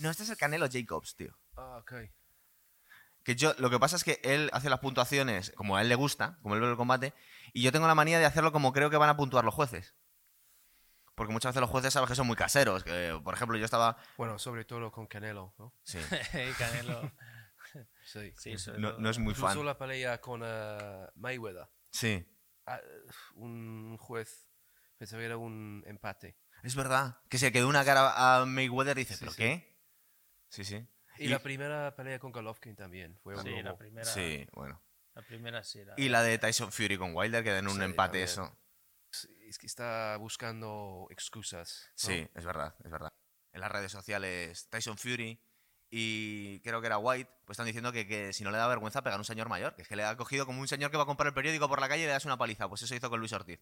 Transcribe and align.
No, 0.00 0.10
este 0.10 0.22
es 0.24 0.30
el 0.30 0.36
Canelo 0.36 0.66
Jacobs, 0.70 1.14
tío. 1.16 1.36
Ah, 1.56 1.78
ok. 1.80 1.92
Que 3.22 3.36
yo, 3.36 3.52
lo 3.58 3.68
que 3.70 3.78
pasa 3.78 3.96
es 3.96 4.04
que 4.04 4.20
él 4.24 4.48
hace 4.52 4.70
las 4.70 4.80
puntuaciones 4.80 5.52
como 5.56 5.76
a 5.76 5.82
él 5.82 5.88
le 5.88 5.94
gusta, 5.94 6.38
como 6.42 6.54
él 6.54 6.60
ve 6.60 6.70
el 6.70 6.76
combate, 6.76 7.12
y 7.52 7.62
yo 7.62 7.70
tengo 7.70 7.86
la 7.86 7.94
manía 7.94 8.18
de 8.18 8.24
hacerlo 8.24 8.50
como 8.52 8.72
creo 8.72 8.88
que 8.90 8.96
van 8.96 9.10
a 9.10 9.16
puntuar 9.16 9.44
los 9.44 9.54
jueces. 9.54 9.94
Porque 11.14 11.32
muchas 11.34 11.50
veces 11.50 11.60
los 11.60 11.68
jueces 11.70 11.92
sabes 11.92 12.08
que 12.08 12.14
son 12.16 12.26
muy 12.26 12.36
caseros. 12.36 12.82
Que, 12.82 13.20
por 13.22 13.34
ejemplo, 13.34 13.58
yo 13.58 13.64
estaba. 13.66 13.98
Bueno, 14.16 14.38
sobre 14.38 14.64
todo 14.64 14.90
con 14.90 15.06
Canelo, 15.06 15.54
¿no? 15.58 15.74
Sí, 15.82 15.98
Canelo. 16.58 17.12
Sí. 18.04 18.32
Sí, 18.36 18.56
no, 18.78 18.98
no 18.98 19.10
es 19.10 19.18
muy 19.20 19.30
Incluso 19.32 19.54
fan. 19.54 19.64
la 19.64 19.78
pelea 19.78 20.20
con 20.20 20.40
eh, 20.44 21.06
Mayweather. 21.14 21.68
Sí, 21.92 22.26
Ah, 22.66 22.80
un 23.36 23.96
juez 23.96 24.48
pensaba 24.98 25.20
que 25.20 25.26
era 25.26 25.36
un 25.36 25.84
empate. 25.86 26.36
es 26.64 26.74
verdad. 26.74 27.18
Que 27.28 27.38
se 27.38 27.52
quedó 27.52 27.68
una 27.68 27.84
cara 27.84 28.40
a 28.40 28.44
Mayweather 28.44 28.98
y 28.98 29.02
dice, 29.02 29.14
Sí, 29.14 29.20
¿pero 29.20 29.30
sí. 29.30 29.36
qué? 29.36 29.79
Sí, 30.50 30.64
sí. 30.64 30.86
Y, 31.18 31.28
la 31.28 31.38
primera 31.38 31.94
pelea 31.96 32.18
con 32.18 32.32
Golovkin 32.32 32.76
también 32.76 33.16
fue 33.22 33.34
un 33.34 33.42
Sí, 33.42 33.62
la 33.62 33.76
primera, 33.76 34.04
Sí, 34.06 34.46
bueno. 34.52 34.82
la 35.14 35.22
primera 35.22 35.62
sí 35.64 35.80
era. 35.80 35.94
Y 35.96 36.08
la 36.08 36.22
de 36.22 36.38
Tyson 36.38 36.72
Fury 36.72 36.98
con 36.98 37.14
Wilder, 37.14 37.42
que 37.42 37.52
den 37.52 37.68
un 37.68 37.76
Sí, 37.76 37.82
empate, 37.82 38.08
también. 38.08 38.24
eso. 38.24 38.58
Es 39.46 39.58
que 39.58 39.66
está 39.66 40.16
buscando 40.18 41.06
excusas. 41.10 41.86
¿no? 41.88 41.92
Sí, 41.96 42.28
es 42.34 42.44
verdad, 42.44 42.74
es 42.84 42.90
verdad. 42.90 43.10
En 43.52 43.60
las 43.60 43.72
redes 43.72 43.90
sociales, 43.90 44.68
Tyson 44.68 44.96
Fury 44.96 45.40
y 45.90 46.60
creo 46.60 46.80
que 46.80 46.86
era 46.86 46.98
White, 46.98 47.28
pues 47.44 47.54
están 47.54 47.66
diciendo 47.66 47.90
que, 47.90 48.06
que 48.06 48.32
si 48.32 48.44
no 48.44 48.52
le 48.52 48.58
da 48.58 48.68
vergüenza 48.68 49.02
pegar 49.02 49.16
a 49.16 49.20
un 49.20 49.24
señor 49.24 49.48
mayor, 49.48 49.74
que 49.74 49.82
es 49.82 49.88
que 49.88 49.96
le 49.96 50.04
ha 50.04 50.16
cogido 50.16 50.46
como 50.46 50.60
un 50.60 50.68
señor 50.68 50.92
que 50.92 50.96
va 50.96 51.02
a 51.02 51.06
comprar 51.06 51.26
el 51.28 51.34
periódico 51.34 51.68
por 51.68 51.80
la 51.80 51.88
calle 51.88 52.04
y 52.04 52.06
le 52.06 52.12
das 52.12 52.24
una 52.24 52.38
paliza. 52.38 52.68
Pues 52.68 52.82
eso 52.82 52.94
hizo 52.94 53.10
con 53.10 53.18
Luis 53.18 53.32
Ortiz. 53.32 53.60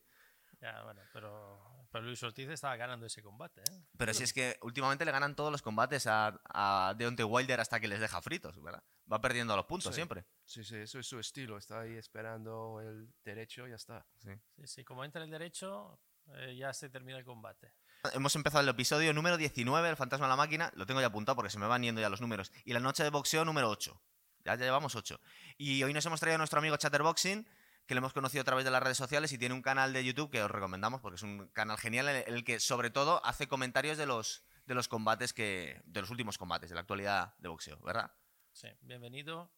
Ya, 0.61 0.83
bueno, 0.83 1.01
pero, 1.13 1.58
pero 1.91 2.05
Luis 2.05 2.23
Ortiz 2.23 2.49
estaba 2.49 2.77
ganando 2.77 3.07
ese 3.07 3.23
combate, 3.23 3.61
¿eh? 3.63 3.85
Pero 3.97 4.13
si 4.15 4.23
es 4.25 4.33
que 4.33 4.59
últimamente 4.63 5.05
le 5.05 5.11
ganan 5.13 5.35
todos 5.37 5.51
los 5.53 5.63
combates 5.63 6.07
a, 6.07 6.41
a 6.45 6.95
Deontay 6.97 7.25
Wilder 7.25 7.61
hasta 7.61 7.81
que 7.81 7.89
les 7.89 8.01
deja 8.01 8.21
fritos, 8.23 8.63
¿verdad? 8.63 8.83
Va 9.11 9.21
perdiendo 9.21 9.57
los 9.57 9.67
puntos 9.67 9.95
Sí. 9.95 9.97
siempre. 9.99 10.25
Sí, 10.45 10.65
sí, 10.65 10.77
eso 10.77 10.99
es 10.99 11.07
su 11.07 11.19
estilo. 11.19 11.57
Está 11.59 11.81
ahí 11.81 11.97
esperando 11.97 12.81
el 12.81 13.13
derecho 13.25 13.67
y 13.67 13.71
ya 13.71 13.77
está. 13.77 14.07
Sí. 14.19 14.31
Sí, 14.57 14.67
sí, 14.67 14.85
como 14.85 15.05
entra 15.05 15.23
el 15.25 15.31
derecho, 15.31 15.99
eh, 16.35 16.57
ya 16.57 16.73
se 16.75 16.91
termina 16.91 17.19
el 17.19 17.25
combate. 17.25 17.73
Hemos 18.13 18.35
empezado 18.37 18.63
el 18.63 18.69
episodio 18.69 19.13
número 19.13 19.37
19, 19.37 19.89
El 19.89 19.97
fantasma 19.97 20.27
de 20.27 20.31
la 20.31 20.37
máquina. 20.37 20.71
Lo 20.77 20.87
tengo 20.87 21.01
ya 21.01 21.07
apuntado 21.09 21.37
porque 21.37 21.51
se 21.51 21.59
me 21.59 21.67
van 21.67 21.83
yendo 21.83 22.01
ya 22.01 22.09
los 22.09 22.21
números. 22.21 22.53
Y 22.65 22.73
la 22.73 22.81
noche 22.81 23.03
de 23.03 23.11
boxeo 23.11 23.45
número 23.45 23.69
8. 23.71 24.01
Ya, 24.45 24.55
ya 24.55 24.65
llevamos 24.65 24.95
8. 24.95 25.19
Y 25.57 25.83
hoy 25.83 25.93
nos 25.93 26.07
hemos 26.07 26.21
traído 26.21 26.37
a 26.37 26.39
nuestro 26.39 26.59
amigo 26.61 26.77
Chatterboxing, 26.77 27.47
que 27.89 27.95
lo 27.95 28.01
hemos 28.01 28.13
conocido 28.13 28.43
a 28.43 28.45
través 28.45 28.67
de 28.67 28.71
las 28.71 28.83
redes 28.83 28.99
sociales 28.99 29.33
y 29.33 29.39
tiene 29.39 29.55
un 29.55 29.63
canal 29.63 29.95
de 29.95 30.05
YouTube 30.05 30.31
que 30.31 30.43
os 30.43 30.51
recomendamos 30.51 31.01
porque 31.01 31.17
es 31.17 31.23
un 31.23 31.49
canal 31.49 31.79
genial 31.79 32.07
en 32.11 32.35
el 32.35 32.45
que 32.45 32.61
sobre 32.61 32.91
todo 32.91 33.25
hace 33.25 33.49
comentarios 33.49 33.97
de 33.97 34.05
los, 34.05 34.45
de 34.67 34.75
los 34.75 34.89
combates 34.89 35.33
que. 35.33 35.81
de 35.87 36.03
los 36.03 36.11
últimos 36.11 36.37
combates, 36.37 36.69
de 36.69 36.75
la 36.75 36.83
actualidad 36.83 37.35
de 37.39 37.49
boxeo, 37.49 37.81
¿verdad? 37.81 38.13
Sí, 38.53 38.69
bienvenido. 38.83 39.51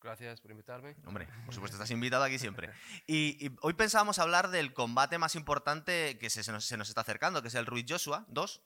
Gracias 0.00 0.40
por 0.40 0.50
invitarme. 0.50 0.96
Hombre, 1.04 1.28
por 1.44 1.52
supuesto, 1.52 1.76
estás 1.76 1.90
invitado 1.90 2.24
aquí 2.24 2.38
siempre. 2.38 2.70
Y, 3.06 3.46
y 3.46 3.54
hoy 3.60 3.74
pensábamos 3.74 4.18
hablar 4.18 4.48
del 4.48 4.72
combate 4.72 5.18
más 5.18 5.34
importante 5.34 6.18
que 6.18 6.30
se, 6.30 6.42
se 6.42 6.52
nos, 6.52 6.64
se 6.64 6.78
nos 6.78 6.88
está 6.88 7.02
acercando, 7.02 7.42
que 7.42 7.48
es 7.48 7.54
el 7.54 7.66
Ruiz 7.66 7.84
Joshua 7.86 8.24
2. 8.28 8.62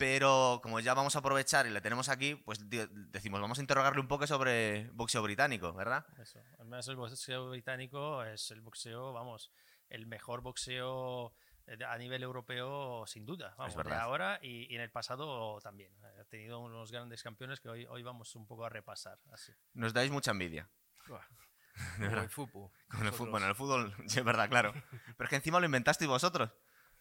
Pero 0.00 0.60
como 0.62 0.80
ya 0.80 0.94
vamos 0.94 1.14
a 1.14 1.18
aprovechar 1.18 1.66
y 1.66 1.70
le 1.70 1.82
tenemos 1.82 2.08
aquí, 2.08 2.34
pues 2.34 2.58
decimos, 2.70 3.38
vamos 3.38 3.58
a 3.58 3.60
interrogarle 3.60 4.00
un 4.00 4.08
poco 4.08 4.26
sobre 4.26 4.88
boxeo 4.94 5.22
británico, 5.22 5.74
¿verdad? 5.74 6.06
Eso. 6.18 6.40
Además, 6.54 6.88
el 6.88 6.96
boxeo 6.96 7.50
británico 7.50 8.24
es 8.24 8.50
el 8.50 8.62
boxeo, 8.62 9.12
vamos, 9.12 9.52
el 9.90 10.06
mejor 10.06 10.40
boxeo 10.40 11.34
eh, 11.66 11.76
de- 11.76 11.84
a 11.84 11.98
nivel 11.98 12.22
europeo, 12.22 13.04
sin 13.06 13.26
duda. 13.26 13.54
Vamos, 13.58 13.74
de 13.74 13.82
verdad. 13.82 14.00
ahora 14.00 14.38
y, 14.40 14.72
y 14.72 14.76
en 14.76 14.80
el 14.80 14.90
pasado 14.90 15.60
también. 15.60 15.92
Ha 16.18 16.24
tenido 16.24 16.60
unos 16.60 16.90
grandes 16.90 17.22
campeones 17.22 17.60
que 17.60 17.68
hoy, 17.68 17.84
hoy 17.84 18.02
vamos 18.02 18.34
un 18.36 18.46
poco 18.46 18.64
a 18.64 18.70
repasar. 18.70 19.18
Así. 19.30 19.52
Nos 19.74 19.92
dais 19.92 20.10
mucha 20.10 20.30
envidia. 20.30 20.66
Como 21.98 22.20
el 22.22 22.28
fútbol. 22.30 22.70
Con 22.88 23.06
el 23.06 23.12
fútbol, 23.12 23.30
bueno, 23.32 23.46
el 23.48 23.54
fútbol, 23.54 23.94
sí, 24.06 24.18
es 24.20 24.24
verdad, 24.24 24.48
claro. 24.48 24.72
Pero 25.18 25.24
es 25.24 25.28
que 25.28 25.36
encima 25.36 25.60
lo 25.60 25.66
inventasteis 25.66 26.08
vosotros. 26.08 26.50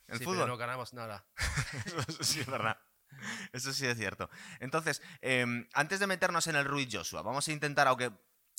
El 0.08 0.18
Sí, 0.18 0.24
pero 0.26 0.32
fútbol. 0.34 0.48
no 0.48 0.58
ganamos 0.58 0.92
nada. 0.96 1.24
Sí 2.22 2.40
es 2.40 2.48
verdad. 2.48 2.80
Eso 3.54 3.74
sí 3.74 3.86
es 3.86 3.98
cierto. 3.98 4.30
Entonces, 4.60 5.02
em, 5.22 5.68
antes 5.74 6.00
de 6.00 6.08
meternos 6.08 6.48
en 6.48 6.56
el 6.56 6.66
Ruiz 6.66 6.90
Joshua, 6.92 7.22
vamos 7.22 7.48
a 7.48 7.52
intentar, 7.52 7.88
aunque 7.88 8.12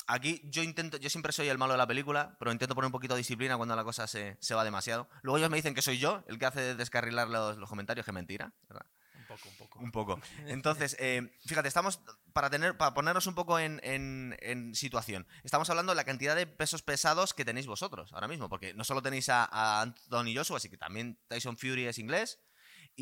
aquí 0.06 0.40
yo 0.44 0.62
intento, 0.62 0.96
yo 0.96 1.08
siempre 1.10 1.32
soy 1.32 1.48
el 1.48 1.58
malo 1.58 1.72
de 1.74 1.78
la 1.78 1.86
película, 1.86 2.36
pero 2.38 2.52
intento 2.52 2.74
poner 2.74 2.86
un 2.86 2.92
poquito 2.92 3.14
de 3.14 3.18
disciplina 3.18 3.56
cuando 3.56 3.76
la 3.76 3.84
cosa 3.84 4.06
se, 4.06 4.36
se 4.40 4.54
va 4.54 4.64
demasiado. 4.64 5.08
Luego 5.22 5.38
ellos 5.38 5.50
me 5.50 5.56
dicen 5.56 5.74
que 5.74 5.82
soy 5.82 5.98
yo 5.98 6.24
el 6.28 6.38
que 6.38 6.46
hace 6.46 6.74
descarrilar 6.74 7.28
los, 7.28 7.56
los 7.58 7.68
comentarios, 7.68 8.04
que 8.04 8.12
mentira, 8.12 8.52
¿verdad? 8.68 8.86
Un 9.20 9.26
poco, 9.36 9.48
un 9.48 9.56
poco. 9.56 9.78
Un 9.78 9.92
poco. 9.92 10.20
Entonces, 10.48 10.96
eh, 10.98 11.30
fíjate, 11.46 11.68
estamos, 11.68 12.00
para, 12.32 12.50
tener, 12.50 12.76
para 12.76 12.94
ponernos 12.94 13.28
un 13.28 13.36
poco 13.36 13.60
en, 13.60 13.80
en- 13.84 14.36
en 14.40 14.74
situación, 14.74 15.24
estamos 15.44 15.70
hablando 15.70 15.92
de 15.92 15.96
la 15.96 16.02
cantidad 16.04 16.34
de 16.34 16.48
pesos 16.48 16.82
pesados 16.82 17.32
que 17.32 17.44
tenéis 17.44 17.68
vosotros 17.68 18.12
ahora 18.12 18.26
mismo, 18.26 18.48
porque 18.48 18.74
no 18.74 18.82
solo 18.82 19.02
tenéis 19.02 19.28
a, 19.28 19.44
a 19.44 19.82
Anthony 19.82 20.34
Joshua, 20.34 20.58
sino 20.58 20.72
que 20.72 20.78
también 20.78 21.16
Tyson 21.28 21.56
Fury 21.56 21.86
es 21.86 21.98
inglés, 21.98 22.40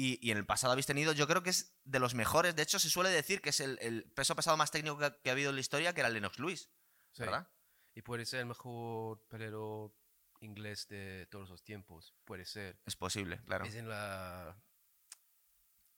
y, 0.01 0.19
y 0.27 0.31
en 0.31 0.39
el 0.39 0.47
pasado 0.47 0.73
habéis 0.73 0.87
tenido, 0.87 1.13
yo 1.13 1.27
creo 1.27 1.43
que 1.43 1.51
es 1.51 1.75
de 1.85 1.99
los 1.99 2.15
mejores, 2.15 2.55
de 2.55 2.63
hecho 2.63 2.79
se 2.79 2.89
suele 2.91 3.11
decir 3.11 3.41
que 3.41 3.51
es 3.51 3.61
el, 3.61 3.79
el 3.81 4.05
peso 4.13 4.37
pesado 4.37 4.57
más 4.57 4.71
técnico 4.71 4.99
que, 4.99 5.13
que 5.23 5.31
ha 5.31 5.33
habido 5.33 5.51
en 5.51 5.57
la 5.57 5.61
historia, 5.61 5.93
que 5.93 6.01
era 6.01 6.09
Lennox 6.11 6.39
Lewis, 6.39 6.71
Sí. 7.13 7.23
¿verdad? 7.23 7.49
Y 7.95 8.03
puede 8.03 8.25
ser 8.27 8.41
el 8.41 8.47
mejor 8.47 9.21
peleador 9.29 9.93
inglés 10.41 10.87
de 10.89 11.27
todos 11.31 11.51
los 11.51 11.65
tiempos. 11.65 12.15
Puede 12.25 12.45
ser. 12.45 12.79
Es 12.87 12.95
posible, 12.95 13.41
claro. 13.45 13.65
Es 13.65 13.75
en 13.75 13.89
la. 13.89 14.57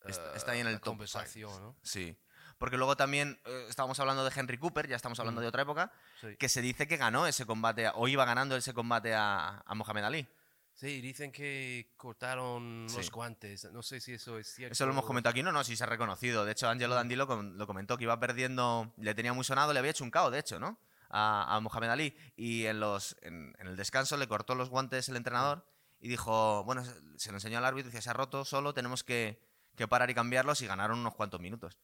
Está, 0.05 0.33
eh, 0.33 0.37
está 0.37 0.51
ahí 0.53 0.61
en 0.61 0.67
el 0.67 0.73
la 0.73 0.79
conversación. 0.79 1.61
¿no? 1.61 1.77
Sí. 1.83 2.17
Porque 2.57 2.77
luego 2.77 2.95
también 2.97 3.39
eh, 3.45 3.65
estábamos 3.69 3.99
hablando 3.99 4.23
de 4.27 4.31
Henry 4.35 4.57
Cooper, 4.57 4.87
ya 4.87 4.95
estamos 4.95 5.19
hablando 5.19 5.41
Mm. 5.41 5.43
de 5.43 5.47
otra 5.47 5.61
época, 5.61 5.91
Sí. 6.19 6.35
que 6.37 6.49
se 6.49 6.61
dice 6.61 6.87
que 6.87 6.97
ganó 6.97 7.27
ese 7.27 7.45
combate, 7.45 7.89
o 7.93 8.07
iba 8.07 8.25
ganando 8.25 8.55
ese 8.55 8.73
combate 8.73 9.13
a, 9.13 9.61
a 9.65 9.75
Mohamed 9.75 10.03
Ali. 10.03 10.27
Sí, 10.73 10.99
dicen 11.01 11.31
que 11.31 11.93
cortaron 11.95 12.87
Sí. 12.89 12.97
los 12.97 13.11
guantes. 13.11 13.71
No 13.71 13.83
sé 13.83 13.99
si 13.99 14.13
eso 14.13 14.39
es 14.39 14.47
cierto. 14.47 14.73
Eso 14.73 14.85
lo 14.85 14.93
hemos 14.93 15.05
comentado 15.05 15.31
aquí, 15.31 15.43
no, 15.43 15.51
no, 15.51 15.63
sí 15.63 15.75
se 15.75 15.83
ha 15.83 15.87
reconocido. 15.87 16.43
De 16.43 16.53
hecho, 16.53 16.67
Angelo 16.69 16.95
Dandy 16.95 17.15
lo, 17.15 17.25
lo 17.43 17.67
comentó, 17.67 17.97
que 17.97 18.05
iba 18.05 18.19
perdiendo, 18.19 18.91
le 18.97 19.13
tenía 19.13 19.33
muy 19.33 19.43
sonado, 19.43 19.73
le 19.73 19.79
había 19.79 19.91
hecho 19.91 20.03
un 20.03 20.09
KO, 20.11 20.31
de 20.31 20.39
hecho, 20.39 20.59
¿no? 20.59 20.79
A, 21.09 21.55
a 21.55 21.59
Mohamed 21.59 21.89
Ali. 21.89 22.17
Y 22.35 22.65
en, 22.65 22.79
los, 22.79 23.15
en, 23.21 23.53
en 23.59 23.67
el 23.67 23.75
descanso 23.75 24.17
le 24.17 24.27
cortó 24.27 24.55
los 24.55 24.69
guantes 24.69 25.07
el 25.09 25.17
entrenador 25.17 25.65
y 25.99 26.07
dijo, 26.07 26.63
bueno, 26.63 26.83
se, 27.17 27.29
lo 27.31 27.37
enseñó 27.37 27.59
al 27.59 27.65
árbitro 27.65 27.89
y 27.89 27.91
dice, 27.91 28.01
se 28.01 28.09
ha 28.09 28.13
roto 28.13 28.43
solo, 28.43 28.73
tenemos 28.73 29.03
que, 29.03 29.39
que 29.75 29.87
parar 29.87 30.09
y 30.09 30.15
cambiarlos 30.15 30.61
y 30.61 30.67
ganaron 30.67 30.97
unos 30.99 31.13
cuantos 31.13 31.39
minutos. 31.39 31.77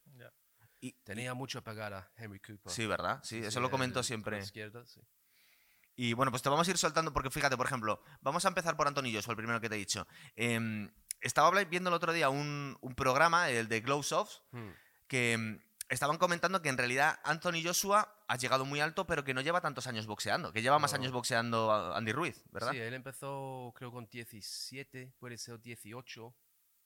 Y, 0.79 0.93
Tenía 1.03 1.33
mucho 1.33 1.59
a 1.59 1.61
pagar 1.63 1.93
a 1.93 2.11
Henry 2.15 2.39
Cooper. 2.39 2.71
sí, 2.71 2.85
¿verdad? 2.87 3.19
Sí, 3.23 3.39
eso 3.39 3.59
lo 3.59 3.69
comentó 3.69 4.01
siempre. 4.03 4.39
izquierda, 4.39 4.85
sí. 4.85 5.01
Y 5.99 6.13
bueno, 6.13 6.31
pues 6.31 6.43
te 6.43 6.49
vamos 6.49 6.67
a 6.67 6.71
ir 6.71 6.77
soltando, 6.77 7.11
porque 7.11 7.31
fíjate, 7.31 7.57
por 7.57 7.65
ejemplo, 7.65 8.01
vamos 8.21 8.45
a 8.45 8.47
empezar 8.49 8.77
por 8.77 8.87
Anthony 8.87 9.11
Joshua, 9.13 9.31
el 9.31 9.37
primero 9.37 9.59
que 9.59 9.67
te 9.67 9.75
he 9.75 9.79
dicho. 9.79 10.07
Em, 10.35 10.89
estaba 11.21 11.49
viendo 11.65 11.89
el 11.89 11.95
otro 11.95 12.13
día 12.13 12.29
un, 12.29 12.77
un 12.81 12.93
programa, 12.95 13.49
el 13.49 13.67
de 13.67 13.81
Glow 13.81 14.03
Soft, 14.03 14.37
Hmm. 14.51 14.69
que 15.07 15.33
em, 15.33 15.59
estaban 15.89 16.17
comentando 16.19 16.61
que 16.61 16.69
en 16.69 16.77
realidad 16.77 17.19
Anthony 17.23 17.63
Joshua 17.65 18.13
ha 18.27 18.35
llegado 18.37 18.63
muy 18.63 18.79
alto, 18.79 19.07
pero 19.07 19.23
que 19.23 19.33
no 19.33 19.41
lleva 19.41 19.59
tantos 19.61 19.87
años 19.87 20.05
boxeando, 20.05 20.53
que 20.53 20.61
lleva 20.61 20.77
más 20.77 20.93
años 20.93 21.11
boxeando 21.11 21.71
a- 21.71 21.97
Andy 21.97 22.11
Ruiz, 22.11 22.43
¿verdad? 22.51 22.71
Sí, 22.73 22.77
él 22.77 22.93
empezó 22.93 23.73
creo 23.75 23.91
con 23.91 24.05
17, 24.07 25.13
puede 25.17 25.37
ser 25.39 25.59
18. 25.59 26.31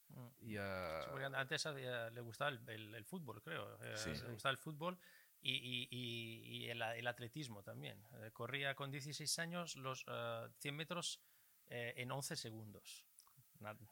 Mm. 0.10 0.28
Y, 0.42 0.58
ah, 0.58 1.02
Sí, 1.04 1.24
antes 1.36 1.66
había- 1.66 2.10
le 2.12 2.22
gustaba 2.22 2.52
el, 2.52 2.62
el- 2.70 2.96
el 2.96 3.04
fútbol, 3.06 3.42
creo. 3.42 3.78
eh, 3.82 3.96
Sí. 3.98 4.12
Le 4.12 4.32
gustaba 4.34 4.52
el 4.52 4.58
fútbol 4.58 4.98
y, 5.42 5.54
y- 5.54 5.88
y- 5.92 6.58
y 6.66 6.70
el, 6.70 6.82
el 6.82 7.08
atletismo 7.08 7.64
también. 7.64 8.04
Eh, 8.22 8.32
corría 8.32 8.76
con 8.76 8.92
16 8.92 9.40
años 9.40 9.76
los 9.76 10.06
eh, 10.08 10.48
100 10.60 10.76
metros 10.76 11.22
eh, 11.68 11.94
en 11.98 12.12
11 12.12 12.36
segundos. 12.36 13.06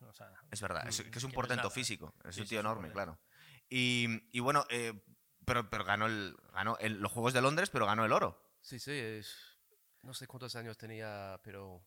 O 0.02 0.14
sea, 0.14 0.34
Es 0.50 0.62
verdad, 0.62 0.88
es, 0.88 1.02
que 1.02 1.18
es 1.20 1.24
un 1.24 1.32
que 1.32 1.38
no 1.38 1.44
es 1.44 1.48
portento 1.48 1.58
nada. 1.64 1.70
físico, 1.70 2.16
es 2.24 2.36
Sí, 2.36 2.42
un 2.42 2.48
sí, 2.48 2.50
tío 2.50 2.60
un 2.60 2.66
enorme, 2.66 2.90
portento. 2.90 2.94
claro. 2.94 3.20
Y, 3.70 4.08
y 4.36 4.40
bueno, 4.40 4.66
eh, 4.70 4.94
pero, 5.46 5.70
pero 5.70 5.84
ganó, 5.86 6.08
el, 6.08 6.36
ganó 6.54 6.78
el- 6.80 7.00
los 7.00 7.12
Juegos 7.12 7.34
de 7.34 7.42
Londres, 7.42 7.70
pero 7.70 7.86
ganó 7.86 8.04
el 8.06 8.12
oro. 8.12 8.56
sí, 8.62 8.80
sí, 8.80 8.92
es, 8.92 9.60
no 10.02 10.14
sé 10.14 10.26
cuántos 10.28 10.56
años 10.56 10.78
tenía, 10.78 11.40
pero 11.44 11.86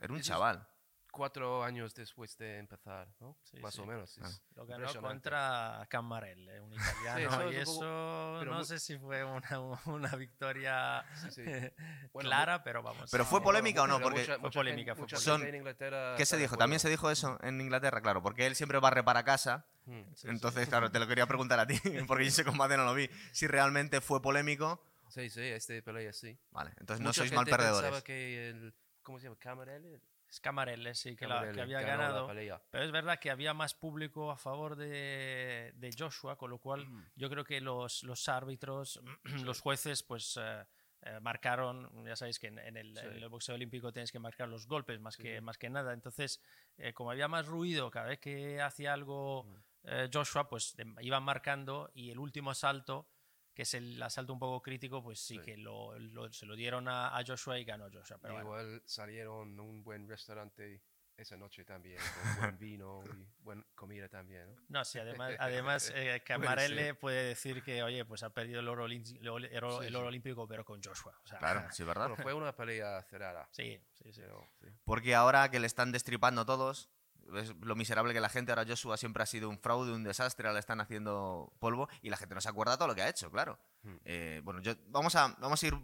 Era 0.00 0.12
un 0.12 0.20
chaval. 0.20 0.66
Cuatro 1.10 1.62
años 1.64 1.94
después 1.94 2.36
de 2.38 2.58
empezar, 2.58 3.08
¿no? 3.20 3.36
Sí, 3.42 3.58
Más 3.60 3.74
sí. 3.74 3.80
o 3.80 3.86
menos. 3.86 4.18
Ah. 4.22 4.28
Lo 4.54 4.66
ganó 4.66 4.92
contra 5.00 5.86
Cammarelle, 5.88 6.60
un 6.60 6.72
italiano. 6.72 7.18
eso 7.18 7.52
y 7.52 7.56
es 7.56 7.68
un 7.68 7.74
poco- 7.74 8.40
eso 8.40 8.44
no 8.50 8.64
sé 8.64 8.78
si 8.80 8.98
fue 8.98 9.24
una, 9.24 9.60
una 9.86 10.16
victoria 10.16 11.04
Sí, 11.22 11.30
sí. 11.30 11.42
Bueno, 12.12 12.28
clara, 12.28 12.62
pero 12.64 12.82
vamos. 12.82 13.10
Pero 13.10 13.24
fue 13.24 13.40
eh, 13.40 13.42
polémica 13.42 13.82
o 13.82 13.86
no? 13.86 14.00
Porque 14.00 14.20
mucha- 14.20 14.32
fue 14.34 14.42
mucha 14.42 14.58
polémica, 14.60 14.94
gente- 14.94 15.08
fue 15.16 15.18
polémica. 15.18 15.32
gente 15.38 15.48
en 15.48 15.54
Inglaterra 15.56 16.14
¿Qué 16.16 16.26
se 16.26 16.36
dijo? 16.36 16.56
También 16.56 16.80
se 16.80 16.88
dijo 16.88 17.10
eso 17.10 17.38
en 17.42 17.60
Inglaterra, 17.60 18.00
claro, 18.00 18.22
porque 18.22 18.46
él 18.46 18.54
siempre 18.56 18.78
barre 18.78 19.02
para 19.04 19.24
casa. 19.24 19.66
Hmm. 19.86 20.02
sí, 20.14 20.22
sí. 20.22 20.28
Entonces, 20.28 20.68
claro, 20.68 20.90
te 20.90 20.98
lo 20.98 21.06
quería 21.06 21.26
preguntar 21.26 21.58
a 21.58 21.66
ti, 21.66 21.74
porque 22.08 22.24
yo 22.24 22.28
ese 22.28 22.44
combate 22.44 22.76
no 22.76 22.84
lo 22.84 22.94
vi. 22.94 23.08
Si 23.32 23.46
realmente 23.46 24.00
fue 24.00 24.20
polémico, 24.22 24.82
Sí, 25.08 25.28
sí, 25.28 25.40
este 25.42 25.82
pelea 25.82 26.12
sí. 26.12 26.38
vale, 26.52 26.70
entonces 26.78 27.02
no 27.04 27.12
sois 27.12 27.32
mal 27.32 27.44
perdedores. 27.44 27.80
pensaba 27.90 28.04
que 28.04 28.50
el, 28.50 28.72
¿cómo 29.02 29.18
se 29.18 29.24
llama? 29.24 29.36
Camarel, 29.40 30.00
Scamarelle, 30.32 30.94
sí, 30.94 31.16
que, 31.16 31.26
la- 31.26 31.50
que 31.52 31.60
había 31.60 31.80
ganado. 31.80 32.28
Pero 32.70 32.84
es 32.84 32.92
verdad 32.92 33.18
que 33.18 33.30
había 33.30 33.52
más 33.54 33.74
público 33.74 34.30
a 34.30 34.36
favor 34.36 34.76
de, 34.76 35.72
de 35.74 35.94
Joshua, 35.96 36.36
con 36.36 36.50
lo 36.50 36.58
cual 36.58 36.86
Mm. 36.86 37.04
yo 37.16 37.28
creo 37.30 37.44
que 37.44 37.60
los, 37.60 38.02
los 38.04 38.28
árbitros, 38.28 39.00
los 39.44 39.60
jueces, 39.60 40.02
pues 40.02 40.38
eh, 40.40 40.64
eh, 41.02 41.18
marcaron, 41.20 42.04
ya 42.04 42.14
sabéis 42.16 42.38
que 42.38 42.48
en, 42.48 42.58
en 42.58 42.76
el, 42.76 42.96
Sí. 42.96 43.06
en 43.06 43.14
el 43.22 43.28
boxeo 43.28 43.54
olímpico 43.54 43.92
tienes 43.92 44.12
que 44.12 44.18
marcar 44.18 44.48
los 44.48 44.66
golpes 44.66 45.00
más, 45.00 45.14
Sí, 45.16 45.22
que, 45.22 45.36
sí. 45.36 45.40
más 45.40 45.58
que 45.58 45.70
nada. 45.70 45.92
Entonces, 45.92 46.40
eh, 46.76 46.92
como 46.92 47.10
había 47.10 47.26
más 47.28 47.46
ruido 47.46 47.90
cada 47.90 48.06
vez 48.06 48.18
que 48.20 48.60
hacía 48.60 48.92
algo 48.92 49.44
Mm. 49.44 49.54
eh, 49.84 50.10
Joshua, 50.12 50.46
pues 50.48 50.76
iban 51.00 51.22
marcando 51.22 51.90
y 51.94 52.10
el 52.10 52.18
último 52.18 52.50
asalto, 52.50 53.08
que 53.54 53.62
es 53.62 53.74
el 53.74 54.00
asalto 54.02 54.32
un 54.32 54.38
poco 54.38 54.62
crítico, 54.62 55.02
pues 55.02 55.18
sí, 55.20 55.36
Sí. 55.36 55.42
que 55.42 55.56
lo, 55.56 55.98
lo- 55.98 56.32
se 56.32 56.46
lo 56.46 56.54
dieron 56.56 56.88
a, 56.88 57.16
a 57.16 57.24
Joshua 57.26 57.58
y 57.58 57.64
ganó 57.64 57.86
Joshua. 57.92 58.18
Pero 58.20 58.34
bueno. 58.34 58.48
Igual 58.48 58.82
salieron 58.86 59.58
a 59.58 59.62
un 59.62 59.82
buen 59.82 60.08
restaurante 60.08 60.82
esa 61.16 61.36
noche 61.36 61.66
también, 61.66 61.98
con 61.98 62.40
buen 62.40 62.58
vino 62.58 63.02
y 63.04 63.26
buena 63.42 63.62
comida 63.74 64.08
también. 64.08 64.54
¿no? 64.54 64.62
No, 64.68 64.84
sí, 64.86 64.98
además, 64.98 65.34
además 65.38 65.92
eh, 65.94 66.22
Camarelle 66.24 66.94
puede 66.94 67.24
decir 67.24 67.62
que, 67.62 67.82
oye, 67.82 68.06
pues 68.06 68.22
ha 68.22 68.30
perdido 68.30 68.60
el 68.60 68.68
oro, 68.68 68.86
olin- 68.88 69.18
el 69.20 69.28
oro- 69.28 69.44
el 69.46 69.64
oro- 69.64 69.80
Sí, 69.80 69.86
el 69.86 69.92
sí. 69.92 69.96
oro 69.96 70.06
olímpico, 70.06 70.48
pero 70.48 70.64
con 70.64 70.82
Joshua. 70.82 71.14
O 71.22 71.26
sea, 71.26 71.38
Claro, 71.38 71.66
sí, 71.72 71.84
¿verdad? 71.84 72.08
Bueno, 72.08 72.22
fue 72.22 72.32
una 72.32 72.56
pelea 72.56 73.02
cerrada. 73.02 73.46
Sí, 73.52 73.78
sí, 73.92 74.12
sí. 74.14 74.20
pero, 74.22 74.48
sí. 74.62 74.68
Porque 74.84 75.14
ahora 75.14 75.50
que 75.50 75.60
le 75.60 75.66
están 75.66 75.92
destripando 75.92 76.46
todos, 76.46 76.88
es 77.36 77.54
lo 77.60 77.76
miserable 77.76 78.12
que 78.12 78.20
la 78.20 78.28
gente, 78.28 78.52
ahora 78.52 78.64
Joshua 78.66 78.96
siempre 78.96 79.22
ha 79.22 79.26
sido 79.26 79.48
un 79.48 79.58
fraude, 79.58 79.92
un 79.92 80.04
desastre, 80.04 80.46
ahora 80.46 80.54
le 80.54 80.60
están 80.60 80.80
haciendo 80.80 81.52
polvo 81.58 81.88
y 82.02 82.10
la 82.10 82.16
gente 82.16 82.34
no 82.34 82.40
se 82.40 82.48
acuerda 82.48 82.76
todo 82.76 82.88
lo 82.88 82.94
que 82.94 83.02
ha 83.02 83.08
hecho, 83.08 83.30
claro. 83.30 83.58
Hmm. 83.82 83.96
Eh, 84.04 84.40
bueno, 84.44 84.60
yo, 84.60 84.74
vamos, 84.88 85.14
a, 85.14 85.28
vamos 85.38 85.62
a 85.62 85.66
ir 85.66 85.74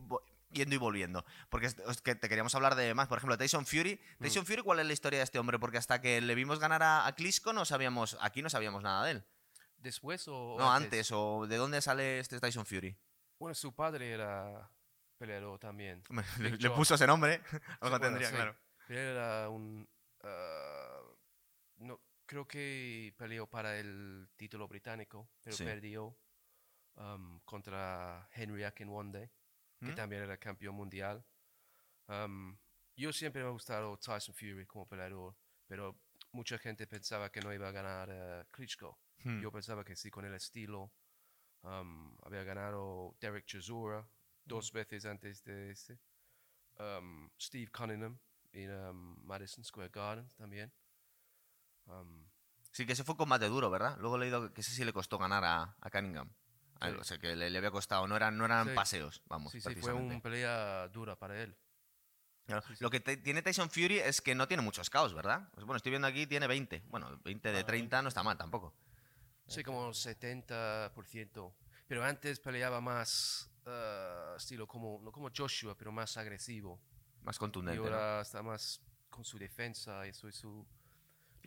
yendo 0.50 0.74
y 0.74 0.78
volviendo, 0.78 1.24
porque 1.48 1.66
es, 1.66 1.76
es 1.78 2.00
que 2.00 2.14
te 2.14 2.28
queríamos 2.28 2.54
hablar 2.54 2.74
de 2.74 2.94
más, 2.94 3.08
por 3.08 3.18
ejemplo, 3.18 3.36
Tyson 3.36 3.66
Fury. 3.66 4.00
Tyson 4.20 4.46
Fury, 4.46 4.62
¿cuál 4.62 4.80
es 4.80 4.86
la 4.86 4.92
historia 4.92 5.18
de 5.18 5.24
este 5.24 5.38
hombre? 5.38 5.58
Porque 5.58 5.78
hasta 5.78 6.00
que 6.00 6.20
le 6.20 6.34
vimos 6.34 6.58
ganar 6.58 6.82
a, 6.82 7.06
a 7.06 7.14
Klitschko 7.14 7.52
no 7.52 7.64
sabíamos, 7.64 8.16
aquí 8.20 8.42
no 8.42 8.50
sabíamos 8.50 8.82
nada 8.82 9.04
de 9.04 9.10
él. 9.12 9.24
¿Después 9.78 10.26
o 10.28 10.56
No, 10.58 10.72
antes, 10.72 11.12
o 11.12 11.46
¿de 11.46 11.56
dónde 11.56 11.80
sale 11.80 12.18
este 12.18 12.40
Tyson 12.40 12.66
Fury? 12.66 12.96
Bueno, 13.38 13.54
su 13.54 13.74
padre 13.74 14.10
era 14.10 14.70
peleador 15.18 15.58
también. 15.58 16.02
Le, 16.58 16.70
puso 16.70 16.94
ese 16.94 17.06
nombre, 17.06 17.40
algo 17.80 17.98
bueno, 17.98 18.00
tendría, 18.00 18.28
sí. 18.28 18.34
claro. 18.34 18.56
Él 18.88 18.96
era 18.96 19.48
un... 19.48 19.88
ah, 20.22 21.00
no, 21.78 22.00
creo 22.26 22.46
que 22.46 23.14
peleó 23.16 23.46
para 23.46 23.78
el 23.78 24.28
título 24.36 24.66
británico, 24.68 25.28
pero 25.42 25.56
Sí. 25.56 25.64
perdió 25.64 26.16
um, 26.96 27.40
contra 27.40 28.28
Henry 28.32 28.64
Akinwande, 28.64 29.30
que 29.80 29.92
¿Mm? 29.92 29.94
también 29.94 30.22
era 30.22 30.36
campeón 30.38 30.74
mundial. 30.74 31.24
Um, 32.08 32.56
yo 32.96 33.12
siempre 33.12 33.42
me 33.42 33.48
ha 33.48 33.52
gustado 33.52 33.96
Tyson 33.98 34.34
Fury 34.34 34.66
como 34.66 34.86
peleador, 34.88 35.36
pero 35.66 36.00
mucha 36.32 36.58
gente 36.58 36.86
pensaba 36.86 37.30
que 37.30 37.40
no 37.40 37.52
iba 37.52 37.68
a 37.68 37.72
ganar 37.72 38.08
eh, 38.10 38.44
Klitschko. 38.50 38.98
Hmm. 39.24 39.40
Yo 39.40 39.50
pensaba 39.52 39.84
que 39.84 39.94
sí, 39.96 40.10
con 40.10 40.24
el 40.24 40.34
estilo. 40.34 40.92
Um, 41.62 42.16
había 42.22 42.44
ganado 42.44 43.16
Derek 43.20 43.44
Chisora 43.44 44.08
dos 44.44 44.70
veces 44.72 45.04
antes 45.04 45.42
de 45.42 45.70
este. 45.70 45.98
Steve 47.40 47.70
Cunningham 47.72 48.18
en 48.52 49.26
Madison 49.26 49.64
Square 49.64 49.90
Garden 49.90 50.28
también. 50.36 50.72
Um, 51.86 52.26
Sí, 52.72 52.84
que 52.84 52.92
ese 52.92 53.04
fue 53.04 53.16
combate 53.16 53.46
duro, 53.46 53.70
¿verdad? 53.70 53.96
Luego 54.00 54.16
he 54.16 54.20
leído 54.20 54.52
que 54.52 54.60
ese 54.60 54.70
sí 54.72 54.84
le 54.84 54.92
costó 54.92 55.16
ganar 55.16 55.42
a, 55.44 55.76
a 55.80 55.90
Cunningham. 55.90 56.28
Sí. 56.82 56.88
O 57.00 57.04
sea, 57.04 57.16
que 57.16 57.34
le, 57.34 57.48
le 57.48 57.56
había 57.56 57.70
costado, 57.70 58.06
no 58.06 58.14
eran, 58.16 58.36
no 58.36 58.44
eran 58.44 58.68
Sí. 58.68 58.74
paseos, 58.74 59.22
vamos. 59.26 59.50
sí, 59.50 59.62
sí, 59.62 59.74
fue 59.76 59.94
una 59.94 60.20
pelea 60.20 60.86
dura 60.88 61.16
para 61.16 61.42
él. 61.42 61.56
Claro, 62.44 62.62
Lo 62.80 62.90
que 62.90 63.00
tiene 63.00 63.40
Tyson 63.40 63.70
Fury 63.70 63.98
es 64.00 64.20
que 64.20 64.34
no 64.34 64.46
tiene 64.46 64.62
muchos 64.62 64.90
caos, 64.90 65.14
¿verdad? 65.14 65.48
Pues 65.54 65.64
bueno, 65.64 65.78
estoy 65.78 65.90
viendo 65.90 66.06
aquí, 66.06 66.26
tiene 66.26 66.46
20. 66.46 66.82
Bueno, 66.88 67.18
20 67.24 67.50
de 67.50 67.60
Ah, 67.60 67.66
30 67.66 68.02
no 68.02 68.08
está 68.08 68.22
mal 68.22 68.36
tampoco. 68.36 68.74
Sí, 69.48 69.62
como 69.64 69.88
70%. 69.94 71.54
Pero 71.88 72.04
antes 72.04 72.40
peleaba 72.40 72.80
más 72.80 73.50
ah, 73.64 74.34
estilo 74.36 74.66
como, 74.66 75.00
no 75.02 75.10
como 75.12 75.30
Joshua, 75.34 75.76
pero 75.76 75.92
más 75.92 76.16
agresivo. 76.18 76.80
Más 77.22 77.36
Y 77.36 77.38
contundente. 77.38 77.80
¿no? 77.80 77.86
ahora 77.86 78.20
está 78.20 78.42
más 78.42 78.80
con 79.08 79.24
su 79.24 79.38
defensa 79.38 80.06
y 80.06 80.10
y 80.10 80.12
su... 80.12 80.66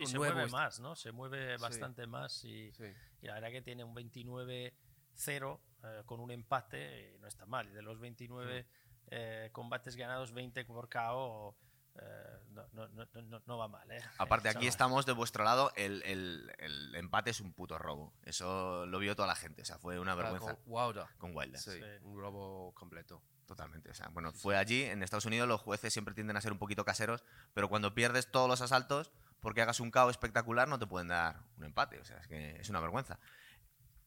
Y 0.04 0.06
se 0.06 0.16
nuevo 0.16 0.34
mueve 0.34 0.50
más, 0.50 0.80
¿no? 0.80 0.94
Se 0.96 1.12
mueve 1.12 1.56
Sí. 1.56 1.62
bastante 1.62 2.06
más 2.06 2.44
y, 2.44 2.72
Sí. 2.72 2.84
y 3.22 3.26
la 3.26 3.34
verdad 3.34 3.50
que 3.50 3.62
tiene 3.62 3.84
un 3.84 3.94
29-0 3.94 5.60
eh, 5.82 6.02
con 6.06 6.20
un 6.20 6.30
empate, 6.30 7.14
eh, 7.14 7.18
no 7.20 7.26
está 7.26 7.46
mal. 7.46 7.68
Y 7.68 7.72
de 7.72 7.82
los 7.82 7.98
29 7.98 8.66
eh, 9.12 9.48
combates 9.52 9.96
ganados, 9.96 10.32
20 10.32 10.64
por 10.66 10.88
KO, 10.88 11.56
eh, 11.96 12.38
no, 12.50 12.64
no, 12.72 12.86
no, 12.88 13.06
no- 13.22 13.42
no 13.44 13.58
va 13.58 13.66
mal, 13.66 13.90
¿eh? 13.90 14.00
Aparte, 14.18 14.48
aquí 14.48 14.66
estamos 14.68 15.04
de 15.06 15.12
vuestro 15.12 15.42
lado. 15.42 15.72
El, 15.74 16.02
el- 16.04 16.52
el 16.58 16.94
empate 16.94 17.30
es 17.30 17.40
un 17.40 17.52
puto 17.52 17.76
robo. 17.78 18.12
Eso 18.22 18.86
lo 18.86 18.98
vio 19.00 19.16
toda 19.16 19.26
la 19.26 19.34
gente. 19.34 19.62
O 19.62 19.64
sea, 19.64 19.78
fue 19.78 19.98
una 19.98 20.14
vergüenza 20.14 20.54
con 20.54 20.62
Wilder. 20.66 21.06
con 21.18 21.34
Wilder. 21.36 21.58
Sí, 21.60 21.72
Sí. 21.72 21.80
un 22.02 22.20
robo 22.20 22.72
completo. 22.74 23.20
Totalmente. 23.46 23.90
O 23.90 23.94
sea, 23.94 24.08
bueno, 24.10 24.32
fue 24.32 24.56
allí. 24.56 24.84
En 24.84 25.02
Estados 25.02 25.24
Unidos 25.26 25.48
los 25.48 25.60
jueces 25.60 25.92
siempre 25.92 26.14
tienden 26.14 26.36
a 26.36 26.40
ser 26.40 26.52
un 26.52 26.58
poquito 26.58 26.84
caseros, 26.84 27.24
pero 27.52 27.68
cuando 27.68 27.92
pierdes 27.96 28.30
todos 28.30 28.48
los 28.48 28.60
asaltos, 28.60 29.10
porque 29.40 29.62
hagas 29.62 29.80
un 29.80 29.90
KO 29.90 30.10
espectacular, 30.10 30.68
no 30.68 30.78
te 30.78 30.86
pueden 30.86 31.08
dar 31.08 31.40
un 31.58 31.64
empate. 31.64 31.98
O 31.98 32.04
sea, 32.04 32.18
es 32.18 32.26
que 32.28 32.56
es 32.60 32.68
una 32.68 32.80
vergüenza. 32.80 33.18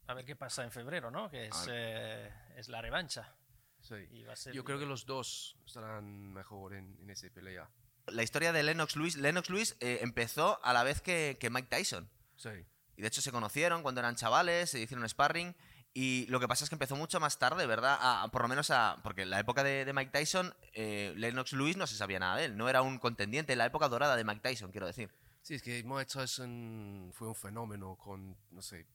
A 0.08 0.14
ver 0.14 0.26
qué 0.26 0.36
pasa 0.36 0.64
en 0.64 0.72
febrero, 0.72 1.12
¿no? 1.12 1.30
Que 1.30 1.46
es, 1.48 1.68
eh, 1.72 2.32
es 2.58 2.68
la 2.70 2.82
revancha. 2.82 3.34
Sí. 3.82 3.96
Y 4.12 4.24
va 4.24 4.34
a 4.34 4.36
ser- 4.36 4.54
Yo 4.54 4.64
creo 4.64 4.80
que 4.80 4.86
los 4.86 5.06
dos 5.06 5.58
estarán 5.66 6.34
mejor 6.34 6.74
en, 6.74 6.98
en 7.02 7.10
esa 7.10 7.28
pelea. 7.30 7.70
La 8.08 8.24
historia 8.24 8.52
de 8.52 8.64
Lennox 8.64 8.96
Lewis. 8.96 9.16
Lennox 9.16 9.50
Lewis 9.50 9.78
eh, 9.80 10.00
empezó 10.02 10.60
a 10.64 10.74
la 10.74 10.84
vez 10.84 11.02
que, 11.02 11.38
que 11.40 11.50
Mike 11.50 11.70
Tyson. 11.70 12.10
Sí. 12.36 12.50
Y 12.96 13.02
de 13.02 13.08
hecho 13.08 13.22
se 13.22 13.32
conocieron 13.32 13.82
cuando 13.82 14.00
eran 14.02 14.16
chavales, 14.16 14.70
se 14.70 14.80
hicieron 14.80 15.08
sparring. 15.08 15.56
Y 15.96 16.26
lo 16.28 16.40
que 16.40 16.48
pasa 16.48 16.64
es 16.66 16.70
que 16.70 16.76
empezó 16.76 16.96
mucho 16.96 17.20
más 17.20 17.40
tarde, 17.40 17.66
¿verdad? 17.66 17.98
A- 18.02 18.24
a- 18.24 18.28
por 18.30 18.42
lo 18.42 18.48
menos 18.50 18.72
a. 18.72 19.00
Porque 19.04 19.22
en 19.22 19.30
la 19.30 19.40
época 19.40 19.64
de, 19.64 19.86
de 19.86 19.94
Mike 19.94 20.12
Tyson, 20.12 20.54
eh, 20.74 21.14
Lennox 21.16 21.54
Lewis 21.54 21.78
no 21.78 21.88
se 21.88 21.96
sabía 21.96 22.20
nada 22.20 22.36
de 22.38 22.46
él. 22.46 22.58
No 22.58 22.68
era 22.68 22.82
un 22.82 23.00
contendiente. 23.00 23.54
En 23.54 23.60
la 23.60 23.66
época 23.68 23.88
dorada 23.90 24.16
de 24.18 24.24
Mike 24.26 24.42
Tyson, 24.42 24.72
quiero 24.72 24.88
decir. 24.88 25.12
Sí, 25.44 25.56
es 25.56 25.62
que 25.62 25.84
Mike 25.84 26.06
Tyson 26.06 27.12
fue 27.14 27.28
un 27.28 27.36
fenómeno 27.36 27.96
con, 27.98 28.36
no 28.50 28.62
sé, 28.62 28.88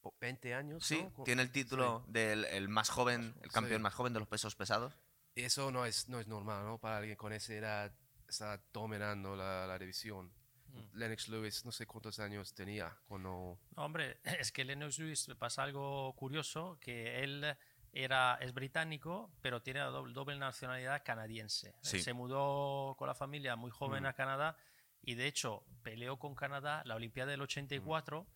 po- 0.00 0.14
20 0.20 0.54
años. 0.54 0.84
Sí, 0.86 1.02
¿no? 1.02 1.12
Con- 1.12 1.24
tiene 1.24 1.42
el 1.42 1.50
título 1.50 2.04
del 2.08 2.44
el 2.46 2.68
más 2.68 2.88
joven, 2.88 3.34
el 3.42 3.50
Sí. 3.50 3.54
campeón 3.54 3.82
más 3.82 3.92
joven 3.92 4.12
de 4.14 4.20
los 4.20 4.28
pesos 4.28 4.54
pesados. 4.54 4.94
Y 5.34 5.42
Eso 5.42 5.70
no 5.70 5.84
es, 5.84 6.08
no 6.08 6.18
es 6.20 6.26
normal, 6.28 6.64
¿no? 6.64 6.78
Para 6.78 6.96
alguien 6.98 7.16
con 7.16 7.32
esa 7.32 7.52
edad 7.52 7.92
está 8.28 8.58
dominando 8.72 9.36
la, 9.36 9.66
la 9.66 9.78
división. 9.78 10.32
Mm. 10.68 10.96
Lennox 10.98 11.28
Lewis, 11.28 11.64
no 11.64 11.72
sé 11.72 11.86
cuántos 11.86 12.18
años 12.20 12.54
tenía 12.54 12.96
cuando... 13.06 13.58
No, 13.76 13.84
hombre, 13.84 14.18
es 14.48 14.52
que 14.52 14.64
Lennox 14.64 14.98
Lewis 14.98 15.28
pasa 15.38 15.62
algo 15.64 16.14
curioso, 16.14 16.78
que 16.80 17.22
él 17.24 17.44
era, 17.92 18.36
es 18.40 18.52
británico, 18.54 19.30
pero 19.42 19.60
tiene 19.62 19.80
la 19.80 19.86
doble, 19.86 20.12
doble 20.12 20.38
nacionalidad 20.38 21.02
canadiense. 21.04 21.74
Sí. 21.82 22.00
Se 22.00 22.12
mudó 22.12 22.94
con 22.96 23.08
la 23.08 23.14
familia 23.14 23.56
muy 23.56 23.70
joven 23.72 24.04
Mm. 24.04 24.06
a 24.06 24.12
Canadá 24.12 24.56
y 25.06 25.14
de 25.14 25.26
hecho 25.28 25.64
peleó 25.82 26.18
con 26.18 26.34
Canadá 26.34 26.82
la 26.84 26.96
Olimpiada 26.96 27.30
del 27.30 27.40
84 27.40 28.26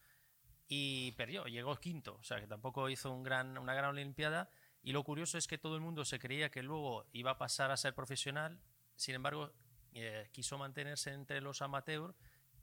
y 0.69 1.11
perdió, 1.13 1.45
llegó 1.47 1.77
quinto, 1.81 2.17
o 2.21 2.23
sea 2.23 2.41
que 2.41 2.47
tampoco 2.47 2.89
hizo 2.89 3.11
un 3.13 3.25
gran, 3.25 3.59
una 3.59 3.75
gran 3.75 3.91
Olimpiada. 3.91 4.49
Y 4.83 4.93
lo 4.93 5.03
curioso 5.03 5.37
es 5.37 5.49
que 5.49 5.59
todo 5.59 5.75
el 5.75 5.83
mundo 5.83 6.05
se 6.05 6.21
creía 6.21 6.51
que 6.51 6.63
luego 6.63 7.07
iba 7.13 7.33
a 7.33 7.39
pasar 7.39 7.73
a 7.73 7.77
ser 7.77 7.95
profesional, 7.95 8.61
sin 8.95 9.17
embargo, 9.17 9.53
eh, 9.95 10.29
quiso 10.33 10.57
mantenerse 10.59 11.13
entre 11.13 11.41
los 11.41 11.61
amateurs 11.61 12.15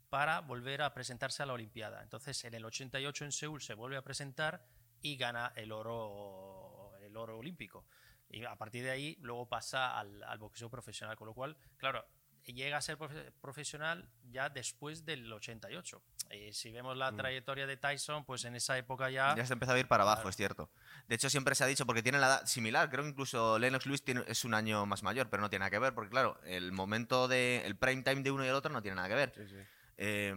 para 0.09 0.39
volver 0.39 0.83
a 0.83 0.93
presentarse 0.93 1.43
a 1.43 1.45
la 1.45 1.53
Olimpiada. 1.53 2.01
Entonces, 2.01 2.41
en 2.45 2.53
el 2.53 2.63
88 2.63 3.25
en 3.25 3.31
Seúl 3.33 3.61
se 3.61 3.73
vuelve 3.73 3.97
a 3.97 4.03
presentar 4.03 4.65
y 5.01 5.17
gana 5.17 5.51
el 5.57 5.73
oro, 5.73 6.93
el 7.01 7.15
oro 7.17 7.37
olímpico. 7.37 7.85
Y 8.29 8.45
a 8.45 8.55
partir 8.55 8.85
de 8.85 8.91
ahí, 8.91 9.17
luego 9.19 9.49
pasa 9.49 9.99
al, 9.99 10.23
al 10.23 10.37
boxeo 10.37 10.69
profesional. 10.69 11.17
Con 11.17 11.27
lo 11.27 11.33
cual, 11.33 11.57
claro, 11.75 12.05
llega 12.53 12.77
a 12.77 12.81
ser 12.81 12.97
profe- 12.97 13.31
profesional 13.41 14.09
ya 14.29 14.49
después 14.49 15.05
del 15.05 15.31
88. 15.31 16.01
Y 16.31 16.53
si 16.53 16.71
vemos 16.71 16.95
la 16.97 17.11
Mm. 17.11 17.17
trayectoria 17.17 17.67
de 17.67 17.77
Tyson, 17.77 18.25
pues 18.25 18.43
en 18.45 18.55
esa 18.55 18.77
época 18.77 19.09
ya... 19.09 19.35
Ya 19.35 19.45
se 19.45 19.53
empezó 19.53 19.71
a 19.73 19.79
ir 19.79 19.87
para 19.87 20.03
abajo, 20.03 20.17
Claro. 20.21 20.29
es 20.29 20.35
cierto. 20.35 20.69
De 21.07 21.15
hecho, 21.15 21.29
siempre 21.29 21.55
se 21.55 21.63
ha 21.63 21.67
dicho, 21.67 21.85
porque 21.85 22.03
tiene 22.03 22.19
la 22.19 22.27
edad 22.27 22.45
similar, 22.45 22.89
creo 22.89 23.03
que 23.03 23.09
incluso 23.11 23.57
Lennox 23.59 23.85
Lewis 23.85 24.03
tiene, 24.03 24.23
es 24.27 24.43
un 24.45 24.53
año 24.53 24.85
más 24.85 25.03
mayor, 25.03 25.29
pero 25.29 25.41
no 25.41 25.49
tiene 25.49 25.61
nada 25.61 25.71
que 25.71 25.79
ver, 25.79 25.93
porque 25.93 26.09
claro, 26.09 26.39
el 26.45 26.71
momento 26.71 27.27
de. 27.27 27.63
el 27.65 27.75
prime 27.77 28.03
time 28.03 28.23
de 28.23 28.31
uno 28.31 28.43
y 28.45 28.47
el 28.49 28.55
otro 28.55 28.71
no 28.71 28.81
tiene 28.81 28.95
nada 28.95 29.07
que 29.07 29.15
ver. 29.15 29.33
Sí, 29.35 29.47
sí. 29.47 29.55
Eh, 29.97 30.35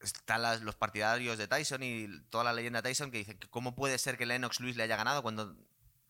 están 0.00 0.42
las- 0.42 0.60
los 0.60 0.74
partidarios 0.76 1.38
de 1.38 1.48
Tyson 1.48 1.82
y 1.82 2.20
toda 2.28 2.44
la 2.44 2.52
leyenda 2.52 2.82
de 2.82 2.90
Tyson 2.90 3.10
que 3.10 3.18
dicen 3.18 3.38
que 3.38 3.48
cómo 3.48 3.74
puede 3.74 3.96
ser 3.98 4.18
que 4.18 4.26
Lennox 4.26 4.60
Lewis 4.60 4.76
le 4.76 4.82
haya 4.82 4.96
ganado 4.96 5.22
cuando 5.22 5.56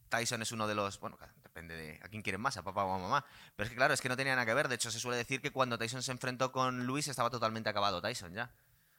Tyson 0.09 0.43
es 0.43 0.51
uno 0.51 0.67
de 0.67 0.75
los. 0.75 0.99
Bueno, 0.99 1.17
depende 1.55 1.77
de 1.77 2.01
a 2.03 2.09
quién 2.09 2.21
quieren 2.23 2.41
más, 2.41 2.57
a 2.57 2.63
papá 2.65 2.85
o 2.85 2.93
a 2.93 2.99
mamá. 2.99 3.25
Pero 3.55 3.65
es 3.65 3.71
que 3.71 3.77
claro, 3.77 3.95
es 3.95 4.01
que 4.01 4.09
no 4.09 4.17
tenía 4.17 4.35
nada 4.35 4.45
que 4.45 4.55
ver. 4.55 4.67
De 4.69 4.75
hecho, 4.75 4.91
se 4.91 4.99
suele 4.99 5.17
decir 5.17 5.41
que 5.41 5.53
cuando 5.53 5.79
Tyson 5.79 6.03
se 6.03 6.11
enfrentó 6.11 6.51
con 6.51 6.87
Lewis 6.87 7.07
estaba 7.09 7.31
totalmente 7.31 7.69
acabado 7.71 8.03
Tyson 8.03 8.35
ya. 8.35 8.51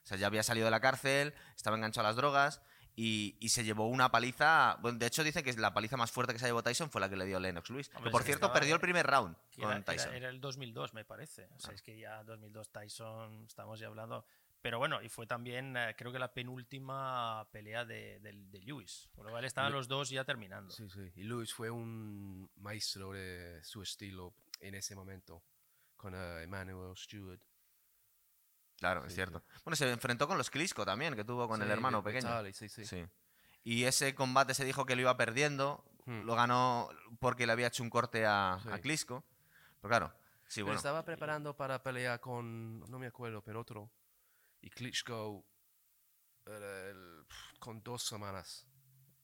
O 0.03 0.07
sea, 0.07 0.17
ya 0.17 0.27
había 0.27 0.41
salido 0.43 0.65
de 0.65 0.71
la 0.71 0.79
cárcel, 0.79 1.33
estaba 1.55 1.75
enganchado 1.75 2.07
a 2.07 2.12
las 2.12 2.15
drogas 2.15 2.62
y, 2.95 3.35
y 3.41 3.50
se 3.50 3.63
llevó 3.65 3.88
una 3.89 4.09
paliza. 4.09 4.77
Bueno, 4.79 5.00
de 5.00 5.05
hecho, 5.07 5.24
dice 5.24 5.43
que 5.43 5.51
la 5.53 5.74
paliza 5.74 5.97
más 5.97 6.12
fuerte 6.12 6.31
que 6.31 6.39
se 6.39 6.45
llevó 6.45 6.63
Tyson 6.63 6.89
fue 6.89 7.01
la 7.01 7.09
que 7.09 7.17
le 7.17 7.25
dio 7.25 7.39
Lennox 7.41 7.69
Lewis. 7.71 7.89
Que 7.89 8.09
por 8.09 8.24
cierto, 8.24 8.45
estaba- 8.45 8.53
perdió 8.53 8.75
el 8.75 8.81
primer 8.81 9.05
round 9.05 9.35
que 9.51 9.62
con 9.62 9.71
era, 9.71 9.75
era- 9.79 9.83
Tyson. 9.85 10.15
era 10.15 10.29
el 10.29 10.39
2002, 10.39 10.93
me 10.93 11.03
parece. 11.03 11.50
O 11.55 11.59
sea, 11.59 11.71
Ah. 11.71 11.75
es 11.75 11.81
que 11.81 11.97
ya 11.97 12.24
2002 12.24 12.69
Tyson, 12.71 13.45
estamos 13.47 13.79
ya 13.79 13.88
hablando. 13.88 14.25
Pero 14.62 14.79
bueno, 14.79 15.01
y 15.01 15.09
fue 15.09 15.27
también, 15.27 15.77
eh, 15.77 15.95
creo 15.97 16.12
que 16.12 16.17
la 16.19 16.33
penúltima 16.33 17.47
pelea 17.51 17.85
de, 17.85 18.19
del- 18.19 18.50
de 18.50 18.59
Lewis. 18.62 19.09
Por 19.13 19.25
lo 19.25 19.31
cual 19.31 19.45
estaban 19.45 19.71
los 19.71 19.88
dos 19.88 20.09
ya 20.09 20.24
terminando. 20.24 20.74
Sí, 20.74 20.89
sí. 20.89 21.12
Y 21.15 21.24
Lewis 21.24 21.53
fue 21.53 21.69
un 21.69 22.50
maestro 22.55 23.12
de 23.12 23.63
su 23.63 23.81
estilo 23.83 24.33
en 24.62 24.74
ese 24.75 24.95
momento 24.95 25.43
con 25.95 26.15
eh, 26.15 26.43
Emmanuel 26.43 26.95
Stewart. 26.97 27.39
Claro, 28.77 29.01
Sí, 29.01 29.07
es 29.07 29.13
sí. 29.13 29.15
cierto. 29.15 29.43
Bueno, 29.63 29.75
se 29.75 29.89
enfrentó 29.91 30.27
con 30.27 30.38
los 30.38 30.50
Klitschko 30.50 30.83
también, 30.85 31.15
que 31.15 31.24
tuvo 31.24 31.47
con 31.47 31.62
el 31.62 31.69
hermano 31.71 32.01
de- 32.01 32.12
de 32.12 32.19
pequeño. 32.21 32.53
Sí, 32.53 32.67
sí. 32.67 32.85
Sí. 32.85 33.05
Y 33.63 33.83
ese 33.85 34.13
combate 34.15 34.53
se 34.53 34.65
dijo 34.65 34.85
que 34.85 34.95
lo 34.95 35.01
iba 35.01 35.15
perdiendo. 35.15 35.83
Hmm. 36.05 36.21
Lo 36.24 36.35
ganó 36.35 36.89
porque 37.19 37.45
le 37.45 37.51
había 37.53 37.67
hecho 37.67 37.83
un 37.83 37.89
corte 37.89 38.25
a, 38.25 38.59
Sí. 38.62 38.69
a 38.71 38.79
Klitschko. 38.79 39.24
Pero 39.81 39.89
claro, 39.89 40.07
sí, 40.47 40.55
Pero 40.55 40.65
bueno. 40.67 40.77
estaba 40.77 41.05
preparando 41.05 41.55
para 41.55 41.81
pelear 41.81 42.19
con, 42.19 42.79
no 42.81 43.00
me 43.00 43.07
acuerdo, 43.07 43.41
pero 43.43 43.62
otro. 43.62 43.89
Y 44.65 44.72
Klitschko 44.72 45.45
era 46.48 46.89
el- 46.89 47.24
pf, 47.27 47.60
con 47.60 47.84
dos 47.84 48.03
semanas. 48.03 48.67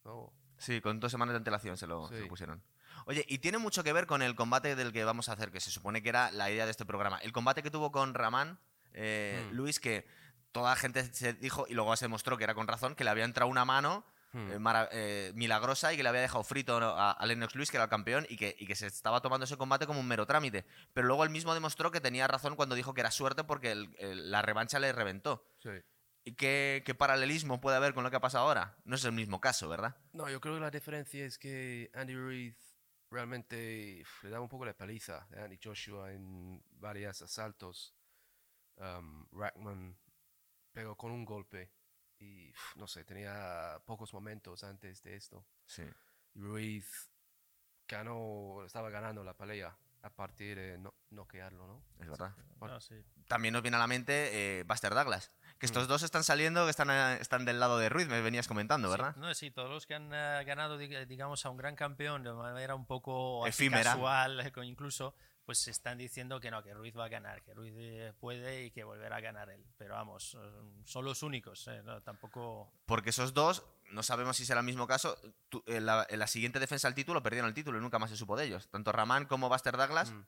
¿no? 0.04 0.32
Sí, 0.58 0.82
con 0.82 1.00
dos 1.00 1.12
semanas 1.12 1.34
de 1.34 1.38
antelación 1.38 1.78
se 1.78 1.88
lo, 1.88 2.08
se 2.08 2.16
lo 2.16 2.24
Sí. 2.24 2.30
pusieron. 2.30 2.64
Oye, 3.06 3.26
y 3.28 3.40
tiene 3.40 3.58
mucho 3.58 3.84
que 3.84 3.94
ver 3.94 4.06
con 4.06 4.22
el 4.22 4.36
combate 4.36 4.76
del 4.76 4.92
que 4.94 5.04
vamos 5.04 5.30
a 5.30 5.34
hacer, 5.34 5.52
que 5.52 5.60
se 5.60 5.72
supone 5.72 6.02
que 6.04 6.10
era 6.10 6.30
la 6.32 6.50
idea 6.52 6.66
de 6.66 6.72
este 6.72 6.86
programa. 6.86 7.18
El 7.20 7.32
combate 7.32 7.64
que 7.64 7.72
tuvo 7.72 7.92
con 7.92 8.14
Ramán, 8.14 8.60
eh, 8.94 9.48
Hmm. 9.50 9.56
Luis, 9.56 9.80
que 9.80 10.06
toda 10.52 10.72
la 10.72 10.76
gente 10.76 11.04
se 11.14 11.34
dijo, 11.34 11.66
y 11.68 11.74
luego 11.74 11.96
se 11.96 12.06
demostró 12.06 12.38
que 12.38 12.44
era 12.44 12.54
con 12.54 12.68
razón, 12.68 12.94
que 12.96 13.04
le 13.04 13.10
había 13.10 13.26
entrado 13.26 13.50
una 13.50 13.66
mano 13.66 14.06
Hmm. 14.34 14.52
eh, 14.52 14.60
mara- 14.60 14.88
eh, 14.94 15.32
milagrosa 15.36 15.92
y 15.94 15.98
que 15.98 16.04
le 16.04 16.10
había 16.10 16.22
dejado 16.22 16.44
frito 16.44 16.78
a, 16.78 17.12
a 17.12 17.26
Lennox 17.26 17.54
Lewis, 17.56 17.70
que 17.70 17.78
era 17.78 17.84
el 17.86 17.90
campeón, 17.90 18.26
y 18.30 18.38
que, 18.38 18.56
y 18.58 18.66
que 18.66 18.76
se 18.76 18.88
estaba 18.88 19.22
tomando 19.22 19.44
ese 19.44 19.58
combate 19.58 19.86
como 19.88 20.00
un 20.00 20.08
mero 20.08 20.26
trámite. 20.26 20.66
Pero 20.94 21.08
luego 21.08 21.24
él 21.26 21.30
mismo 21.30 21.54
demostró 21.54 21.92
que 21.92 22.00
tenía 22.00 22.28
razón 22.28 22.56
cuando 22.56 22.76
dijo 22.76 22.94
que 22.94 23.02
era 23.02 23.12
suerte 23.12 23.44
porque 23.44 23.72
el- 23.72 23.94
el- 24.00 24.32
la 24.32 24.42
revancha 24.42 24.80
le 24.80 24.92
reventó. 24.94 25.46
Sí. 25.60 25.70
¿Y 26.24 26.36
qué, 26.36 26.84
qué 26.86 26.94
paralelismo 26.96 27.60
puede 27.60 27.78
haber 27.78 27.94
con 27.94 28.04
lo 28.04 28.10
que 28.12 28.16
ha 28.18 28.22
pasado 28.22 28.48
ahora? 28.48 28.78
No 28.86 28.96
es 28.96 29.04
el 29.06 29.12
mismo 29.12 29.42
caso, 29.42 29.68
¿verdad? 29.68 29.98
No, 30.14 30.30
yo 30.30 30.40
creo 30.40 30.54
que 30.56 30.62
la 30.62 30.70
diferencia 30.72 31.26
es 31.26 31.38
que 31.38 31.90
Andy 31.94 32.16
Ruiz 32.16 32.56
realmente 33.10 34.04
le 34.24 34.30
daba 34.30 34.42
un 34.44 34.48
poco 34.50 34.66
de 34.66 34.74
paliza 34.74 35.28
a 35.36 35.44
Andy 35.44 35.60
Joshua 35.62 36.12
en 36.14 36.64
varios 36.80 37.22
asaltos. 37.22 37.94
Um, 38.78 39.26
Rackman 39.32 39.98
pegó 40.72 40.96
con 40.96 41.12
un 41.12 41.26
golpe 41.26 41.70
y 42.22 42.54
no 42.76 42.88
sé, 42.88 43.04
tenía 43.04 43.82
pocos 43.86 44.14
momentos 44.14 44.64
antes 44.64 45.02
de 45.04 45.16
esto. 45.16 45.46
Sí. 45.66 45.84
Y 46.36 46.40
Ruiz 46.40 47.10
ganó, 47.88 48.64
estaba 48.66 48.90
ganando 48.90 49.24
la 49.24 49.34
pelea 49.34 49.76
a 50.04 50.10
partir 50.10 50.58
de 50.58 50.78
no, 50.80 50.94
noquearlo, 51.12 51.68
¿no? 51.68 51.84
Es 52.00 52.10
verdad. 52.10 52.34
No, 52.60 52.80
sí. 52.82 52.96
También 53.28 53.54
nos 53.54 53.62
viene 53.62 53.78
a 53.78 53.80
la 53.80 53.88
mente 53.88 54.60
eh, 54.60 54.64
Buster 54.64 54.94
Douglas. 54.96 55.32
Que 55.60 55.66
estos 55.68 55.86
Mm. 55.86 55.90
dos 55.90 56.04
están 56.04 56.24
saliendo, 56.24 56.64
que 56.66 56.72
están, 56.72 56.90
eh, 56.90 57.18
están 57.22 57.46
del 57.46 57.60
lado 57.60 57.78
de 57.78 57.90
Ruiz, 57.90 58.08
me 58.08 58.22
venías 58.22 58.48
comentando, 58.48 58.88
Sí, 58.88 58.92
¿verdad? 58.94 59.16
no, 59.18 59.34
sí, 59.36 59.52
todos 59.52 59.70
los 59.70 59.86
que 59.86 59.94
han 59.96 60.12
eh, 60.14 60.44
ganado, 60.46 60.80
dig- 60.80 61.06
digamos, 61.06 61.46
a 61.46 61.50
un 61.52 61.58
gran 61.58 61.76
campeón 61.76 62.24
de 62.24 62.34
manera 62.34 62.74
un 62.74 62.86
poco 62.88 63.46
Efímera. 63.46 63.92
casual, 63.92 64.52
con- 64.54 64.66
incluso, 64.66 65.14
pues 65.46 65.58
se 65.60 65.72
están 65.72 65.98
diciendo 65.98 66.40
que 66.40 66.52
no, 66.52 66.64
que 66.64 66.74
Ruiz 66.74 66.96
va 66.98 67.06
a 67.06 67.10
ganar, 67.10 67.42
que 67.44 67.54
Ruiz 67.54 67.74
eh, 67.76 68.14
puede 68.20 68.66
y 68.66 68.72
que 68.72 68.84
volverá 68.84 69.18
a 69.18 69.22
ganar 69.22 69.50
él. 69.50 69.66
Pero 69.78 69.96
vamos, 69.96 70.38
eh, 70.40 70.62
son 70.86 71.04
los 71.06 71.24
únicos, 71.24 71.68
eh, 71.68 71.82
no, 71.84 72.02
tampoco... 72.02 72.72
Porque 72.86 73.10
esos 73.10 73.34
dos, 73.34 73.64
no 73.90 74.04
sabemos 74.04 74.38
si 74.38 74.46
será 74.46 74.60
el 74.62 74.66
mismo 74.66 74.88
caso. 74.88 75.18
en, 75.66 75.86
la, 75.86 76.06
en 76.10 76.20
la 76.20 76.28
siguiente 76.28 76.60
defensa 76.60 76.88
del 76.88 76.96
título 76.96 77.22
perdieron 77.24 77.48
el 77.50 77.54
título 77.56 77.78
y 77.78 77.82
nunca 77.82 78.00
más 78.00 78.10
se 78.10 78.18
supo 78.18 78.38
de 78.38 78.46
ellos. 78.46 78.68
Tanto 78.70 78.92
Ramán 78.92 79.26
como 79.26 79.50
Buster 79.50 79.76
Douglas 79.78 80.12
Mm. 80.12 80.24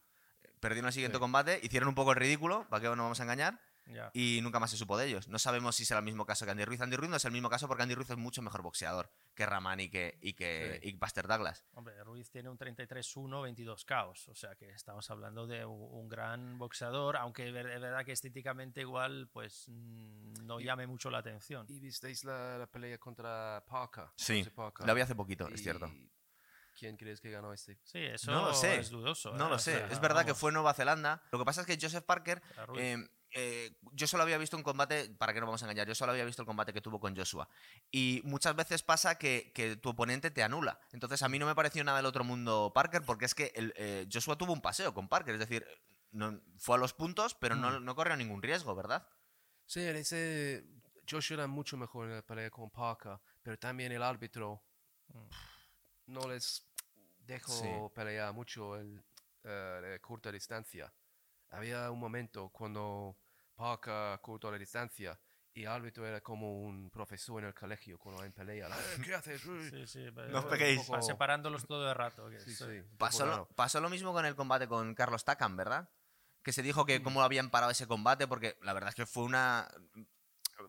perdieron 0.59 0.87
el 0.87 0.93
siguiente 0.93 1.17
Sí. 1.17 1.21
combate, 1.21 1.59
hicieron 1.61 1.89
un 1.89 1.95
poco 1.95 2.11
el 2.11 2.17
ridículo, 2.17 2.65
para 2.69 2.81
que 2.81 2.87
no 2.95 3.03
vamos 3.03 3.19
a 3.19 3.23
engañar, 3.23 3.59
Ya. 3.85 4.09
y 4.13 4.39
nunca 4.41 4.59
más 4.61 4.71
se 4.71 4.77
supo 4.77 4.97
de 4.97 5.07
ellos. 5.07 5.27
No 5.27 5.37
sabemos 5.39 5.75
si 5.75 5.83
será 5.83 5.99
el 5.99 6.05
mismo 6.05 6.25
caso 6.25 6.45
que 6.45 6.51
Andy 6.51 6.63
Ruiz. 6.63 6.79
Andy 6.79 6.95
Ruiz 6.95 7.09
no 7.09 7.17
es 7.17 7.25
el 7.25 7.31
mismo 7.33 7.49
caso 7.49 7.67
porque 7.67 7.83
Andy 7.83 7.95
Ruiz 7.95 8.09
es 8.09 8.17
mucho 8.17 8.41
mejor 8.41 8.61
boxeador 8.61 9.11
que 9.35 9.45
Ramán 9.45 9.79
y 9.81 9.89
que, 9.89 10.17
y 10.21 10.33
que 10.33 10.79
Sí. 10.81 10.89
y 10.89 10.93
Buster 10.93 11.27
Douglas. 11.27 11.65
Hombre, 11.73 12.01
Ruiz 12.03 12.29
tiene 12.31 12.49
un 12.49 12.57
33-1, 12.57 13.41
22 13.43 13.83
caos, 13.83 14.27
o 14.29 14.35
sea 14.35 14.55
que 14.55 14.69
estamos 14.69 15.09
hablando 15.11 15.47
de 15.47 15.65
un 15.65 16.07
gran 16.07 16.57
boxeador, 16.57 17.17
aunque 17.17 17.47
es 17.47 17.53
ver- 17.53 17.67
es 17.71 17.81
verdad 17.81 18.05
que 18.05 18.13
estéticamente 18.13 18.81
igual 18.81 19.29
pues 19.33 19.65
mm, 19.67 20.45
no 20.45 20.59
Y- 20.61 20.63
llame 20.63 20.87
mucho 20.87 21.09
la 21.09 21.17
atención. 21.17 21.65
¿Y 21.69 21.79
visteis 21.79 22.23
la, 22.23 22.57
la 22.57 22.67
pelea 22.67 22.97
contra 22.97 23.63
Parker? 23.67 24.05
Sí, 24.15 24.43
Parker? 24.55 24.87
La 24.87 24.93
vi 24.93 25.01
hace 25.01 25.15
poquito, 25.15 25.47
es 25.49 25.61
cierto. 25.61 25.87
¿Y 25.87 26.09
¿Quién 26.79 26.97
crees 26.97 27.21
que 27.21 27.29
ganó 27.29 27.53
este? 27.53 27.77
Sí, 27.83 27.99
eso 27.99 28.31
No 28.31 28.45
lo 28.47 28.53
sé. 28.53 28.79
es 28.79 28.89
dudoso. 28.89 29.33
No 29.33 29.45
¿eh? 29.45 29.49
lo 29.49 29.55
O 29.55 29.59
sé. 29.59 29.73
sea, 29.77 29.87
es 29.87 29.99
verdad 29.99 30.21
que 30.21 30.31
vamos, 30.31 30.39
fue 30.39 30.51
Nueva 30.51 30.73
Zelanda. 30.73 31.21
Lo 31.31 31.37
que 31.37 31.45
pasa 31.45 31.61
es 31.61 31.67
que 31.67 31.77
Joseph 31.79 32.03
Parker. 32.03 32.41
Eh, 33.35 33.65
eh, 33.65 33.77
yo 33.93 34.07
solo 34.07 34.23
había 34.23 34.37
visto 34.37 34.55
un 34.57 34.63
combate, 34.63 35.09
para 35.09 35.33
que 35.33 35.39
no 35.39 35.45
vamos 35.45 35.61
a 35.61 35.65
engañar, 35.65 35.87
yo 35.87 35.95
solo 35.95 36.11
había 36.11 36.25
visto 36.25 36.41
el 36.41 36.45
combate 36.45 36.73
que 36.73 36.81
tuvo 36.81 36.99
con 36.99 37.15
Joshua. 37.15 37.47
Y 37.91 38.21
muchas 38.25 38.55
veces 38.55 38.83
pasa 38.83 39.17
que, 39.17 39.51
que 39.53 39.75
tu 39.75 39.89
oponente 39.89 40.31
te 40.31 40.43
anula. 40.43 40.79
Entonces 40.91 41.21
a 41.21 41.29
mí 41.29 41.39
no 41.39 41.45
me 41.45 41.55
pareció 41.55 41.83
nada 41.83 41.97
del 41.97 42.05
otro 42.05 42.23
mundo 42.23 42.71
Parker, 42.73 43.03
porque 43.03 43.25
es 43.25 43.35
que 43.35 43.51
el, 43.55 43.73
eh, 43.75 44.07
Joshua 44.11 44.37
tuvo 44.37 44.53
un 44.53 44.61
paseo 44.61 44.93
con 44.93 45.07
Parker, 45.09 45.33
es 45.35 45.39
decir, 45.39 45.65
no, 46.11 46.39
fue 46.57 46.75
a 46.75 46.79
los 46.79 46.93
puntos, 46.93 47.35
pero 47.35 47.55
no, 47.55 47.79
no 47.79 47.95
corrió 47.95 48.15
ningún 48.15 48.41
riesgo, 48.41 48.75
¿verdad? 48.75 49.07
Sí, 49.65 49.81
en 49.81 49.95
ese 49.95 50.65
Joshua 51.09 51.35
era 51.35 51.47
mucho 51.47 51.75
mejor 51.77 52.07
en 52.07 52.15
la 52.15 52.21
pelea 52.21 52.49
con 52.49 52.69
Parker, 52.69 53.19
pero 53.41 53.57
también 53.57 53.91
el 53.91 54.03
árbitro 54.03 54.63
Mm. 55.07 55.27
no 56.07 56.27
les 56.29 56.65
dejó 57.19 57.53
Sí. 57.89 57.93
pelear 57.95 58.33
mucho 58.33 58.77
el, 58.77 59.03
eh, 59.43 59.79
de 59.83 59.99
corta 59.99 60.31
distancia. 60.31 60.93
Había 61.49 61.91
un 61.91 61.99
momento 61.99 62.49
cuando 62.49 63.17
Parker 63.55 64.19
cortó 64.21 64.51
la 64.51 64.57
distancia 64.57 65.19
y 65.53 65.61
el 65.63 65.67
árbitro 65.67 66.05
era 66.07 66.21
como 66.21 66.61
un 66.63 66.89
profesor 66.89 67.41
en 67.41 67.47
el 67.49 67.53
colegio 67.53 67.97
cuando 67.99 68.23
en 68.23 68.31
pelea. 68.33 68.67
"Eh, 68.67 68.71
¿Qué 69.07 69.13
haces? 69.15 69.45
Uy". 69.45 69.69
Sí, 69.69 69.85
sí, 69.87 70.07
pero 70.13 70.29
No 70.29 70.47
peguéis. 70.47 70.81
poco- 70.83 71.01
separándolos 71.01 71.65
todo 71.67 71.87
el 71.89 71.95
rato. 71.95 72.29
que 72.29 72.39
Sí, 72.39 72.55
Pasó 72.97 73.25
lo, 73.25 73.31
raro. 73.31 73.49
pasó 73.55 73.79
lo 73.81 73.89
mismo 73.89 74.13
con 74.13 74.25
el 74.25 74.35
combate 74.35 74.67
con 74.67 74.95
Carlos 74.95 75.23
Takam, 75.23 75.55
¿verdad? 75.55 75.89
Que 76.41 76.51
se 76.51 76.61
dijo 76.63 76.85
que 76.85 77.01
cómo 77.03 77.21
habían 77.21 77.49
parado 77.51 77.71
ese 77.71 77.87
combate, 77.87 78.27
porque 78.27 78.57
la 78.61 78.73
verdad 78.73 78.89
es 78.89 78.95
que 78.95 79.05
fue 79.05 79.23
una. 79.23 79.67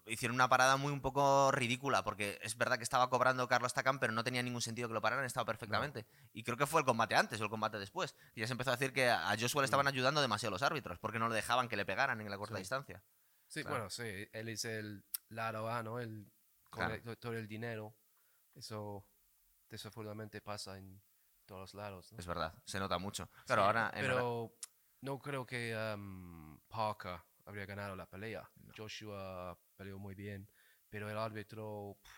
Hicieron 0.07 0.35
una 0.35 0.49
parada 0.49 0.77
muy 0.77 0.93
un 0.93 1.01
poco 1.01 1.51
ridícula, 1.53 2.03
porque 2.05 2.39
es 2.43 2.57
verdad 2.57 2.77
que 2.79 2.83
estaba 2.85 3.09
cobrando 3.11 3.47
Carlos 3.49 3.73
Takam, 3.75 3.99
pero 3.99 4.13
no 4.13 4.25
tenía 4.25 4.43
ningún 4.43 4.63
sentido 4.63 4.89
que 4.89 4.95
lo 4.95 5.01
pararan, 5.01 5.25
estaba 5.25 5.45
perfectamente. 5.47 6.07
Y 6.33 6.43
creo 6.43 6.57
que 6.57 6.67
fue 6.67 6.81
el 6.81 6.87
combate 6.87 7.15
antes 7.17 7.41
o 7.41 7.45
el 7.45 7.51
combate 7.51 7.79
después. 7.79 8.15
Y 8.35 8.41
ya 8.41 8.47
se 8.47 8.53
empezó 8.53 8.71
a 8.71 8.77
decir 8.77 8.93
que 8.93 9.09
a 9.11 9.35
Joshua 9.39 9.63
le 9.63 9.67
estaban 9.67 9.87
ayudando 9.87 10.21
demasiado 10.21 10.51
los 10.53 10.63
árbitros, 10.63 10.99
porque 10.99 11.19
no 11.19 11.29
le 11.29 11.35
dejaban 11.35 11.69
que 11.69 11.77
le 11.77 11.85
pegaran 11.87 12.21
en 12.21 12.31
la 12.31 12.39
corta 12.39 12.57
Sí. 12.57 12.61
distancia. 12.63 13.03
Sí, 13.47 13.61
Claro. 13.63 13.77
bueno, 13.77 13.91
sí, 13.91 14.29
él 14.33 14.49
es 14.49 14.65
el 14.65 15.05
lado 15.29 15.69
A, 15.71 15.83
¿no? 15.83 15.99
El, 16.01 16.31
con 16.71 16.81
Claro. 16.81 16.95
el- 16.95 17.03
to- 17.03 17.17
todo 17.17 17.33
el 17.35 17.47
dinero. 17.47 17.95
Eso 18.55 19.07
desafortunadamente 19.69 20.41
pasa 20.41 20.79
en 20.79 21.03
todos 21.47 21.61
los 21.61 21.75
lados. 21.75 22.13
¿no? 22.13 22.19
Es 22.19 22.27
verdad, 22.27 22.55
se 22.65 22.79
nota 22.79 22.99
mucho. 22.99 23.29
Claro, 23.47 23.63
Sí, 23.63 23.67
ahora. 23.67 23.91
en 23.95 24.01
Pero 24.03 24.55
no 25.03 25.19
creo 25.19 25.47
que 25.47 25.77
um, 25.95 26.59
Parker 26.69 27.21
habría 27.45 27.67
ganado 27.67 27.95
la 27.97 28.07
pelea. 28.07 28.49
Joshua 28.77 29.59
peleó 29.75 29.99
muy 29.99 30.15
bien, 30.15 30.49
pero 30.91 31.11
el 31.11 31.19
árbitro. 31.19 31.97
pff, 32.03 32.11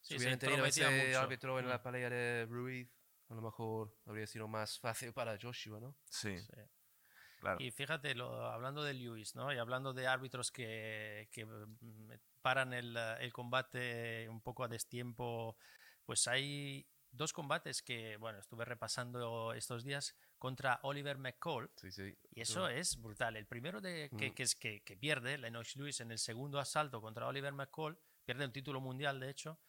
Sí, 0.00 0.14
si 0.14 0.14
se 0.14 0.18
hubieran 0.18 0.38
tenido 0.38 0.64
ese 0.64 0.84
mucho. 0.84 1.18
árbitro 1.20 1.58
en 1.58 1.66
Mm. 1.66 1.68
la 1.68 1.82
pelea 1.82 2.10
de 2.10 2.46
Ruiz, 2.46 2.88
a 3.28 3.34
lo 3.34 3.42
mejor 3.42 3.94
habría 4.06 4.26
sido 4.26 4.48
más 4.48 4.78
fácil 4.78 5.12
para 5.12 5.38
Joshua, 5.40 5.78
¿no? 5.80 5.94
Sí, 6.04 6.36
sí. 6.38 6.52
claro. 7.38 7.60
Y 7.60 7.70
fíjate, 7.70 8.14
lo, 8.14 8.46
hablando 8.46 8.82
de 8.82 8.94
Lewis, 8.94 9.36
¿no? 9.36 9.52
Y 9.52 9.58
hablando 9.58 9.92
de 9.92 10.06
árbitros 10.06 10.50
que, 10.50 11.28
que, 11.30 11.44
mm, 11.44 12.12
paran 12.42 12.72
el, 12.72 12.96
el 12.96 13.32
combate 13.32 14.28
un 14.28 14.40
poco 14.40 14.64
a 14.64 14.68
destiempo, 14.68 15.56
pues 16.06 16.26
hay 16.26 16.86
dos 17.12 17.32
combates 17.32 17.82
que, 17.82 18.16
bueno, 18.16 18.38
estuve 18.38 18.64
repasando 18.64 19.52
estos 19.52 19.84
días 19.84 20.16
contra 20.40 20.80
Oliver 20.82 21.18
McCall. 21.18 21.70
Sí, 21.76 21.92
sí. 21.92 22.12
Y 22.34 22.40
eso 22.40 22.66
es 22.66 23.00
brutal. 23.00 23.36
El 23.36 23.46
primero 23.46 23.80
de, 23.80 24.10
que, 24.18 24.30
Mm. 24.30 24.34
que, 24.34 24.42
es, 24.42 24.56
que, 24.56 24.82
que 24.82 24.96
pierde, 24.96 25.38
Lennox 25.38 25.76
Lewis, 25.76 26.00
en 26.00 26.10
el 26.10 26.18
segundo 26.18 26.58
asalto 26.58 27.00
contra 27.00 27.28
Oliver 27.28 27.52
McCall, 27.52 27.96
pierde 28.24 28.44
un 28.46 28.52
título 28.52 28.80
mundial, 28.80 29.20
de 29.20 29.30
hecho. 29.30 29.60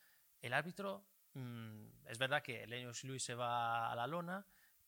El 0.42 0.54
árbitro, 0.54 1.06
mm, 1.34 2.08
es 2.08 2.18
verdad 2.18 2.42
que 2.42 2.66
Lennox 2.66 3.04
Lewis 3.04 3.24
se 3.24 3.36
va 3.36 3.92
a 3.92 3.96
la 3.96 4.08
lona, 4.08 4.46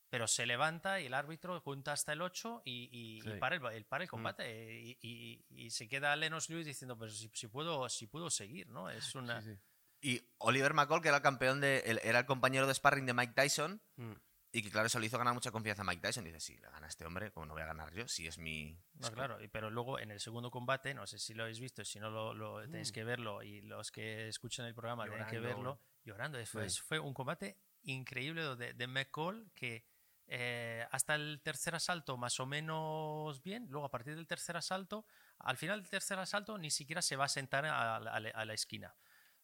pero 0.10 0.26
se 0.28 0.46
levanta 0.46 1.02
y 1.02 1.08
el 1.08 1.14
árbitro 1.14 1.62
cuenta 1.64 1.92
hasta 1.92 2.14
el 2.14 2.22
8 2.22 2.62
y, 2.66 2.90
y- 2.92 3.40
para, 3.40 3.56
el, 3.58 3.66
el- 3.74 3.86
para 3.86 4.04
el 4.04 4.08
Mm. 4.08 4.12
combate. 4.12 4.80
Y, 4.82 4.98
y- 5.02 5.46
y 5.50 5.70
se 5.70 5.88
queda 5.90 6.16
Lennox 6.16 6.50
Lewis 6.50 6.66
diciendo, 6.66 6.98
pues 6.98 7.18
si, 7.18 7.30
si 7.34 7.48
puedo, 7.48 7.90
si 7.90 8.08
puedo 8.08 8.30
seguir, 8.30 8.70
¿no? 8.70 8.90
Es 8.90 9.14
una... 9.16 9.42
Sí, 9.42 9.54
sí. 9.54 9.60
Y 10.06 10.22
Oliver 10.40 10.74
McCall, 10.74 11.02
que 11.02 11.08
era 11.10 11.18
el 11.18 11.24
campeón 11.24 11.62
de. 11.62 11.80
el- 11.86 12.00
era 12.04 12.20
el 12.20 12.26
compañero 12.26 12.68
de 12.68 12.74
sparring 12.74 13.06
de 13.06 13.14
Mike 13.14 13.34
Tyson, 13.36 13.82
Mm. 13.98 14.14
Y 14.56 14.62
que 14.62 14.70
claro, 14.70 14.86
eso 14.86 15.00
le 15.00 15.08
hizo 15.08 15.18
ganar 15.18 15.34
mucha 15.34 15.50
confianza 15.52 15.82
a 15.82 15.86
Mike 15.86 16.00
Tyson. 16.02 16.24
Dice, 16.24 16.40
sí, 16.40 16.56
le 16.60 16.70
gana 16.70 16.86
a 16.86 16.90
este 16.90 17.06
hombre, 17.08 17.32
como 17.32 17.48
no 17.48 17.54
voy 17.54 17.64
a 17.64 17.66
ganar 17.66 17.92
yo, 17.92 18.08
si 18.08 18.28
es 18.28 18.38
mi... 18.38 18.80
No, 18.94 19.12
claro, 19.12 19.40
pero 19.52 19.72
luego 19.72 19.98
en 20.00 20.12
el 20.12 20.20
segundo 20.20 20.52
combate, 20.52 20.94
no 20.94 21.08
sé 21.08 21.18
si 21.18 21.34
lo 21.34 21.42
habéis 21.44 21.60
visto, 21.60 21.84
si 21.84 22.00
no 22.00 22.12
lo, 22.12 22.36
lo 22.36 22.62
tenéis 22.62 22.92
Mm. 22.92 22.94
que 22.94 23.04
verlo 23.04 23.42
y 23.42 23.62
los 23.62 23.92
que 23.92 24.28
escuchan 24.28 24.68
el 24.68 24.76
programa 24.76 25.06
tienen 25.06 25.26
que 25.26 25.38
Llorando. 25.38 25.56
verlo, 25.58 25.80
llorando. 26.06 26.46
Fue, 26.46 26.70
Sí. 26.70 26.82
fue 26.86 27.00
un 27.00 27.16
combate 27.16 27.58
increíble 27.82 28.56
de, 28.56 28.74
de 28.74 28.88
McCall 28.88 29.52
que 29.56 29.86
eh, 30.28 30.86
hasta 30.92 31.16
el 31.16 31.42
tercer 31.44 31.74
asalto 31.76 32.16
más 32.16 32.40
o 32.40 32.46
menos 32.46 33.42
bien, 33.42 33.66
luego 33.70 33.88
a 33.88 33.92
partir 33.92 34.16
del 34.16 34.28
tercer 34.28 34.56
asalto, 34.56 35.06
al 35.40 35.58
final 35.58 35.82
del 35.82 35.90
tercer 35.90 36.18
asalto 36.20 36.58
ni 36.60 36.70
siquiera 36.72 37.02
se 37.02 37.16
va 37.16 37.26
a 37.26 37.28
sentar 37.28 37.66
a, 37.66 38.00
la- 38.00 38.12
a 38.12 38.18
a 38.42 38.46
la 38.46 38.54
esquina, 38.54 38.96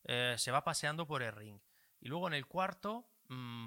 Eh, 0.06 0.36
se 0.38 0.52
va 0.52 0.64
paseando 0.64 1.06
por 1.06 1.22
el 1.24 1.34
ring. 1.34 1.60
Y 2.00 2.08
luego 2.08 2.28
en 2.28 2.34
el 2.36 2.46
cuarto, 2.46 3.10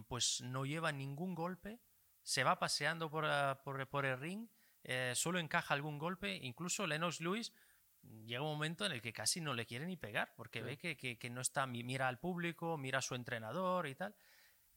pues 0.08 0.40
no 0.42 0.64
lleva 0.64 0.92
ningún 0.92 1.34
golpe, 1.34 1.80
se 2.22 2.44
va 2.44 2.58
paseando 2.58 3.10
por, 3.10 3.24
ah, 3.26 3.60
por- 3.64 3.86
por 3.88 4.04
el 4.06 4.18
ring, 4.18 4.48
eh, 4.84 5.12
solo 5.14 5.38
encaja 5.38 5.74
algún 5.74 5.98
golpe, 5.98 6.36
incluso 6.42 6.86
Lennox 6.86 7.20
Lewis 7.20 7.52
mm, 8.02 8.24
llega 8.26 8.42
un 8.42 8.48
momento 8.48 8.84
en 8.84 8.92
el 8.92 9.00
que 9.00 9.12
casi 9.12 9.40
no 9.40 9.54
le 9.54 9.64
quiere 9.66 9.86
ni 9.86 9.96
pegar, 9.96 10.34
porque 10.36 10.58
Sí. 10.60 10.64
ve 10.64 10.76
que, 10.78 10.96
que- 10.96 11.18
que 11.18 11.30
no 11.30 11.40
está, 11.40 11.66
mi- 11.66 11.84
mira 11.84 12.08
al 12.08 12.18
público, 12.18 12.76
mira 12.76 12.98
a 12.98 13.02
su 13.02 13.14
entrenador 13.14 13.86
y 13.86 13.94
tal. 13.94 14.14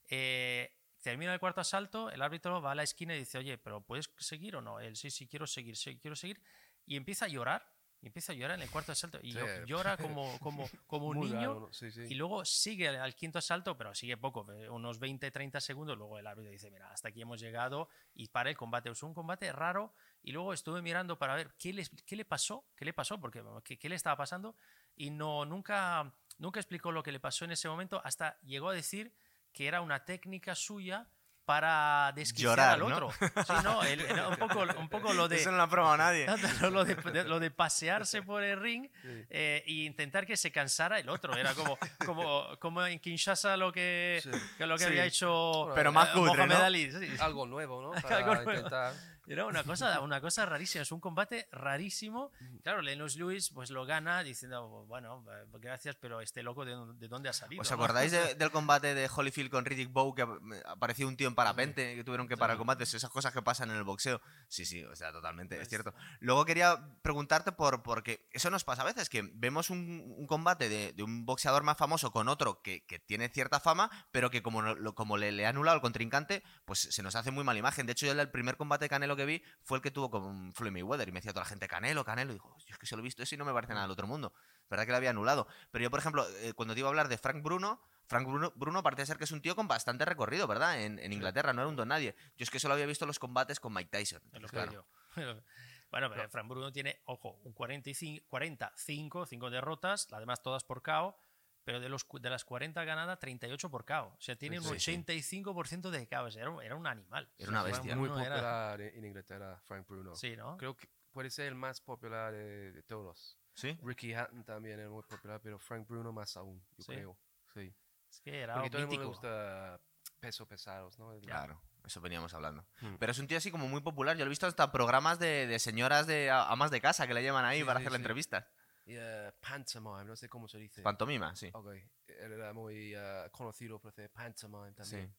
Eh, 0.08 0.72
termina 1.02 1.34
el 1.34 1.40
cuarto 1.40 1.62
asalto, 1.62 2.10
el 2.12 2.22
árbitro 2.22 2.62
va 2.62 2.72
a 2.72 2.76
la 2.76 2.84
esquina 2.84 3.16
y 3.16 3.20
dice, 3.20 3.38
oye, 3.40 3.58
pero 3.58 3.82
¿puedes 3.82 4.12
seguir 4.18 4.56
o 4.56 4.62
no? 4.62 4.80
Él, 4.80 4.96
sí, 4.96 5.10
sí, 5.10 5.28
quiero 5.28 5.48
seguir, 5.48 5.76
sí, 5.76 5.98
quiero 5.98 6.16
seguir. 6.16 6.40
Y 6.86 6.96
empieza 6.98 7.26
a 7.26 7.28
llorar, 7.28 7.68
y 8.06 8.08
empieza 8.10 8.34
a 8.34 8.36
llorar 8.36 8.58
en 8.60 8.62
el 8.64 8.70
cuarto 8.70 8.92
asalto, 8.92 9.18
y 9.24 9.32
Sí. 9.34 9.40
llo- 9.40 9.66
llora 9.66 9.98
como, 9.98 10.38
como, 10.40 10.70
como 10.88 11.08
un 11.08 11.18
Muy 11.18 11.30
niño. 11.32 11.54
raro. 11.56 11.74
Sí, 11.74 11.90
sí. 11.90 12.02
Y 12.08 12.14
luego 12.14 12.46
sigue 12.46 12.88
al, 12.88 12.98
al 12.98 13.16
quinto 13.16 13.40
asalto, 13.40 13.76
pero 13.76 13.96
sigue 13.96 14.16
poco, 14.16 14.46
eh, 14.54 14.70
unos 14.70 15.00
20-30 15.00 15.60
segundos. 15.60 15.98
Luego 15.98 16.20
el 16.20 16.28
árbitro 16.28 16.52
dice, 16.52 16.70
mira, 16.70 16.92
hasta 16.92 17.08
aquí 17.10 17.22
hemos 17.24 17.40
llegado 17.42 17.90
y 18.14 18.28
para 18.28 18.52
el 18.52 18.56
combate. 18.58 18.92
Es 18.92 19.02
un 19.02 19.16
combate 19.16 19.52
raro 19.52 19.92
y 20.22 20.32
luego 20.34 20.54
estuve 20.54 20.84
mirando 20.84 21.18
para 21.18 21.34
ver 21.36 21.56
qué, 21.58 21.74
les- 21.74 21.90
qué 22.06 22.16
le 22.16 22.26
pasó, 22.26 22.64
qué 22.76 22.86
le 22.86 22.94
pasó, 22.94 23.20
porque 23.20 23.44
qué, 23.64 23.80
qué 23.80 23.90
le 23.90 23.96
estaba 23.96 24.16
pasando 24.16 24.56
y 24.96 25.10
no, 25.10 25.44
nunca, 25.46 26.14
nunca 26.38 26.60
explicó 26.60 26.92
lo 26.92 27.02
que 27.02 27.12
le 27.12 27.20
pasó 27.20 27.44
en 27.46 27.54
ese 27.54 27.68
momento 27.68 28.00
hasta 28.04 28.40
llegó 28.42 28.70
a 28.70 28.74
decir 28.74 29.12
que 29.52 29.68
era 29.68 29.82
una 29.82 30.06
técnica 30.06 30.54
suya 30.54 31.08
para 31.46 32.12
desquiciar 32.16 32.52
Llorar, 32.52 32.74
al 32.74 32.80
¿no? 32.80 32.88
otro. 32.88 33.12
Sí, 33.48 33.54
no, 33.64 33.84
el- 33.84 34.02
era 34.02 34.28
un, 34.28 34.36
poco, 34.38 34.66
un 34.80 34.90
poco 34.90 35.14
lo 35.14 35.28
de... 35.28 35.38
Eso 35.38 35.52
no 35.52 35.58
lo 35.58 35.64
ha 35.64 35.70
probado 35.70 35.96
nadie. 35.98 36.28
No, 36.62 36.70
lo, 36.72 36.84
de, 36.86 36.96
de- 36.96 37.24
lo 37.24 37.40
de 37.40 37.52
pasearse 37.52 38.22
por 38.24 38.44
el 38.44 38.60
ring 38.60 38.90
Sí. 39.04 39.26
eh, 39.30 39.64
e 39.66 39.72
intentar 39.86 40.26
que 40.26 40.36
se 40.38 40.52
cansara 40.52 41.00
el 41.00 41.08
otro. 41.10 41.36
Era 41.36 41.54
como, 41.54 41.78
como, 42.06 42.58
como 42.60 42.86
en 42.86 43.00
Kinshasa 43.00 43.56
lo 43.58 43.72
que, 43.72 44.20
Sí. 44.24 44.32
que 44.58 44.66
lo 44.66 44.76
que 44.76 44.84
Sí. 44.84 44.90
había 44.90 45.06
hecho 45.06 45.70
Pero 45.76 45.92
más 45.92 46.10
eh, 46.10 46.14
cutre, 46.14 46.36
Mohamed 46.38 46.56
¿no? 46.58 46.64
Ali. 46.64 46.92
sí. 46.92 47.16
Algo 47.20 47.46
nuevo, 47.46 47.82
¿no? 47.82 47.92
Para 48.02 48.18
Algo 48.18 48.36
nuevo. 48.36 48.52
intentar. 48.54 48.94
Era 49.28 49.46
una 49.46 49.64
cosa, 49.64 50.00
una 50.02 50.22
cosa 50.22 50.46
rarísima. 50.46 50.82
Es 50.84 50.92
un 50.92 51.00
combate 51.00 51.48
rarísimo. 51.52 52.32
Claro, 52.64 52.82
Lennox 52.82 53.16
Lewis 53.16 53.50
pues 53.50 53.70
lo 53.72 53.86
gana 53.86 54.24
diciendo, 54.24 54.86
bueno, 54.88 55.24
eh, 55.32 55.46
gracias, 55.60 55.96
pero 56.00 56.22
este 56.22 56.44
loco 56.44 56.64
de, 56.66 56.72
dónde- 56.74 57.00
de 57.00 57.08
dónde 57.08 57.30
ha 57.30 57.34
salido. 57.34 57.62
¿Os 57.62 57.70
no?". 57.70 57.76
acordáis 57.76 58.12
de- 58.12 58.36
del 58.36 58.52
combate 58.52 58.94
de 58.94 59.10
Holyfield 59.14 59.50
con 59.52 59.66
Riddick 59.66 59.92
Bowe 59.92 60.16
que 60.16 60.22
ap- 60.22 60.40
apareció 60.66 61.08
un 61.08 61.18
tío 61.18 61.28
en 61.28 61.36
parapente 61.36 61.96
que 61.96 62.04
tuvieron 62.04 62.28
que 62.28 62.38
parar 62.38 62.58
combates? 62.58 62.94
Esas 62.94 63.10
cosas 63.10 63.34
que 63.34 63.42
pasan 63.42 63.70
en 63.72 63.78
el 63.78 63.84
boxeo. 63.84 64.22
Sí, 64.48 64.66
sí, 64.66 64.84
o 64.84 64.96
sea, 64.96 65.12
totalmente, 65.12 65.56
es 65.56 65.60
Pues- 65.62 65.70
cierto. 65.70 65.94
Luego 66.20 66.46
quería 66.46 66.80
preguntarte 67.02 67.52
por, 67.52 67.84
porque 67.84 68.28
eso 68.32 68.50
nos 68.50 68.64
pasa 68.64 68.84
a 68.84 68.86
veces, 68.86 69.10
que 69.10 69.30
vemos 69.34 69.70
un, 69.70 70.14
un 70.18 70.28
combate 70.28 70.70
de, 70.70 70.94
de 70.94 71.04
un 71.04 71.26
boxeador 71.26 71.64
más 71.64 71.78
famoso 71.78 72.12
con 72.12 72.28
otro 72.28 72.62
que, 72.62 72.86
que 72.86 73.00
tiene 73.00 73.30
cierta 73.30 73.60
fama, 73.60 73.90
pero 74.12 74.30
que 74.30 74.42
como, 74.44 74.62
no- 74.62 74.94
como 74.96 75.18
le, 75.18 75.32
le 75.32 75.46
ha 75.46 75.50
anulado 75.50 75.76
al 75.76 75.82
contrincante, 75.82 76.44
pues 76.66 76.80
se 76.80 77.04
nos 77.04 77.16
hace 77.16 77.32
muy 77.32 77.44
mala 77.44 77.60
imagen. 77.60 77.86
De 77.86 77.92
hecho, 77.94 78.06
yo 78.06 78.12
el 78.14 78.32
primer 78.32 78.58
combate 78.58 78.86
de 78.86 78.90
Canelo 78.90 79.15
que 79.16 79.26
vi 79.26 79.44
fue 79.62 79.78
el 79.78 79.82
que 79.82 79.92
tuvo 79.92 80.10
con 80.10 80.54
Floyd 80.54 80.72
Mayweather 80.72 81.08
y 81.08 81.12
me 81.12 81.20
decía 81.20 81.34
toda 81.34 81.44
la 81.44 81.50
gente, 81.50 81.68
Canelo, 81.68 82.04
Canelo, 82.04 82.32
y 82.32 82.36
digo, 82.36 82.56
"Yo 82.60 82.74
es 82.74 82.78
que 82.78 82.86
se 82.86 82.96
lo 82.96 83.02
he 83.02 83.04
visto 83.04 83.24
eso 83.24 83.36
y 83.36 83.38
no 83.38 83.46
me 83.46 83.54
parece 83.54 83.74
nada 83.74 83.86
del 83.86 83.92
otro 83.92 84.08
mundo. 84.08 84.34
¿Verdad 84.70 84.86
que 84.86 84.92
lo 84.92 84.98
había 84.98 85.12
anulado? 85.12 85.48
Pero 85.72 85.84
yo, 85.84 85.90
por 85.92 86.00
ejemplo, 86.00 86.28
eh, 86.38 86.54
cuando 86.54 86.74
te 86.74 86.80
iba 86.80 86.88
a 86.88 86.92
hablar 86.92 87.08
de 87.08 87.18
Frank 87.18 87.44
Bruno, 87.44 87.82
Frank 88.08 88.28
Bruno, 88.28 88.52
Bruno 88.56 88.84
parece 88.84 89.06
ser 89.06 89.18
que 89.18 89.24
es 89.24 89.32
un 89.32 89.42
tío 89.42 89.56
con 89.56 89.68
bastante 89.68 90.06
recorrido, 90.06 90.48
¿verdad? 90.48 90.82
En, 90.82 91.00
en 91.00 91.14
Inglaterra, 91.14 91.54
no 91.54 91.62
era 91.62 91.70
un 91.70 91.76
don 91.76 91.88
nadie. 91.88 92.16
Yo 92.38 92.44
es 92.44 92.50
que 92.50 92.60
solo 92.60 92.74
había 92.74 92.86
visto 92.86 93.06
los 93.06 93.20
combates 93.20 93.60
con 93.60 93.74
Mike 93.74 93.90
Tyson. 93.92 94.22
Es 94.32 94.42
lo 94.42 94.48
que 94.48 94.58
claro. 94.58 94.88
Bueno, 95.92 96.10
pero 96.10 96.28
Fran 96.30 96.50
Bruno 96.50 96.74
tiene, 96.74 97.00
ojo, 97.06 97.40
un 97.44 97.54
45, 97.54 98.26
45, 98.28 99.26
5 99.28 99.50
derrotas, 99.50 100.12
además 100.12 100.42
todas 100.42 100.66
por 100.66 100.82
KO, 100.82 101.18
pero 101.66 101.82
de, 101.82 101.90
los, 101.90 102.06
cu- 102.06 102.20
de 102.20 102.30
las 102.30 102.46
40 102.46 102.84
ganadas, 102.86 103.20
38 103.20 103.70
por 103.70 103.84
KO. 103.86 104.14
O 104.18 104.22
sea, 104.22 104.38
tiene 104.38 104.60
un 104.60 104.66
Sí, 104.66 104.80
sí. 104.80 105.04
85% 105.04 105.90
de 105.90 106.08
KO. 106.08 106.24
O 106.24 106.32
sea, 106.32 106.42
era, 106.44 106.52
un- 106.52 106.64
era 106.64 106.76
un 106.76 106.88
animal. 106.88 107.28
Era 107.38 107.50
una 107.50 107.64
bestia. 107.64 107.96
Muy 107.98 108.08
Bruno 108.08 108.24
era- 108.24 108.36
popular 108.36 108.82
en 108.82 108.96
en 109.00 109.06
Inglaterra, 109.06 109.60
Frank 109.66 109.86
Bruno. 109.88 110.16
Sí, 110.16 110.38
¿no? 110.38 110.56
Creo 110.58 110.78
que 110.78 110.88
puede 111.12 111.30
ser 111.30 111.48
el 111.48 111.56
más 111.56 111.82
popular 111.82 112.32
de, 112.32 112.72
de 112.72 112.84
todos. 112.84 113.38
¿Sí? 113.54 113.78
Ricky 113.84 114.14
Hatton 114.14 114.44
también 114.44 114.80
era 114.80 114.90
muy 114.90 115.04
popular, 115.04 115.40
pero 115.42 115.58
Frank 115.60 115.88
Bruno 115.88 116.12
más 116.14 116.36
aún, 116.38 116.62
yo 116.78 116.84
Sí. 116.84 116.92
creo. 116.94 117.18
Sí. 117.54 117.74
Es 118.10 118.20
que 118.22 118.42
era 118.42 118.54
Porque 118.56 118.70
todo 118.70 118.82
el 118.82 118.88
mundo 118.88 119.02
le 119.02 119.08
mítico. 119.08 119.28
gusta 119.28 119.80
pesos 120.20 120.48
pesados, 120.48 121.00
¿no? 121.00 121.18
Claro, 121.22 121.62
eso 121.86 122.02
veníamos 122.02 122.34
hablando. 122.34 122.66
Hmm. 122.82 122.96
Pero 123.00 123.12
es 123.12 123.20
un 123.20 123.28
tío 123.28 123.38
así 123.38 123.52
como 123.52 123.68
muy 123.68 123.82
popular. 123.82 124.16
Yo 124.18 124.26
lo 124.26 124.30
he 124.30 124.30
visto 124.30 124.46
hasta 124.48 124.72
programas 124.72 125.20
de, 125.20 125.48
de 125.48 125.60
señoras 125.60 126.06
de 126.06 126.30
amas 126.32 126.70
de 126.72 126.82
casa 126.82 127.08
que 127.08 127.14
le 127.14 127.24
llaman 127.24 127.46
ahí 127.46 127.60
Sí, 127.60 127.64
para 127.66 127.80
sí, 127.80 127.84
hacerle 127.84 127.98
sí. 127.98 128.02
entrevistas. 128.02 128.46
Y, 128.86 128.94
eh, 128.96 129.32
pantomime, 129.42 130.06
no 130.06 130.16
sé 130.16 130.30
cómo 130.30 130.48
se 130.48 130.60
dice. 130.60 130.82
Pantomima, 130.84 131.36
sí. 131.36 131.50
Ok, 131.54 131.68
él 132.08 132.32
era 132.34 132.54
muy 132.54 132.94
eh, 132.96 133.28
conocido 133.32 133.80
por 133.80 133.90
hacer 133.90 134.12
pantomime 134.12 134.70
Sí. 134.70 134.76
también. 134.76 135.16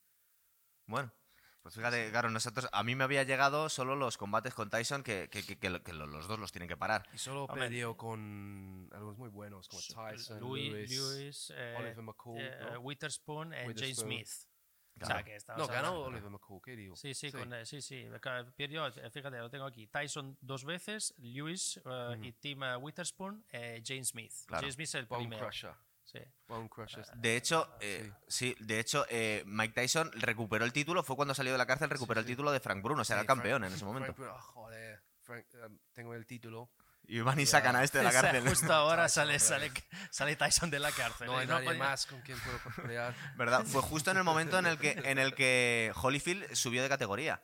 Bueno, 0.87 1.13
pues 1.63 1.75
fíjate, 1.75 2.09
claro, 2.11 2.31
nosotros, 2.31 2.69
a 2.73 2.85
mí 2.85 2.95
me 2.95 3.03
había 3.03 3.25
llegado 3.25 3.69
solo 3.69 3.97
los 3.97 4.17
combates 4.17 4.55
con 4.55 4.71
Tyson 4.71 5.03
que, 5.03 5.29
que- 5.29 5.43
que- 5.45 5.59
que 5.59 5.69
lo- 5.69 5.83
que 5.83 5.93
lo- 5.93 6.07
los 6.07 6.29
dos 6.29 6.39
los 6.39 6.53
tienen 6.53 6.69
que 6.69 6.77
parar. 6.77 7.09
Y 7.13 7.19
solo 7.19 7.45
Hombre. 7.47 7.63
perdió 7.63 7.97
con 7.97 8.89
algunos 8.93 9.19
muy 9.19 9.31
buenos, 9.31 9.67
como 9.69 9.83
Tyson, 9.83 10.39
Louis, 10.39 10.73
Lewis, 10.73 10.91
Lewis, 10.91 11.53
eh, 11.57 11.75
Oliver 11.77 12.03
McCool. 12.03 12.41
eh, 12.41 12.69
¿no? 12.73 12.81
Witherspoon 12.81 13.53
y 13.53 13.57
James 13.57 13.67
Witherspoon. 13.99 14.09
O 15.01 15.05
sea, 15.07 15.23
que 15.23 15.37
estamos 15.37 15.61
No, 15.61 15.67
ganó 15.73 15.89
hablando- 15.89 16.07
Oliver 16.07 16.31
McCool, 16.31 16.61
¿qué 16.63 16.75
digo? 16.77 16.97
Sí, 16.97 17.13
sí, 17.15 17.31
con, 17.31 17.53
eh, 17.53 17.67
sí, 17.67 17.83
sí. 17.83 18.07
Perdió, 18.57 18.87
eh, 18.87 19.11
fíjate, 19.11 19.39
lo 19.39 19.51
tengo 19.51 19.67
aquí. 19.67 19.87
Tyson 19.89 20.39
dos 20.41 20.65
veces, 20.65 21.13
Lewis 21.19 21.81
eh, 21.85 22.17
y 22.23 22.33
Tim 22.33 22.63
eh, 22.63 22.77
Witherspoon, 22.77 23.45
eh, 23.51 23.83
James 23.85 24.09
Smith. 24.09 24.33
Claro. 24.47 24.63
James 24.63 24.75
Smith 24.75 24.89
es 24.89 24.95
el 24.95 25.07
Bone 25.07 25.25
primero. 25.25 25.45
Crusher. 25.47 25.75
Sí. 26.05 26.21
Bone 26.47 26.69
Crusher. 26.69 27.05
De 27.17 27.37
hecho, 27.37 27.69
eh, 27.81 28.11
sí. 28.29 28.57
de 28.61 28.79
hecho, 28.81 29.05
eh, 29.11 29.43
Mike 29.45 29.75
Tyson 29.75 30.11
recuperó 30.15 30.65
el 30.65 30.73
título, 30.73 31.03
fue 31.03 31.17
cuando 31.17 31.35
salió 31.35 31.53
de 31.53 31.59
la 31.59 31.67
cárcel, 31.67 31.91
recuperó 31.91 32.21
Sí, 32.21 32.25
el 32.25 32.27
sí. 32.29 32.33
título 32.33 32.53
de 32.53 32.61
Frank 32.61 32.83
Bruno, 32.83 33.03
o 33.03 33.05
sea, 33.05 33.17
Sí, 33.17 33.21
era 33.21 33.27
campeón 33.27 33.65
en 33.65 33.73
ese 33.73 33.81
Frank 33.81 33.93
momento. 33.93 34.15
Bruno, 34.15 34.35
ah, 34.37 34.41
joder, 34.41 35.03
Frank, 35.21 35.45
eh, 35.55 35.69
tengo 35.93 36.15
el 36.15 36.25
título. 36.25 36.71
Y 37.09 37.21
van 37.21 37.39
y 37.39 37.47
sacan 37.47 37.77
a 37.77 37.85
este 37.85 37.99
de 37.99 38.05
la 38.05 38.11
O 38.11 38.13
sea, 38.13 38.23
cárcel. 38.23 38.49
Justo 38.49 38.73
ahora 38.73 39.05
Tyson, 39.07 39.27
sale, 39.27 39.39
sale, 39.39 39.73
sale 40.11 40.37
Tyson 40.37 40.71
de 40.71 40.79
la 40.81 40.91
cárcel. 40.91 41.27
No 41.29 41.35
¿eh? 41.39 41.43
hay 41.43 41.47
nadie 41.47 41.67
podía- 41.67 41.79
más 41.79 42.07
con 42.07 42.21
quien 42.23 42.39
puedo 42.41 42.59
pelear. 42.83 43.15
¿Verdad? 43.37 43.65
Fue 43.65 43.81
justo 43.83 44.11
en 44.11 44.17
el 44.17 44.25
momento 44.25 44.59
en 44.59 44.67
el 44.67 44.79
que, 44.79 45.01
en 45.05 45.19
el 45.19 45.35
que 45.35 45.93
Holyfield 45.95 46.55
subió 46.55 46.83
de 46.83 46.89
categoría. 46.89 47.43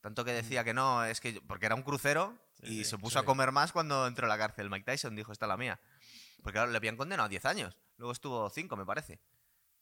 Tanto 0.00 0.24
que 0.24 0.32
decía 0.32 0.64
que 0.64 0.72
no, 0.74 1.04
es 1.04 1.20
que. 1.20 1.40
Porque 1.46 1.66
era 1.66 1.74
un 1.74 1.82
crucero 1.82 2.38
Sí, 2.60 2.66
y 2.66 2.84
sí, 2.84 2.90
se 2.90 2.98
puso 2.98 3.18
a 3.18 3.24
comer 3.24 3.52
más 3.52 3.72
cuando 3.72 4.06
entró 4.06 4.26
a 4.26 4.28
la 4.28 4.38
cárcel. 4.38 4.70
Mike 4.70 4.84
Tyson 4.84 5.16
dijo: 5.16 5.32
Esta 5.32 5.46
es 5.46 5.48
la 5.48 5.56
mía. 5.56 5.80
Porque 6.42 6.56
claro, 6.56 6.70
le 6.70 6.76
habían 6.76 6.96
condenado 6.96 7.26
a 7.26 7.28
10 7.28 7.44
años. 7.46 7.76
Luego 7.96 8.12
estuvo 8.12 8.48
5, 8.48 8.76
me 8.76 8.86
parece. 8.86 9.20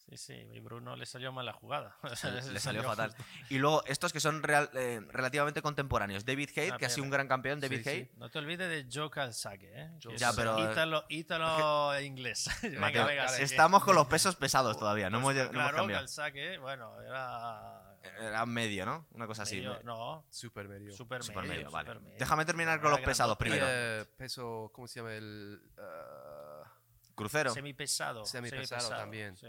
Sí, 0.09 0.17
sí, 0.17 0.33
y 0.55 0.61
Bruno 0.61 0.97
le 0.97 1.05
salió 1.05 1.33
mal 1.33 1.45
la 1.45 1.53
jugada. 1.53 1.97
Le, 2.53 2.61
salió 2.61 2.83
fatal. 2.83 3.11
justo. 3.11 3.25
Y 3.51 3.59
luego 3.59 3.85
estos 3.87 4.13
que 4.13 4.21
son 4.21 4.43
real- 4.43 4.71
eh, 4.73 5.01
relativamente 5.11 5.61
contemporáneos. 5.61 6.25
David 6.25 6.49
Hate, 6.57 6.73
Ah, 6.73 6.79
que 6.79 6.87
ha 6.87 6.89
sido 6.89 7.05
un 7.05 7.11
gran 7.11 7.29
campeón, 7.29 7.61
David 7.61 7.79
Sí, 7.79 7.85
sí. 7.85 7.91
Hate. 7.91 8.15
No 8.17 8.31
te 8.31 8.39
olvides 8.39 8.69
de 8.71 8.89
Joe 8.91 9.11
Calzaghe, 9.11 9.71
¿eh? 9.71 9.91
Joe 10.03 10.17
Ya, 10.17 10.33
pero- 10.33 10.59
Ítalo, 10.71 11.05
ítalo 11.11 12.01
inglés. 12.01 12.49
Mateo, 12.79 13.07
venga, 13.07 13.27
estamos 13.39 13.85
con 13.85 13.95
los 13.95 14.07
pesos 14.09 14.37
pesados 14.37 14.79
todavía, 14.79 15.11
no, 15.11 15.21
Pues, 15.21 15.37
hemos, 15.37 15.49
lleg- 15.49 15.53
no 15.53 15.59
hemos 15.61 15.63
claro, 15.71 15.77
cambiado. 15.77 16.03
Calzaghe, 16.03 16.59
bueno, 16.59 17.01
era... 17.03 17.85
Era 18.19 18.47
medio, 18.47 18.87
¿no? 18.87 19.07
Una 19.11 19.27
cosa 19.27 19.43
así. 19.43 19.57
medio- 19.57 19.81
no, 19.83 20.25
Super 20.31 20.69
medio. 20.69 20.93
super, 20.97 21.23
Super 21.23 21.43
medio, 21.43 21.55
medio, 21.57 21.71
vale. 21.71 21.89
super 21.91 22.03
medio. 22.03 22.19
Déjame 22.19 22.45
terminar 22.47 22.81
con 22.81 22.91
los 22.93 23.01
pesados 23.01 23.37
primero. 23.37 23.67
Eh, 23.69 24.07
peso, 24.17 24.71
¿cómo 24.73 24.87
se 24.89 25.01
llama? 25.01 25.13
El 25.15 25.61
uh, 25.77 27.15
Crucero. 27.15 27.51
Semipesado. 27.53 28.25
Semipesado 28.25 28.89
también. 28.89 29.37
sí. 29.37 29.49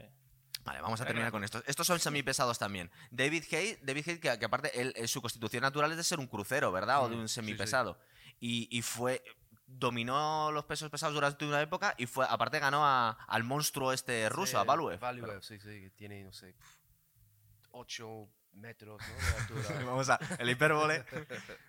Vale, 0.69 0.81
vamos 0.81 1.01
a 1.01 1.05
terminar 1.05 1.31
con 1.31 1.43
estos. 1.43 1.63
Estos 1.65 1.87
son 1.87 1.99
semipesados 1.99 2.59
también. 2.59 2.91
David 3.09 3.43
Hate, 3.51 3.79
David 3.81 4.03
Hate 4.07 4.19
que, 4.19 4.37
que 4.37 4.45
aparte 4.45 4.79
él, 4.79 4.93
eh, 4.95 5.07
su 5.07 5.19
constitución 5.19 5.61
natural 5.63 5.89
es 5.89 5.97
de 5.97 6.03
ser 6.03 6.19
un 6.19 6.27
crucero, 6.27 6.71
¿verdad? 6.71 7.03
O 7.03 7.09
de 7.09 7.15
Mm, 7.15 7.19
un 7.21 7.27
sí, 7.27 7.33
sí. 7.33 7.41
semipesado. 7.47 7.97
Y, 8.39 8.67
y 8.69 8.83
fue. 8.83 9.23
Dominó 9.65 10.51
los 10.51 10.65
pesos 10.65 10.89
pesados 10.91 11.13
durante 11.15 11.43
una 11.45 11.59
época 11.61 11.93
y 11.97 12.05
fue, 12.07 12.25
aparte 12.29 12.59
ganó 12.59 12.85
a- 12.85 13.11
al 13.27 13.43
monstruo 13.43 13.93
este 13.93 14.27
ruso, 14.29 14.59
a 14.59 14.63
Valuev. 14.63 14.99
Valuev, 14.99 15.41
sí, 15.43 15.57
sí, 15.59 15.81
que 15.81 15.89
tiene, 15.95 16.23
no 16.23 16.31
sé, 16.33 16.55
8 17.71 18.27
metros 18.53 18.99
¿no? 19.01 19.15
de 19.15 19.37
altura. 19.63 19.81
Vamos 19.85 20.09
a. 20.09 20.19
El 20.39 20.49
hipérbole. 20.49 21.05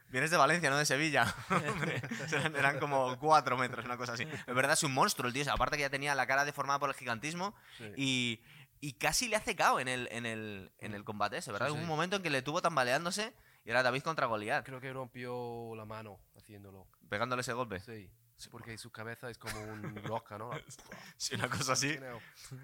Vienes 0.09 0.31
de 0.31 0.37
Valencia, 0.37 0.71
no 0.71 0.77
de 0.79 0.87
Sevilla. 0.87 1.33
eran, 2.33 2.57
eran 2.57 2.79
como 2.81 3.19
cuatro 3.19 3.57
metros, 3.57 3.85
una 3.85 3.97
cosa 3.97 4.15
así. 4.15 4.25
Es 4.47 4.55
verdad, 4.55 4.73
es 4.73 4.83
un 4.83 4.93
monstruo 4.93 5.29
el 5.29 5.35
tío. 5.35 5.53
Aparte 5.53 5.77
que 5.77 5.83
ya 5.83 5.91
tenía 5.91 6.15
la 6.15 6.27
cara 6.27 6.45
deformada 6.45 6.79
por 6.79 6.89
el 6.91 6.97
gigantismo. 6.97 7.55
Sí. 7.79 7.85
Y, 7.97 8.41
y 8.81 8.95
casi 8.95 9.29
le 9.29 9.37
hace 9.37 9.55
KO 9.57 9.79
en 9.81 9.89
el, 9.89 10.09
en 10.11 10.27
el, 10.27 10.73
en 10.79 10.95
el 10.95 11.05
combate 11.05 11.37
ese, 11.39 11.53
¿verdad? 11.53 11.67
Sí, 11.69 11.73
Hubo 11.73 11.79
sí. 11.81 11.83
un 11.85 11.89
momento 11.89 12.17
en 12.17 12.23
que 12.23 12.31
le 12.31 12.43
tuvo 12.43 12.63
tambaleándose 12.63 13.35
y 13.65 13.71
era 13.71 13.83
David 13.83 14.03
contra 14.03 14.27
Goliat, 14.27 14.65
Creo 14.65 14.81
que 14.81 14.93
rompió 14.93 15.75
la 15.77 15.85
mano 15.85 16.19
haciéndolo. 16.37 16.87
pegándole 17.09 17.43
ese 17.43 17.53
golpe. 17.53 17.81
Sí. 17.81 18.11
Porque 18.51 18.79
su 18.79 18.91
cabeza 18.91 19.29
es 19.29 19.37
como 19.37 19.61
un 19.61 19.97
roca, 20.05 20.39
¿no? 20.39 20.51
Sí, 21.19 21.35
una 21.35 21.51
cosa 21.51 21.75
así. 21.75 21.95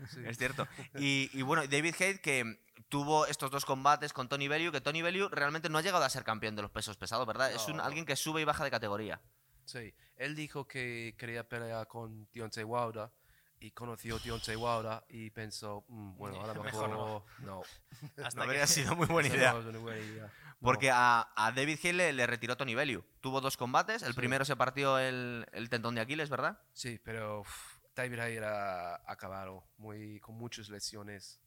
Sí. 0.09 0.23
Es 0.25 0.39
cierto. 0.39 0.67
Y, 0.95 1.29
y 1.35 1.43
bueno, 1.43 1.67
David 1.67 1.95
Hate 2.01 2.19
que 2.23 2.61
tuvo 2.89 3.27
estos 3.27 3.51
dos 3.51 3.67
combates 3.67 4.15
con 4.15 4.27
Tony 4.27 4.49
Bellew, 4.49 4.73
que 4.73 4.81
Tony 4.81 5.03
Bellew 5.03 5.29
realmente 5.29 5.69
no 5.69 5.77
ha 5.77 5.83
llegado 5.83 6.03
a 6.05 6.09
ser 6.09 6.25
campeón 6.25 6.57
de 6.57 6.63
los 6.63 6.71
pesos 6.71 6.97
pesados, 6.97 7.27
¿verdad? 7.27 7.53
Es 7.53 7.69
un, 7.69 7.77
No. 7.77 7.83
alguien 7.85 8.07
que 8.07 8.17
sube 8.17 8.41
y 8.41 8.45
baja 8.45 8.65
de 8.65 8.71
categoría. 8.71 9.21
Sí, 9.67 9.93
él 10.17 10.35
dijo 10.35 10.67
que 10.67 11.15
quería 11.19 11.47
pelear 11.47 11.87
con 11.89 12.27
Deontay 12.33 12.65
Wilder 12.65 13.11
y 13.61 13.71
conoció 13.71 14.19
Deontay 14.19 14.57
Wilder 14.57 15.05
y 15.09 15.31
pensó, 15.31 15.85
"Mm, 15.89 16.17
bueno, 16.17 16.43
a 16.43 16.47
lo 16.55 16.55
Mejor 16.65 16.89
mejor 16.91 17.25
no". 17.41 17.47
no. 17.47 17.63
Hasta 18.25 18.41
No 18.41 18.43
que- 18.43 18.49
habría 18.51 18.67
sido 18.67 18.95
muy 18.97 19.07
buena 19.07 19.29
idea. 19.29 19.53
no. 19.53 19.73
No. 19.73 20.31
Porque 20.61 20.91
a, 20.91 21.29
a 21.37 21.53
David 21.53 21.79
Hale 21.83 21.93
le, 21.93 22.13
le 22.15 22.27
retiró 22.27 22.57
Tony 22.57 22.75
Bellew. 22.75 23.03
Tuvo 23.21 23.41
dos 23.41 23.57
combates. 23.57 24.03
El 24.03 24.13
Sí. 24.13 24.17
primero 24.17 24.45
se 24.45 24.57
partió 24.57 24.99
el, 24.99 25.47
el 25.53 25.69
tendón 25.69 25.95
de 25.95 26.01
Aquiles, 26.01 26.31
¿verdad? 26.31 26.59
Sí, 26.73 26.99
pero 27.05 27.41
uf, 27.41 27.79
David 27.95 28.19
Hay 28.21 28.37
era 28.37 28.97
acabado, 29.11 29.65
muy, 29.77 30.19
con 30.21 30.35
muchas 30.35 30.69
lesiones. 30.71 31.41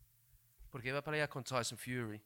Porque 0.69 0.89
iba 0.89 0.99
a 0.99 1.03
pelear 1.03 1.27
con 1.27 1.43
Tyson 1.43 1.77
Fury 1.79 2.21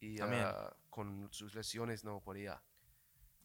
y 0.00 0.20
ah, 0.20 0.72
con 0.90 1.28
sus 1.32 1.54
lesiones 1.56 2.04
no 2.04 2.20
podía. 2.20 2.62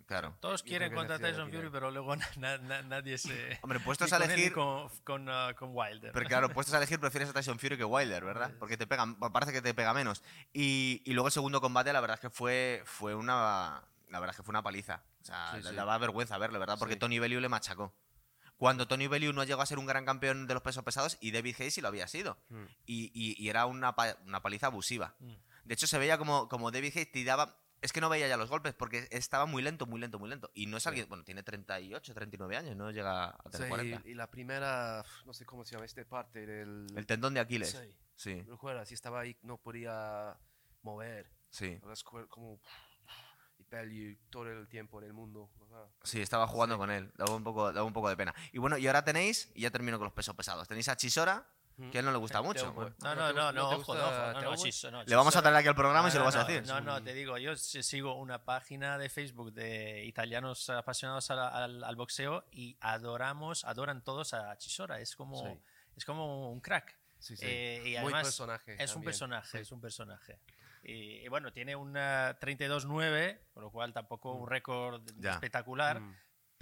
Claro. 0.05 0.35
Todos 0.39 0.63
quieren 0.63 0.93
contra 0.93 1.17
Tyson 1.19 1.49
Fury, 1.51 1.69
pero 1.71 1.89
luego 1.91 2.15
na- 2.15 2.57
na- 2.57 2.81
nadie 2.83 3.17
se. 3.17 3.59
Hombre, 3.63 3.79
puestos 3.79 4.11
a 4.13 4.17
elegir. 4.17 4.53
con, 4.53 4.89
con, 5.03 5.29
ah, 5.29 5.53
con 5.57 5.69
Wilder. 5.73 6.11
Pero 6.11 6.27
claro, 6.27 6.49
puestos 6.49 6.73
a 6.73 6.77
elegir 6.77 6.99
prefieres 6.99 7.29
a 7.29 7.33
Tyson 7.33 7.57
Fury 7.59 7.77
que 7.77 7.83
Wilder, 7.85 8.23
¿verdad? 8.23 8.51
Porque 8.59 8.77
te 8.77 8.85
pega, 8.87 9.05
parece 9.31 9.51
que 9.53 9.61
te 9.61 9.73
pega 9.73 9.93
menos. 9.93 10.21
Y, 10.53 11.01
y 11.05 11.13
luego 11.13 11.27
el 11.27 11.33
segundo 11.33 11.61
combate, 11.61 11.93
la 11.93 12.01
verdad 12.01 12.15
es 12.15 12.21
que 12.21 12.29
fue, 12.29 12.81
fue 12.85 13.15
una. 13.15 13.83
La 14.09 14.19
verdad 14.19 14.31
es 14.31 14.37
que 14.37 14.43
fue 14.43 14.51
una 14.51 14.61
paliza. 14.61 15.01
O 15.21 15.25
sea, 15.25 15.51
Sí, 15.55 15.61
le 15.63 15.69
sí. 15.69 15.75
daba 15.75 15.97
vergüenza 15.97 16.37
verlo, 16.37 16.59
¿verdad? 16.59 16.77
Porque 16.77 16.93
Sí. 16.95 16.99
Tony 16.99 17.17
Bellew 17.19 17.39
le 17.39 17.49
machacó. 17.49 17.95
Cuando 18.57 18.87
Tony 18.87 19.07
Bellew 19.07 19.33
no 19.33 19.43
llegó 19.43 19.61
a 19.61 19.65
ser 19.65 19.79
un 19.79 19.85
gran 19.87 20.05
campeón 20.05 20.45
de 20.47 20.53
los 20.53 20.61
pesos 20.63 20.83
pesados 20.83 21.17
y 21.19 21.31
David 21.31 21.55
Hayes 21.59 21.73
sí 21.73 21.81
lo 21.81 21.87
había 21.87 22.07
sido. 22.07 22.37
Mm. 22.49 22.63
Y, 22.85 23.11
y- 23.13 23.43
y 23.43 23.49
era 23.49 23.65
una, 23.65 23.95
pa- 23.95 24.17
una 24.25 24.41
paliza 24.41 24.67
abusiva. 24.67 25.15
Mm. 25.19 25.33
De 25.65 25.73
hecho, 25.73 25.87
se 25.87 25.97
veía 25.97 26.17
como, 26.17 26.47
como 26.49 26.71
David 26.71 26.91
Hayes 26.95 27.11
tiraba. 27.11 27.57
Es 27.83 27.91
que 27.91 27.99
no 28.01 28.07
veía 28.09 28.27
ya 28.29 28.37
los 28.37 28.49
golpes 28.49 28.73
porque 28.73 29.07
estaba 29.11 29.45
muy 29.45 29.61
lento, 29.61 29.85
muy 29.85 29.99
lento, 29.99 30.17
muy 30.17 30.29
lento. 30.29 30.49
Y 30.53 30.67
no 30.67 30.77
es 30.77 30.87
alguien. 30.87 31.07
Bueno, 31.09 31.23
tiene 31.25 31.43
38, 31.43 32.13
39 32.13 32.55
años, 32.55 32.75
no 32.77 32.89
llega 32.91 33.25
a 33.25 33.37
tener 33.51 33.67
Sí, 33.67 33.69
40. 33.69 34.01
y 34.09 34.13
la 34.13 34.31
primera, 34.31 35.03
no 35.25 35.33
sé 35.33 35.45
cómo 35.45 35.65
se 35.65 35.73
llama, 35.73 35.85
esta 35.85 36.03
parte 36.05 36.45
del... 36.45 36.87
El 36.95 37.05
tendón 37.05 37.33
de 37.33 37.41
Aquiles. 37.41 37.71
Sí, 37.71 37.95
Sí, 38.15 38.41
recuerda, 38.43 38.85
si 38.85 38.93
estaba 38.93 39.19
ahí 39.19 39.35
no 39.41 39.57
podía 39.57 40.37
mover. 40.81 41.29
sí. 41.49 41.77
Cu- 42.05 42.27
como... 42.29 42.59
Y 43.59 43.63
Bellew 43.69 44.15
todo 44.29 44.49
el 44.49 44.67
tiempo 44.69 44.99
en 44.99 45.05
el 45.07 45.13
mundo. 45.13 45.49
ajá. 45.69 45.85
Sí, 46.03 46.21
estaba 46.21 46.47
jugando 46.47 46.75
Sí. 46.75 46.79
con 46.79 46.89
él. 46.89 47.11
Daba 47.17 47.35
un, 47.35 47.43
poco, 47.43 47.71
daba 47.73 47.85
un 47.85 47.93
poco 47.93 48.07
de 48.09 48.15
pena. 48.17 48.33
Y 48.53 48.59
bueno, 48.59 48.77
y 48.77 48.87
ahora 48.87 49.03
tenéis, 49.03 49.51
y 49.55 49.61
ya 49.61 49.71
termino 49.71 49.97
con 49.97 50.05
los 50.05 50.13
pesos 50.13 50.33
pesados. 50.35 50.67
Tenéis 50.67 50.87
a 50.87 50.95
Chisora, 50.95 51.45
que 51.91 51.97
a 51.97 51.99
él 51.99 52.05
no 52.05 52.11
le 52.11 52.17
gusta 52.17 52.41
mucho. 52.41 52.73
No, 53.01 53.15
¿No 53.15 53.33
no, 53.33 53.51
no, 53.51 53.69
ojo, 53.71 53.95
no, 53.95 55.03
Le 55.05 55.15
vamos 55.15 55.35
a 55.35 55.41
traer 55.41 55.55
aquí 55.57 55.67
al 55.67 55.75
programa 55.75 56.07
y 56.07 56.11
se 56.11 56.19
lo 56.19 56.25
vas 56.25 56.35
a 56.35 56.43
decir. 56.43 56.65
No, 56.67 56.81
no, 56.81 57.01
te 57.03 57.13
digo, 57.13 57.37
yo 57.37 57.55
sigo 57.55 58.15
una 58.15 58.43
página 58.43 58.97
de 58.97 59.09
Facebook 59.09 59.53
de 59.53 60.03
italianos 60.05 60.69
apasionados 60.69 61.29
al, 61.31 61.39
al- 61.39 61.83
al 61.83 61.95
boxeo 61.95 62.45
y 62.51 62.77
adoramos, 62.81 63.63
adoran 63.65 64.03
todos 64.03 64.33
a 64.33 64.57
Chisora. 64.57 64.99
Es 64.99 65.15
como, 65.15 65.37
Sí. 65.37 65.59
es 65.97 66.05
como 66.05 66.51
un 66.51 66.59
crack. 66.61 66.97
Sí, 67.19 67.37
sí. 67.37 67.45
Eh, 67.47 67.77
y 67.85 67.89
Muy 67.91 67.97
además 67.97 68.23
personaje. 68.23 68.73
es 68.73 68.79
un 68.91 68.95
también. 68.95 69.03
personaje, 69.05 69.49
Sí. 69.49 69.57
es 69.59 69.71
un 69.71 69.79
personaje. 69.81 70.39
Y, 70.83 70.91
y 71.23 71.27
bueno, 71.29 71.53
tiene 71.53 71.75
un 71.75 71.95
eh, 71.95 72.33
32-9, 72.41 73.39
con 73.53 73.63
lo 73.63 73.71
cual 73.71 73.93
tampoco 73.93 74.33
un 74.33 74.49
récord 74.49 75.01
Ya. 75.17 75.31
espectacular. 75.33 76.01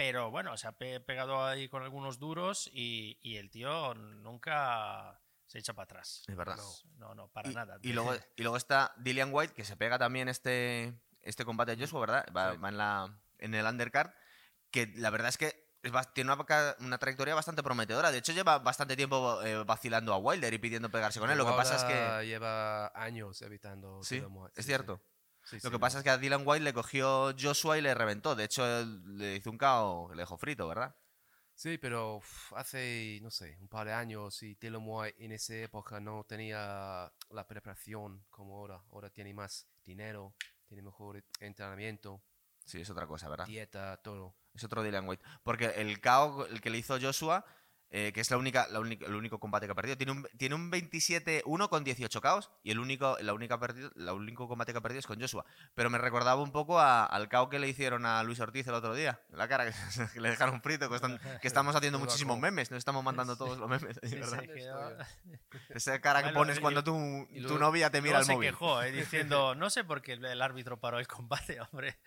Pero 0.04 0.32
bueno, 0.32 0.58
se 0.58 0.68
ha 0.68 0.72
pe- 0.72 1.00
pegado 1.00 1.46
ahí 1.46 1.70
con 1.70 1.84
algunos 1.84 2.18
duros 2.18 2.68
y, 2.74 3.20
y 3.22 3.38
el 3.38 3.52
tío 3.52 3.94
nunca 3.94 5.22
se 5.46 5.60
echa 5.60 5.74
para 5.74 5.84
atrás. 5.84 6.24
Es 6.28 6.36
verdad. 6.36 6.58
No, 6.98 7.14
no, 7.14 7.28
para 7.28 7.52
y, 7.52 7.54
nada. 7.54 7.78
y 7.84 7.94
luego, 7.94 8.16
y 8.36 8.42
luego 8.42 8.58
está 8.58 8.94
Dillian 8.98 9.30
White, 9.32 9.54
que 9.54 9.64
se 9.64 9.78
pega 9.78 10.00
también 10.00 10.28
este, 10.28 11.00
este 11.22 11.46
combate 11.46 11.74
a 11.74 11.78
Joshua, 11.78 12.00
¿verdad? 12.00 12.26
Va, 12.36 12.54
Sí. 12.54 12.58
va 12.58 12.70
en, 12.70 12.78
la, 12.78 13.20
en 13.38 13.54
el 13.54 13.64
undercard. 13.64 14.10
Que 14.72 14.92
la 14.96 15.12
verdad 15.12 15.30
es 15.30 15.38
que 15.38 15.70
es 15.84 15.92
tiene 16.14 16.34
una, 16.80 16.98
trayectoria 16.98 17.36
bastante 17.36 17.62
prometedora. 17.62 18.12
De 18.12 18.18
hecho, 18.18 18.32
lleva 18.34 18.58
bastante 18.58 18.96
tiempo 18.96 19.40
eh, 19.44 19.64
vacilando 19.66 20.14
a 20.16 20.18
Wilder 20.18 20.52
y 20.52 20.58
pidiendo 20.58 20.90
pegarse 20.90 21.20
con 21.20 21.30
él. 21.30 21.38
Lo 21.38 21.46
que 21.46 21.52
pasa 21.54 21.76
es 21.76 21.84
que. 21.84 22.26
Lleva 22.26 22.88
años 22.96 23.40
evitando. 23.44 24.02
Sí, 24.02 24.18
es 24.18 24.26
sí, 24.56 24.64
cierto. 24.64 25.00
Sí. 25.60 25.60
Lo 25.64 25.70
sí, 25.70 25.72
que 25.72 25.80
pasa 25.80 25.98
es 26.00 26.04
que 26.04 26.10
a 26.10 26.18
Dylan 26.18 26.44
White 26.46 26.64
le 26.64 26.74
cogió 26.74 27.34
Joshua 27.40 27.78
y 27.78 27.82
le 27.82 27.94
reventó. 27.94 28.36
De 28.36 28.46
hecho, 28.46 28.66
él 28.66 29.18
le 29.18 29.36
hizo 29.36 29.50
un 29.52 29.58
KO, 29.58 30.12
le 30.14 30.22
dejó 30.24 30.38
frito, 30.38 30.68
¿verdad? 30.68 30.96
Sí, 31.54 31.78
pero 31.78 32.16
uf, 32.18 32.54
hace, 32.54 33.20
no 33.22 33.30
sé, 33.30 33.58
un 33.62 33.68
par 33.68 33.86
de 33.86 33.94
años 33.94 34.42
y 34.42 34.56
Dylan 34.56 34.82
White 34.84 35.24
en 35.24 35.32
esa 35.32 35.56
época 35.56 36.00
no 36.00 36.24
tenía 36.24 37.12
la 37.30 37.48
preparación 37.48 38.26
como 38.32 38.56
ahora. 38.58 38.82
Ahora 38.92 39.10
tiene 39.12 39.34
más 39.34 39.68
dinero, 39.84 40.34
tiene 40.66 40.82
mejor 40.82 41.24
entrenamiento, 41.40 42.24
Sí, 42.66 42.80
es 42.82 42.90
otra 42.90 43.06
cosa, 43.08 43.28
¿verdad? 43.28 43.46
dieta, 43.46 43.98
todo. 43.98 44.36
Es 44.54 44.64
otro 44.64 44.82
Dylan 44.84 45.08
White. 45.08 45.24
Porque 45.44 45.66
el 45.66 46.00
KO, 46.00 46.46
el 46.48 46.62
que 46.62 46.70
le 46.70 46.78
hizo 46.78 46.98
Joshua, 47.02 47.46
eh, 47.92 48.12
que 48.14 48.22
es 48.22 48.32
la 48.32 48.38
única, 48.38 48.68
la 48.70 48.80
única- 48.80 49.06
el 49.06 49.16
único 49.16 49.40
combate 49.40 49.66
que 49.66 49.74
ha 49.74 49.76
perdido, 49.76 49.98
tiene 49.98 50.14
un, 50.14 50.24
tiene 50.38 50.56
un 50.56 50.72
27-1 50.72 51.68
con 51.70 51.84
18 51.84 52.22
KOs. 52.22 52.50
Y 52.64 52.72
el 52.72 52.80
único, 52.80 53.18
la 53.22 53.34
única 53.34 53.60
perdido, 53.60 53.92
el 53.96 54.10
único 54.10 54.48
combate 54.48 54.72
que 54.72 54.78
ha 54.78 54.82
perdido 54.82 55.00
es 55.00 55.08
con 55.08 55.20
Joshua. 55.20 55.46
Pero 55.76 55.90
me 55.90 55.98
recordaba 55.98 56.42
un 56.42 56.52
poco 56.52 56.80
a- 56.80 57.06
al 57.06 57.28
KO 57.30 57.50
que 57.50 57.60
le 57.60 57.68
hicieron 57.68 58.06
a 58.06 58.24
Luis 58.24 58.40
Ortiz 58.40 58.66
el 58.68 58.74
otro 58.74 58.96
día. 58.96 59.20
La 59.32 59.48
cara 59.48 59.66
que, 59.66 59.72
que 60.14 60.22
le 60.22 60.30
dejaron 60.30 60.62
frito. 60.62 60.90
Que, 60.90 60.96
están- 60.96 61.20
que 61.42 61.48
estamos 61.48 61.76
haciendo 61.76 62.00
muchísimos 62.00 62.40
memes. 62.40 62.72
Nos 62.72 62.78
estamos 62.78 63.04
mandando 63.04 63.36
todos 63.36 63.58
los 63.58 63.70
memes. 63.70 64.00
Sí, 64.04 64.16
¿verdad? 64.20 65.08
Esa 65.70 66.00
cara 66.00 66.24
que 66.24 66.32
pones 66.34 66.60
cuando 66.60 66.84
tu, 66.84 67.28
tu 67.48 67.60
novia 67.60 67.90
te 67.90 68.02
mira 68.02 68.20
Luego 68.20 68.22
el 68.22 68.26
se 68.26 68.34
móvil. 68.34 68.50
quejó, 68.52 68.82
eh, 68.84 68.92
diciendo, 68.92 69.54
no 69.56 69.70
sé 69.70 69.84
por 69.84 70.02
qué 70.02 70.14
el 70.14 70.42
árbitro 70.42 70.80
paró 70.80 71.00
el 71.00 71.08
combate, 71.08 71.60
hombre. 71.60 71.98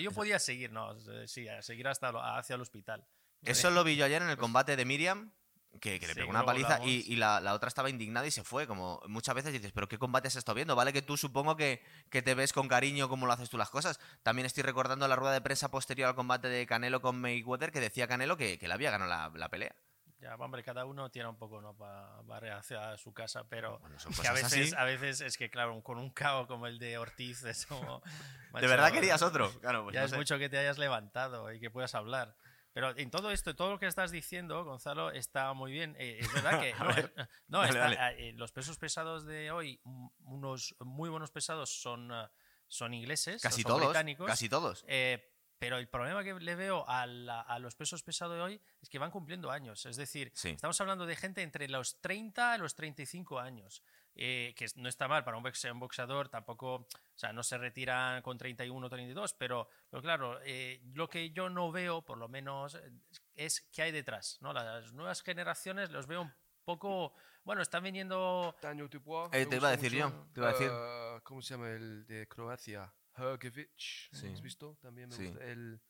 Yo 0.00 0.10
podía 0.12 0.38
seguir, 0.38 0.72
no, 0.72 0.92
eh, 0.92 1.26
sí, 1.26 1.48
a 1.48 1.62
seguir 1.62 1.88
hasta 1.88 2.12
lo- 2.12 2.22
hacia 2.22 2.54
el 2.54 2.60
hospital. 2.60 3.04
Eso 3.42 3.70
lo 3.70 3.84
vi 3.84 3.96
yo 3.96 4.04
ayer 4.04 4.22
en 4.22 4.28
el 4.30 4.36
combate 4.36 4.76
de 4.76 4.84
Miriam, 4.84 5.32
que, 5.80 6.00
que 6.00 6.06
le 6.06 6.14
Sí, 6.14 6.20
pegó 6.20 6.30
una 6.30 6.44
paliza 6.44 6.82
y, 6.84 7.04
y 7.12 7.16
la, 7.16 7.38
la 7.40 7.52
otra 7.52 7.68
estaba 7.68 7.90
indignada 7.90 8.26
y 8.26 8.30
se 8.30 8.42
fue. 8.42 8.66
Como 8.66 9.00
muchas 9.08 9.34
veces 9.34 9.52
dices, 9.52 9.72
¿pero 9.72 9.88
qué 9.88 9.98
combate 9.98 10.28
has 10.28 10.36
estado 10.36 10.54
viendo? 10.56 10.74
Vale 10.74 10.92
que 10.92 11.02
tú 11.02 11.16
supongo 11.16 11.54
que, 11.56 11.82
que 12.10 12.22
te 12.22 12.34
ves 12.34 12.52
con 12.52 12.66
cariño 12.66 13.08
cómo 13.08 13.26
lo 13.26 13.32
haces 13.32 13.50
tú 13.50 13.58
las 13.58 13.70
cosas. 13.70 14.00
También 14.22 14.46
estoy 14.46 14.62
recordando 14.62 15.06
la 15.06 15.16
rueda 15.16 15.34
de 15.34 15.42
prensa 15.42 15.70
posterior 15.70 16.08
al 16.08 16.14
combate 16.14 16.48
de 16.48 16.66
Canelo 16.66 17.00
con 17.02 17.20
Mayweather 17.20 17.72
que 17.72 17.80
decía 17.80 18.08
Canelo 18.08 18.36
que, 18.36 18.58
que 18.58 18.68
le 18.68 18.74
había 18.74 18.90
ganado 18.90 19.10
la, 19.10 19.30
la 19.34 19.48
pelea. 19.50 19.74
Ya, 20.18 20.34
hombre, 20.36 20.64
cada 20.64 20.86
uno 20.86 21.10
tiene 21.10 21.28
un 21.28 21.36
poco, 21.36 21.60
¿no? 21.60 21.74
Para 21.76 22.22
barrer 22.22 22.52
hacia 22.52 22.96
su 22.96 23.12
casa, 23.12 23.44
pero 23.50 23.78
Bueno, 23.80 23.96
que 24.22 24.26
a 24.26 24.32
veces, 24.32 24.72
así. 24.72 24.74
a 24.74 24.84
veces 24.84 25.20
es 25.20 25.36
que, 25.36 25.50
claro, 25.50 25.78
con 25.82 25.98
un 25.98 26.08
cao 26.10 26.46
como 26.46 26.66
el 26.66 26.78
de 26.78 26.96
Ortiz, 26.96 27.44
es 27.44 27.66
como... 27.66 28.00
¿De 28.58 28.66
verdad 28.66 28.90
querías 28.92 29.20
otro? 29.20 29.50
Claro, 29.60 29.84
pues 29.84 29.92
ya 29.94 30.00
no 30.00 30.06
es 30.06 30.12
sé. 30.12 30.16
mucho 30.16 30.38
que 30.38 30.48
te 30.48 30.56
hayas 30.56 30.78
levantado 30.78 31.52
y 31.52 31.60
que 31.60 31.70
puedas 31.70 31.94
hablar. 31.94 32.34
Pero 32.76 32.94
en 32.98 33.10
todo 33.10 33.30
esto, 33.30 33.56
todo 33.56 33.70
lo 33.70 33.78
que 33.78 33.86
estás 33.86 34.10
diciendo, 34.10 34.62
Gonzalo, 34.62 35.10
está 35.10 35.50
muy 35.54 35.72
bien. 35.72 35.96
Eh, 35.98 36.18
es 36.20 36.30
verdad 36.34 36.60
que 36.60 36.74
no, 36.74 36.86
ver, 36.88 37.14
no, 37.48 37.58
dale, 37.60 37.68
está- 37.70 37.88
dale. 37.94 38.28
eh, 38.28 38.32
los 38.34 38.52
pesos 38.52 38.76
pesados 38.76 39.24
de 39.24 39.50
hoy, 39.50 39.80
unos 40.24 40.76
muy 40.80 41.08
buenos 41.08 41.30
pesados 41.30 41.70
son, 41.70 42.10
eh, 42.12 42.28
son 42.66 42.92
ingleses, 42.92 43.40
Casi 43.40 43.62
son 43.62 43.70
todos, 43.70 43.84
británicos. 43.86 44.26
casi 44.26 44.50
todos. 44.50 44.84
Eh, 44.88 45.32
pero 45.58 45.78
el 45.78 45.88
problema 45.88 46.22
que 46.22 46.34
le 46.34 46.54
veo 46.54 46.86
a, 46.86 47.06
la- 47.06 47.40
a 47.40 47.58
los 47.58 47.74
pesos 47.76 48.02
pesados 48.02 48.36
de 48.36 48.42
hoy 48.42 48.60
es 48.82 48.90
que 48.90 48.98
van 48.98 49.10
cumpliendo 49.10 49.50
años. 49.50 49.86
Es 49.86 49.96
decir, 49.96 50.30
Sí. 50.34 50.50
estamos 50.50 50.78
hablando 50.82 51.06
de 51.06 51.16
gente 51.16 51.40
entre 51.40 51.66
los 51.70 51.98
30 52.02 52.56
y 52.56 52.58
los 52.58 52.74
35 52.74 53.38
años. 53.40 53.82
Eh, 54.16 54.54
que 54.56 54.66
no 54.76 54.88
está 54.88 55.06
mal 55.08 55.22
para 55.24 55.36
un, 55.36 55.44
boxe- 55.44 55.70
un 55.70 55.78
boxeador, 55.78 56.28
tampoco, 56.28 56.74
o 56.76 56.88
sea, 57.14 57.32
no 57.32 57.42
se 57.42 57.58
retiran 57.58 58.22
con 58.22 58.38
31 58.38 58.86
o 58.86 58.90
32, 58.90 59.34
pero, 59.34 59.68
pero 59.90 60.02
claro, 60.02 60.40
eh, 60.42 60.80
lo 60.94 61.08
que 61.08 61.30
yo 61.30 61.48
no 61.50 61.70
veo, 61.70 62.02
por 62.02 62.18
lo 62.18 62.28
menos, 62.28 62.74
eh, 62.76 62.90
es 63.34 63.60
qué 63.72 63.82
hay 63.82 63.92
detrás. 63.92 64.38
¿no? 64.40 64.52
Las 64.52 64.92
nuevas 64.92 65.22
generaciones 65.22 65.90
los 65.90 66.06
veo 66.06 66.22
un 66.22 66.34
poco, 66.64 67.12
bueno, 67.44 67.62
están 67.62 67.84
viniendo... 67.84 68.56
Daniel 68.60 68.88
Dubois. 68.88 69.30
Eh, 69.34 69.46
te 69.46 69.56
iba 69.56 69.68
a 69.68 69.76
decir 69.76 69.92
yo, 69.92 70.08
mucho. 70.10 70.30
te 70.32 70.40
iba 70.40 70.48
a 70.48 70.52
decir. 70.52 70.70
Ah, 70.72 71.20
¿Cómo 71.22 71.42
se 71.42 71.54
llama 71.54 71.68
el 71.70 72.06
de 72.06 72.26
Croacia? 72.26 72.92
Hergevic. 73.16 73.70
Sí. 73.76 74.26
¿Has 74.32 74.40
visto? 74.42 74.76
También 74.82 75.08
me 75.10 75.14
Sí. 75.14 75.26
gusta. 75.28 75.44
El 75.44 75.80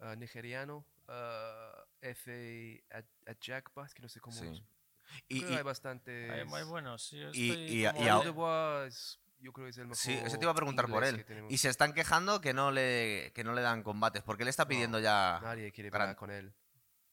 ah, 0.00 0.14
nigeriano. 0.16 0.86
ah, 1.08 1.84
F. 2.00 2.84
Ajakba, 3.26 3.88
que 3.88 4.02
no 4.02 4.08
sé 4.08 4.20
cómo. 4.20 4.36
Sí. 4.36 4.46
es. 4.46 4.62
Y, 5.28 5.40
Creo 5.40 5.52
y- 5.52 5.56
hay 5.56 5.62
bastante. 5.62 6.30
Hay 6.30 6.44
muy 6.44 6.62
buenos. 6.62 7.02
sí, 7.02 7.16
y- 7.32 7.52
y- 7.52 7.86
como- 7.86 8.04
y 8.04 8.08
es- 8.86 9.18
yo 9.40 9.52
creo 9.52 9.66
que 9.66 9.70
es 9.70 9.78
el 9.78 9.84
mejor. 9.84 9.96
sí, 9.96 10.12
eso 10.14 10.38
te 10.38 10.44
iba 10.44 10.52
a 10.52 10.54
preguntar 10.54 10.88
por 10.88 11.04
él. 11.04 11.24
Y 11.48 11.58
se 11.58 11.68
están 11.68 11.92
quejando 11.92 12.40
que 12.40 12.52
no 12.54 12.70
le, 12.70 13.32
que 13.34 13.44
no 13.44 13.52
le 13.52 13.62
dan 13.62 13.82
combates, 13.82 14.22
porque 14.22 14.42
él 14.42 14.48
está 14.48 14.64
No, 14.64 14.68
pidiendo 14.68 14.98
ya... 15.00 15.38
Nadie 15.42 15.70
quiere 15.72 15.90
gran- 15.90 16.02
pelear 16.02 16.16
con 16.16 16.30
él. 16.30 16.52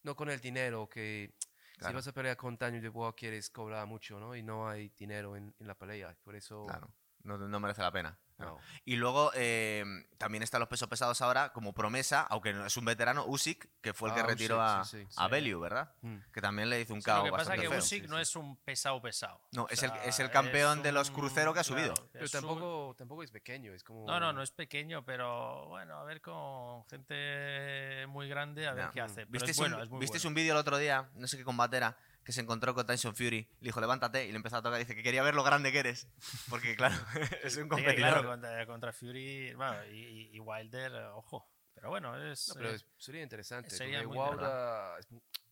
No 0.02 0.14
con 0.16 0.30
el 0.30 0.40
dinero 0.40 0.88
que. 0.88 1.34
Si 1.74 1.80
Claro. 1.80 1.96
vas 1.96 2.08
a 2.08 2.12
pelear 2.12 2.36
con 2.38 2.56
Daniel 2.56 2.82
Dubois 2.84 3.14
quieres 3.14 3.50
cobrar 3.50 3.86
mucho, 3.86 4.18
¿no? 4.18 4.34
Y 4.34 4.42
no 4.42 4.66
hay 4.66 4.88
dinero 4.98 5.36
en, 5.36 5.54
en 5.58 5.66
la 5.66 5.74
pelea. 5.74 6.16
Por 6.24 6.34
eso... 6.34 6.64
Claro, 6.66 6.90
no, 7.24 7.36
no 7.36 7.60
merece 7.60 7.82
la 7.82 7.92
pena. 7.92 8.18
No. 8.38 8.58
Y 8.84 8.96
luego 8.96 9.30
eh, 9.34 9.84
también 10.18 10.42
están 10.42 10.60
los 10.60 10.68
pesos 10.68 10.88
pesados 10.88 11.22
ahora 11.22 11.52
como 11.52 11.72
promesa, 11.72 12.20
aunque 12.28 12.52
no 12.52 12.66
es 12.66 12.76
un 12.76 12.84
veterano, 12.84 13.24
Usyk, 13.26 13.68
que 13.80 13.94
fue 13.94 14.10
el 14.10 14.14
que 14.14 14.20
Ah, 14.20 14.26
retiró 14.26 14.56
Usyk, 14.56 14.68
a, 14.80 14.84
sí, 14.84 15.06
sí. 15.08 15.14
a. 15.16 15.28
Bellew, 15.28 15.58
¿verdad? 15.60 15.94
Mm. 16.02 16.16
Que 16.32 16.40
también 16.42 16.68
le 16.68 16.80
hizo 16.80 16.92
un 16.92 17.00
Sí, 17.00 17.10
lo 17.10 17.24
que 17.24 17.30
pasa 17.30 17.50
bastante 17.50 17.62
es 17.62 17.68
que 17.68 17.74
feo. 17.74 17.78
Usyk 17.78 18.02
sí, 18.04 18.08
no 18.08 18.18
es 18.18 18.36
un 18.36 18.56
pesado 18.58 19.00
pesado. 19.00 19.40
No, 19.52 19.62
O 19.64 19.68
es 19.70 19.82
el- 19.82 19.92
es 20.04 20.20
el 20.20 20.30
campeón 20.30 20.82
de 20.82 20.92
los 20.92 21.08
un- 21.08 21.14
crucero 21.14 21.54
que 21.54 21.60
ha 21.60 21.64
subido. 21.64 21.94
Pero 22.12 22.24
es 22.26 22.34
un- 22.34 22.40
tampoco, 22.40 22.94
tampoco 22.98 23.22
es 23.22 23.30
pequeño, 23.30 23.72
es 23.72 23.82
como... 23.82 24.06
No, 24.06 24.20
no, 24.20 24.32
no 24.32 24.42
es 24.42 24.50
pequeño, 24.50 25.04
pero 25.04 25.66
bueno, 25.68 25.94
a 25.98 26.04
ver 26.04 26.20
con 26.20 26.84
gente 26.88 28.06
muy 28.08 28.28
grande, 28.28 28.66
a 28.66 28.74
ver 28.74 28.90
qué 28.90 29.00
hace. 29.00 29.14
Pero 29.26 29.30
¿Visteis 29.30 29.50
es 29.52 29.56
bueno, 29.58 29.76
un, 29.76 29.82
es 29.82 29.90
muy 29.90 30.00
visteis 30.00 30.22
bueno. 30.22 30.30
un 30.32 30.34
vídeo 30.34 30.52
el 30.52 30.58
otro 30.58 30.76
día, 30.78 31.08
no 31.14 31.26
sé 31.26 31.36
qué 31.36 31.44
combate 31.44 31.76
era, 31.78 31.96
que 32.26 32.32
se 32.32 32.40
encontró 32.42 32.74
con 32.74 32.84
Tyson 32.86 33.14
Fury? 33.14 33.48
Le 33.60 33.68
dijo, 33.68 33.80
levántate, 33.80 34.26
y 34.26 34.30
le 34.32 34.36
empezó 34.36 34.56
a 34.56 34.62
tocar. 34.62 34.78
Dice 34.80 34.94
que 34.96 35.02
quería 35.02 35.22
ver 35.22 35.34
lo 35.36 35.44
grande 35.44 35.70
que 35.70 35.78
eres. 35.78 36.08
Porque, 36.50 36.74
claro, 36.76 36.94
es 37.44 37.56
un 37.56 37.62
Sí, 37.62 37.68
competidor. 37.68 37.96
claro, 37.96 38.28
contra, 38.28 38.66
contra 38.66 38.92
Fury 38.92 39.54
bueno, 39.54 39.86
y, 39.86 40.30
y- 40.34 40.40
Wilder, 40.40 40.92
ojo. 41.14 41.48
Pero 41.72 41.88
bueno, 41.90 42.16
es. 42.30 42.48
No, 42.48 42.54
pero 42.56 42.70
eh, 42.70 42.74
es- 42.74 42.86
sería 42.98 43.22
interesante. 43.22 43.70
sería 43.70 44.02
muy 44.06 44.16
Wilder 44.18 44.98
es 44.98 45.06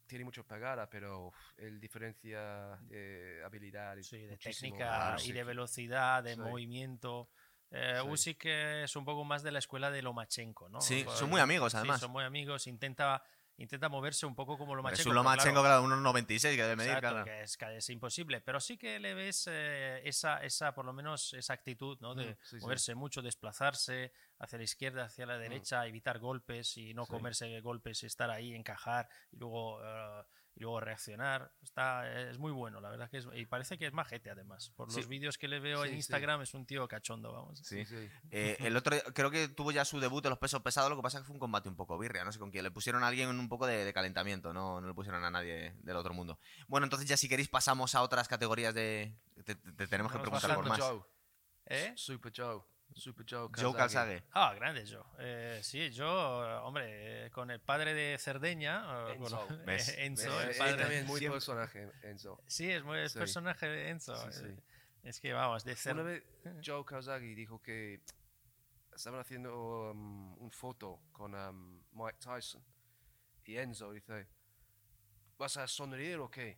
tiene 0.07 0.25
mucho 0.27 0.45
pegada, 0.47 0.89
pero 0.91 1.29
uf, 1.29 1.37
él 1.57 1.81
diferencia 1.81 2.77
de 2.83 3.43
habilidad. 3.45 3.97
y 3.97 4.05
sí, 4.05 4.19
de 4.19 4.37
técnica 4.37 5.15
a 5.15 5.23
y 5.23 5.33
de 5.33 5.45
velocidad, 5.45 6.23
de 6.23 6.35
Sí. 6.35 6.41
movimiento. 6.41 7.31
Eh, 7.71 7.99
Sí. 8.03 8.09
Usyk 8.09 8.45
es 8.45 8.97
un 8.97 9.05
poco 9.05 9.25
más 9.25 9.43
de 9.43 9.51
la 9.51 9.59
escuela 9.61 9.91
de 9.91 10.03
Lomachenko, 10.03 10.69
¿no? 10.69 10.81
Sí, 10.81 11.03
Pues, 11.05 11.19
son 11.19 11.31
muy 11.31 11.41
amigos, 11.41 11.73
sí, 11.73 11.79
además. 11.79 12.01
son 12.01 12.11
muy 12.13 12.23
amigos. 12.23 12.67
Intenta, 12.67 13.23
intenta 13.57 13.89
moverse 13.89 14.27
un 14.27 14.35
poco 14.35 14.59
como 14.59 14.75
Lomachenko. 14.75 15.01
es 15.01 15.07
un 15.07 15.13
claro, 15.13 15.23
Lomachenko, 15.29 15.61
claro, 15.63 15.83
unos 15.83 16.01
96 16.01 16.57
que 16.57 16.63
debe 16.63 16.77
medir, 16.77 16.91
Exacto, 16.91 17.09
claro. 17.11 17.25
que 17.25 17.43
es, 17.43 17.57
que 17.57 17.77
es 17.77 17.91
imposible, 17.91 18.41
pero 18.41 18.61
sí 18.61 18.77
que 18.77 18.99
le 18.99 19.15
ves 19.15 19.49
eh, 19.51 20.01
esa, 20.05 20.39
esa, 20.45 20.75
por 20.75 20.85
lo 20.85 20.93
menos, 20.93 21.33
esa 21.35 21.53
actitud, 21.55 21.99
¿no? 22.01 22.15
De 22.15 22.33
Mm, 22.33 22.37
sí, 22.43 22.57
sí. 22.59 22.63
moverse 22.63 22.95
mucho, 22.95 23.23
desplazarse 23.23 24.13
hacia 24.39 24.59
la 24.59 24.65
izquierda, 24.65 25.05
hacia 25.05 25.27
la 25.27 25.39
derecha, 25.39 25.87
evitar 25.87 26.19
golpes 26.19 26.77
y 26.77 26.95
no 26.95 27.05
Sí. 27.05 27.11
comerse 27.11 27.61
golpes 27.61 28.03
estar 28.03 28.31
ahí, 28.31 28.55
encajar 28.55 29.09
y 29.31 29.37
luego, 29.37 29.81
eh, 29.85 30.25
y 30.57 30.61
luego 30.61 30.81
reaccionar. 30.81 31.53
Está, 31.63 32.31
es 32.31 32.39
muy 32.39 32.53
bueno, 32.53 32.81
la 32.81 32.89
verdad 32.91 33.11
que 33.11 33.19
es, 33.19 33.27
y 33.35 33.45
parece 33.47 33.77
que 33.77 33.87
es 33.87 33.93
majete 33.93 34.31
además. 34.31 34.71
Por 34.77 34.91
Sí. 34.91 34.99
los 34.99 35.09
vídeos 35.09 35.37
que 35.39 35.49
le 35.49 35.59
veo 35.61 35.79
Sí, 35.83 35.89
en 35.89 35.91
sí. 35.91 35.97
Instagram 35.97 36.43
es 36.43 36.55
un 36.55 36.65
tío 36.67 36.87
cachondo, 36.87 37.33
vamos. 37.33 37.59
Sí. 37.61 37.85
Eh, 38.31 38.57
el 38.61 38.77
otro, 38.77 38.97
creo 39.15 39.31
que 39.31 39.49
tuvo 39.49 39.73
ya 39.73 39.85
su 39.85 39.99
debut 40.01 40.25
en 40.27 40.31
los 40.31 40.39
pesos 40.39 40.63
pesados, 40.63 40.91
lo 40.91 40.97
que 40.97 41.03
pasa 41.03 41.19
es 41.19 41.23
que 41.23 41.27
fue 41.27 41.35
un 41.35 41.41
combate 41.41 41.69
un 41.69 41.77
poco 41.77 41.99
birria, 41.99 42.25
no 42.25 42.33
sé 42.33 42.39
con 42.39 42.51
quién. 42.51 42.63
Le 42.65 42.71
pusieron 42.71 43.03
a 43.03 43.09
alguien 43.09 43.29
en 43.31 43.39
un 43.41 43.49
poco 43.49 43.67
de, 43.67 43.85
de 43.85 43.93
calentamiento, 43.93 44.53
no, 44.53 44.81
no 44.81 44.87
le 44.87 44.95
pusieron 44.95 45.25
a 45.25 45.31
nadie 45.31 45.75
del 45.83 45.97
otro 45.97 46.15
mundo. 46.15 46.39
Bueno, 46.69 46.85
entonces 46.85 47.09
ya 47.09 47.17
si 47.17 47.29
queréis 47.29 47.49
pasamos 47.49 47.95
a 47.95 48.03
otras 48.03 48.29
categorías 48.29 48.75
de... 48.75 49.17
Te, 49.45 49.55
te 49.57 49.87
tenemos 49.89 50.13
que 50.13 50.19
preguntar 50.21 50.55
por 50.55 50.65
Super 50.65 50.79
más. 50.79 50.81
Joe. 50.81 51.03
¿Eh? 51.67 51.93
Super 51.97 52.33
Joe. 52.37 52.63
Super 52.95 53.27
Joe. 53.29 53.49
Joe 53.57 53.75
Calzaghe. 53.75 54.23
Ah, 54.33 54.55
grande 54.55 54.85
yo. 54.87 55.05
Eh, 55.19 55.59
sí, 55.63 55.91
yo, 55.91 56.09
hombre, 56.65 57.27
eh, 57.27 57.31
con 57.31 57.51
el 57.51 57.61
padre 57.61 57.93
de 57.93 58.17
Cerdeña, 58.19 58.85
eh, 59.13 59.17
con- 59.19 59.27
Enzo. 59.33 59.49
¿Ves? 59.67 59.89
Enzo, 59.99 60.41
el 60.43 60.51
él 60.51 60.57
padre. 60.57 60.77
también 60.77 61.01
es 61.03 61.07
muy 61.09 61.19
Siempre- 61.19 61.37
personaje, 61.37 61.91
Enzo. 62.03 62.41
Sí, 62.47 62.71
es 62.71 62.85
muy 62.85 62.99
el 62.99 63.11
Sí. 63.11 63.19
personaje 63.19 63.67
de 63.67 63.89
Enzo. 63.91 64.15
Sí, 64.31 64.39
sí. 64.45 64.57
Es 65.03 65.21
que 65.21 65.33
vamos, 65.33 65.65
de 65.65 65.75
ser. 65.77 65.95
Una 65.95 66.05
vez 66.05 66.23
Joe 66.65 66.85
Kazagi 66.85 67.35
dijo 67.35 67.61
que 67.61 68.01
estaban 68.95 69.21
haciendo 69.21 69.91
um, 69.91 70.35
un 70.41 70.51
foto 70.53 71.01
con 71.13 71.35
um, 71.35 71.83
Mike 71.93 72.19
Tyson 72.21 72.65
y 73.45 73.57
Enzo 73.57 73.91
dice, 73.93 74.29
¿vas 75.37 75.57
a 75.57 75.67
sonreír 75.67 76.19
o 76.19 76.31
qué? 76.31 76.57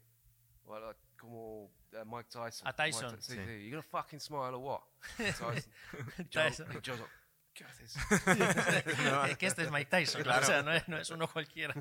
Well, 0.65 0.95
como 1.17 1.65
uh, 1.65 1.71
Mike 2.05 2.29
Tyson. 2.31 2.69
A 2.69 2.73
Tyson. 2.75 3.11
Mike 3.13 3.23
sí, 3.23 3.35
Sí. 3.35 3.45
sí. 3.45 3.65
You 3.65 3.71
gonna 3.71 3.83
fucking 3.83 4.21
smile 4.21 4.55
or 4.55 4.57
what? 4.57 4.81
Tyson. 5.17 6.27
Tyson. 6.31 6.67
es 9.31 9.39
que 9.39 9.47
este 9.47 9.63
es 9.63 9.71
Mike 9.71 9.91
Tyson, 9.91 10.23
Claro. 10.23 10.43
o 10.43 10.47
sea, 10.47 10.63
no 10.63 10.73
es, 10.73 10.87
no 10.89 10.99
es 10.99 11.09
uno 11.11 11.27
cualquiera. 11.29 11.75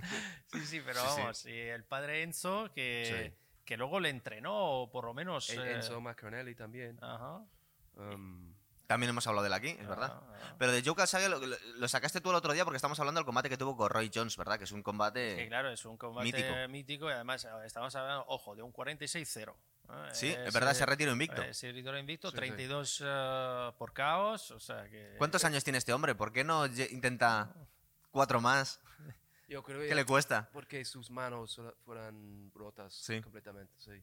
Sí, 0.48 0.66
sí, 0.66 0.82
pero 0.86 1.02
Sí, 1.02 1.08
sí. 1.16 1.22
vamos, 1.22 1.46
y 1.48 1.60
el 1.60 1.84
padre 1.84 2.24
Enzo, 2.24 2.72
que, 2.74 3.34
Sí. 3.34 3.38
que 3.66 3.76
luego 3.78 4.00
le 4.00 4.10
entrenó, 4.10 4.54
o 4.82 4.90
por 4.90 5.04
lo 5.06 5.14
menos. 5.14 5.50
En- 5.50 5.60
eh, 5.62 5.72
Enzo 5.74 6.00
Macaronelli 6.00 6.56
también. 6.56 6.98
Ajá. 7.04 7.42
Um, 7.96 8.55
También 8.88 9.10
hemos 9.10 9.26
hablado 9.26 9.44
de 9.44 9.48
él 9.48 9.54
aquí, 9.54 9.70
es 9.70 9.88
verdad. 9.88 10.12
Ah, 10.14 10.22
ah. 10.30 10.56
Pero 10.60 10.72
de 10.72 10.84
Joe 10.84 10.96
Calzaghe 10.96 11.28
lo, 11.28 11.88
sacaste 11.88 12.22
tú 12.22 12.30
el 12.30 12.36
otro 12.36 12.54
día 12.54 12.64
porque 12.64 12.76
estamos 12.76 13.00
hablando 13.00 13.20
del 13.20 13.26
combate 13.26 13.50
que 13.50 13.58
tuvo 13.58 13.76
con 13.76 13.90
Roy 13.90 14.12
Jones, 14.14 14.38
¿verdad? 14.38 14.58
Que 14.58 14.66
es 14.66 14.72
un 14.72 14.84
combate... 14.84 15.36
Que 15.36 15.48
claro, 15.48 15.72
es 15.72 15.84
un 15.86 15.98
combate 15.98 16.26
mítico. 16.26 16.54
mítico. 16.70 17.10
y 17.10 17.14
además 17.14 17.46
eh, 17.46 17.50
estamos 17.66 17.96
hablando, 17.96 18.26
ojo, 18.28 18.56
de 18.56 18.62
un 18.62 18.72
46-0. 18.72 19.50
¿eh? 19.50 19.94
Sí, 20.12 20.28
es 20.28 20.54
verdad, 20.54 20.74
se 20.74 20.86
retiró 20.86 21.12
invicto. 21.12 21.42
Eh, 21.42 21.54
se 21.54 21.72
retiró 21.72 21.98
invicto, 21.98 22.30
Sí, 22.30 22.36
sí. 22.36 22.38
32 22.38 23.04
eh, 23.06 23.72
por 23.78 23.94
caos, 23.94 24.52
o 24.52 24.60
sea 24.60 24.88
que... 24.90 25.16
¿Cuántos 25.18 25.44
años 25.46 25.64
tiene 25.64 25.80
este 25.80 25.94
hombre? 25.94 26.14
¿Por 26.16 26.32
qué 26.32 26.44
no 26.44 26.66
intenta 26.68 27.54
cuatro 28.12 28.40
más? 28.40 28.80
yo 29.50 29.64
creo 29.64 29.82
¿Qué 29.82 29.96
le 29.96 30.06
cuesta? 30.06 30.50
porque 30.54 30.86
sus 30.86 31.10
manos 31.10 31.60
fueran 31.86 32.52
rotas 32.54 32.94
Sí. 32.94 33.22
completamente, 33.22 33.74
sí. 33.78 34.02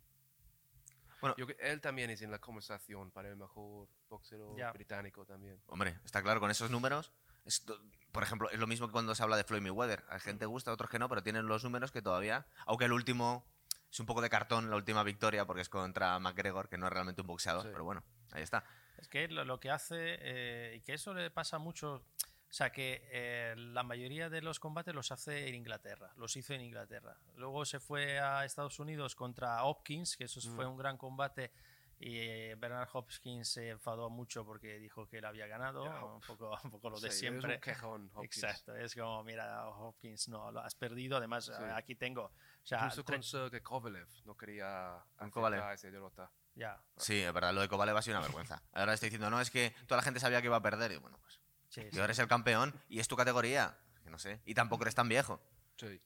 Bueno. 1.22 1.34
Yo 1.38 1.46
él 1.60 1.80
también 1.80 2.10
es 2.10 2.20
en 2.20 2.30
la 2.30 2.38
conversación 2.38 3.10
para 3.10 3.28
el 3.30 3.36
mejor 3.36 3.88
boxero 4.10 4.54
Ya. 4.58 4.70
británico 4.72 5.24
también. 5.24 5.58
Hombre, 5.68 5.98
está 6.04 6.22
claro, 6.22 6.40
con 6.40 6.50
esos 6.50 6.70
números... 6.70 7.12
esto- 7.46 7.80
por 8.12 8.22
ejemplo, 8.22 8.50
es 8.50 8.58
lo 8.58 8.66
mismo 8.66 8.86
que 8.88 8.92
cuando 8.92 9.14
se 9.14 9.22
habla 9.22 9.38
de 9.38 9.44
Floyd 9.44 9.62
Mayweather. 9.62 10.04
A 10.10 10.18
gente 10.18 10.44
gusta, 10.44 10.70
a 10.70 10.74
otros 10.74 10.90
que 10.90 10.98
no, 10.98 11.08
pero 11.08 11.22
tienen 11.22 11.46
los 11.46 11.64
números 11.64 11.90
que 11.90 12.02
todavía... 12.02 12.46
Aunque 12.66 12.84
el 12.84 12.92
último 12.92 13.46
es 13.90 13.98
un 14.00 14.04
poco 14.06 14.20
de 14.20 14.28
cartón, 14.28 14.68
la 14.68 14.76
última 14.76 15.02
victoria, 15.02 15.46
porque 15.46 15.62
es 15.62 15.68
contra 15.70 16.18
McGregor, 16.18 16.68
que 16.68 16.76
no 16.76 16.86
es 16.86 16.92
realmente 16.92 17.22
un 17.22 17.26
boxeador, 17.28 17.62
Sí. 17.62 17.68
pero 17.72 17.84
bueno, 17.84 18.02
ahí 18.32 18.42
está. 18.42 18.64
Es 18.98 19.08
que 19.08 19.28
lo, 19.28 19.44
lo 19.46 19.58
que 19.60 19.70
hace, 19.70 19.96
eh, 20.20 20.74
y 20.76 20.80
que 20.82 20.92
eso 20.94 21.14
le 21.14 21.30
pasa 21.30 21.58
mucho, 21.58 22.04
o 22.52 22.54
sea, 22.54 22.70
que 22.70 23.08
eh, 23.10 23.54
la 23.56 23.82
mayoría 23.82 24.28
de 24.28 24.42
los 24.42 24.60
combates 24.60 24.94
los 24.94 25.10
hace 25.10 25.48
en 25.48 25.54
Inglaterra, 25.54 26.12
los 26.16 26.36
hizo 26.36 26.52
en 26.52 26.60
Inglaterra. 26.60 27.16
Luego 27.36 27.64
se 27.64 27.80
fue 27.80 28.20
a 28.20 28.44
Estados 28.44 28.78
Unidos 28.78 29.14
contra 29.16 29.64
Hopkins, 29.64 30.18
que 30.18 30.24
eso 30.24 30.38
Mm. 30.50 30.54
fue 30.54 30.66
un 30.66 30.76
gran 30.76 30.98
combate, 30.98 31.50
y 31.98 32.18
eh, 32.18 32.54
Bernard 32.58 32.90
Hopkins 32.92 33.48
se 33.48 33.70
enfadó 33.70 34.10
mucho 34.10 34.44
porque 34.44 34.78
dijo 34.78 35.08
que 35.08 35.18
él 35.18 35.24
había 35.24 35.46
ganado, 35.46 35.84
Ya, 35.86 36.04
un 36.04 36.20
poco, 36.20 36.50
un 36.64 36.70
poco 36.70 36.90
lo 36.90 37.00
de 37.00 37.10
Sí, 37.10 37.20
siempre. 37.20 37.52
Es 37.52 37.56
un 37.56 37.60
quejón, 37.62 38.10
Hopkins. 38.14 38.44
Exacto, 38.44 38.76
es 38.76 38.94
como, 38.94 39.24
mira, 39.24 39.66
Hopkins, 39.68 40.28
no, 40.28 40.52
lo 40.52 40.60
has 40.60 40.74
perdido, 40.74 41.16
además 41.16 41.46
Sí. 41.46 41.52
eh, 41.58 41.72
aquí 41.74 41.94
tengo, 41.94 42.24
o 42.24 42.32
sea, 42.66 42.80
Incluso 42.80 43.02
tre- 43.04 43.14
con 43.14 43.22
Sergey 43.22 43.60
Kovalev 43.62 44.08
no 44.26 44.36
quería 44.36 44.96
aceptar 45.16 45.72
esa 45.72 45.90
derrota. 45.90 46.30
ya, 46.54 46.78
Sí, 46.98 47.18
es 47.22 47.32
verdad, 47.32 47.54
lo 47.54 47.62
de 47.62 47.68
Kovalev 47.68 47.96
ha 47.96 48.02
sido 48.02 48.18
una 48.18 48.26
vergüenza. 48.26 48.62
Ahora 48.72 48.92
estoy 48.92 49.06
diciendo, 49.08 49.30
no, 49.30 49.40
es 49.40 49.50
que 49.50 49.74
toda 49.86 49.96
la 49.96 50.02
gente 50.02 50.20
sabía 50.20 50.42
que 50.42 50.48
iba 50.48 50.56
a 50.56 50.60
perder. 50.62 50.92
Y 50.92 50.96
bueno, 50.96 51.16
pues, 51.18 51.40
sí, 51.72 51.80
y 51.90 51.94
ahora 51.96 52.04
eres 52.04 52.18
el 52.20 52.28
campeón 52.28 52.72
y 52.88 53.00
es 53.00 53.08
tu 53.08 53.16
categoría. 53.16 53.76
Que 54.04 54.10
no 54.10 54.18
sé. 54.18 54.40
Y 54.44 54.54
tampoco 54.54 54.82
eres 54.84 54.94
tan 54.94 55.08
viejo. 55.08 55.40
Sí. 55.76 56.00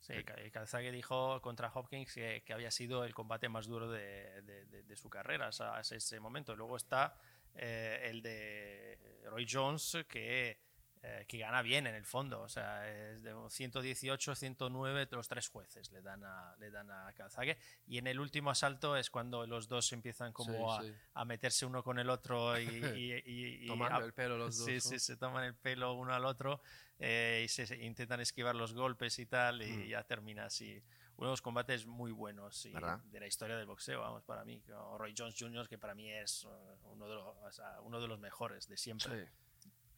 Sí, 0.00 0.12
y 0.44 0.50
Calzaghe 0.52 0.92
dijo 0.92 1.40
contra 1.42 1.70
Hopkins 1.74 2.12
que, 2.14 2.42
que 2.46 2.52
había 2.52 2.70
sido 2.70 3.04
el 3.04 3.12
combate 3.14 3.48
más 3.48 3.66
duro 3.66 3.90
de, 3.90 4.42
de- 4.42 4.64
de- 4.66 4.82
de 4.84 4.96
su 4.96 5.10
carrera 5.10 5.48
hasta 5.48 5.76
hasta 5.76 5.96
ese 5.96 6.20
momento. 6.20 6.54
Luego 6.54 6.76
está 6.76 7.16
eh, 7.56 8.02
el 8.04 8.22
de 8.22 9.20
Roy 9.24 9.46
Jones, 9.50 9.98
que, 10.08 10.58
eh, 11.02 11.24
que 11.28 11.38
gana 11.38 11.62
bien 11.62 11.86
en 11.86 11.94
el 11.94 12.04
fondo. 12.04 12.40
O 12.42 12.48
sea, 12.48 12.88
es 12.88 13.22
de 13.22 13.34
118, 13.48 14.34
109, 14.34 15.08
los 15.10 15.28
tres 15.28 15.48
jueces 15.48 15.90
le 15.92 16.02
dan 16.02 16.24
a, 16.24 16.54
le 16.58 16.70
dan 16.70 16.90
a 16.90 17.12
Calzaghe. 17.14 17.56
Y 17.86 17.98
en 17.98 18.06
el 18.06 18.18
último 18.20 18.50
asalto 18.50 18.96
es 18.96 19.10
cuando 19.10 19.46
los 19.46 19.68
dos 19.68 19.92
empiezan 19.92 20.32
como 20.32 20.78
Sí, 20.80 20.86
a, 20.86 20.88
sí. 20.90 20.94
a 21.14 21.24
meterse 21.24 21.66
uno 21.66 21.82
con 21.82 21.98
el 21.98 22.10
otro 22.10 22.58
y, 22.58 22.64
y- 22.64 22.68
y- 23.26 23.64
y 23.64 23.66
Tomando 23.66 23.98
a- 23.98 24.04
el 24.04 24.12
pelo 24.12 24.36
los 24.38 24.56
dos. 24.56 24.66
Sí, 24.66 24.74
¿no? 24.74 24.80
sí, 24.80 24.98
se 24.98 25.16
toman 25.16 25.44
el 25.44 25.54
pelo 25.54 25.94
uno 25.94 26.12
al 26.14 26.24
otro 26.24 26.60
eh, 26.98 27.42
y 27.44 27.48
se, 27.48 27.66
se 27.66 27.76
intentan 27.84 28.20
esquivar 28.20 28.54
los 28.56 28.74
golpes 28.74 29.18
y 29.18 29.26
tal, 29.26 29.62
y 29.62 29.70
Mm. 29.72 29.88
ya 29.88 30.02
termina 30.04 30.46
así. 30.46 30.82
Uno 31.16 31.28
de 31.28 31.32
los 31.32 31.42
combates 31.42 31.84
muy 31.86 32.12
buenos 32.12 32.62
de 32.62 33.20
la 33.20 33.26
historia 33.26 33.56
del 33.56 33.66
boxeo, 33.66 34.00
vamos, 34.00 34.22
para 34.24 34.44
mí. 34.44 34.62
Roy 34.98 35.14
Jones 35.16 35.34
Jr., 35.38 35.68
que 35.68 35.76
para 35.78 35.94
mí 35.94 36.08
es 36.10 36.44
eh, 36.44 36.76
uno 36.84 37.08
de 37.08 37.14
los, 37.16 37.24
o 37.24 37.50
sea, 37.52 37.80
uno 37.82 38.00
de 38.00 38.06
los 38.08 38.18
mejores 38.20 38.68
de 38.68 38.76
siempre. 38.76 39.26
Sí. 39.26 39.32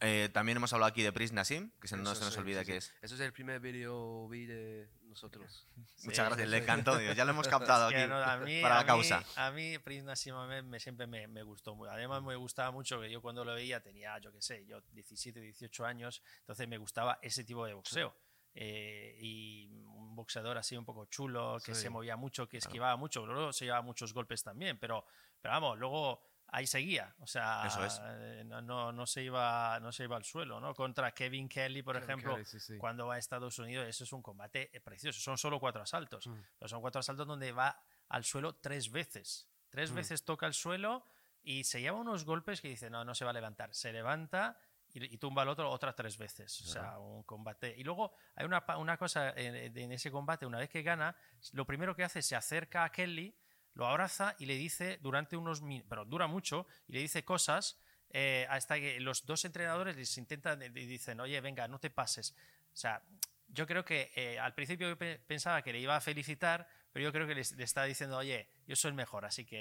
Eh, 0.03 0.29
también 0.33 0.57
hemos 0.57 0.73
hablado 0.73 0.89
aquí 0.89 1.03
de 1.03 1.11
Pris 1.13 1.31
Nassim, 1.31 1.69
que 1.79 1.87
se, 1.87 1.95
no 1.95 2.15
se 2.15 2.25
nos 2.25 2.33
sí, 2.33 2.39
olvida 2.39 2.61
sí, 2.61 2.65
que 2.65 2.81
sí. 2.81 2.89
es. 2.89 3.03
Eso 3.03 3.15
es 3.15 3.21
el 3.21 3.31
primer 3.33 3.59
vídeo 3.59 4.27
vi 4.27 4.47
de 4.47 4.89
nosotros. 5.03 5.67
Muchas 6.03 6.25
gracias, 6.25 6.47
sí, 6.47 6.51
le 6.51 6.57
sí. 6.57 6.63
encantó. 6.63 6.99
ya 6.99 7.23
lo 7.23 7.31
hemos 7.31 7.47
captado 7.47 7.85
aquí 7.87 8.07
no, 8.09 8.45
mí, 8.45 8.61
para 8.63 8.75
la 8.77 8.85
causa. 8.85 9.19
Mí, 9.19 9.25
a 9.35 9.51
mí 9.51 9.77
Prince 9.77 10.05
Nassim 10.05 10.33
Ahmed 10.33 10.63
me, 10.63 10.79
siempre 10.79 11.05
me, 11.05 11.27
me 11.27 11.43
gustó. 11.43 11.77
Además, 11.87 12.23
me 12.23 12.35
gustaba 12.35 12.71
mucho 12.71 12.99
que 12.99 13.11
yo 13.11 13.21
cuando 13.21 13.45
lo 13.45 13.53
veía 13.53 13.79
tenía, 13.83 14.17
yo 14.17 14.31
qué 14.33 14.41
sé, 14.41 14.65
yo 14.65 14.81
17, 14.91 15.39
18 15.39 15.85
años, 15.85 16.23
entonces 16.39 16.67
me 16.67 16.77
gustaba 16.79 17.19
ese 17.21 17.43
tipo 17.43 17.65
de 17.67 17.73
boxeo. 17.73 18.15
Eh, 18.53 19.17
y 19.21 19.67
un 19.85 20.15
boxeador 20.15 20.57
así 20.57 20.75
un 20.75 20.83
poco 20.83 21.05
chulo, 21.05 21.57
que 21.63 21.73
Sí. 21.73 21.83
se 21.83 21.89
movía 21.89 22.15
mucho, 22.17 22.49
que 22.49 22.57
esquivaba 22.57 22.95
mucho, 22.97 23.25
luego 23.25 23.53
se 23.53 23.65
llevaba 23.65 23.81
muchos 23.83 24.13
golpes 24.13 24.43
también, 24.43 24.77
pero, 24.77 25.05
pero 25.39 25.53
vamos, 25.53 25.79
luego 25.79 26.30
ahí 26.51 26.67
seguía. 26.67 27.13
O 27.19 27.27
sea, 27.27 27.63
Eso 27.65 27.83
es. 27.83 27.99
eh, 28.03 28.43
no, 28.45 28.61
no, 28.61 28.91
no 28.91 29.05
se 29.07 29.23
iba, 29.23 29.79
no 29.79 29.91
se 29.91 30.03
iba 30.03 30.17
al 30.17 30.23
suelo, 30.23 30.59
¿no? 30.59 30.73
Contra 30.75 31.11
Kevin 31.13 31.47
Kelly, 31.49 31.81
por 31.81 31.95
Kevin 31.95 32.09
ejemplo, 32.09 32.33
Kelly, 32.35 32.45
sí, 32.45 32.59
sí. 32.59 32.77
cuando 32.77 33.07
va 33.07 33.15
a 33.15 33.17
Estados 33.17 33.57
Unidos, 33.59 33.87
eso 33.87 34.03
es 34.03 34.13
un 34.13 34.21
combate 34.21 34.69
eh, 34.73 34.79
precioso. 34.81 35.19
Son 35.19 35.37
solo 35.37 35.59
cuatro 35.59 35.81
asaltos. 35.81 36.27
Mm. 36.27 36.33
Pero 36.59 36.69
son 36.69 36.81
cuatro 36.81 36.99
asaltos 36.99 37.25
donde 37.25 37.51
va 37.51 37.81
al 38.09 38.23
suelo 38.23 38.55
tres 38.55 38.91
veces. 38.91 39.47
Tres 39.69 39.91
Mm. 39.91 39.95
veces 39.95 40.23
toca 40.25 40.45
el 40.47 40.53
suelo 40.53 41.05
y 41.43 41.63
se 41.63 41.79
lleva 41.81 41.97
unos 41.97 42.25
golpes 42.25 42.61
que 42.61 42.67
dice, 42.67 42.89
no, 42.89 43.03
no 43.05 43.15
se 43.15 43.23
va 43.25 43.31
a 43.31 43.33
levantar. 43.33 43.73
Se 43.73 43.91
levanta 43.93 44.59
y, 44.93 45.15
y 45.15 45.17
tumba 45.17 45.43
al 45.43 45.47
otro 45.49 45.69
otras 45.69 45.95
tres 45.95 46.17
veces. 46.17 46.59
O 46.61 46.65
sea, 46.65 46.99
un 46.99 47.23
combate. 47.23 47.73
Y 47.77 47.83
luego 47.85 48.13
hay 48.35 48.45
una, 48.45 48.63
una 48.77 48.97
cosa 48.97 49.29
en, 49.37 49.55
en 49.77 49.91
ese 49.93 50.11
combate, 50.11 50.45
una 50.45 50.57
vez 50.59 50.69
que 50.69 50.81
gana, 50.83 51.15
lo 51.53 51.65
primero 51.65 51.95
que 51.95 52.03
hace 52.03 52.19
es 52.19 52.25
se 52.25 52.35
acerca 52.35 52.83
a 52.83 52.91
Kelly, 52.91 53.33
lo 53.73 53.87
abraza 53.87 54.35
y 54.39 54.45
le 54.45 54.55
dice 54.55 54.99
durante 55.01 55.37
unos 55.37 55.61
minutos, 55.61 55.87
pero 55.89 56.05
dura 56.05 56.27
mucho, 56.27 56.65
y 56.87 56.93
le 56.93 56.99
dice 56.99 57.23
cosas 57.23 57.79
eh, 58.11 58.45
hasta 58.49 58.75
que 58.79 58.99
los 58.99 59.25
dos 59.25 59.45
entrenadores 59.45 59.95
les 59.95 60.17
intentan 60.17 60.61
y 60.61 60.69
dicen, 60.69 61.19
oye, 61.21 61.39
venga, 61.41 61.67
no 61.67 61.79
te 61.79 61.89
pases. 61.89 62.35
O 62.73 62.77
sea, 62.77 63.01
yo 63.47 63.65
creo 63.67 63.83
que 63.85 64.11
eh, 64.15 64.39
al 64.39 64.53
principio 64.53 64.89
yo 64.89 64.97
pe- 64.97 65.19
pensaba 65.25 65.61
que 65.61 65.71
le 65.73 65.79
iba 65.79 65.95
a 65.95 66.01
felicitar, 66.01 66.67
pero 66.91 67.03
yo 67.03 67.11
creo 67.13 67.25
que 67.27 67.35
le, 67.35 67.41
está 67.41 67.83
diciendo, 67.85 68.17
oye, 68.17 68.49
yo 68.67 68.75
soy 68.75 68.89
el 68.89 68.95
mejor, 68.95 69.23
así 69.25 69.45
que 69.45 69.55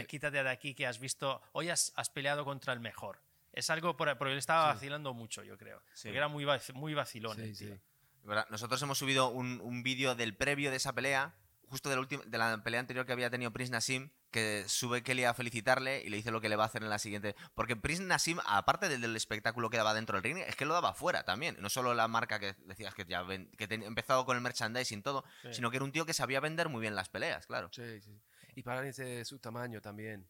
eh, 0.00 0.06
quítate 0.08 0.42
de 0.42 0.50
aquí 0.50 0.74
que 0.74 0.86
has 0.86 0.98
visto, 0.98 1.40
hoy 1.52 1.70
has, 1.70 1.92
has 1.96 2.10
peleado 2.10 2.44
contra 2.44 2.72
el 2.72 2.80
mejor. 2.80 3.20
Es 3.52 3.70
algo 3.70 3.96
por, 3.96 4.18
porque 4.18 4.32
él 4.32 4.38
estaba 4.38 4.70
Sí. 4.72 4.74
vacilando 4.76 5.14
mucho, 5.14 5.42
yo 5.44 5.56
creo. 5.56 5.80
Sí. 5.94 6.08
Porque 6.08 6.18
era 6.18 6.28
muy, 6.28 6.44
vac- 6.44 6.72
muy 6.74 6.92
vacilón. 6.94 7.36
Sí. 7.54 7.72
Nosotros 8.50 8.82
hemos 8.82 8.98
subido 8.98 9.28
un, 9.28 9.60
un 9.62 9.82
vídeo 9.84 10.14
del 10.16 10.34
previo 10.36 10.70
de 10.72 10.76
esa 10.78 10.92
pelea, 10.92 11.34
justo 11.68 11.88
de 11.88 11.96
la, 11.96 12.00
última, 12.00 12.22
de 12.24 12.38
la 12.38 12.62
pelea 12.62 12.80
anterior 12.80 13.06
que 13.06 13.12
había 13.12 13.30
tenido 13.30 13.52
Prince 13.52 13.72
Nassim, 13.72 14.10
que 14.30 14.64
sube 14.68 15.02
Kelly 15.02 15.24
a 15.24 15.34
felicitarle 15.34 16.02
y 16.02 16.08
le 16.10 16.16
dice 16.16 16.30
lo 16.30 16.40
que 16.40 16.48
le 16.48 16.56
va 16.56 16.64
a 16.64 16.66
hacer 16.66 16.82
en 16.82 16.90
la 16.90 16.98
siguiente. 16.98 17.34
Porque 17.54 17.76
Prince 17.76 18.02
Nassim, 18.02 18.38
aparte 18.46 18.88
del, 18.88 19.00
del 19.00 19.16
espectáculo 19.16 19.70
que 19.70 19.76
daba 19.76 19.94
dentro 19.94 20.16
del 20.20 20.24
ring, 20.24 20.38
es 20.46 20.56
que 20.56 20.64
lo 20.64 20.74
daba 20.74 20.94
fuera 20.94 21.24
también. 21.24 21.56
No 21.60 21.68
solo 21.68 21.94
la 21.94 22.08
marca 22.08 22.38
que 22.38 22.54
decías 22.66 22.94
que 22.94 23.04
ya 23.04 23.22
ven- 23.22 23.50
que 23.58 23.66
ten- 23.68 23.82
empezado 23.82 24.24
con 24.26 24.36
el 24.36 24.42
merchandising 24.42 24.98
y 24.98 25.02
todo, 25.02 25.24
Sí. 25.42 25.54
sino 25.54 25.70
que 25.70 25.76
era 25.76 25.84
un 25.84 25.92
tío 25.92 26.06
que 26.06 26.12
sabía 26.14 26.40
vender 26.40 26.68
muy 26.68 26.80
bien 26.80 26.94
las 26.94 27.08
peleas, 27.08 27.46
claro. 27.46 27.68
Sí, 27.72 28.00
sí. 28.00 28.20
Y 28.54 28.62
para 28.62 28.86
ese 28.86 29.24
su 29.24 29.38
tamaño 29.38 29.80
también, 29.80 30.28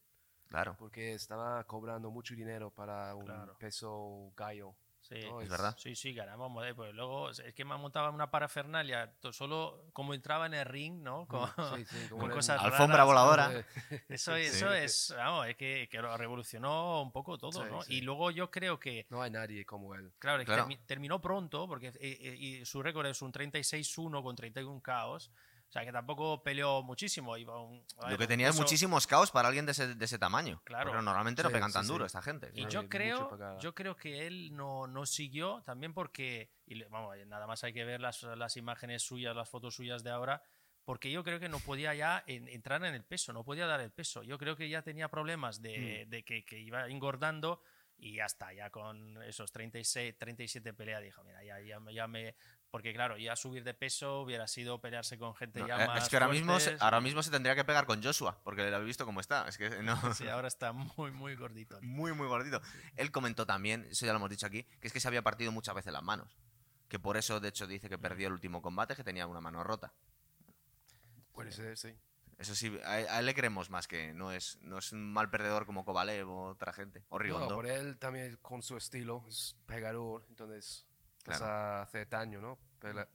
Claro. 0.49 0.77
porque 0.79 1.15
estaba 1.15 1.65
cobrando 1.65 2.11
mucho 2.11 2.35
dinero 2.35 2.71
para 2.71 3.15
un 3.15 3.25
Claro. 3.27 3.57
peso 3.59 4.33
gallo. 4.37 4.77
Sí. 5.09 5.21
¿no? 5.29 5.41
Es 5.41 5.49
verdad. 5.49 5.77
Sí, 5.79 5.95
sí, 5.95 6.13
ganamos. 6.15 6.53
Pues 6.75 6.95
luego 6.95 7.31
es 7.31 7.43
que 7.55 7.65
me 7.65 7.77
montaba 7.77 8.11
una 8.11 8.31
parafernalia, 8.31 9.13
solo 9.33 9.85
como 9.93 10.15
entraba 10.15 10.47
en 10.47 10.55
el 10.55 10.65
ring, 10.65 11.03
¿no? 11.03 11.27
Con, 11.27 11.49
Sí, 11.77 11.85
sí, 11.87 11.97
como 12.11 12.23
con 12.23 12.31
cosas 12.31 12.61
Alfombra 12.61 13.05
raras, 13.05 13.07
voladora. 13.07 13.65
Eso, 14.09 14.35
Sí. 14.37 14.43
eso 14.43 14.73
es, 14.73 15.15
vamos, 15.17 15.47
es 15.49 15.57
que, 15.57 15.89
que 15.91 16.01
lo 16.03 16.17
revolucionó 16.17 17.03
un 17.03 17.13
poco 17.13 17.39
todo, 17.39 17.53
Sí, 17.53 17.71
¿no? 17.71 17.83
sí. 17.83 17.95
Y 17.95 18.01
luego 18.03 18.31
yo 18.31 18.51
creo 18.51 18.79
que, 18.81 19.07
No 19.11 19.23
hay 19.23 19.31
nadie 19.31 19.65
como 19.65 19.95
él. 19.95 20.13
claro, 20.19 20.41
es 20.41 20.47
que 20.47 20.53
Claro. 20.53 20.69
termi- 20.69 20.81
terminó 20.87 21.21
pronto, 21.21 21.67
porque 21.69 21.89
eh, 21.89 21.95
eh, 22.01 22.37
y 22.39 22.65
su 22.65 22.83
récord 22.83 23.07
es 23.07 23.23
un 23.23 23.33
36-1 23.33 24.23
con 24.23 24.35
31 24.37 24.81
caos. 24.81 25.31
O 25.77 25.79
sea, 25.79 25.85
que 25.85 25.93
tampoco 25.93 26.43
peleó 26.43 26.83
muchísimo. 26.83 27.37
Iba 27.37 27.61
un, 27.63 27.85
a 27.99 28.05
Lo 28.05 28.09
ver, 28.09 28.19
que 28.19 28.27
tenía 28.27 28.49
es 28.49 28.57
muchísimos 28.57 29.07
caos 29.07 29.31
para 29.31 29.49
alguien 29.49 29.67
de 29.67 29.73
ese, 29.73 29.95
de 29.95 30.05
ese 30.07 30.19
tamaño. 30.19 30.63
Claro. 30.65 30.91
Porque 30.91 31.05
normalmente 31.05 31.43
no 31.43 31.51
Sí, 31.51 31.53
pegan 31.55 31.69
sí, 31.71 31.75
tan 31.75 31.85
sí. 31.85 31.93
duro 31.93 32.07
esta 32.07 32.23
gente. 32.23 32.51
Y 32.55 32.63
No, 32.63 32.69
yo 32.71 32.89
creo, 32.89 33.59
yo 33.61 33.75
creo 33.75 33.95
que 33.95 34.27
él 34.27 34.57
no, 34.57 34.87
no 34.87 35.05
siguió 35.05 35.63
también 35.67 35.93
porque, 35.93 36.51
y 36.65 36.77
le- 36.77 36.89
vamos, 36.89 37.15
nada 37.27 37.47
más 37.47 37.63
hay 37.63 37.75
que 37.75 37.85
ver 37.85 38.01
las, 38.01 38.23
las 38.23 38.57
imágenes 38.57 39.03
suyas, 39.03 39.37
las 39.37 39.51
fotos 39.51 39.75
suyas 39.75 40.03
de 40.03 40.09
ahora, 40.11 40.43
porque 40.87 41.11
yo 41.11 41.23
creo 41.23 41.39
que 41.39 41.51
no 41.51 41.59
podía 41.59 41.93
ya 41.95 42.25
en- 42.27 42.49
entrar 42.49 42.83
en 42.85 42.95
el 42.95 43.05
peso, 43.05 43.35
no 43.35 43.45
podía 43.45 43.67
dar 43.67 43.81
el 43.83 43.91
peso. 43.91 44.23
Yo 44.23 44.39
creo 44.39 44.57
que 44.57 44.71
ya 44.71 44.81
tenía 44.81 45.09
problemas 45.09 45.61
de, 45.61 46.05
Hmm. 46.07 46.11
de 46.11 46.25
que, 46.25 46.43
que 46.47 46.59
iba 46.59 46.89
engordando 46.89 47.61
y 47.99 48.15
ya 48.17 48.25
está, 48.27 48.53
ya 48.53 48.71
con 48.71 49.23
esos 49.25 49.51
36, 49.53 50.17
37 50.17 50.73
peleas 50.75 51.03
dijo, 51.03 51.23
mira, 51.25 51.43
ya, 51.45 51.61
ya, 51.61 51.79
ya 51.93 52.07
me... 52.07 52.35
Porque 52.77 52.93
claro, 52.93 53.17
ya 53.17 53.35
subir 53.37 53.65
de 53.65 53.73
peso 53.73 54.21
hubiera 54.21 54.47
sido 54.47 54.79
pelearse 54.83 55.17
con 55.17 55.35
gente 55.35 55.61
No, 55.61 55.67
ya 55.67 55.83
eh, 55.83 55.87
más 55.87 56.03
es 56.03 56.09
que 56.11 56.17
ahora 56.17 56.29
mismo, 56.29 56.61
se, 56.61 56.77
ahora 56.79 57.01
mismo 57.01 57.23
se 57.23 57.31
tendría 57.31 57.55
que 57.55 57.65
pegar 57.65 57.87
con 57.87 58.03
Joshua, 58.03 58.39
porque 58.45 58.69
lo 58.69 58.77
habéis 58.77 58.89
visto 58.89 59.07
cómo 59.07 59.21
está. 59.21 59.49
Es 59.49 59.57
que 59.57 59.71
no. 59.83 59.97
Sí, 60.15 60.29
ahora 60.29 60.47
está 60.49 60.73
muy, 60.75 61.11
muy 61.11 61.37
gordito. 61.37 61.79
Muy, 61.81 62.13
muy 62.13 62.27
gordito. 62.27 62.61
Él 62.97 63.11
comentó 63.11 63.47
también, 63.47 63.87
eso 63.91 64.05
ya 64.05 64.13
lo 64.13 64.19
hemos 64.19 64.29
dicho 64.29 64.45
aquí, 64.45 64.65
que 64.79 64.89
es 64.89 64.93
que 64.93 65.01
se 65.01 65.09
había 65.09 65.23
partido 65.23 65.53
muchas 65.53 65.75
veces 65.75 65.91
las 65.91 66.03
manos. 66.03 66.37
Que 66.89 66.99
por 66.99 67.17
eso, 67.17 67.41
de 67.41 67.49
hecho, 67.49 67.67
dice 67.67 67.89
que 67.89 67.97
perdió 67.97 68.27
el 68.27 68.35
último 68.35 68.61
combate, 68.61 68.95
que 68.95 69.03
tenía 69.05 69.27
una 69.27 69.41
mano 69.41 69.65
rota. 69.65 69.95
Puede 71.33 71.53
ser, 71.53 71.79
sí. 71.79 71.95
Eso 72.37 72.55
sí, 72.55 72.79
a, 72.85 72.91
a 72.93 73.19
él 73.21 73.25
le 73.25 73.35
creemos 73.35 73.71
más 73.71 73.89
que 73.89 74.13
no 74.13 74.33
es, 74.33 74.59
no 74.61 74.77
es 74.77 74.93
un 74.93 75.11
mal 75.11 75.31
perdedor 75.31 75.65
como 75.65 75.87
Kovalev 75.87 76.29
o 76.29 76.49
otra 76.51 76.75
gente. 76.75 77.03
O 77.09 77.17
No, 77.17 77.23
Rigondo. 77.25 77.55
por 77.55 77.67
él 77.67 77.97
también 77.97 78.37
con 78.43 78.63
su 78.63 78.77
estilo, 78.77 79.25
es 79.29 79.57
pegador, 79.65 80.27
entonces 80.29 80.87
vas 81.25 81.39
Claro. 81.39 81.53
a 81.53 81.83
hacer 81.83 82.09
daño, 82.09 82.41
¿no? 82.41 82.59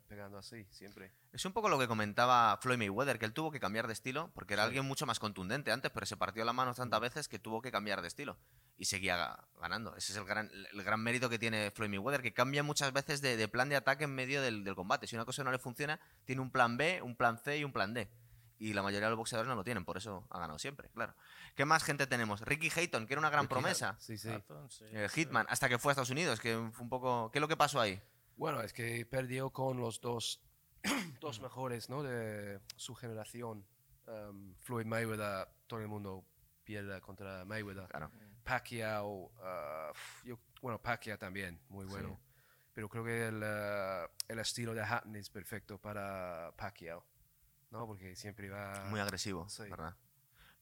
Pegando 0.08 0.38
así, 0.38 0.66
siempre. 0.72 1.12
Es 1.32 1.46
un 1.46 1.54
poco 1.54 1.70
lo 1.70 1.80
que 1.80 1.88
comentaba 1.88 2.58
Floyd 2.62 2.78
Mayweather, 2.78 3.18
que 3.20 3.26
él 3.26 3.34
tuvo 3.34 3.52
que 3.52 3.60
cambiar 3.60 3.88
de 3.88 3.94
estilo, 3.94 4.32
porque 4.34 4.54
era 4.54 4.64
Sí. 4.64 4.68
alguien 4.68 4.86
mucho 4.86 5.06
más 5.06 5.20
contundente 5.20 5.72
antes, 5.72 5.92
pero 5.92 6.06
se 6.06 6.18
partió 6.18 6.44
las 6.44 6.54
manos 6.56 6.78
tantas 6.78 7.00
veces 7.00 7.28
que 7.28 7.40
tuvo 7.40 7.62
que 7.62 7.72
cambiar 7.72 8.02
de 8.02 8.08
estilo. 8.08 8.38
Y 8.78 8.86
seguía 8.86 9.16
ga- 9.18 9.46
ganando. 9.62 9.96
Ese 9.96 10.12
es 10.14 10.18
el 10.18 10.26
gran, 10.26 10.50
el 10.74 10.84
gran 10.84 11.02
mérito 11.02 11.30
que 11.30 11.40
tiene 11.40 11.72
Floyd 11.72 11.90
Mayweather, 11.90 12.22
que 12.22 12.34
cambia 12.34 12.64
muchas 12.64 12.92
veces 12.92 13.22
de, 13.22 13.38
de 13.38 13.48
plan 13.48 13.70
de 13.70 13.76
ataque 13.76 14.04
en 14.06 14.16
medio 14.16 14.42
del, 14.42 14.64
del 14.64 14.76
combate. 14.76 15.08
Si 15.08 15.16
una 15.16 15.26
cosa 15.26 15.44
no 15.44 15.52
le 15.52 15.60
funciona, 15.60 16.00
tiene 16.26 16.42
un 16.42 16.52
plan 16.52 16.78
B, 16.78 17.02
un 17.02 17.16
plan 17.16 17.38
C 17.38 17.58
y 17.60 17.64
un 17.64 17.72
plan 17.72 17.94
D. 17.94 18.10
Y 18.58 18.74
la 18.74 18.84
mayoría 18.84 19.08
de 19.08 19.12
los 19.12 19.18
boxeadores 19.18 19.48
no 19.50 19.56
lo 19.56 19.64
tienen, 19.64 19.86
por 19.86 19.98
eso 19.98 20.28
ha 20.30 20.38
ganado 20.40 20.60
siempre, 20.60 20.88
claro. 20.90 21.16
¿Qué 21.56 21.66
más 21.66 21.84
gente 21.84 22.06
tenemos? 22.06 22.42
Ricky 22.42 22.70
Hayton, 22.76 23.08
que 23.08 23.14
era 23.16 23.20
una 23.20 23.32
gran 23.32 23.46
Ricky 23.46 23.54
promesa. 23.56 23.96
Sí, 24.00 24.20
sí. 24.20 24.30
Eh, 24.92 25.10
Hitman, 25.12 25.48
hasta 25.50 25.68
que 25.68 25.80
fue 25.80 25.90
a 25.90 25.94
Estados 25.94 26.12
Unidos, 26.12 26.40
que 26.40 26.54
fue 26.72 26.84
un 26.84 26.90
poco... 26.90 27.32
¿Qué 27.32 27.40
es 27.40 27.42
lo 27.42 27.48
que 27.48 27.58
pasó 27.58 27.82
ahí? 27.82 28.00
Bueno, 28.42 28.60
es 28.62 28.74
que 28.74 29.06
perdió 29.06 29.52
con 29.52 29.80
los 29.80 30.02
dos, 30.02 30.42
dos 31.22 31.40
mejores, 31.42 31.92
¿no? 31.92 32.02
De 32.02 32.60
su 32.76 32.96
generación. 32.96 33.64
Um, 34.08 34.56
Floyd 34.62 34.88
Mayweather, 34.88 35.48
todo 35.68 35.80
el 35.80 35.88
mundo 35.88 36.26
pierde 36.64 37.00
contra 37.02 37.46
Mayweather. 37.46 37.88
Claro. 37.88 38.10
Pacquiao, 38.44 39.26
uh, 39.38 39.94
yo- 40.26 40.40
bueno, 40.60 40.82
Pacquiao 40.82 41.20
también, 41.20 41.62
muy 41.70 41.86
bueno. 41.86 42.20
Pero 42.74 42.90
creo 42.90 43.04
que 43.04 43.28
el, 43.28 43.44
uh, 43.44 44.10
el 44.28 44.40
estilo 44.40 44.74
de 44.74 44.82
Hatton 44.82 45.16
es 45.18 45.30
perfecto 45.30 45.78
para 45.78 46.52
Pacquiao, 46.58 47.06
¿no? 47.70 47.86
Porque 47.86 48.16
siempre 48.16 48.50
va... 48.50 48.86
Muy 48.90 49.00
agresivo, 49.00 49.48
sí. 49.50 49.70
¿verdad? 49.70 49.96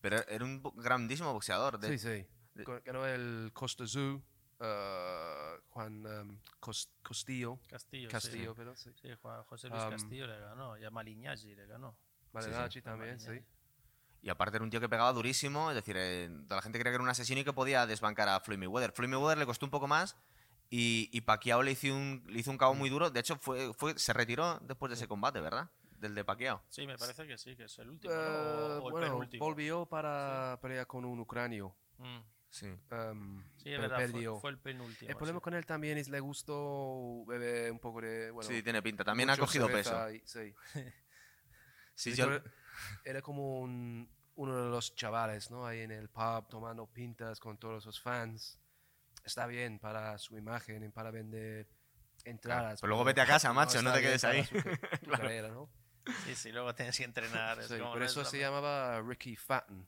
Pero 0.02 0.18
era 0.28 0.44
un 0.44 0.62
grandísimo 0.76 1.32
boxeador. 1.32 1.80
de- 1.80 1.98
Sí, 1.98 2.28
sí. 2.56 2.64
Ganó 2.84 3.06
el 3.08 3.52
Costa 3.54 3.88
Zoo, 3.88 4.22
uh, 4.60 5.62
Juan 5.70 6.06
um, 6.06 6.40
Cos- 6.60 6.90
Costillo, 7.02 7.60
Castillo. 7.68 8.10
sí. 8.10 8.12
Castillo, 8.14 8.54
pero 8.56 8.76
sí. 8.76 8.92
Sí, 9.02 9.10
Juan 9.22 9.44
José 9.44 9.70
Luis 9.70 9.84
Castillo 9.86 10.28
le 10.28 10.40
ganó, 10.40 10.78
y 10.78 10.86
a 10.86 10.90
Maliñaggi 10.92 11.56
le 11.56 11.66
ganó. 11.66 11.96
También, 12.84 13.20
sí. 13.20 13.42
Y 14.22 14.30
aparte 14.30 14.58
era 14.58 14.64
un 14.66 14.70
tío 14.70 14.80
que 14.82 14.90
pegaba 14.90 15.14
durísimo, 15.14 15.72
es 15.72 15.76
decir, 15.76 15.96
eh, 15.98 16.30
toda 16.44 16.58
la 16.58 16.62
gente 16.62 16.78
creía 16.78 16.92
que 16.92 16.96
era 16.96 17.04
un 17.04 17.10
asesino 17.10 17.40
y 17.42 17.44
que 17.46 17.54
podía 17.54 17.86
desbancar 17.88 18.28
a 18.28 18.40
Floyd 18.42 18.58
Mayweather. 18.60 18.92
Floyd 18.92 19.10
Mayweather 19.10 19.38
le 19.38 19.46
costó 19.46 19.66
un 19.66 19.72
poco 19.72 19.88
más 19.88 20.18
y, 20.70 21.10
y 21.14 21.22
Pacquiao 21.22 21.64
le 21.64 21.72
hizo 21.72 21.88
un, 21.96 22.24
le 22.28 22.40
hizo 22.40 22.52
un 22.52 22.58
cabo 22.58 22.74
muy 22.76 22.90
duro. 22.90 23.10
De 23.10 23.20
hecho, 23.22 23.38
fue, 23.38 23.74
fue, 23.74 23.98
se 23.98 24.12
retiró 24.12 24.60
después 24.60 24.90
de 24.90 24.96
ese 24.96 25.08
combate, 25.08 25.40
¿verdad? 25.40 25.70
Del 26.00 26.16
de 26.16 26.24
Pacquiao. 26.26 26.62
Sí, 26.70 26.86
me 26.86 26.98
parece 26.98 27.26
que 27.26 27.38
sí, 27.38 27.56
que 27.56 27.64
es 27.64 27.80
el 27.80 27.90
último, 27.90 28.14
Eh, 28.14 28.18
¿no? 28.18 28.22
o, 28.24 28.84
o 28.84 28.88
el 28.88 28.92
bueno, 28.92 29.08
penúltimo. 29.08 29.46
volvió 29.46 29.86
para 29.86 30.60
pelear 30.62 30.86
con 30.86 31.06
un 31.06 31.20
ucranio. 31.20 31.74
Mm, 31.98 32.20
Sí. 32.52 32.68
um, 32.92 33.44
Sí, 33.58 33.72
es 33.74 33.80
verdad, 33.80 33.98
perdió. 33.98 34.40
fue 34.40 34.50
el 34.52 34.58
penúltimo. 34.58 35.10
el 35.10 35.16
problema 35.16 35.40
sí. 35.40 35.44
con 35.44 35.54
él 35.54 35.66
también 35.66 35.98
es 36.00 36.10
le 36.10 36.20
gustó 36.20 37.24
beber 37.26 37.72
un 37.72 37.80
poco 37.80 38.02
de... 38.02 38.32
Bueno, 38.32 38.50
sí, 38.50 38.64
tiene 38.64 38.82
pinta. 38.82 39.04
También 39.04 39.30
ha 39.30 39.38
cogido 39.38 39.68
peso. 39.68 40.10
y- 40.12 40.22
sí. 40.26 40.54
Sí, 41.96 42.14
yo- 42.16 42.30
Era 43.04 43.22
como 43.22 43.60
un- 43.60 44.10
uno 44.36 44.64
de 44.64 44.70
los 44.70 44.96
chavales, 44.96 45.52
¿no? 45.52 45.66
Ahí 45.66 45.82
en 45.82 45.92
el 45.92 46.10
pub 46.10 46.48
tomando 46.48 46.88
pintas 46.88 47.40
con 47.42 47.58
todos 47.58 47.84
sus 47.84 48.02
fans. 48.02 48.58
Está 49.26 49.46
bien 49.48 49.80
para 49.80 50.18
su 50.18 50.38
imagen 50.38 50.84
y 50.86 50.90
para 50.90 51.12
vender 51.12 51.68
entradas. 52.24 52.80
pero 52.80 52.88
luego 52.90 53.04
vete 53.04 53.20
a 53.22 53.26
casa, 53.26 53.52
macho, 53.54 53.82
no 53.82 53.92
te 53.94 54.02
quedes 54.02 54.24
ahí. 54.24 54.46
su 54.46 54.54
ca- 54.64 54.98
tu 55.04 55.12
carrera, 55.12 55.50
¿no? 55.50 55.70
Sí, 56.26 56.36
sí, 56.36 56.52
luego 56.52 56.74
tienes 56.76 56.98
que 56.98 57.04
entrenar. 57.04 57.60
es 57.60 57.68
Sí, 57.68 57.78
como, 57.78 57.92
por 57.92 58.00
no 58.00 58.06
eso 58.06 58.22
es 58.22 58.30
se 58.30 58.38
la- 58.38 58.44
llamaba 58.44 59.02
Ricky 59.02 59.36
Fatten. 59.36 59.88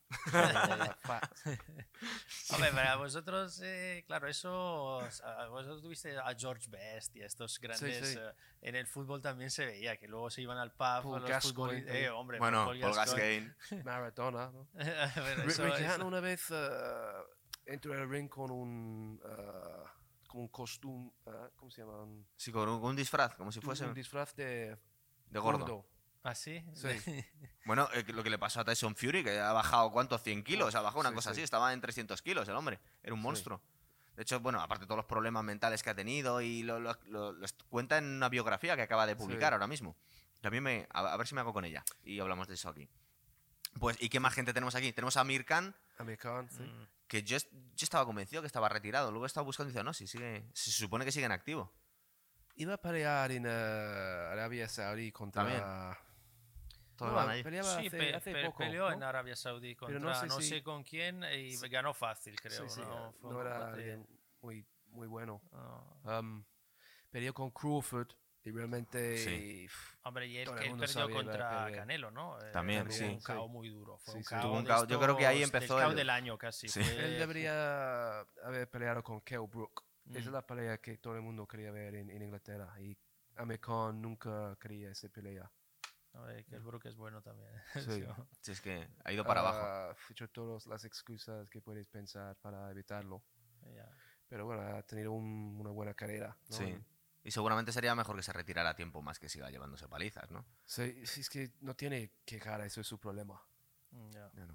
Fat. 1.01 1.31
Hombre, 2.53 2.71
para 2.71 2.95
vosotros, 2.95 3.59
eh, 3.63 4.03
claro, 4.07 4.27
eso. 4.27 4.99
a- 4.99 5.47
Vosotros 5.47 5.81
tuviste 5.81 6.17
a 6.17 6.33
George 6.37 6.69
Best 6.69 7.15
y 7.15 7.21
a 7.21 7.25
estos 7.25 7.59
grandes. 7.59 8.09
sí. 8.09 8.17
eh, 8.19 8.31
en 8.61 8.75
el 8.75 8.85
fútbol 8.87 9.21
también 9.21 9.49
se 9.49 9.65
veía 9.65 9.97
que 9.97 10.07
luego 10.07 10.29
se 10.29 10.41
iban 10.41 10.57
al 10.57 10.71
pub. 10.71 10.77
Paul 10.77 11.15
a 11.15 11.19
los 11.19 11.29
Gascoigne 11.29 12.03
eh, 12.05 12.09
hombre, 12.09 12.37
Bueno, 12.39 12.65
Paul 12.65 12.79
Paul 12.79 12.93
Gascoigne. 12.95 13.53
Maradona, 13.85 14.51
¿no? 14.51 14.67
Eso- 15.47 15.65
Ricky 15.65 15.83
Hatton 15.83 16.07
una 16.07 16.19
vez 16.19 16.45
eh, 16.51 17.11
entró 17.65 17.93
al 17.93 18.09
ring 18.09 18.29
con 18.29 18.51
un, 18.51 19.19
eh, 19.23 19.83
con 20.27 20.41
un 20.41 20.47
costume, 20.49 21.11
eh, 21.25 21.31
¿cómo 21.55 21.71
se 21.71 21.81
llama? 21.81 22.05
Sí, 22.35 22.51
con 22.51 22.69
un, 22.69 22.83
un 22.83 22.95
disfraz, 22.95 23.33
como 23.35 23.51
si 23.51 23.59
un- 23.59 23.63
fuese 23.63 23.85
un 23.85 23.93
disfraz 23.93 24.35
de 24.35 24.77
de 25.29 25.39
gordo. 25.39 25.85
¿Ah, 26.23 26.35
sí? 26.35 26.63
Sí. 26.73 26.87
Bueno, 27.65 27.87
eh, 27.93 28.03
lo 28.07 28.23
que 28.23 28.31
le 28.31 28.39
pasó 28.39 28.59
a 28.61 28.65
Tyson 28.65 28.95
Fury, 28.95 29.23
que 29.23 29.39
ha 29.39 29.51
bajado, 29.53 29.91
¿cuánto? 29.91 30.17
100 30.17 30.43
kilos. 30.43 30.73
Ha 30.73 30.81
bajado 30.81 31.01
una 31.01 31.09
Sí, 31.09 31.15
cosa 31.15 31.29
sí. 31.29 31.33
así. 31.33 31.41
Estaba 31.43 31.71
en 31.73 31.79
300 31.79 32.19
kilos 32.23 32.47
el 32.49 32.55
hombre. 32.55 32.79
Era 33.03 33.13
un 33.13 33.21
monstruo. 33.21 33.61
De 34.15 34.23
hecho, 34.23 34.39
bueno, 34.39 34.59
aparte 34.59 34.81
de 34.83 34.87
todos 34.87 34.97
los 34.97 35.05
problemas 35.05 35.43
mentales 35.43 35.83
que 35.83 35.91
ha 35.91 35.95
tenido 35.95 36.41
y 36.41 36.63
lo, 36.63 36.79
lo- 36.79 36.97
lo- 37.05 37.31
lo 37.33 37.47
cuenta 37.69 37.99
en 37.99 38.05
una 38.05 38.29
biografía 38.29 38.75
que 38.75 38.81
acaba 38.81 39.05
de 39.05 39.15
publicar 39.15 39.53
ahora 39.53 39.67
mismo. 39.67 39.95
También 40.41 40.63
me, 40.63 40.87
a, 40.91 41.13
a 41.13 41.17
ver 41.17 41.27
si 41.27 41.35
me 41.35 41.41
hago 41.41 41.53
con 41.53 41.65
ella 41.65 41.83
y 42.03 42.19
hablamos 42.19 42.47
de 42.47 42.55
eso 42.55 42.67
aquí. 42.69 42.89
Pues, 43.79 43.95
¿y 44.01 44.09
qué 44.09 44.19
más 44.19 44.33
gente 44.33 44.53
tenemos 44.53 44.73
aquí? 44.73 44.91
Tenemos 44.91 45.15
a 45.17 45.21
Amir 45.21 45.45
Khan, 45.45 45.75
Amir 45.99 46.17
Khan, 46.17 46.49
sí. 46.49 46.63
Mm. 46.63 46.87
que 47.07 47.21
yo, 47.23 47.37
yo 47.37 47.83
estaba 47.83 48.05
convencido 48.05 48.41
que 48.41 48.47
estaba 48.47 48.67
retirado. 48.69 49.11
Luego 49.11 49.25
he 49.25 49.27
estado 49.27 49.45
buscando 49.45 49.69
y 49.69 49.73
dice, 49.73 49.83
no, 49.83 49.93
sí, 49.93 50.07
sigue, 50.07 50.43
se 50.53 50.71
supone 50.71 51.05
que 51.05 51.11
sigue 51.11 51.27
en 51.27 51.31
activo. 51.31 51.71
Iba 52.55 52.73
a 52.73 52.77
pelear 52.81 53.31
en 53.31 53.45
eh, 53.47 54.29
Arabia 54.31 54.67
Saudí 54.67 55.11
contra... 55.11 55.43
También. 55.43 56.10
Todos 57.01 57.13
No, 57.13 57.17
van 57.17 57.29
ahí. 57.31 57.41
peleaba 57.43 57.79
Sí, 57.79 57.87
hace, 57.87 57.97
pe- 57.97 58.13
hace 58.13 58.31
pe- 58.31 58.45
poco, 58.45 58.57
peleó 58.59 58.89
¿no? 58.89 58.95
en 58.95 59.03
Arabia 59.03 59.35
Saudí 59.35 59.75
contra 59.75 59.99
no, 59.99 60.07
no 60.07 60.35
sé 60.39 60.49
sé, 60.49 60.55
si- 60.57 60.61
con 60.61 60.83
quién 60.83 61.23
y 61.23 61.57
Sí. 61.57 61.67
ganó 61.67 61.93
fácil, 61.95 62.39
creo. 62.39 62.61
Sí, 62.69 62.69
sí, 62.69 62.81
no, 62.81 63.11
Fue 63.13 63.29
un 63.31 63.35
no 63.37 63.41
era 63.41 63.75
muy, 64.41 64.63
muy 64.87 65.07
bueno. 65.07 65.41
no. 65.51 66.19
Um, 66.19 66.43
peleó 67.09 67.33
con 67.33 67.49
Crawford 67.49 68.09
y 68.43 68.51
realmente... 68.51 69.17
Sí. 69.17 69.65
pff, 69.67 69.95
Hombre, 70.03 70.27
y 70.27 70.37
él, 70.37 70.47
que 70.55 70.67
él 70.67 70.77
perdió 70.77 71.09
contra. 71.09 71.71
Canelo, 71.71 72.11
¿no? 72.11 72.39
Eh, 72.39 72.51
También, 72.51 72.83
tuvo 72.83 72.93
sí. 72.93 73.03
un 73.05 73.19
Sí. 73.19 73.25
KO 73.33 73.47
muy 73.47 73.69
duro. 73.69 73.97
Fue 73.97 74.13
Sí, 74.23 74.35
un 74.35 74.45
un 74.57 74.65
KO. 74.65 74.85
Yo 74.87 74.99
creo 74.99 75.17
que 75.17 75.25
ahí 75.27 75.41
empezó 75.43 75.81
el 75.81 75.89
el- 75.89 75.95
del 75.95 76.09
año 76.11 76.37
casi. 76.37 76.67
Fue- 76.67 76.81
Él 76.83 77.17
debería 77.19 78.19
haber 78.43 78.69
peleado 78.69 79.01
con 79.03 79.21
Kell 79.21 79.47
Brook. 79.47 79.83
Esa 80.09 80.19
es 80.19 80.27
Mm. 80.27 80.31
la 80.33 80.41
pelea 80.45 80.77
que 80.79 80.97
todo 80.97 81.15
el 81.15 81.21
mundo 81.21 81.47
quería 81.47 81.71
ver 81.71 81.95
en, 81.95 82.09
en 82.09 82.21
Inglaterra. 82.21 82.73
Y 82.79 82.95
Khan 83.59 84.01
nunca 84.01 84.55
quería 84.59 84.91
esa 84.91 85.07
pelea. 85.09 85.49
A 86.13 86.21
ver, 86.23 86.45
que 86.45 86.55
el 86.55 86.61
Brook 86.61 86.85
es 86.85 86.95
bueno 86.95 87.21
también. 87.21 87.49
Sí. 88.01 88.03
Si 88.41 88.51
es 88.51 88.61
que 88.61 88.87
ha 89.03 89.11
ido 89.13 89.23
para 89.25 89.39
abajo. 89.41 89.59
Ha 89.65 89.95
hecho 90.11 90.27
todas 90.29 90.67
las 90.67 90.83
excusas 90.83 91.49
que 91.49 91.61
puedes 91.61 91.87
pensar 91.87 92.35
para 92.37 92.69
evitarlo. 92.71 93.23
Ya. 93.75 93.89
Pero 94.27 94.45
bueno, 94.45 94.61
ha 94.61 94.81
tenido 94.83 95.11
un- 95.13 95.57
una 95.59 95.71
buena 95.71 95.93
carrera. 95.93 96.37
¿no? 96.49 96.55
Sí. 96.57 96.77
Y 97.23 97.31
seguramente 97.31 97.71
sería 97.71 97.93
mejor 97.95 98.15
que 98.15 98.23
se 98.23 98.33
retirara 98.33 98.69
a 98.71 98.75
tiempo 98.75 99.01
más 99.01 99.19
que 99.19 99.29
siga 99.29 99.49
llevándose 99.51 99.87
palizas, 99.87 100.31
¿no? 100.31 100.43
Sí, 100.65 101.05
sí, 101.05 101.21
es 101.21 101.29
que 101.29 101.51
no 101.61 101.75
tiene 101.75 102.11
que 102.25 102.39
cara, 102.39 102.65
eso 102.65 102.81
es 102.81 102.87
su 102.87 102.99
problema. 102.99 103.39
Mm, 103.91 104.09
ya. 104.11 104.31
Ya 104.33 104.47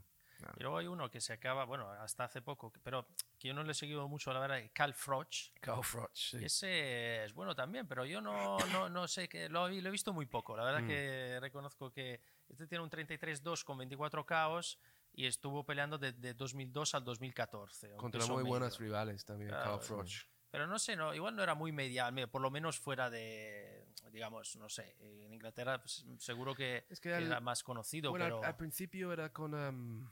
no. 0.46 0.52
Y 0.56 0.62
luego 0.62 0.78
hay 0.78 0.86
uno 0.86 1.10
que 1.10 1.20
se 1.20 1.32
acaba, 1.32 1.64
bueno, 1.64 1.90
hasta 1.90 2.24
hace 2.24 2.42
poco, 2.42 2.72
pero 2.82 3.06
que 3.38 3.48
yo 3.48 3.54
no 3.54 3.62
le 3.62 3.72
he 3.72 3.74
seguido 3.74 4.06
mucho, 4.08 4.32
la 4.32 4.40
verdad, 4.40 4.58
Cal 4.72 4.94
Froch. 4.94 5.52
Carl 5.60 5.82
Froch, 5.84 6.10
sí. 6.14 6.38
Ese 6.44 7.24
es 7.24 7.34
bueno 7.34 7.54
también, 7.54 7.86
pero 7.86 8.04
yo 8.04 8.20
no, 8.20 8.58
no, 8.72 8.88
no 8.88 9.06
sé, 9.08 9.28
que 9.28 9.48
lo, 9.48 9.68
he- 9.68 9.80
lo 9.82 9.88
he 9.88 9.92
visto 9.92 10.12
muy 10.12 10.26
poco. 10.26 10.56
La 10.56 10.64
verdad 10.64 10.82
Mm. 10.82 10.88
que 10.88 11.38
reconozco 11.40 11.90
que 11.90 12.20
este 12.48 12.66
tiene 12.66 12.82
un 12.84 12.90
33-2 12.90 13.64
con 13.64 13.78
24 13.78 14.24
caos 14.24 14.78
y 15.12 15.26
estuvo 15.26 15.64
peleando 15.64 15.98
desde 15.98 16.34
2002 16.34 16.94
al 16.94 17.04
2014. 17.04 17.92
un 17.92 17.96
Contra 17.98 18.26
muy 18.26 18.42
buenas 18.44 18.78
medio. 18.78 18.92
rivales 18.92 19.24
también, 19.24 19.50
Claro, 19.50 19.64
Carl 19.64 19.80
sí. 19.82 19.88
Froch. 19.88 20.12
Pero 20.48 20.66
no 20.68 20.78
sé, 20.78 20.96
no, 20.96 21.12
igual 21.12 21.34
no 21.36 21.42
era 21.42 21.54
muy 21.54 21.72
media, 21.72 22.10
me- 22.10 22.28
por 22.28 22.40
lo 22.40 22.50
menos 22.50 22.78
fuera 22.78 23.10
de, 23.10 23.84
digamos, 24.10 24.56
no 24.56 24.68
sé, 24.70 24.96
en 25.00 25.32
Inglaterra 25.32 25.78
pues, 25.80 26.04
seguro 26.18 26.54
que, 26.54 26.86
Es 26.88 27.00
que 27.00 27.12
al- 27.12 27.24
era 27.26 27.40
más 27.40 27.62
conocido, 27.62 28.10
Bueno, 28.10 28.24
al- 28.26 28.30
pero... 28.32 28.44
al, 28.44 28.56
principio 28.56 29.12
era 29.12 29.30
con. 29.32 29.52
um, 29.54 30.08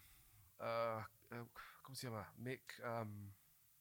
ah, 0.65 1.09
ah, 1.31 1.45
¿Cómo 1.83 1.95
se 1.95 2.07
llama? 2.09 2.33
Mick, 2.39 2.81
um, 2.85 3.31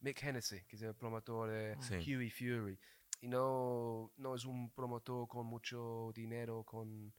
Mick 0.02 0.22
Hennessy, 0.22 0.62
que 0.66 0.76
es 0.76 0.82
el 0.82 0.94
promotor 0.94 1.50
de 1.50 1.78
Sí. 1.82 1.96
Huey 2.16 2.30
Fury. 2.30 2.78
Y 3.22 3.28
no, 3.30 4.12
no 4.18 4.36
es 4.36 4.44
un 4.46 4.70
promotor 4.72 5.28
con 5.28 5.46
mucho 5.48 6.12
dinero. 6.14 6.64
con 6.64 7.14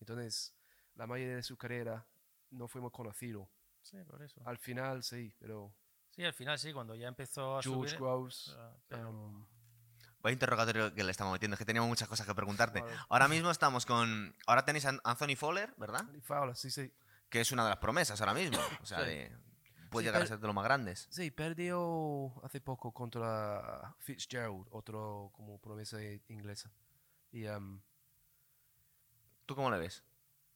Entonces, 0.00 0.54
la 0.94 1.06
mayoría 1.06 1.36
de 1.36 1.42
su 1.42 1.56
carrera 1.56 2.06
no 2.50 2.68
fue 2.68 2.80
muy 2.80 2.90
conocido. 2.92 3.50
Sí, 3.82 3.96
por 4.04 4.22
eso. 4.22 4.40
Al 4.44 4.58
final 4.58 5.02
sí, 5.02 5.34
pero 5.38 5.74
Sí, 6.10 6.24
al 6.24 6.32
final 6.34 6.58
sí, 6.58 6.72
cuando 6.72 6.94
ya 6.94 7.08
empezó 7.08 7.58
a 7.58 7.62
George 7.62 7.88
subir... 7.90 8.00
Groves. 8.00 8.54
ah, 8.58 8.76
pero- 8.88 9.10
um, 9.10 9.46
Vaya 10.20 10.32
interrogatorio 10.32 10.92
que 10.94 11.04
le 11.04 11.12
estamos 11.12 11.32
metiendo, 11.32 11.54
es 11.54 11.58
que 11.58 11.64
teníamos 11.64 11.88
muchas 11.88 12.08
cosas 12.08 12.26
que 12.26 12.34
preguntarte. 12.34 12.80
Vale. 12.80 12.92
Ahora 13.08 13.28
mismo 13.28 13.50
estamos 13.52 13.86
con. 13.86 14.34
Ahora 14.48 14.64
tenéis 14.64 14.84
a 14.86 14.98
Anthony 15.04 15.36
Fowler, 15.36 15.72
¿verdad? 15.76 16.00
Andy 16.00 16.20
Fowler, 16.20 16.56
sí, 16.56 16.70
sí. 16.72 16.92
Que 17.28 17.40
es 17.40 17.52
una 17.52 17.64
de 17.64 17.70
las 17.70 17.78
promesas 17.78 18.20
ahora 18.20 18.34
mismo. 18.34 18.58
O 18.82 18.86
sea, 18.86 19.00
Sí. 19.00 19.06
de- 19.10 19.36
puede 19.90 20.04
Sí, 20.04 20.08
llegar 20.08 20.22
a 20.22 20.26
ser 20.26 20.38
de 20.38 20.46
los 20.46 20.54
más 20.54 20.64
grandes. 20.64 21.06
Sí, 21.10 21.30
perdió 21.30 22.32
hace 22.44 22.60
poco 22.60 22.92
contra 22.92 23.94
Fitzgerald, 24.00 24.66
otro 24.70 25.30
como 25.34 25.58
promesa 25.58 25.98
inglesa. 26.28 26.70
Y 27.32 27.46
um, 27.46 27.80
¿Tú 29.46 29.54
cómo 29.54 29.70
le 29.70 29.78
ves? 29.78 30.04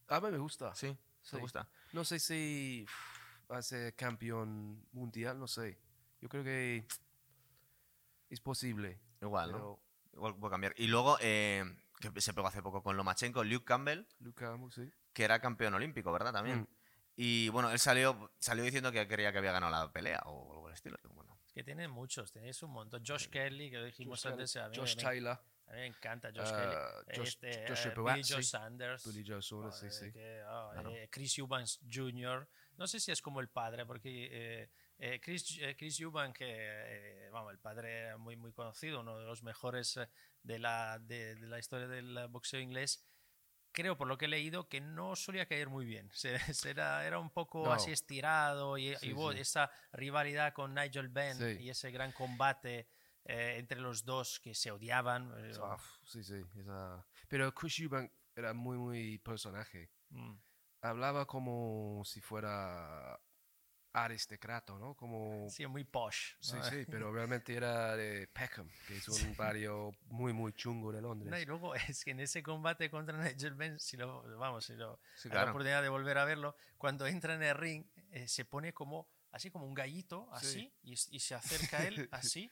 a 0.08 0.20
mí 0.20 0.30
me 0.30 0.38
gusta. 0.38 0.74
¿Sí? 0.74 0.96
Sí. 1.22 1.36
¿Te 1.36 1.40
gusta? 1.40 1.68
No 1.92 2.04
sé 2.04 2.18
si 2.18 2.84
va 3.50 3.58
a 3.58 3.62
ser 3.62 3.94
campeón 3.94 4.86
mundial, 4.92 5.38
no 5.38 5.46
sé. 5.48 5.78
Yo 6.20 6.28
creo 6.28 6.44
que 6.44 6.86
es 8.28 8.40
posible. 8.40 9.00
Igual, 9.22 9.52
¿no? 9.52 9.80
Igual 10.12 10.36
puede 10.36 10.50
cambiar. 10.50 10.74
Y 10.76 10.88
luego, 10.88 11.16
eh, 11.20 11.64
que 12.00 12.20
se 12.20 12.34
pegó 12.34 12.48
hace 12.48 12.62
poco 12.62 12.82
con 12.82 12.96
Lomachenko, 12.96 13.44
Luke 13.44 13.64
Campbell, 13.64 14.04
Luka, 14.20 14.58
sí. 14.70 14.92
Que 15.12 15.24
era 15.24 15.40
campeón 15.40 15.74
olímpico, 15.74 16.12
¿verdad? 16.12 16.32
También. 16.32 16.60
Mm. 16.60 16.66
Y 17.16 17.48
bueno, 17.50 17.70
él 17.70 17.78
salió, 17.78 18.32
salió 18.38 18.64
diciendo 18.64 18.90
que 18.90 19.06
creía 19.06 19.32
que 19.32 19.38
había 19.38 19.52
ganado 19.52 19.70
la 19.72 19.92
pelea 19.92 20.20
o 20.26 20.52
algo 20.52 20.66
del 20.68 20.74
estilo. 20.74 20.96
Bueno, 21.14 21.38
Es 21.44 21.52
que 21.52 21.62
tiene 21.62 21.86
muchos, 21.88 22.32
tenéis 22.32 22.62
un 22.62 22.70
montón. 22.70 23.02
Josh 23.06 23.28
Kelly, 23.28 23.70
que 23.70 23.76
lo 23.78 23.84
dijimos 23.84 24.22
Josh, 24.22 24.32
antes, 24.32 24.56
a 24.56 24.68
mí, 24.70 24.76
Josh 24.76 24.96
Taylor, 24.96 25.38
a 25.66 25.70
mí 25.72 25.76
me 25.76 25.86
encanta 25.86 26.30
Josh 26.34 26.48
Ah, 26.52 27.02
Kelly. 27.06 27.18
Josh- 27.18 27.28
Este, 27.28 27.68
Josh 27.68 27.86
eh, 27.86 27.94
Billy 27.96 28.22
Joe 28.26 28.42
Sanders. 28.42 29.06
Billy 29.06 29.24
Joe 29.28 29.42
Saunders, 29.42 29.78
sí, 29.78 29.90
sí. 29.90 30.10
que, 30.12 30.42
ah, 30.46 30.70
Claro. 30.72 30.90
eh, 30.90 31.08
Chris 31.10 31.38
Eubanks 31.38 31.80
Jr. 31.92 32.48
No 32.78 32.86
sé 32.86 32.98
si 32.98 33.12
es 33.12 33.20
como 33.20 33.40
el 33.40 33.48
padre, 33.48 33.84
porque 33.84 34.28
eh, 34.32 34.70
eh, 34.98 35.20
Chris, 35.20 35.58
eh, 35.60 35.76
Chris 35.76 36.00
Eubank, 36.00 36.34
que, 36.38 36.46
eh, 36.48 37.28
vamos, 37.30 37.52
el 37.52 37.58
padre 37.58 37.98
era 38.06 38.16
muy, 38.16 38.36
muy 38.36 38.52
conocido, 38.52 39.00
uno 39.00 39.18
de 39.18 39.26
los 39.26 39.42
mejores 39.42 40.00
de 40.42 40.58
la, 40.58 40.98
de, 40.98 41.34
de 41.34 41.46
la 41.46 41.58
historia 41.58 41.86
del 41.88 42.26
boxeo 42.28 42.58
inglés, 42.60 43.04
creo, 43.72 43.96
por 43.96 44.06
lo 44.06 44.16
que 44.18 44.26
he 44.26 44.28
leído, 44.28 44.68
que 44.68 44.80
no 44.80 45.16
solía 45.16 45.46
caer 45.46 45.68
muy 45.68 45.84
bien. 45.84 46.10
Se- 46.12 46.38
se 46.54 46.70
era, 46.70 47.04
era 47.06 47.18
un 47.18 47.30
poco 47.30 47.64
No. 47.64 47.72
así 47.72 47.90
estirado 47.90 48.76
y, 48.78 48.88
y 48.90 48.96
Sí, 48.96 49.12
hubo 49.12 49.32
sí. 49.32 49.40
esa 49.40 49.70
rivalidad 49.92 50.52
con 50.52 50.74
Nigel 50.74 51.08
Benn 51.08 51.36
Sí. 51.38 51.62
y 51.64 51.70
ese 51.70 51.90
gran 51.90 52.12
combate 52.12 52.86
eh, 53.24 53.56
entre 53.58 53.78
los 53.80 54.04
dos 54.04 54.40
que 54.40 54.54
se 54.54 54.70
odiaban. 54.72 55.32
eh, 55.38 55.52
sí, 56.04 56.22
sí. 56.24 56.42
esa- 56.58 57.06
Pero 57.28 57.52
Chris 57.54 57.78
Eubank 57.80 58.10
era 58.34 58.52
muy, 58.52 58.76
muy 58.78 59.18
personaje. 59.18 59.90
mm. 60.10 60.34
Hablaba 60.84 61.26
como 61.26 62.02
si 62.04 62.20
fuera 62.20 63.16
aristocrato, 63.92 64.78
¿no? 64.78 64.94
Como... 64.94 65.48
Sí, 65.50 65.66
muy 65.66 65.84
posh. 65.84 66.34
Sí, 66.40 66.56
¿no? 66.56 66.62
sí, 66.62 66.84
pero 66.90 67.12
realmente 67.12 67.54
era 67.54 67.96
de 67.96 68.26
Peckham, 68.28 68.68
que 68.86 68.96
es 68.96 69.08
un 69.08 69.36
barrio 69.36 69.92
muy, 70.06 70.32
muy 70.32 70.52
chungo 70.52 70.92
de 70.92 71.02
Londres. 71.02 71.30
No, 71.30 71.38
y 71.38 71.44
luego 71.44 71.74
es 71.74 72.04
que 72.04 72.12
en 72.12 72.20
ese 72.20 72.42
combate 72.42 72.90
contra 72.90 73.16
Nigel 73.22 73.54
Benn, 73.54 73.78
si 73.78 73.96
lo, 73.96 74.22
vamos, 74.38 74.64
si 74.64 74.74
lo, 74.74 74.98
sí, 75.16 75.28
hay 75.28 75.34
la 75.34 75.42
claro. 75.42 75.50
oportunidad 75.50 75.82
de 75.82 75.88
volver 75.88 76.18
a 76.18 76.24
verlo, 76.24 76.56
cuando 76.78 77.06
entra 77.06 77.34
en 77.34 77.42
el 77.42 77.54
ring, 77.54 77.84
eh, 78.10 78.28
se 78.28 78.44
pone 78.44 78.72
como, 78.72 79.08
así 79.30 79.50
como 79.50 79.66
un 79.66 79.74
gallito, 79.74 80.28
así, 80.32 80.72
y, 80.82 80.96
se 80.96 81.34
acerca 81.34 81.78
a 81.80 81.86
él, 81.86 82.08
así, 82.12 82.50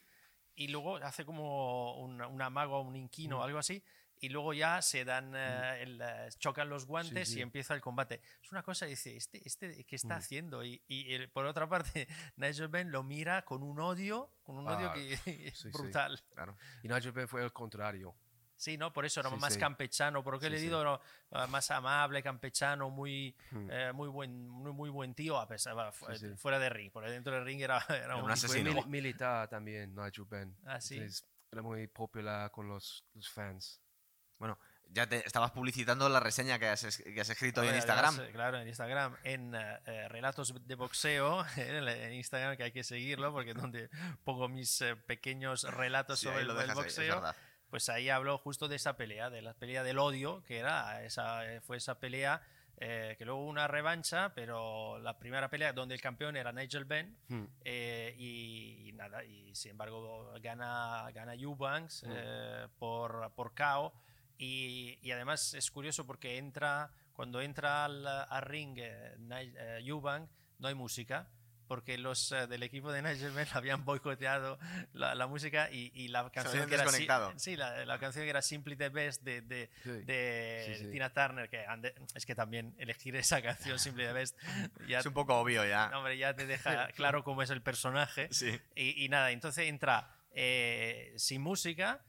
y 0.54 0.68
luego 0.68 0.96
hace 0.96 1.24
como 1.24 2.02
un, 2.02 2.20
un 2.20 2.42
amago, 2.42 2.80
un 2.82 2.96
inquino 2.96 3.38
Mm. 3.38 3.42
algo 3.42 3.58
así, 3.58 3.82
y 4.20 4.28
luego 4.28 4.52
ya 4.52 4.80
se 4.82 5.04
dan, 5.04 5.32
eh, 5.34 5.82
el, 5.82 6.00
eh, 6.00 6.28
chocan 6.38 6.68
los 6.68 6.86
guantes 6.86 7.28
sí. 7.30 7.38
y 7.38 7.42
empieza 7.42 7.74
el 7.74 7.80
combate. 7.80 8.20
Es 8.42 8.52
una 8.52 8.62
cosa, 8.62 8.86
dice, 8.86 9.16
¿este, 9.16 9.40
este 9.46 9.84
qué 9.84 9.96
está 9.96 10.14
Mm. 10.16 10.18
haciendo? 10.18 10.64
Y, 10.64 10.82
y 10.88 11.12
el- 11.14 11.30
por 11.30 11.46
otra 11.46 11.68
parte, 11.68 12.06
Nigel 12.36 12.68
Benn 12.68 12.90
lo 12.92 13.02
mira 13.02 13.42
con 13.42 13.62
un 13.62 13.80
odio, 13.80 14.30
con 14.42 14.56
un 14.58 14.68
odio 14.68 14.90
Ah, 14.90 14.94
que 14.94 15.12
es 15.14 15.22
sí, 15.24 15.52
sí. 15.54 15.68
brutal. 15.70 16.22
Claro. 16.34 16.56
Y 16.82 16.88
Nigel 16.88 17.12
Benn 17.12 17.28
fue 17.28 17.42
el 17.42 17.52
contrario. 17.52 18.14
Sí, 18.56 18.76
¿no? 18.76 18.92
Por 18.92 19.06
eso 19.06 19.20
era 19.20 19.30
Sí, 19.30 19.36
más 19.36 19.54
sí. 19.54 19.58
campechano, 19.58 20.22
por 20.22 20.34
lo 20.34 20.38
que 20.38 20.46
Sí, 20.46 20.50
le 20.50 20.56
he 20.58 20.60
sí. 20.60 20.66
dicho, 20.66 20.84
no, 20.84 21.00
más 21.48 21.70
amable, 21.70 22.22
campechano, 22.22 22.90
muy, 22.90 23.34
eh, 23.70 23.90
muy, 23.94 24.08
buen, 24.10 24.46
muy, 24.46 24.70
muy 24.72 24.90
buen 24.90 25.14
tío, 25.14 25.38
a 25.38 25.48
pesar, 25.48 25.90
Sí, 25.94 26.18
sí. 26.18 26.36
fuera 26.36 26.58
de 26.58 26.68
ring. 26.68 26.92
Por 26.92 27.08
dentro 27.08 27.32
del 27.34 27.42
ring 27.46 27.62
era, 27.62 27.78
era 27.88 28.16
un 28.16 28.24
un, 28.24 28.30
asesino. 28.30 28.70
mili- 28.70 28.86
militar 28.86 29.48
también, 29.48 29.94
Nigel 29.94 30.26
Benn. 30.26 30.54
Ah, 30.66 30.78
sí. 30.78 30.96
Entonces, 30.96 31.24
era 31.50 31.62
muy 31.62 31.86
popular 31.86 32.50
con 32.50 32.68
los, 32.68 33.02
los 33.14 33.30
fans. 33.30 33.80
Bueno, 34.40 34.58
ya 34.88 35.06
te 35.06 35.24
estabas 35.24 35.52
publicitando 35.52 36.08
la 36.08 36.18
reseña 36.18 36.58
que 36.58 36.66
has, 36.66 36.82
es- 36.82 36.96
que 37.02 37.20
has 37.20 37.28
escrito 37.30 37.60
hoy 37.60 37.68
en 37.68 37.74
Ahora, 37.74 37.78
Instagram. 37.84 38.20
eh, 38.22 38.30
claro, 38.32 38.58
en 38.58 38.66
Instagram, 38.66 39.16
en 39.22 39.54
eh, 39.54 39.78
eh, 39.86 40.08
Relatos 40.08 40.52
de 40.66 40.74
Boxeo, 40.74 41.44
en, 41.56 41.86
en 41.86 42.12
Instagram, 42.14 42.56
que 42.56 42.64
hay 42.64 42.72
que 42.72 42.82
seguirlo, 42.82 43.32
porque 43.32 43.50
es 43.50 43.56
donde 43.56 43.88
pongo 44.24 44.48
mis 44.48 44.80
eh, 44.80 44.96
pequeños 44.96 45.62
relatos 45.62 46.18
Sí, 46.18 46.26
sobre 46.26 46.42
lo 46.44 46.60
el 46.60 46.70
ahí, 46.70 46.74
boxeo. 46.74 47.22
pues 47.68 47.88
ahí 47.88 48.08
habló 48.08 48.38
justo 48.38 48.66
de 48.66 48.76
esa 48.76 48.96
pelea, 48.96 49.30
de 49.30 49.42
la 49.42 49.54
pelea 49.54 49.84
del 49.84 49.98
odio, 49.98 50.42
que 50.44 50.58
era 50.58 51.04
esa, 51.04 51.44
eh, 51.52 51.60
fue 51.60 51.76
esa 51.76 52.00
pelea 52.00 52.42
eh, 52.82 53.14
que 53.18 53.26
luego 53.26 53.42
hubo 53.42 53.50
una 53.50 53.68
revancha, 53.68 54.32
pero 54.34 54.98
la 55.00 55.18
primera 55.18 55.50
pelea 55.50 55.74
donde 55.74 55.94
el 55.94 56.00
campeón 56.00 56.34
era 56.38 56.50
Nigel 56.50 56.86
Benn 56.86 57.14
Hmm. 57.28 57.44
eh, 57.62 58.14
y, 58.16 58.88
y 58.88 58.92
nada, 58.94 59.22
y 59.22 59.54
sin 59.54 59.72
embargo 59.72 60.32
gana, 60.40 61.06
gana 61.12 61.34
Eubanks 61.34 62.04
Mm. 62.04 62.10
eh, 62.10 62.68
por, 62.78 63.30
por 63.34 63.54
KO 63.54 63.92
Y, 64.42 64.98
y 65.02 65.10
además 65.12 65.52
es 65.52 65.70
curioso 65.70 66.06
porque 66.06 66.38
entra, 66.38 66.90
cuando 67.12 67.42
entra 67.42 67.84
al, 67.84 68.06
al 68.06 68.42
ring 68.42 68.78
eh, 68.78 69.14
eh, 69.30 69.80
Eubank, 69.84 70.30
no 70.58 70.68
hay 70.68 70.74
música, 70.74 71.28
porque 71.68 71.98
los 71.98 72.32
eh, 72.32 72.46
del 72.46 72.62
equipo 72.62 72.90
de 72.90 73.02
Nigel 73.02 73.32
Benn 73.32 73.46
habían 73.52 73.84
boicoteado 73.84 74.58
la, 74.94 75.14
la 75.14 75.26
música 75.26 75.70
y, 75.70 75.92
y 75.94 76.08
la 76.08 76.30
canción 76.30 76.66
que 76.70 76.74
era, 76.76 76.86
sí, 77.36 77.54
la, 77.54 77.84
la 77.84 77.98
canción 77.98 78.24
que 78.24 78.30
era 78.30 78.40
Simply 78.40 78.76
the 78.76 78.88
Best 78.88 79.22
de, 79.24 79.42
de, 79.42 79.68
Sí. 79.84 79.90
de 79.90 80.74
Sí, 80.78 80.84
sí. 80.86 80.90
Tina 80.90 81.12
Turner, 81.12 81.50
que 81.50 81.66
ande- 81.66 81.92
es 82.14 82.24
que 82.24 82.34
también 82.34 82.74
elegir 82.78 83.14
esa 83.16 83.42
canción 83.42 83.78
Simply 83.78 84.04
the 84.06 84.12
Best 84.14 84.38
ya, 84.88 85.00
Es 85.00 85.06
un 85.06 85.12
poco 85.12 85.38
obvio 85.38 85.66
ya. 85.66 85.90
hombre, 85.94 86.16
ya 86.16 86.34
te 86.34 86.46
deja 86.46 86.88
claro 86.96 87.24
cómo 87.24 87.42
es 87.42 87.50
el 87.50 87.60
personaje. 87.60 88.30
Y, 88.74 89.04
y 89.04 89.08
nada, 89.10 89.30
entonces 89.32 89.68
entra 89.68 90.10
eh, 90.32 91.12
sin 91.18 91.42
música 91.42 92.00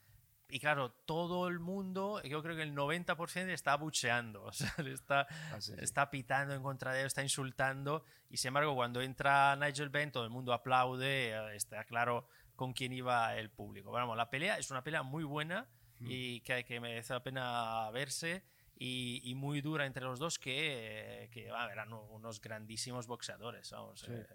y 0.52 0.60
claro, 0.60 0.91
todo 1.06 1.47
el 1.47 1.60
mundo, 1.60 2.22
yo 2.24 2.41
creo 2.43 2.56
que 2.56 2.62
el 2.64 2.76
90% 2.76 3.49
está 3.49 3.76
bucheando, 3.76 4.43
o 4.45 4.52
sea, 4.54 4.74
está, 4.86 5.28
Ah, 5.54 5.60
sí, 5.62 5.74
sí. 5.74 5.80
está 5.84 6.10
pitando 6.12 6.54
en 6.54 6.62
contra 6.62 6.93
de 6.93 7.02
él, 7.02 7.08
está 7.08 7.22
insultando 7.24 8.04
y 8.30 8.38
sin 8.38 8.49
embargo 8.49 8.76
cuando 8.76 9.02
entra 9.02 9.56
Nigel 9.56 9.89
Benn 9.89 10.12
todo 10.12 10.24
el 10.24 10.30
mundo 10.30 10.54
aplaude, 10.54 11.30
eh, 11.32 11.56
está 11.56 11.84
claro 11.86 12.28
con 12.56 12.74
quién 12.74 12.93
iba 12.93 13.36
el 13.38 13.49
público. 13.49 13.91
Vamos, 13.91 14.16
la 14.18 14.30
pelea 14.30 14.58
es 14.58 14.70
una 14.70 14.84
pelea 14.84 15.02
muy 15.04 15.24
buena 15.24 15.68
y 15.99 16.41
que, 16.41 16.64
que 16.64 16.80
merece 16.80 17.14
la 17.14 17.22
pena 17.24 17.89
verse 17.91 18.43
y, 18.76 19.22
y 19.24 19.36
muy 19.36 19.62
dura 19.62 19.86
entre 19.86 20.04
los 20.04 20.18
dos 20.20 20.38
que, 20.39 21.30
que 21.32 21.49
ah, 21.52 21.70
eran 21.72 21.93
unos 21.93 22.41
grandísimos 22.41 23.06
boxeadores. 23.08 23.70
Vamos, 23.72 23.99
Sí. 24.02 24.12
eh, 24.12 24.28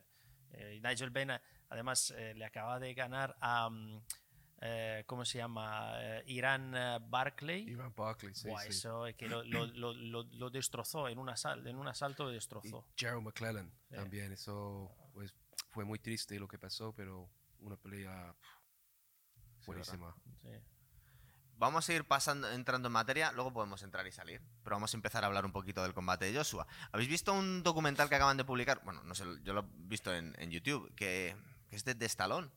eh, 0.53 0.81
Nigel 0.83 1.11
Benn 1.11 1.33
además 1.69 2.13
eh, 2.17 2.35
le 2.35 2.45
acaba 2.45 2.79
de 2.79 2.95
ganar 2.95 3.37
a... 3.41 3.69
mm, 3.69 4.01
eh, 4.69 5.05
¿Cómo 5.07 5.25
se 5.25 5.39
llama? 5.39 5.93
Eh, 6.03 6.25
Irán 6.27 6.75
eh, 6.77 6.99
Barclay. 7.01 7.69
Ivan 7.69 7.95
Barkley, 7.95 8.35
sí, 8.35 8.49
Buah, 8.49 8.63
sí. 8.63 8.69
eso 8.71 9.07
es 9.07 9.15
que 9.15 9.29
lo, 9.29 9.45
lo- 9.45 9.67
lo- 9.67 9.93
lo- 9.95 10.23
lo 10.25 10.51
destrozó 10.51 11.09
en 11.09 11.19
un, 11.19 11.29
asal- 11.29 11.67
en 11.67 11.77
un 11.77 11.87
asalto, 11.89 12.25
lo 12.25 12.31
Y 12.31 12.35
destrozó. 12.35 12.87
Gerald 12.97 13.23
McClellan 13.23 13.71
Sí. 13.89 13.95
también. 13.97 14.33
Eso 14.33 14.91
pues, 15.15 15.33
fue 15.71 15.85
muy 15.85 15.99
triste 15.99 16.39
lo 16.41 16.49
que 16.49 16.59
pasó, 16.59 16.93
pero 16.93 17.29
una 17.61 17.77
pelea 17.77 18.35
pff, 18.41 19.67
buenísima. 19.67 20.15
Sí. 20.43 20.51
Vamos 21.59 21.89
a 21.89 21.93
ir 21.95 22.05
pasando, 22.05 22.51
entrando 22.51 22.89
en 22.89 22.93
materia, 22.93 23.33
luego 23.33 23.51
podemos 23.53 23.83
entrar 23.83 24.07
y 24.07 24.13
salir. 24.13 24.43
Pero 24.63 24.77
vamos 24.77 24.93
a 24.93 24.97
empezar 24.99 25.25
a 25.25 25.27
hablar 25.29 25.47
un 25.47 25.53
poquito 25.53 25.83
del 25.83 25.95
combate 25.95 26.27
de 26.31 26.37
Joshua. 26.37 26.67
¿Habéis 26.93 27.09
visto 27.09 27.33
un 27.33 27.63
documental 27.63 28.11
que 28.11 28.15
acaban 28.17 28.37
de 28.37 28.45
publicar? 28.45 28.83
Bueno, 28.85 29.03
no 29.05 29.15
sé, 29.15 29.25
yo 29.43 29.55
lo 29.55 29.61
he 29.63 29.65
visto 29.89 30.15
en, 30.15 30.35
en 30.39 30.51
YouTube, 30.51 30.95
que, 30.95 31.35
que 31.71 31.77
es 31.77 31.85
de, 31.87 31.95
de 31.95 32.05
Stallone, 32.05 32.51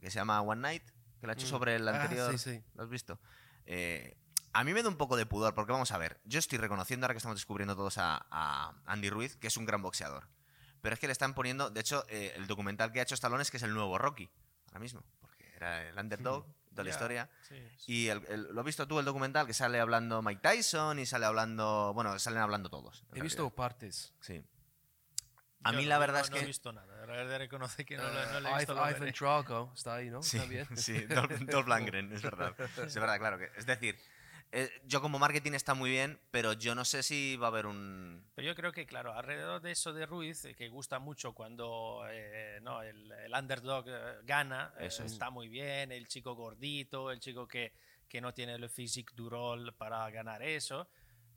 que 0.00 0.10
se 0.10 0.18
llama 0.18 0.40
One 0.40 0.62
Night, 0.62 0.82
que 1.22 1.26
lo 1.28 1.30
ha 1.30 1.34
hecho 1.34 1.46
Mm. 1.46 1.50
sobre 1.50 1.76
el 1.76 1.86
Ah, 1.88 2.02
anterior. 2.02 2.32
sí, 2.32 2.38
sí. 2.38 2.64
¿Lo 2.74 2.82
has 2.82 2.88
visto? 2.88 3.20
Eh, 3.64 4.16
a 4.52 4.64
mí 4.64 4.74
me 4.74 4.82
da 4.82 4.88
un 4.88 4.96
poco 4.96 5.16
de 5.16 5.24
pudor, 5.24 5.54
porque 5.54 5.70
vamos 5.70 5.92
a 5.92 5.96
ver, 5.98 6.20
yo 6.24 6.40
estoy 6.40 6.58
reconociendo 6.58 7.06
ahora 7.06 7.14
que 7.14 7.18
estamos 7.18 7.36
descubriendo 7.36 7.76
todos 7.76 7.96
a, 7.98 8.26
a 8.28 8.74
Andy 8.86 9.08
Ruiz, 9.08 9.36
que 9.36 9.46
es 9.46 9.56
un 9.56 9.64
gran 9.64 9.82
boxeador. 9.82 10.26
Pero 10.80 10.94
es 10.94 10.98
que 11.00 11.06
le 11.06 11.12
están 11.12 11.32
poniendo, 11.34 11.70
de 11.70 11.80
hecho, 11.80 12.04
eh, 12.08 12.32
el 12.34 12.48
documental 12.48 12.90
que 12.90 12.98
ha 12.98 13.04
hecho 13.04 13.14
Stallone 13.14 13.42
es 13.42 13.52
que 13.52 13.58
es 13.58 13.62
el 13.62 13.72
nuevo 13.72 13.96
Rocky, 13.98 14.28
ahora 14.66 14.80
mismo, 14.80 15.04
porque 15.20 15.48
era 15.54 15.88
el 15.88 15.96
underdog 15.96 16.44
de 16.72 16.82
la 16.82 16.90
historia. 16.90 17.30
sí, 17.46 17.54
Y 17.86 18.08
el- 18.08 18.26
el- 18.28 18.42
lo 18.52 18.60
has 18.62 18.66
visto 18.66 18.88
tú 18.88 18.98
el 18.98 19.04
documental 19.04 19.46
que 19.46 19.54
sale 19.54 19.78
hablando 19.78 20.22
Mike 20.22 20.40
Tyson 20.42 20.98
y 20.98 21.06
sale 21.06 21.24
hablando, 21.26 21.92
bueno, 21.94 22.18
salen 22.18 22.40
hablando 22.40 22.68
todos. 22.68 23.04
He 23.14 23.20
visto 23.22 23.48
partes. 23.50 24.12
Sí. 24.20 24.42
A 25.62 25.70
Yo 25.70 25.76
mí 25.78 25.84
no- 25.84 25.90
la 25.90 25.98
verdad 25.98 26.18
no- 26.18 26.24
es 26.24 26.30
no 26.32 26.36
he 26.38 26.40
que 26.40 26.46
visto 26.46 26.72
nada. 26.72 26.91
La 27.06 27.12
verdad 27.16 27.38
reconoce 27.38 27.84
que 27.84 27.96
no, 27.96 28.02
Eh, 28.08 28.26
no 28.32 28.40
le 28.40 28.50
he 28.50 28.54
visto. 28.56 28.72
Ivan- 28.74 29.00
lo. 29.00 29.12
Drago 29.12 29.72
está 29.74 29.94
ahí, 29.96 30.10
¿no? 30.10 30.22
Sí, 30.22 30.38
También. 30.38 30.66
sí, 30.76 31.04
Dolph, 31.06 31.30
Dolph 31.50 31.66
Lundgren, 31.68 32.12
es 32.12 32.22
verdad. 32.22 32.54
Es 32.84 32.94
verdad, 32.94 33.18
claro 33.18 33.38
que. 33.38 33.50
Es 33.56 33.66
decir, 33.66 33.98
eh, 34.52 34.70
yo 34.84 35.00
como 35.00 35.18
marketing 35.18 35.52
está 35.52 35.74
muy 35.74 35.90
bien, 35.90 36.20
pero 36.30 36.52
yo 36.52 36.74
no 36.74 36.84
sé 36.84 37.02
si 37.02 37.36
va 37.36 37.46
a 37.46 37.50
haber 37.50 37.66
un. 37.66 38.24
Pero 38.34 38.48
yo 38.48 38.54
creo 38.54 38.72
que, 38.72 38.84
claro, 38.86 39.14
alrededor 39.14 39.62
de 39.62 39.70
eso 39.72 39.92
de 39.92 40.04
Ruiz, 40.06 40.44
eh, 40.44 40.54
que 40.54 40.68
gusta 40.68 40.98
mucho 40.98 41.32
cuando 41.32 42.04
eh, 42.08 42.58
no, 42.62 42.82
el, 42.82 43.10
el 43.12 43.32
underdog 43.34 43.84
eh, 43.88 44.18
gana, 44.24 44.72
eh, 44.78 44.86
Eso 44.86 45.04
es. 45.04 45.12
está 45.12 45.30
muy 45.30 45.48
bien, 45.48 45.90
el 45.92 46.06
chico 46.06 46.34
gordito, 46.34 47.10
el 47.10 47.18
chico 47.20 47.48
que, 47.48 47.72
que 48.08 48.20
no 48.20 48.34
tiene 48.34 48.54
el 48.54 48.68
physique 48.68 49.14
du 49.16 49.30
rol 49.30 49.72
para 49.74 50.08
ganar 50.10 50.42
eso. 50.42 50.86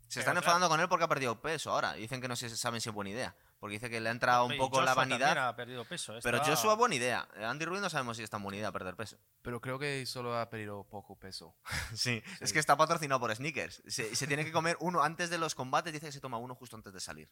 Se 0.08 0.20
Pero 0.20 0.20
están 0.20 0.24
claro. 0.34 0.38
enfadando 0.40 0.70
con 0.70 0.80
él 0.82 0.88
porque 0.90 1.06
ha 1.06 1.08
perdido 1.08 1.42
peso 1.42 1.72
ahora. 1.72 1.94
Dicen 1.94 2.20
que 2.22 2.28
no 2.28 2.36
sé- 2.36 2.50
saben 2.56 2.80
si 2.82 2.90
es 2.90 2.94
buena 2.96 3.10
idea. 3.12 3.34
Porque 3.66 3.74
dice 3.78 3.90
que 3.90 4.00
le 4.00 4.10
ha 4.10 4.12
entrado 4.12 4.46
un 4.46 4.56
poco 4.58 4.80
la 4.80 4.92
Joshua 4.92 5.06
vanidad. 5.08 5.48
ha 5.48 5.56
perdido 5.56 5.86
peso. 5.86 6.14
Pero 6.22 6.38
está- 6.38 6.50
Joshua, 6.56 6.76
buena 6.76 6.94
idea. 6.94 7.28
Eh, 7.36 7.44
Andy 7.44 7.66
Ruiz 7.66 7.82
no 7.82 7.90
sabemos 7.90 8.16
si 8.16 8.22
es 8.22 8.30
tan 8.30 8.44
buena 8.44 8.58
idea 8.60 8.72
perder 8.72 8.96
peso. 8.96 9.18
Pero 9.42 9.60
creo 9.60 9.80
que 9.80 10.06
solo 10.06 10.38
ha 10.38 10.48
perdido 10.52 10.84
poco 10.84 11.16
peso. 11.18 11.56
Sí, 11.96 12.22
es 12.40 12.50
Sí. 12.50 12.54
que 12.54 12.60
está 12.60 12.78
patrocinado 12.78 13.20
por 13.20 13.36
Sneakers. 13.36 13.82
Se, 13.88 14.16
se 14.16 14.28
tiene 14.28 14.46
que 14.46 14.52
comer 14.52 14.78
uno 14.82 15.02
antes 15.02 15.32
de 15.32 15.40
los 15.40 15.56
combates. 15.56 15.92
Dice 15.92 16.06
que 16.06 16.12
se 16.12 16.22
toma 16.22 16.38
uno 16.38 16.54
justo 16.54 16.76
antes 16.76 16.94
de 16.94 17.00
salir. 17.00 17.28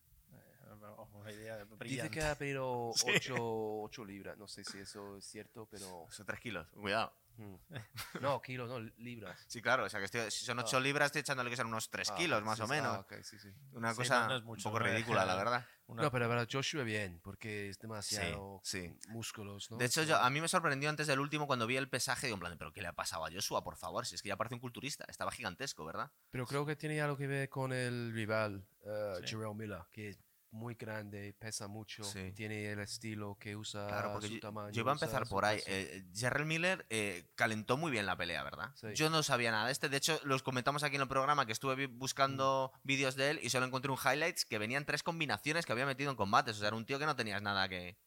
Una 1.13 1.31
idea 1.31 1.63
Dice 1.81 2.09
que 2.09 2.21
ha 2.23 2.36
perdido 2.36 2.91
Sí. 2.95 3.07
8, 3.38 4.03
libras. 4.05 4.36
No 4.38 4.47
sé 4.47 4.63
si 4.63 4.79
eso 4.79 5.17
es 5.17 5.25
cierto, 5.25 5.67
pero. 5.69 6.07
Son 6.09 6.25
tres 6.25 6.39
kilos. 6.39 6.67
Cuidado. 6.73 7.13
Mm. 7.38 7.55
No, 8.21 8.41
kilos, 8.41 8.69
no, 8.69 8.79
libras. 8.97 9.43
Sí, 9.47 9.61
claro. 9.61 9.86
O 9.86 9.89
sea, 9.89 9.99
que 9.99 10.05
estoy- 10.05 10.29
si 10.31 10.45
son 10.45 10.59
8 10.59 10.79
libras, 10.79 11.07
estoy 11.07 11.21
echándole 11.21 11.49
que 11.49 11.55
sean 11.55 11.67
unos 11.67 11.89
3 11.89 12.09
Ah, 12.11 12.15
kilos, 12.15 12.43
más 12.43 12.57
sí, 12.57 12.63
o 12.63 12.67
menos. 12.67 12.97
Ah, 12.97 12.99
ok, 13.01 13.13
sí, 13.23 13.38
sí. 13.39 13.49
Una 13.73 13.91
Sí, 13.91 13.97
cosa 13.97 14.21
no, 14.21 14.27
no 14.29 14.36
es 14.38 14.43
mucho, 14.43 14.69
un 14.69 14.73
poco 14.73 14.84
ridícula, 14.84 15.25
la 15.25 15.36
verdad. 15.43 15.67
Una- 15.88 16.03
No, 16.03 16.11
pero 16.11 16.23
la 16.25 16.27
verdad, 16.36 16.47
Joshua 16.51 16.84
bien, 16.84 17.19
porque 17.23 17.69
es 17.69 17.77
demasiado 17.79 18.61
sí. 18.63 18.95
músculos, 19.09 19.69
¿no? 19.69 19.77
De 19.77 19.86
hecho, 19.86 20.03
yo, 20.03 20.17
a 20.17 20.29
mí 20.29 20.39
me 20.39 20.47
sorprendió 20.47 20.89
antes 20.89 21.07
del 21.07 21.19
último 21.19 21.45
cuando 21.47 21.67
vi 21.67 21.75
el 21.77 21.89
pesaje. 21.89 22.27
Digo, 22.27 22.36
en 22.36 22.39
plan, 22.39 22.57
¿pero 22.57 22.71
qué 22.71 22.81
le 22.81 22.88
ha 22.88 22.93
pasado 22.93 23.25
a 23.25 23.31
Joshua? 23.31 23.63
Por 23.63 23.75
favor, 23.75 24.05
si 24.05 24.15
es 24.15 24.21
que 24.21 24.29
ya 24.29 24.38
parece 24.38 24.55
un 24.55 24.61
culturista. 24.61 25.05
Estaba 25.09 25.31
gigantesco, 25.31 25.84
¿verdad? 25.86 26.09
Pero 26.31 26.47
creo 26.47 26.65
que 26.65 26.75
tiene 26.75 27.01
algo 27.01 27.17
que 27.17 27.27
ver 27.27 27.49
con 27.49 27.73
el 27.73 28.11
rival, 28.13 28.65
uh, 28.84 29.17
Sí. 29.25 29.31
Jarrell 29.36 29.55
Miller, 29.55 29.84
que 29.91 30.09
es 30.09 30.19
muy 30.54 30.76
grande, 30.76 31.34
pesa 31.34 31.68
mucho, 31.68 32.04
Sí. 32.04 32.32
tiene 32.34 32.72
el 32.72 32.80
estilo 32.80 33.36
que 33.39 33.56
usa 33.56 33.88
Claro, 33.88 34.14
porque 34.14 34.28
su 34.28 34.34
yo, 34.36 34.39
tamaño. 34.39 34.70
yo 34.72 34.82
iba 34.82 34.91
a 34.91 34.93
empezar 34.93 35.28
por 35.28 35.45
ahí. 35.45 35.60
Eh, 35.66 36.06
Jarrell 36.16 36.45
Miller 36.45 36.86
eh, 36.89 37.30
calentó 37.36 37.76
muy 37.76 37.91
bien 37.91 38.06
la 38.06 38.16
pelea, 38.16 38.43
¿verdad? 38.43 38.72
Sí. 38.76 38.88
Yo 38.93 39.10
no 39.10 39.24
sabía 39.24 39.51
nada 39.51 39.66
de 39.66 39.72
este. 39.72 39.89
De 39.89 39.97
hecho, 39.97 40.20
los 40.24 40.43
comentamos 40.43 40.84
aquí 40.84 40.95
en 40.95 41.01
el 41.01 41.08
programa 41.08 41.45
que 41.45 41.51
estuve 41.51 41.76
vi- 41.76 41.86
buscando 41.88 42.72
Mm. 42.76 42.80
vídeos 42.84 43.16
de 43.16 43.32
él 43.32 43.39
y 43.41 43.49
solo 43.49 43.66
encontré 43.66 43.91
un 43.91 43.97
highlights 43.97 44.45
que 44.45 44.58
venían 44.60 44.86
tres 44.86 45.04
combinaciones 45.04 45.66
que 45.66 45.72
había 45.74 45.86
metido 45.86 46.12
en 46.12 46.16
combates. 46.18 46.56
O 46.56 46.60
sea, 46.60 46.68
era 46.70 46.78
un 46.78 46.86
tío 46.86 46.99
que 46.99 47.06
no 47.06 47.16
tenías 47.16 47.41
nada 47.41 47.68
que. 47.68 47.97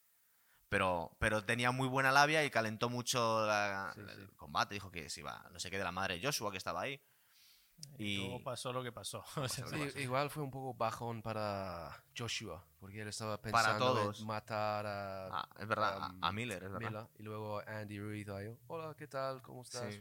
Pero, 0.68 1.16
pero 1.20 1.44
tenía 1.44 1.70
muy 1.70 1.86
buena 1.88 2.10
labia 2.10 2.44
y 2.44 2.50
calentó 2.50 2.88
mucho 2.88 3.46
la- 3.46 3.92
Sí, 3.94 4.00
el 4.00 4.34
combate. 4.36 4.74
Dijo 4.74 4.90
que 4.90 5.08
se 5.10 5.20
iba, 5.20 5.48
no 5.52 5.60
sé 5.60 5.70
qué, 5.70 5.78
de 5.78 5.84
la 5.84 5.92
madre 5.92 6.20
Joshua 6.22 6.50
que 6.50 6.58
estaba 6.58 6.82
ahí. 6.82 7.00
Y. 7.98 8.18
Luego 8.18 8.42
pasó 8.42 8.72
lo 8.72 8.82
que 8.82 8.92
pasó. 8.92 9.24
Sí, 9.48 10.00
igual 10.00 10.28
fue 10.30 10.42
un 10.42 10.50
poco 10.50 10.74
bajón 10.74 11.22
para 11.22 12.04
Joshua, 12.16 12.62
porque 12.78 13.00
él 13.02 13.08
estaba 13.08 13.36
Para 13.40 13.52
pensando 13.52 13.94
todos. 13.94 14.20
en 14.20 14.26
matar 14.26 14.86
a, 14.86 15.26
Ah, 15.40 15.48
es 15.58 15.66
verdad, 15.66 16.02
a- 16.02 16.08
um, 16.10 16.18
a, 16.24 16.32
Miller, 16.32 16.62
es 16.64 16.70
verdad. 16.72 16.90
Miller, 16.90 17.06
y 17.18 17.22
luego 17.22 17.62
Andy 17.66 17.98
Ruiz 17.98 18.28
ahí, 18.28 18.54
hola, 18.66 18.94
¿qué 18.96 19.06
tal? 19.08 19.40
¿Cómo 19.42 19.62
estás? 19.62 19.94
Sí. 19.94 20.00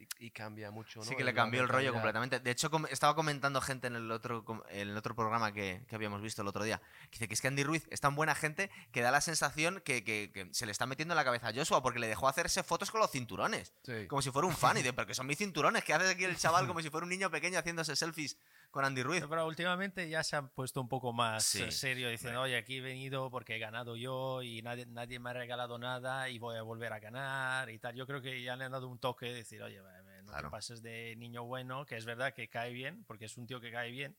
Y, 0.00 0.08
y 0.26 0.30
cambia 0.30 0.70
mucho, 0.70 1.00
¿no? 1.00 1.04
Sí 1.04 1.14
que 1.14 1.24
le 1.24 1.34
cambió 1.34 1.60
el 1.60 1.68
rollo 1.68 1.92
completamente. 1.92 2.40
De 2.40 2.50
hecho, 2.50 2.70
com- 2.70 2.86
estaba 2.90 3.14
comentando 3.14 3.60
gente 3.60 3.86
en 3.86 3.96
el 3.96 4.10
otro, 4.10 4.42
en 4.70 4.88
el 4.88 4.96
otro 4.96 5.14
programa 5.14 5.52
que, 5.52 5.84
que 5.88 5.94
habíamos 5.94 6.22
visto 6.22 6.40
el 6.40 6.48
otro 6.48 6.64
día. 6.64 6.80
Que 7.10 7.18
dice 7.18 7.28
que 7.28 7.34
es 7.34 7.40
que 7.42 7.48
Andy 7.48 7.64
Ruiz 7.64 7.86
es 7.90 8.00
tan 8.00 8.14
buena 8.14 8.34
gente 8.34 8.70
que 8.92 9.02
da 9.02 9.10
la 9.10 9.20
sensación 9.20 9.82
que, 9.84 10.02
que- 10.02 10.30
que 10.32 10.48
se 10.52 10.64
le 10.64 10.72
está 10.72 10.86
metiendo 10.86 11.12
en 11.12 11.16
la 11.16 11.24
cabeza 11.24 11.48
a 11.48 11.52
Joshua 11.54 11.82
porque 11.82 11.98
le 11.98 12.08
dejó 12.08 12.28
hacerse 12.28 12.62
fotos 12.62 12.90
con 12.90 13.00
los 13.00 13.10
cinturones. 13.10 13.74
Sí. 13.84 14.06
Como 14.08 14.22
si 14.22 14.30
fuera 14.30 14.48
un 14.48 14.56
fan. 14.56 14.76
Y 14.78 14.80
dice, 14.80 14.94
pero 14.94 15.06
que 15.06 15.14
son 15.14 15.26
mis 15.26 15.36
cinturones. 15.36 15.84
¿Qué 15.84 15.92
hace 15.92 16.08
aquí 16.08 16.24
el 16.24 16.36
chaval 16.38 16.66
como 16.66 16.80
si 16.80 16.88
fuera 16.88 17.04
un 17.04 17.10
niño 17.10 17.30
pequeño 17.30 17.58
haciéndose 17.58 17.94
selfies 17.94 18.38
con 18.70 18.84
Andy 18.84 19.02
Ruiz? 19.02 19.24
Pero 19.28 19.46
últimamente 19.46 20.08
ya 20.08 20.22
se 20.22 20.36
han 20.36 20.48
puesto 20.50 20.80
un 20.80 20.88
poco 20.88 21.12
más 21.12 21.44
Sí. 21.44 21.62
eh, 21.62 21.70
serio, 21.72 22.08
diciendo, 22.08 22.40
oye, 22.42 22.56
aquí 22.56 22.76
he 22.78 22.80
venido 22.80 23.30
porque 23.30 23.56
he 23.56 23.58
ganado 23.58 23.96
yo 23.96 24.42
y 24.42 24.62
nadie, 24.62 24.86
nadie 24.86 25.18
me 25.18 25.30
ha 25.30 25.32
regalado 25.32 25.78
nada 25.78 26.28
y 26.28 26.38
voy 26.38 26.56
a 26.56 26.62
volver 26.62 26.92
a 26.92 27.00
ganar 27.00 27.68
y 27.70 27.78
tal. 27.78 27.94
Yo 27.94 28.06
creo 28.06 28.20
que 28.22 28.42
ya 28.42 28.56
le 28.56 28.64
han 28.64 28.72
dado 28.72 28.88
un 28.88 28.98
toque 28.98 29.26
de 29.26 29.34
decir, 29.34 29.62
oye, 29.62 29.78
no 29.78 30.30
Claro. 30.32 30.48
te 30.48 30.52
pases 30.52 30.82
de 30.82 31.16
niño 31.16 31.44
bueno, 31.44 31.84
que 31.84 31.96
es 31.96 32.04
verdad 32.04 32.32
que 32.32 32.48
cae 32.48 32.72
bien, 32.72 33.04
porque 33.06 33.24
es 33.24 33.36
un 33.36 33.46
tío 33.46 33.60
que 33.60 33.72
cae 33.72 33.90
bien, 33.90 34.16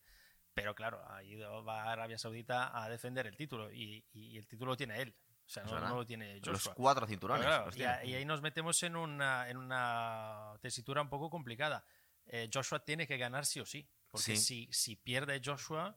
pero 0.53 0.75
claro, 0.75 1.01
ha 1.09 1.23
ido, 1.23 1.63
va 1.63 1.83
a 1.83 1.91
Arabia 1.93 2.17
Saudita 2.17 2.77
a 2.83 2.89
defender 2.89 3.27
el 3.27 3.37
título 3.37 3.71
y, 3.71 4.03
y 4.11 4.37
el 4.37 4.45
título 4.47 4.71
lo 4.71 4.77
tiene 4.77 5.01
él. 5.01 5.15
O 5.45 5.49
sea, 5.53 5.63
no, 5.63 5.79
no 5.79 5.95
lo 5.95 6.05
tiene 6.05 6.35
Los 6.43 6.59
Joshua. 6.59 6.73
cuatro 6.75 7.05
cinturones. 7.07 7.45
Claro, 7.45 7.65
los 7.67 7.77
y, 7.77 7.83
a- 7.83 8.03
y 8.05 8.13
ahí 8.15 8.23
nos 8.25 8.41
metemos 8.41 8.81
en 8.83 8.95
una, 8.95 9.49
en 9.49 9.57
una 9.57 10.53
tesitura 10.61 11.01
un 11.01 11.09
poco 11.09 11.29
complicada. 11.29 11.83
Eh, 12.25 12.49
Joshua 12.53 12.79
tiene 12.83 13.05
que 13.07 13.17
ganar 13.17 13.45
sí 13.45 13.59
o 13.59 13.65
sí, 13.65 13.85
porque 14.11 14.35
Sí. 14.37 14.67
si, 14.67 14.69
si 14.71 14.95
pierde 14.95 15.41
Joshua 15.43 15.95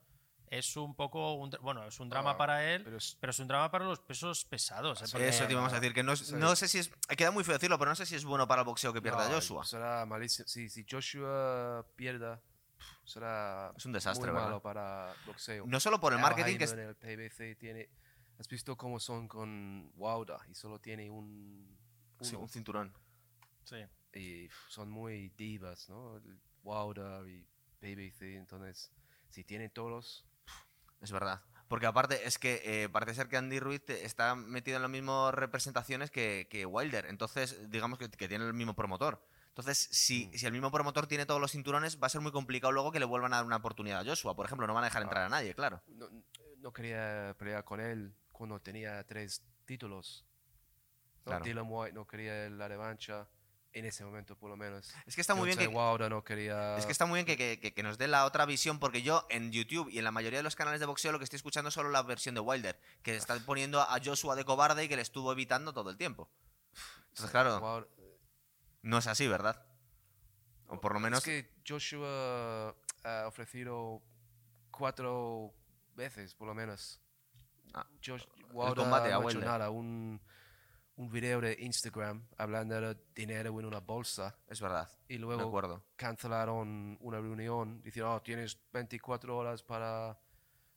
es 0.49 0.77
un 0.77 0.95
poco, 0.95 1.35
un 1.35 1.51
bueno, 1.63 1.85
es 1.85 1.99
un 1.99 2.09
drama 2.09 2.33
Ah, 2.33 2.37
para 2.37 2.73
él, 2.73 2.85
Pero 2.85 2.97
es- 2.99 3.17
pero 3.21 3.31
es 3.33 3.39
un 3.41 3.49
drama 3.49 3.71
para 3.71 3.85
los 3.87 3.99
pesos 4.01 4.45
pesados. 4.45 5.03
¿eh? 5.03 5.07
Porque- 5.11 5.29
Eso 5.29 5.47
te 5.47 5.53
íbamos 5.53 5.73
a 5.73 5.81
decir, 5.81 5.93
que 5.95 6.03
no, 6.05 6.13
es- 6.13 6.21
Sí. 6.21 6.35
no 6.37 6.55
sé 6.55 6.69
si 6.69 6.79
es... 6.79 6.91
Queda 7.17 7.31
muy 7.33 7.43
feo 7.43 7.55
decirlo, 7.55 7.79
pero 7.79 7.91
no 7.91 7.97
sé 7.97 8.07
si 8.07 8.15
es 8.15 8.25
bueno 8.25 8.47
para 8.47 8.63
el 8.63 8.67
boxeo 8.67 8.93
que 8.93 9.03
pierda 9.03 9.29
no, 9.29 9.35
Joshua. 9.35 9.65
Será 9.65 10.07
malísimo. 10.07 10.47
Sí, 10.47 10.69
si 10.69 10.87
Joshua 10.89 11.85
pierda, 11.97 12.41
será 13.05 13.73
Es 13.77 13.85
un 13.87 13.93
desastre, 13.93 14.31
muy 14.33 14.61
para 14.61 15.13
boxeo. 15.27 15.67
No 15.67 15.81
solo 15.81 15.99
por 16.01 16.13
el 16.13 16.21
marketing 16.21 16.59
que... 16.59 16.65
En 16.65 16.79
el 16.79 16.95
PBC 16.97 17.57
tiene... 17.59 17.89
¿Has 18.39 18.49
visto 18.49 18.77
cómo 18.77 18.99
son 19.01 19.27
con 19.29 19.91
Wilder? 19.95 20.39
Y 20.51 20.55
solo 20.55 20.79
tiene 20.81 21.09
un... 21.11 21.77
Sí, 22.21 22.37
un 22.37 22.49
cinturón. 22.49 22.93
Sí. 23.65 23.77
y 24.17 24.49
son 24.69 24.91
muy 24.91 25.31
divas, 25.31 25.89
¿no? 25.89 26.21
Wilder 26.63 27.27
y 27.29 27.47
BBC. 27.85 28.37
Entonces, 28.37 28.91
si 29.31 29.45
tienen 29.45 29.71
todos, 29.71 30.25
Es 31.01 31.13
verdad. 31.13 31.43
Porque 31.69 31.87
aparte 31.87 32.27
es 32.27 32.39
que 32.39 32.61
eh, 32.65 32.89
parece 32.89 33.15
ser 33.15 33.29
que 33.29 33.37
Andy 33.37 33.59
Ruiz 33.61 33.83
está 33.89 34.35
metido 34.35 34.77
en 34.77 34.83
las 34.83 34.91
mismas 34.91 35.35
representaciones 35.35 36.11
que, 36.11 36.47
que 36.51 36.65
Wilder. 36.67 37.07
Entonces, 37.07 37.71
digamos 37.71 37.99
que, 37.99 38.09
que 38.11 38.29
tiene 38.29 38.45
el 38.47 38.55
mismo 38.55 38.75
promotor. 38.75 39.27
Entonces, 39.49 39.79
si, 39.79 40.27
Mm. 40.27 40.33
si 40.35 40.47
el 40.47 40.53
mismo 40.53 40.71
promotor 40.71 41.07
tiene 41.07 41.27
todos 41.27 41.41
los 41.41 41.53
cinturones, 41.53 42.01
va 42.03 42.07
a 42.07 42.11
ser 42.11 42.21
muy 42.21 42.33
complicado 42.33 42.73
luego 42.73 42.91
que 42.93 42.99
le 43.01 43.05
vuelvan 43.07 43.33
a 43.33 43.37
dar 43.37 43.45
una 43.47 43.57
oportunidad 43.57 44.01
a 44.01 44.05
Joshua. 44.05 44.35
Por 44.37 44.47
ejemplo, 44.47 44.67
no 44.67 44.75
van 44.75 44.85
a 44.85 44.87
dejar 44.89 45.03
Ah. 45.03 45.05
entrar 45.05 45.25
a 45.25 45.29
nadie, 45.29 45.55
claro. 45.55 45.83
no, 45.89 46.09
no 46.59 46.73
quería 46.73 47.35
pelear 47.39 47.65
con 47.65 47.81
él 47.81 48.15
cuando 48.33 48.61
tenía 48.61 49.03
tres 49.05 49.43
títulos. 49.65 50.25
No, 51.19 51.31
Claro. 51.33 51.45
Dylan 51.45 51.67
White 51.69 51.93
no 51.95 52.07
quería 52.07 52.49
la 52.51 52.69
revancha 52.69 53.27
en 53.75 53.85
ese 53.85 54.05
momento, 54.05 54.37
por 54.37 54.49
lo 54.49 54.57
menos. 54.57 54.95
Es 55.07 55.15
que 55.15 55.21
está 55.21 55.35
muy 55.35 55.47
bien 55.47 55.59
que, 55.59 55.69
no 55.69 56.25
quería. 56.25 56.77
Es 56.79 56.87
que 56.87 56.93
está 56.93 57.07
muy 57.07 57.23
bien 57.23 57.27
que, 57.39 57.59
que- 57.59 57.75
que- 57.75 57.83
nos 57.83 57.99
dé 57.99 58.09
la 58.09 58.25
otra 58.25 58.47
visión, 58.47 58.79
porque 58.79 59.03
yo 59.03 59.27
en 59.31 59.53
YouTube 59.53 59.89
y 59.91 59.99
en 59.99 60.05
la 60.05 60.11
mayoría 60.13 60.39
de 60.39 60.43
los 60.45 60.57
canales 60.57 60.81
de 60.81 60.87
boxeo 60.87 61.13
lo 61.13 61.19
que 61.19 61.25
estoy 61.25 61.37
escuchando 61.39 61.69
es 61.69 61.75
solo 61.75 61.91
la 61.91 62.03
versión 62.03 62.35
de 62.35 62.41
Wilder, 62.41 62.81
que 63.03 63.17
está 63.17 63.39
poniendo 63.41 63.81
a 63.81 63.99
Joshua 64.03 64.37
de 64.37 64.45
cobarde 64.45 64.85
y 64.85 64.89
que 64.89 64.97
le 64.97 65.03
estuvo 65.03 65.31
evitando 65.33 65.73
todo 65.73 65.91
el 65.91 65.97
tiempo. 65.97 66.31
Entonces, 67.09 67.31
claro, 67.31 67.89
no 68.83 68.99
es 68.99 69.07
así, 69.07 69.27
¿verdad? 69.29 69.65
O 70.69 70.81
por 70.81 70.95
lo 70.95 71.01
menos... 71.01 71.19
Es 71.19 71.25
que 71.25 71.53
Joshua 71.67 72.75
ha 73.05 73.27
ofrecido 73.27 74.03
cuatro 74.71 75.53
veces, 75.95 76.35
por 76.35 76.49
lo 76.49 76.55
menos. 76.55 77.01
Ah, 77.75 77.87
Josh, 78.05 78.25
el 78.39 78.75
combate 78.75 79.13
a 79.13 79.19
no 79.19 79.27
Wilder. 79.27 79.45
nada, 79.45 79.71
un, 79.71 80.21
un 80.97 81.11
video 81.11 81.41
de 81.41 81.57
Instagram 81.61 82.25
hablando 82.39 82.81
de 82.81 82.97
dinero 83.15 83.59
en 83.59 83.67
una 83.67 83.81
bolsa 83.81 84.37
Es 84.49 84.61
verdad, 84.61 84.89
y 85.09 85.19
luego 85.19 85.43
acuerdo. 85.49 85.85
cancelaron 85.97 86.97
una 87.01 87.21
reunión 87.21 87.81
diciendo, 87.83 88.13
oh, 88.15 88.23
tienes 88.23 88.59
24 88.73 89.37
horas 89.37 89.63
para 89.63 90.19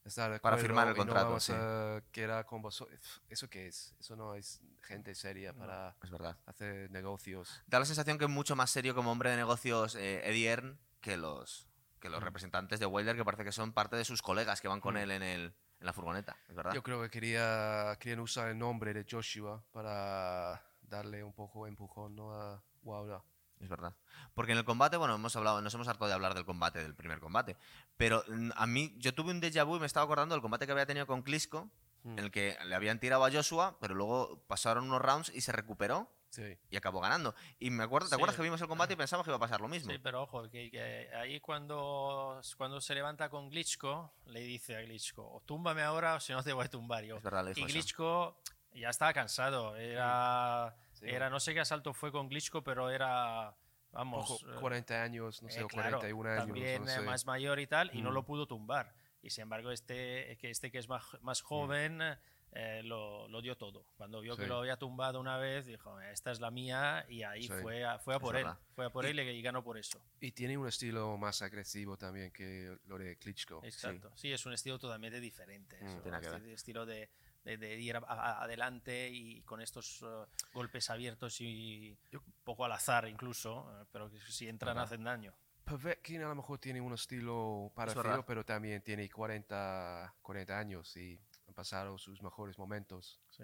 estar 0.03 0.32
de 0.32 0.39
Para 0.39 0.57
firmar 0.57 0.88
el 0.88 0.93
y 0.95 0.97
no 0.97 1.03
contrato, 1.05 1.28
vamos 1.28 1.43
sí. 1.43 1.53
a 1.55 2.01
quedar 2.11 2.45
con 2.45 2.61
vosotros. 2.61 3.22
¿Eso 3.30 3.49
qué 3.49 3.68
es? 3.68 3.93
Eso 3.99 4.15
no 4.15 4.34
es 4.36 4.61
gente 4.82 5.13
seria 5.13 5.53
para 5.53 5.95
Es 6.01 6.09
verdad. 6.09 6.38
hacer 6.45 6.89
negocios. 6.91 7.61
Da 7.68 7.78
la 7.80 7.86
sensación 7.86 8.18
que 8.18 8.26
es 8.26 8.32
mucho 8.32 8.55
más 8.55 8.72
serio 8.72 8.95
como 8.95 9.11
hombre 9.11 9.30
de 9.32 9.36
negocios 9.38 9.95
eh, 9.95 10.22
Eddie 10.28 10.47
Earn 10.49 10.80
que 11.01 11.18
los, 11.18 11.68
que 11.99 12.09
los 12.09 12.22
Mm. 12.22 12.26
representantes 12.26 12.80
de 12.80 12.86
Wilder, 12.86 13.15
que 13.15 13.26
parece 13.26 13.43
que 13.43 13.51
son 13.51 13.74
parte 13.74 13.95
de 13.97 14.05
sus 14.05 14.22
colegas 14.22 14.61
que 14.61 14.68
van 14.68 14.80
con 14.82 14.95
Mm. 14.95 14.97
él 14.97 15.11
en, 15.11 15.24
el, 15.24 15.53
en 15.80 15.86
la 15.86 15.93
furgoneta. 15.93 16.36
Es 16.49 16.55
verdad. 16.55 16.73
Yo 16.73 16.84
creo 16.84 17.01
que 17.01 17.09
quería, 17.09 17.95
querían 17.99 18.19
usar 18.19 18.49
el 18.49 18.57
nombre 18.57 18.93
de 18.93 19.05
Joshua 19.09 19.63
para 19.71 20.61
darle 20.82 21.23
un 21.23 21.34
poco 21.34 21.67
empujón 21.67 22.15
¿no? 22.15 22.34
a 22.34 22.61
Wilder. 22.84 23.19
Es 23.59 23.69
verdad. 23.69 23.95
Porque 24.36 24.51
en 24.51 24.59
el 24.59 24.65
combate, 24.65 24.97
bueno, 24.97 25.15
hemos 25.15 25.36
hablado, 25.36 25.61
nos 25.61 25.73
hemos 25.73 25.88
hartado 25.88 26.07
de 26.07 26.13
hablar 26.13 26.34
del 26.36 26.45
combate, 26.45 26.80
del 26.82 26.93
primer 26.95 27.19
combate. 27.19 27.57
Pero 27.97 28.23
mm, 28.28 28.51
a 28.55 28.67
mí, 28.67 28.95
yo 28.99 29.13
tuve 29.15 29.32
un 29.32 29.41
déjà 29.41 29.65
vu 29.65 29.78
y 29.78 29.80
me 29.80 29.88
estaba 29.88 30.03
acordando 30.03 30.36
del 30.36 30.41
combate 30.43 30.65
que 30.65 30.71
había 30.71 30.86
tenido 30.86 31.07
con 31.07 31.23
Klitschko, 31.23 31.69
Mm. 32.03 32.11
en 32.11 32.19
el 32.19 32.32
que 32.32 32.57
le 32.65 32.75
habían 32.75 32.99
tirado 32.99 33.25
a 33.25 33.32
Joshua, 33.32 33.75
pero 33.82 33.95
luego 33.95 34.39
pasaron 34.47 34.86
unos 34.86 35.01
rounds 35.01 35.32
y 35.34 35.41
se 35.41 35.51
recuperó 35.51 36.09
Sí. 36.30 36.57
y 36.69 36.75
acabó 36.78 36.99
ganando. 36.99 37.34
Y 37.59 37.69
me 37.69 37.84
acuerdo, 37.84 38.07
¿te 38.07 38.09
Sí. 38.09 38.15
acuerdas 38.15 38.36
que 38.36 38.43
vimos 38.43 38.61
el 38.61 38.67
combate 38.67 38.93
y 38.93 38.95
pensamos 38.97 39.23
que 39.25 39.30
iba 39.32 39.38
a 39.38 39.39
pasar 39.39 39.61
lo 39.61 39.67
mismo? 39.67 39.91
Sí, 39.91 39.97
pero 39.97 40.23
ojo, 40.23 40.49
que, 40.49 40.69
que 40.69 41.09
ahí 41.15 41.39
cuando, 41.39 42.39
cuando 42.57 42.82
se 42.82 42.93
levanta 42.95 43.30
con 43.30 43.49
Glitchko, 43.49 44.11
le 44.28 44.41
dice 44.41 44.75
a 44.75 44.82
Glitchko, 44.82 45.23
o 45.36 45.41
túmbame 45.41 45.82
ahora 45.82 46.15
o 46.15 46.19
si 46.19 46.34
no 46.34 46.43
te 46.43 46.53
voy 46.53 46.65
a 46.65 46.69
tumbar 46.69 47.03
yo. 47.03 47.17
Es 47.17 47.23
verdad, 47.23 47.45
Y 47.47 47.51
eso. 47.51 47.65
Glitchko 47.65 48.38
ya 48.73 48.89
estaba 48.89 49.13
cansado, 49.13 49.75
era, 49.75 50.75
Sí. 50.93 51.05
era 51.09 51.30
no 51.30 51.39
sé 51.39 51.53
qué 51.53 51.61
asalto 51.61 51.93
fue 51.93 52.11
con 52.11 52.28
Glitchko, 52.30 52.61
pero 52.63 52.89
era, 52.89 53.55
vamos, 53.91 54.30
Ojo, 54.30 54.49
eh, 54.51 54.55
40 54.59 55.01
años, 55.01 55.41
no 55.41 55.49
sé, 55.49 55.61
eh, 55.61 55.63
o 55.63 55.67
claro, 55.67 55.97
41 55.99 56.30
años. 56.30 56.45
también 56.45 56.84
no 56.86 56.91
eh, 56.91 56.93
sé. 56.95 57.01
más 57.01 57.25
mayor 57.25 57.59
y 57.59 57.67
tal, 57.67 57.89
y 57.95 58.01
no 58.01 58.11
Mm. 58.11 58.13
lo 58.13 58.23
pudo 58.23 58.45
tumbar. 58.47 58.93
Y 59.23 59.30
sin 59.32 59.43
embargo, 59.43 59.71
este 59.71 60.38
que, 60.39 60.51
este 60.51 60.69
que 60.71 60.78
es 60.78 60.88
más, 60.88 61.03
más 61.21 61.41
joven 61.41 62.01
eh, 62.59 62.81
lo, 62.83 63.27
lo 63.27 63.39
dio 63.41 63.55
todo. 63.55 63.85
Cuando 63.97 64.19
vio 64.21 64.35
que 64.35 64.43
Sí. 64.43 64.49
lo 64.49 64.57
había 64.57 64.77
tumbado 64.77 65.19
una 65.19 65.37
vez, 65.37 65.67
dijo, 65.67 65.99
esta 66.01 66.31
es 66.31 66.39
la 66.39 66.49
mía, 66.49 67.05
y 67.07 67.21
ahí 67.21 67.43
Sí. 67.43 67.53
fue, 67.61 67.85
a, 67.85 67.99
fue 67.99 68.15
a 68.15 68.17
Es 68.17 68.21
por 68.23 68.35
él. 68.35 68.45
verdad. 68.45 68.59
Fue 68.73 68.85
a 68.85 68.89
por 68.89 69.05
Y- 69.05 69.09
él 69.09 69.19
y, 69.19 69.41
ganó 69.43 69.63
por 69.63 69.77
eso. 69.77 70.01
Y 70.19 70.31
tiene 70.31 70.57
un 70.57 70.67
estilo 70.67 71.15
más 71.17 71.41
agresivo 71.43 71.97
también 71.97 72.31
que 72.31 72.75
lo 72.85 72.97
de 72.97 73.15
Klitschko. 73.17 73.61
Exacto. 73.63 74.11
Sí, 74.15 74.31
es 74.31 74.43
un 74.47 74.53
estilo 74.53 74.79
totalmente 74.79 75.19
diferente. 75.19 75.77
Mm, 75.81 76.01
tiene 76.01 76.19
que 76.19 76.25
este 76.25 76.39
ver. 76.39 76.49
estilo 76.51 76.85
de, 76.87 77.09
de- 77.43 77.57
de 77.57 77.79
ir 77.79 77.95
a- 77.97 77.99
a- 78.07 78.43
adelante 78.43 79.07
y 79.09 79.41
con 79.43 79.61
estos 79.61 80.01
eh, 80.01 80.25
golpes 80.53 80.89
abiertos 80.89 81.39
y 81.41 81.95
Yo- 82.11 82.21
poco 82.43 82.65
al 82.65 82.71
azar 82.71 83.07
incluso, 83.07 83.69
eh, 83.81 83.85
pero 83.91 84.09
que 84.09 84.19
si 84.19 84.47
entran 84.49 84.77
Ajá. 84.77 84.85
hacen 84.85 85.03
daño. 85.03 85.33
Povetkin 85.63 86.21
a 86.23 86.29
lo 86.29 86.35
mejor 86.35 86.59
tiene 86.59 86.79
un 86.79 86.93
estilo 86.93 87.71
parecido, 87.75 88.01
verdad. 88.03 88.23
pero 88.25 88.45
también 88.45 88.81
tiene 88.81 89.09
40, 89.09 90.13
40 90.21 90.57
años 90.57 90.95
y 90.95 91.19
pasado 91.57 91.97
sus 91.97 92.21
mejores 92.21 92.57
momentos. 92.57 93.19
Sí. 93.29 93.43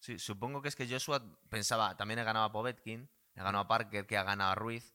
Sí, 0.00 0.18
supongo 0.18 0.62
que 0.62 0.68
es 0.68 0.76
que 0.76 0.88
Joshua 0.88 1.20
pensaba, 1.50 1.96
también 1.96 2.18
he 2.20 2.24
ganado 2.24 2.44
a 2.46 2.52
Povetkin, 2.52 3.10
he 3.34 3.38
ganado 3.40 3.64
a 3.64 3.68
Parker, 3.68 4.06
que 4.06 4.16
ha 4.16 4.22
ganado 4.22 4.52
a 4.52 4.54
Ruiz. 4.54 4.94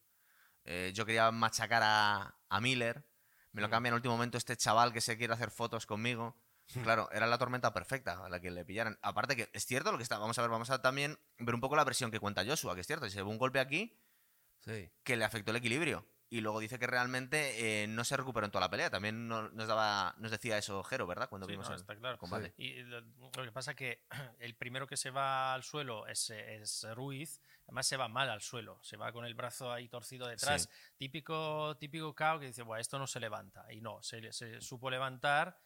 Eh, 0.64 0.90
yo 0.94 1.04
quería 1.06 1.30
machacar 1.30 1.82
a, 1.84 2.34
a 2.48 2.60
Miller. 2.60 3.04
Me 3.52 3.60
lo 3.60 3.68
Mm. 3.68 3.70
cambia 3.70 3.88
en 3.88 3.92
el 3.94 3.96
último 3.98 4.14
momento 4.14 4.38
este 4.38 4.56
chaval 4.56 4.92
que 4.92 5.00
se 5.00 5.16
quiere 5.18 5.34
hacer 5.34 5.50
fotos 5.52 5.86
conmigo. 5.86 6.34
Claro, 6.96 7.08
era 7.10 7.26
la 7.26 7.36
tormenta 7.36 7.72
perfecta 7.74 8.24
a 8.24 8.28
la 8.28 8.38
que 8.40 8.50
le 8.52 8.64
pillaran. 8.64 8.96
Aparte 9.02 9.34
que 9.36 9.50
es 9.52 9.66
cierto 9.66 9.90
lo 9.90 9.98
que 9.98 10.04
está. 10.04 10.18
Vamos 10.18 10.38
a 10.38 10.42
ver, 10.42 10.50
vamos 10.50 10.70
a 10.70 10.80
también 10.80 11.18
ver 11.38 11.54
un 11.54 11.60
poco 11.60 11.74
la 11.76 11.82
versión 11.84 12.10
que 12.12 12.20
cuenta 12.20 12.44
Joshua, 12.44 12.74
que 12.76 12.80
es 12.82 12.86
cierto. 12.86 13.06
Se 13.10 13.16
llevó 13.16 13.30
un 13.30 13.38
golpe 13.38 13.58
aquí 13.58 13.98
Sí. 14.64 14.88
que 15.02 15.16
le 15.16 15.24
afectó 15.24 15.50
el 15.50 15.56
equilibrio. 15.56 16.06
Y 16.32 16.40
luego 16.42 16.60
dice 16.60 16.78
que 16.78 16.86
realmente 16.86 17.82
eh, 17.82 17.88
no 17.88 18.04
se 18.04 18.16
recuperó 18.16 18.46
en 18.46 18.52
toda 18.52 18.64
la 18.64 18.70
pelea. 18.70 18.88
También 18.88 19.26
no- 19.26 19.48
nos 19.50 19.66
daba, 19.66 20.14
nos 20.18 20.30
decía 20.30 20.56
eso 20.58 20.82
Jero, 20.84 21.06
¿verdad? 21.06 21.28
Cuando 21.28 21.46
Sí, 21.46 21.52
vimos 21.52 21.68
no, 21.68 21.74
el 21.74 21.80
está 21.80 21.96
claro. 21.96 22.18
combate. 22.18 22.54
Y 22.56 22.74
lo, 22.84 23.00
lo 23.00 23.42
que 23.44 23.50
pasa 23.52 23.74
que 23.74 24.04
el 24.38 24.54
primero 24.54 24.86
que 24.86 24.96
se 24.96 25.10
va 25.10 25.52
al 25.54 25.64
suelo 25.64 26.06
es, 26.06 26.30
es 26.30 26.86
Ruiz, 26.94 27.40
además 27.66 27.86
se 27.88 27.96
va 27.96 28.06
mal 28.08 28.30
al 28.30 28.42
suelo, 28.42 28.78
se 28.82 28.96
va 28.96 29.10
con 29.12 29.24
el 29.24 29.34
brazo 29.34 29.72
ahí 29.72 29.88
torcido 29.88 30.28
detrás. 30.28 30.62
Sí. 30.62 30.94
Típico, 30.98 31.76
típico 31.78 32.14
cao 32.14 32.38
que 32.38 32.46
dice, 32.46 32.62
bueno, 32.62 32.80
esto 32.80 32.98
no 32.98 33.08
se 33.08 33.18
levanta. 33.18 33.66
Y 33.72 33.80
no, 33.80 34.00
se, 34.02 34.32
se 34.32 34.60
supo 34.60 34.88
levantar 34.88 35.58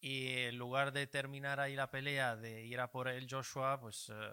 y 0.00 0.28
en 0.44 0.56
lugar 0.56 0.92
de 0.92 1.06
terminar 1.06 1.60
ahí 1.60 1.76
la 1.76 1.90
pelea, 1.90 2.34
de 2.36 2.64
ir 2.64 2.80
a 2.80 2.90
por 2.90 3.06
el 3.08 3.26
Joshua, 3.30 3.78
pues 3.80 4.10
eh, 4.10 4.30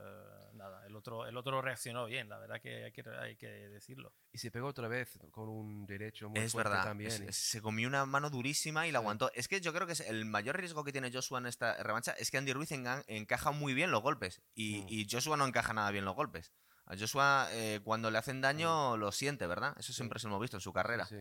nada, 0.53 0.85
el 0.87 0.95
otro, 0.95 1.25
el 1.27 1.35
otro 1.35 1.61
reaccionó 1.61 2.05
bien, 2.05 2.29
la 2.29 2.37
verdad 2.39 2.61
que 2.61 2.85
hay 2.85 2.91
que, 2.91 3.03
hay 3.19 3.35
que 3.35 3.47
decirlo. 3.47 4.13
Y 4.31 4.37
se 4.37 4.49
pegó 4.49 4.67
otra 4.67 4.87
vez 4.87 5.19
con 5.31 5.49
un 5.49 5.85
derecho 5.85 6.29
muy 6.29 6.39
Es 6.39 6.53
fuerte 6.53 6.69
verdad, 6.69 6.83
también. 6.85 7.11
es- 7.11 7.19
y- 7.21 7.33
se 7.33 7.61
comió 7.61 7.87
una 7.87 8.05
mano 8.05 8.29
durísima 8.29 8.87
y 8.87 8.91
la 8.91 8.99
Sí. 8.99 9.03
aguantó. 9.03 9.31
Es 9.33 9.47
que 9.47 9.59
yo 9.59 9.73
creo 9.73 9.85
que 9.85 9.93
es 9.93 9.99
el 9.99 10.23
mayor 10.25 10.57
riesgo 10.57 10.83
que 10.85 10.91
tiene 10.93 11.11
Joshua 11.11 11.39
en 11.39 11.47
esta 11.47 11.81
revancha 11.83 12.13
es 12.13 12.31
que 12.31 12.37
Andy 12.37 12.53
Ruiz 12.53 12.71
enga- 12.71 13.03
encaja 13.07 13.51
muy 13.51 13.73
bien 13.73 13.91
los 13.91 14.01
golpes 14.01 14.41
y, 14.55 14.83
Mm. 14.83 14.85
y 14.89 15.07
Joshua 15.09 15.35
no 15.37 15.45
encaja 15.45 15.73
nada 15.73 15.91
bien 15.91 16.05
los 16.05 16.15
golpes. 16.15 16.53
A 16.85 16.95
Joshua 16.97 17.49
eh, 17.51 17.81
cuando 17.83 18.09
le 18.09 18.17
hacen 18.17 18.39
daño 18.39 18.95
lo 18.95 19.11
siente, 19.11 19.45
¿verdad? 19.47 19.75
Eso 19.77 19.91
siempre 19.91 20.19
se 20.19 20.27
lo 20.27 20.31
hemos 20.31 20.41
visto 20.41 20.55
en 20.55 20.61
su 20.61 20.71
carrera. 20.71 21.05
sí, 21.05 21.17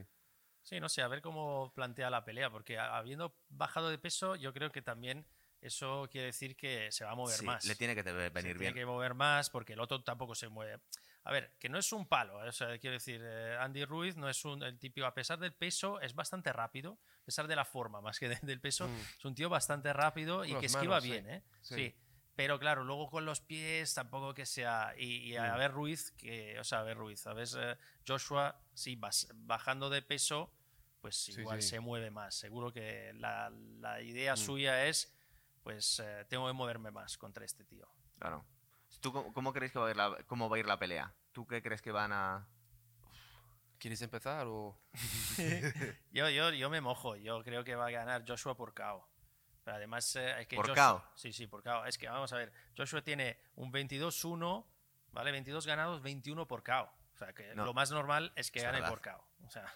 sí. 0.68 0.76
Sí, 0.76 0.80
no 0.80 0.88
sé, 0.88 1.00
a 1.02 1.08
ver 1.08 1.22
cómo 1.22 1.72
plantea 1.74 2.10
la 2.10 2.24
pelea, 2.24 2.50
porque 2.50 2.78
habiendo 2.78 3.36
bajado 3.48 3.88
de 3.88 3.98
peso, 3.98 4.34
yo 4.36 4.52
creo 4.52 4.70
que 4.72 4.82
también 4.82 5.24
eso 5.60 6.08
quiere 6.10 6.26
decir 6.26 6.56
que 6.56 6.90
se 6.92 7.04
va 7.04 7.12
a 7.12 7.14
mover 7.14 7.36
Sí, 7.38 7.46
más. 7.46 7.64
le 7.64 7.74
tiene 7.76 7.94
que 7.94 8.02
te- 8.02 8.10
Se 8.10 8.16
venir 8.30 8.32
tiene 8.56 8.58
bien. 8.58 8.74
que 8.74 8.84
mover 8.86 9.14
más 9.14 9.48
porque 9.50 9.72
el 9.74 9.80
otro 9.80 10.02
tampoco 10.02 10.34
se 10.34 10.48
mueve. 10.48 10.80
A 11.24 11.32
ver, 11.32 11.54
que 11.58 11.68
no 11.68 11.78
es 11.78 11.90
un 11.92 12.06
palo, 12.06 12.44
¿eh? 12.44 12.48
o 12.48 12.52
sea, 12.52 12.78
quiero 12.78 12.94
decir, 12.94 13.20
eh, 13.24 13.56
Andy 13.58 13.84
Ruiz 13.84 14.16
no 14.16 14.28
es 14.28 14.44
un 14.44 14.62
el 14.62 14.78
típico, 14.78 15.06
a 15.06 15.14
pesar 15.14 15.38
del 15.40 15.52
peso, 15.54 16.00
es 16.00 16.14
bastante 16.14 16.52
rápido, 16.52 16.98
a 17.22 17.24
pesar 17.24 17.48
de 17.48 17.56
la 17.56 17.64
forma 17.64 18.00
más 18.00 18.18
que 18.20 18.28
de- 18.28 18.38
del 18.42 18.60
peso, 18.60 18.86
Mm. 18.86 18.96
es 19.18 19.24
un 19.24 19.34
tío 19.34 19.48
bastante 19.48 19.92
rápido 19.92 20.44
y 20.44 20.50
Con 20.52 20.60
que 20.60 20.66
esquiva 20.66 21.00
manos, 21.00 21.04
sí. 21.04 21.10
bien, 21.10 21.30
¿eh? 21.30 21.42
Sí. 21.62 21.74
Sí. 21.74 21.94
Pero 22.36 22.58
claro, 22.58 22.84
luego 22.84 23.08
con 23.08 23.24
los 23.24 23.40
pies 23.40 23.94
tampoco 23.94 24.34
que 24.34 24.44
sea. 24.44 24.92
Y, 24.98 25.32
y 25.32 25.36
a 25.36 25.54
Mm. 25.54 25.58
ver 25.58 25.72
Ruiz, 25.72 26.10
que, 26.18 26.60
o 26.60 26.64
sea, 26.64 26.80
a 26.80 26.82
ver 26.82 26.96
Ruiz, 26.98 27.26
a 27.26 27.32
ver 27.32 27.48
eh, 27.56 27.76
Joshua, 28.06 28.60
sí, 28.74 28.94
bas- 28.94 29.28
bajando 29.34 29.88
de 29.88 30.02
peso, 30.02 30.52
pues 31.07 31.16
Sí, 31.18 31.40
igual 31.40 31.62
sí. 31.62 31.68
se 31.68 31.78
mueve 31.78 32.11
más. 32.11 32.34
Seguro 32.34 32.72
que 32.72 33.12
la, 33.14 33.48
la 33.78 34.00
idea 34.02 34.34
Mm. 34.34 34.36
suya 34.36 34.86
es, 34.86 35.16
pues 35.62 36.00
eh, 36.00 36.24
tengo 36.28 36.48
que 36.48 36.52
moverme 36.52 36.90
más 36.90 37.16
contra 37.16 37.44
este 37.44 37.64
tío. 37.64 37.88
Claro. 38.18 38.44
¿Tú 39.00 39.12
cómo, 39.12 39.32
cómo 39.32 39.52
crees 39.52 39.70
que 39.70 39.78
va 39.78 39.86
a 39.86 39.90
ir 39.90 39.96
la, 39.96 40.16
cómo 40.26 40.48
va 40.48 40.57
a 40.57 40.59
ir 40.59 40.66
la 40.66 40.80
pelea? 40.80 41.14
¿Tú 41.30 41.46
qué 41.46 41.62
crees 41.62 41.80
que 41.80 41.92
van 41.92 42.11
a...? 42.12 42.48
¿Quieres 43.78 44.02
empezar 44.02 44.46
o...? 44.48 44.76
Yo, 46.11 46.28
yo, 46.30 46.50
yo 46.50 46.70
me 46.70 46.80
mojo, 46.80 47.14
yo 47.14 47.42
creo 47.44 47.62
que 47.62 47.76
va 47.76 47.86
a 47.86 47.90
ganar 47.90 48.24
Joshua 48.26 48.57
por 48.57 48.74
KO. 48.74 49.09
Pero 49.62 49.76
además 49.76 50.16
eh, 50.16 50.40
es 50.40 50.48
que 50.48 50.57
¿Por 50.57 50.66
Joshua- 50.68 51.02
KO? 51.04 51.11
Sí, 51.14 51.32
sí, 51.32 51.46
por 51.46 51.62
KO. 51.62 51.84
Es 51.84 51.98
que 51.98 52.09
vamos 52.09 52.32
a 52.32 52.36
ver, 52.36 52.52
Joshua 52.76 53.02
tiene 53.02 53.38
un 53.54 53.70
22-1, 53.72 54.66
¿vale? 55.12 55.30
22 55.30 55.66
ganados, 55.68 56.02
21 56.02 56.48
por 56.48 56.64
KO. 56.64 56.90
O 57.14 57.16
sea, 57.16 57.32
que 57.32 57.54
No. 57.54 57.64
lo 57.64 57.74
más 57.74 57.92
normal 57.92 58.32
es 58.34 58.50
que 58.50 58.59
Es 58.59 58.64
gane 58.64 58.80
verdad. 58.80 58.90
por 58.90 59.02
KO. 59.02 59.28
O 59.46 59.50
sea, 59.50 59.72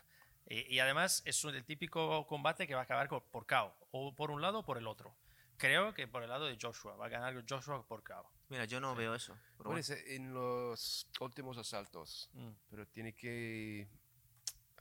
y, 0.50 0.74
y 0.74 0.78
además 0.80 1.22
es 1.24 1.42
un- 1.44 1.54
el 1.54 1.64
típico 1.64 2.26
combate 2.26 2.66
que 2.66 2.74
va 2.74 2.80
a 2.80 2.84
acabar 2.84 3.08
con- 3.08 3.22
por 3.30 3.46
KO, 3.46 3.74
o 3.92 4.14
por 4.14 4.30
un 4.30 4.42
lado 4.42 4.58
o 4.58 4.64
por 4.64 4.76
el 4.76 4.86
otro. 4.86 5.14
Creo 5.56 5.94
que 5.94 6.06
por 6.08 6.22
el 6.22 6.28
lado 6.28 6.44
de 6.46 6.58
Joshua, 6.60 6.96
va 6.96 7.06
a 7.06 7.08
ganar 7.08 7.42
Joshua 7.48 7.86
por 7.86 8.02
KO. 8.02 8.30
Mira, 8.50 8.64
yo 8.66 8.80
no 8.80 8.94
veo 8.94 9.14
eso. 9.14 9.34
pero 9.56 9.70
Puede 9.70 9.82
bueno. 9.82 9.82
ser 9.82 10.08
en 10.08 10.34
los 10.34 11.06
últimos 11.20 11.56
asaltos, 11.56 12.28
Mm. 12.34 12.50
pero 12.68 12.86
tiene 12.86 13.14
que 13.14 13.88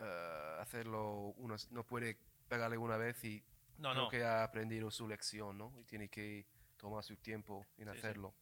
eh, 0.02 0.56
hacerlo, 0.62 1.34
una, 1.38 1.58
no 1.72 1.84
puede 1.86 2.18
pegarle 2.48 2.78
una 2.78 2.96
vez 2.96 3.22
y 3.26 3.44
No, 3.78 3.92
creo 3.92 4.04
no. 4.04 4.10
que 4.10 4.24
ha 4.24 4.44
aprendido 4.46 4.90
su 4.90 5.06
lección, 5.08 5.58
¿no? 5.58 5.74
Y 5.78 5.84
tiene 5.84 6.08
que 6.08 6.46
tomar 6.78 7.04
su 7.04 7.18
tiempo 7.18 7.68
en 7.78 7.88
Sí, 7.88 7.92
sí. 7.94 7.98
hacerlo. 8.00 8.34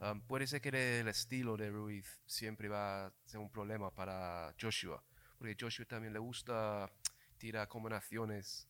Um, 0.00 0.20
puede 0.22 0.48
ser 0.48 0.60
que 0.60 0.98
el 1.00 1.06
estilo 1.06 1.56
de 1.56 1.70
Ruiz 1.70 2.20
siempre 2.26 2.68
va 2.68 3.06
a 3.06 3.12
ser 3.24 3.38
un 3.38 3.50
problema 3.50 3.92
para 3.92 4.52
Joshua, 4.60 5.00
porque 5.42 5.56
Joshua 5.58 5.84
también 5.86 6.12
le 6.12 6.20
gusta 6.20 6.88
tirar 7.36 7.66
combinaciones 7.66 8.68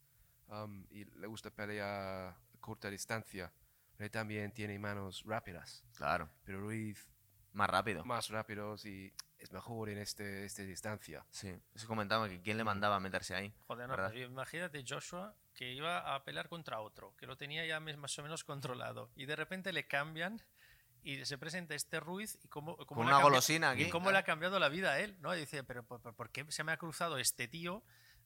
um, 0.48 0.86
y 0.90 1.04
le 1.04 1.26
gusta 1.26 1.50
pelear 1.50 1.86
a 1.86 2.36
corta 2.60 2.88
distancia, 2.88 3.52
pero 3.94 4.10
también 4.10 4.50
tiene 4.52 4.78
manos 4.78 5.22
rápidas, 5.26 5.84
Claro, 5.94 6.30
pero 6.44 6.60
Ruiz 6.60 7.06
más 7.52 7.68
rápido. 7.68 8.06
más 8.06 8.30
rápidos 8.30 8.86
y 8.86 9.12
es 9.38 9.52
mejor 9.52 9.90
en 9.90 9.98
este, 9.98 10.46
esta 10.46 10.62
distancia. 10.62 11.26
Sí, 11.28 11.54
eso 11.74 11.86
comentaba 11.86 12.26
que 12.26 12.40
quién 12.40 12.56
le 12.56 12.64
mandaba 12.64 12.96
a 12.96 13.00
meterse 13.00 13.34
ahí. 13.34 13.52
Joder, 13.66 13.86
no, 13.86 13.94
pero 13.94 14.18
imagínate 14.18 14.82
Joshua 14.88 15.36
que 15.52 15.74
iba 15.74 16.14
a 16.14 16.24
pelear 16.24 16.48
contra 16.48 16.80
otro, 16.80 17.14
que 17.18 17.26
lo 17.26 17.36
tenía 17.36 17.66
ya 17.66 17.80
más 17.80 18.18
o 18.18 18.22
menos 18.22 18.44
controlado, 18.44 19.10
y 19.14 19.26
de 19.26 19.36
repente 19.36 19.74
le 19.74 19.86
cambian 19.86 20.40
y 21.02 21.24
se 21.24 21.36
presenta 21.38 21.74
este 21.74 22.00
Ruiz 22.00 22.38
y 22.42 22.48
cómo, 22.48 22.76
cómo 22.76 23.00
Con 23.00 23.06
le 23.06 23.12
ha 23.12 23.16
una 23.16 23.22
golosina 23.24 23.70
aquí. 23.70 23.84
y 23.84 23.90
cómo 23.90 24.10
le 24.12 24.18
ha 24.18 24.22
cambiado 24.22 24.58
la 24.58 24.68
vida 24.68 24.92
a 24.92 25.00
él, 25.00 25.16
¿no? 25.20 25.34
Y 25.34 25.40
dice, 25.40 25.64
pero 25.64 25.82
¿por, 25.84 26.00
por- 26.00 26.30
qué 26.30 26.44
se 26.50 26.64
me 26.64 26.72
ha 26.72 26.76
cruzado 26.76 27.18
este 27.18 27.48
tío 27.48 27.82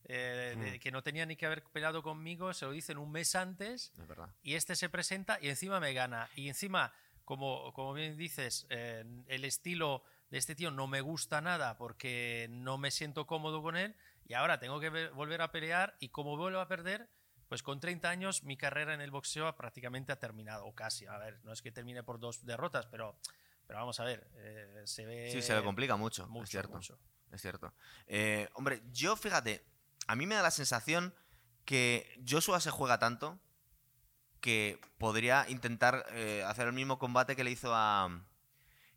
eh, 0.09 0.55
de- 0.57 0.77
Mm. 0.77 0.79
que 0.79 0.91
no 0.91 1.01
tenía 1.03 1.25
ni 1.25 1.35
que 1.35 1.45
haber 1.47 1.63
peleado 1.63 2.01
conmigo? 2.03 2.53
Se 2.53 2.65
lo 2.65 2.71
dicen 2.71 2.97
un 2.97 3.11
mes 3.11 3.35
antes 3.35 3.91
Es 3.97 4.05
y 4.43 4.55
este 4.55 4.75
se 4.75 4.89
presenta 4.89 5.37
y 5.41 5.49
encima 5.49 5.79
me 5.79 5.91
gana. 5.93 6.29
Y 6.35 6.47
encima, 6.47 6.93
como, 7.25 7.73
como 7.73 7.93
bien 7.93 8.15
dices, 8.15 8.67
eh, 8.69 9.03
el 9.27 9.43
estilo 9.43 10.03
de 10.29 10.37
este 10.37 10.55
tío 10.55 10.71
no 10.71 10.87
me 10.87 11.01
gusta 11.01 11.41
nada 11.41 11.77
porque 11.77 12.47
no 12.51 12.77
me 12.77 12.91
siento 12.91 13.25
cómodo 13.27 13.61
con 13.61 13.75
él 13.75 13.95
y 14.25 14.33
ahora 14.33 14.59
tengo 14.59 14.79
que 14.79 14.89
ve- 14.89 15.09
volver 15.09 15.41
a 15.41 15.51
pelear 15.51 15.95
y 15.99 16.09
como 16.09 16.37
vuelvo 16.37 16.59
a 16.59 16.67
perder, 16.67 17.09
pues 17.47 17.63
con 17.63 17.79
30 17.79 18.09
años 18.09 18.43
mi 18.43 18.57
carrera 18.57 18.93
en 18.93 19.01
el 19.01 19.11
boxeo 19.11 19.55
prácticamente 19.55 20.11
ha 20.11 20.19
terminado, 20.19 20.65
o 20.65 20.73
casi. 20.75 21.05
A 21.05 21.17
ver, 21.17 21.39
no 21.43 21.51
es 21.53 21.61
que 21.61 21.71
termine 21.71 22.03
por 22.03 22.19
dos 22.19 22.45
derrotas, 22.45 22.85
pero, 22.87 23.17
pero 23.65 23.79
vamos 23.79 23.99
a 23.99 24.03
ver, 24.03 24.27
eh, 24.35 24.83
se 24.85 25.05
ve... 25.05 25.29
Sí, 25.31 25.41
se 25.41 25.55
le 25.55 25.63
complica 25.63 25.95
mucho, 25.95 26.27
mucho, 26.27 26.43
es 26.43 26.49
cierto. 26.49 26.75
mucho. 26.75 26.99
Es 27.31 27.41
cierto. 27.41 27.73
Eh, 28.07 28.49
hombre, 28.53 28.81
yo 28.91 29.15
fíjate, 29.15 29.63
a 30.07 30.15
mí 30.15 30.25
me 30.25 30.35
da 30.35 30.41
la 30.41 30.51
sensación 30.51 31.13
que 31.65 32.17
Joshua 32.27 32.59
se 32.61 32.71
juega 32.71 32.97
tanto 32.99 33.39
que 34.39 34.79
podría 34.97 35.49
intentar 35.49 36.05
eh, 36.11 36.43
hacer 36.45 36.67
el 36.67 36.73
mismo 36.73 36.99
combate 36.99 37.35
que 37.35 37.43
le 37.43 37.51
hizo 37.51 37.73
a. 37.73 38.23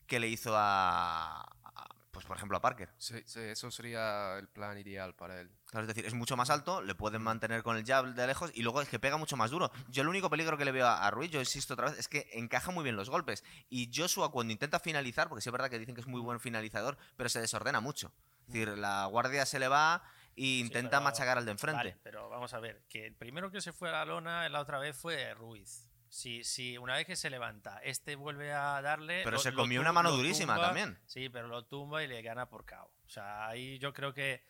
que 0.06 0.20
le 0.20 0.28
hizo 0.28 0.56
a. 0.56 1.40
a- 1.42 1.88
pues 2.12 2.26
por 2.26 2.36
ejemplo 2.36 2.56
a 2.58 2.60
Parker. 2.60 2.90
Sí, 2.98 3.22
sí, 3.26 3.40
eso 3.40 3.70
sería 3.70 4.36
el 4.38 4.48
plan 4.48 4.76
ideal 4.78 5.14
para 5.14 5.40
él. 5.40 5.50
Claro, 5.70 5.82
es 5.84 5.88
decir, 5.88 6.04
es 6.04 6.14
mucho 6.14 6.36
más 6.36 6.50
alto, 6.50 6.82
le 6.82 6.94
pueden 6.96 7.22
mantener 7.22 7.62
con 7.62 7.76
el 7.76 7.84
jab 7.84 8.06
de 8.14 8.26
lejos 8.26 8.50
y 8.54 8.62
luego 8.62 8.82
es 8.82 8.88
que 8.88 8.98
pega 8.98 9.16
mucho 9.16 9.36
más 9.36 9.50
duro. 9.52 9.70
Yo 9.88 10.02
el 10.02 10.08
único 10.08 10.28
peligro 10.28 10.58
que 10.58 10.64
le 10.64 10.72
veo 10.72 10.86
a, 10.88 11.08
Ruiz, 11.12 11.30
yo 11.30 11.38
insisto 11.38 11.74
otra 11.74 11.90
vez, 11.90 11.98
es 12.00 12.08
que 12.08 12.28
encaja 12.32 12.72
muy 12.72 12.82
bien 12.82 12.96
los 12.96 13.08
golpes. 13.08 13.44
Y 13.68 13.88
Joshua 13.94 14.32
cuando 14.32 14.52
intenta 14.52 14.80
finalizar, 14.80 15.28
porque 15.28 15.42
sí 15.42 15.48
es 15.48 15.52
verdad 15.52 15.70
que 15.70 15.78
dicen 15.78 15.94
que 15.94 16.00
es 16.00 16.08
muy 16.08 16.20
buen 16.20 16.40
finalizador, 16.40 16.98
pero 17.16 17.28
se 17.28 17.40
desordena 17.40 17.80
mucho. 17.80 18.12
Es 18.48 18.52
decir, 18.54 18.68
la 18.76 19.04
guardia 19.06 19.46
se 19.46 19.60
le 19.60 19.68
va 19.68 20.02
e 20.36 20.58
intenta 20.58 20.90
pero- 20.98 21.02
machacar 21.02 21.38
al 21.38 21.44
de 21.44 21.52
enfrente. 21.52 21.76
Vale, 21.76 21.96
pero 22.02 22.28
vamos 22.28 22.52
a 22.52 22.58
ver, 22.58 22.82
que 22.88 23.06
el 23.06 23.14
primero 23.14 23.52
que 23.52 23.60
se 23.60 23.72
fue 23.72 23.90
a 23.90 23.92
la 23.92 24.04
lona 24.04 24.48
la 24.48 24.60
otra 24.60 24.78
vez 24.80 24.96
fue 24.96 25.32
Ruiz. 25.34 25.86
Si, 26.08 26.42
si 26.42 26.76
una 26.76 26.94
vez 26.96 27.06
que 27.06 27.14
se 27.14 27.30
levanta, 27.30 27.78
este 27.84 28.16
vuelve 28.16 28.52
a 28.52 28.82
darle. 28.82 29.20
Pero 29.22 29.36
lo- 29.36 29.38
se 29.42 29.52
comió 29.54 29.80
una 29.80 29.92
mano 29.92 30.10
durísima 30.10 30.54
tumba, 30.54 30.66
también. 30.66 30.98
Sí, 31.06 31.28
pero 31.28 31.46
lo 31.46 31.64
tumba 31.66 32.02
y 32.02 32.08
le 32.08 32.20
gana 32.22 32.48
por 32.48 32.66
KO. 32.66 32.90
O 33.06 33.08
sea, 33.08 33.46
ahí 33.46 33.78
yo 33.78 33.92
creo 33.92 34.12
que. 34.12 34.42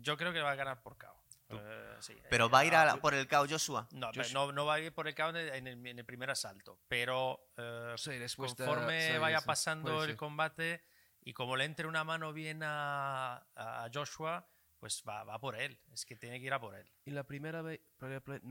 Yo 0.00 0.16
creo 0.16 0.32
que 0.32 0.40
va 0.40 0.52
a 0.52 0.54
ganar 0.56 0.82
por 0.82 0.96
KO. 0.96 1.16
Eh, 1.52 1.96
sí, 1.98 2.16
Pero 2.30 2.48
va 2.48 2.60
a 2.60 2.64
ir 2.64 2.74
a 2.76 2.84
la- 2.84 2.96
por 2.96 3.12
el 3.12 3.26
KO 3.26 3.46
Joshua. 3.48 3.88
No, 3.92 4.10
no, 4.32 4.52
no 4.52 4.66
va 4.66 4.74
a 4.74 4.80
ir 4.80 4.92
por 4.94 5.08
el 5.08 5.14
KO 5.16 5.30
en 5.30 5.36
el, 5.36 5.48
en 5.48 5.66
el- 5.66 5.86
en 5.86 5.98
el 5.98 6.04
primer 6.04 6.30
asalto. 6.30 6.78
Pero 6.88 7.50
eh, 7.56 7.94
Sí, 7.96 8.12
después 8.18 8.54
de- 8.56 8.64
conforme 8.64 9.12
sí, 9.12 9.18
vaya 9.18 9.40
sí, 9.40 9.46
pasando 9.46 10.02
el 10.04 10.10
ser. 10.10 10.16
combate 10.16 10.82
y 11.22 11.32
como 11.32 11.56
le 11.56 11.64
entre 11.64 11.86
una 11.88 12.04
mano 12.04 12.32
bien 12.32 12.62
a, 12.62 13.44
a 13.56 13.90
Joshua, 13.92 14.46
pues 14.78 15.02
va, 15.06 15.24
va 15.24 15.38
por 15.40 15.56
él. 15.56 15.78
Es 15.92 16.04
que 16.06 16.14
tiene 16.16 16.38
que 16.38 16.46
ir 16.46 16.52
a 16.52 16.60
por 16.60 16.74
él. 16.76 16.88
Y 17.04 17.10
la 17.10 17.24
primera 17.24 17.62
vez, 17.62 17.80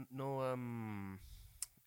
no, 0.09 0.53
um, 0.53 1.17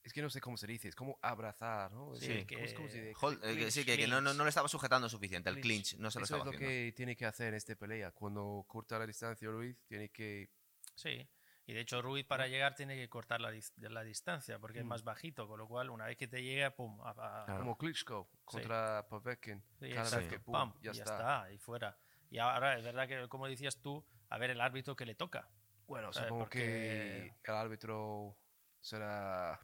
es 0.03 0.13
que 0.13 0.21
no 0.23 0.29
sé 0.31 0.41
cómo 0.41 0.57
se 0.57 0.67
dice, 0.67 0.89
es 0.89 0.95
como 0.97 1.19
abrazar, 1.23 1.93
¿no? 1.93 2.15
Sí, 2.17 2.33
Es- 2.33 2.47
que- 2.47 2.63
eh, 2.65 3.71
sí, 3.71 3.85
que, 3.85 3.97
que 3.97 4.07
no, 4.09 4.21
no- 4.21 4.35
no 4.35 4.43
le 4.45 4.49
estaba 4.49 4.69
sujetando 4.69 5.09
suficiente. 5.09 5.49
El 5.51 5.61
Clinch. 5.61 5.91
clinch 5.91 6.01
no 6.01 6.11
se 6.11 6.19
lo 6.19 6.25
Eso 6.25 6.35
estaba 6.37 6.41
es 6.41 6.45
lo 6.47 6.51
haciendo. 6.65 6.69
que 6.87 6.93
tiene 6.97 7.17
que 7.17 7.27
hacer 7.27 7.49
en 7.49 7.55
esta 7.55 7.75
pelea. 7.77 8.11
Cuando 8.13 8.65
corta 8.67 8.99
la 8.99 9.07
distancia 9.07 9.49
Ruiz, 9.49 9.77
tiene 9.87 10.09
que... 10.11 10.51
Sí. 10.95 11.29
Y 11.65 11.75
de 11.75 11.81
hecho 11.81 12.03
Ruiz 12.03 12.27
para 12.27 12.49
llegar 12.49 12.75
tiene 12.75 12.97
que 12.97 13.09
cortar 13.09 13.41
la, 13.41 13.53
la 13.77 14.03
distancia 14.03 14.59
porque 14.59 14.81
es 14.81 14.85
Mm. 14.85 14.89
más 14.89 15.05
bajito, 15.05 15.47
con 15.47 15.59
lo 15.61 15.69
cual 15.69 15.91
una 15.91 16.07
vez 16.07 16.17
que 16.17 16.27
te 16.27 16.43
llega, 16.43 16.75
pum, 16.75 17.01
a- 17.03 17.11
a- 17.11 17.45
Claro. 17.45 17.61
Como 17.61 17.79
Klitschko 17.79 18.29
contra 18.45 19.07
Povetkin. 19.09 19.63
sí, 19.79 19.89
Cada 19.91 20.03
exacto, 20.03 20.17
vez 20.19 20.29
que 20.29 20.41
pum, 20.41 20.53
pam, 20.53 20.75
ya, 20.83 20.91
ya 20.93 21.03
está. 21.05 21.15
está, 21.15 21.53
y 21.53 21.59
fuera. 21.59 21.97
Y 22.31 22.39
ahora 22.39 22.77
es 22.77 22.83
verdad 22.85 23.07
que, 23.07 23.29
como 23.29 23.47
decías 23.47 23.81
tú, 23.81 24.05
a 24.31 24.39
ver 24.39 24.51
el 24.51 24.61
árbitro 24.61 24.97
que 24.97 25.07
le 25.07 25.15
toca. 25.15 25.49
Bueno, 25.87 26.13
¿sabes? 26.13 26.29
supongo 26.29 26.45
Porque- 26.47 27.33
que 27.45 27.51
el 27.53 27.57
árbitro 27.57 28.37
será... 28.81 29.61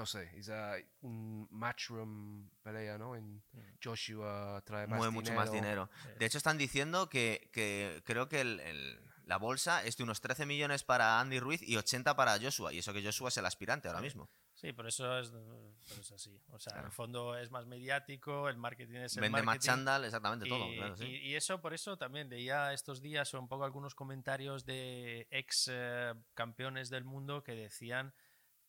No 0.00 0.06
sé, 0.06 0.30
es 0.34 0.48
ah, 0.48 0.76
un 1.02 1.46
matchroom 1.50 2.48
pelea, 2.62 2.96
¿no? 2.96 3.14
En 3.14 3.36
Mm. 3.52 3.60
Joshua 3.84 4.62
trae 4.64 4.86
más 4.86 4.96
Mueve 4.96 5.12
mucho 5.12 5.34
más 5.34 5.52
dinero. 5.52 5.90
Sí. 6.02 6.08
De 6.18 6.24
hecho, 6.24 6.38
están 6.38 6.56
diciendo 6.56 7.10
que, 7.10 7.50
que 7.52 8.02
creo 8.06 8.26
que 8.28 8.40
el- 8.40 8.60
el- 8.60 8.98
la 9.26 9.36
bolsa 9.36 9.84
es 9.84 9.98
de 9.98 10.02
unos 10.04 10.22
13 10.22 10.46
millones 10.46 10.84
para 10.84 11.20
Andy 11.20 11.38
Ruiz 11.38 11.60
y 11.62 11.76
80 11.76 12.16
para 12.16 12.38
Joshua. 12.40 12.72
Y 12.72 12.78
eso 12.78 12.94
que 12.94 13.04
Joshua 13.04 13.28
es 13.28 13.36
el 13.36 13.44
aspirante 13.44 13.88
ahora 13.88 14.00
mismo. 14.00 14.30
Sí, 14.54 14.72
pero 14.72 14.88
eso 14.88 15.18
es, 15.18 15.30
pero 15.30 16.00
es 16.00 16.12
así. 16.12 16.40
O 16.50 16.58
sea, 16.58 16.78
en 16.78 16.86
el 16.86 16.92
fondo 16.92 17.36
es 17.36 17.50
más 17.50 17.66
mediático, 17.66 18.48
el 18.48 18.56
marketing 18.56 18.96
es 19.00 19.16
el 19.16 19.20
Vende 19.22 19.42
más 19.42 19.58
chándal, 19.58 20.04
exactamente 20.04 20.48
todo. 20.48 20.70
Y, 20.72 20.76
claro, 20.76 20.96
sí. 20.96 21.04
y- 21.04 21.16
y 21.28 21.34
eso, 21.36 21.60
por 21.60 21.74
eso 21.74 21.96
también 21.98 22.28
leía 22.30 22.72
estos 22.72 23.00
días 23.02 23.32
un 23.34 23.48
poco 23.48 23.64
algunos 23.64 23.94
comentarios 23.94 24.64
de 24.64 25.26
ex 25.30 25.68
eh, 25.70 26.14
campeones 26.34 26.88
del 26.90 27.04
mundo 27.04 27.42
que 27.44 27.52
decían 27.52 28.12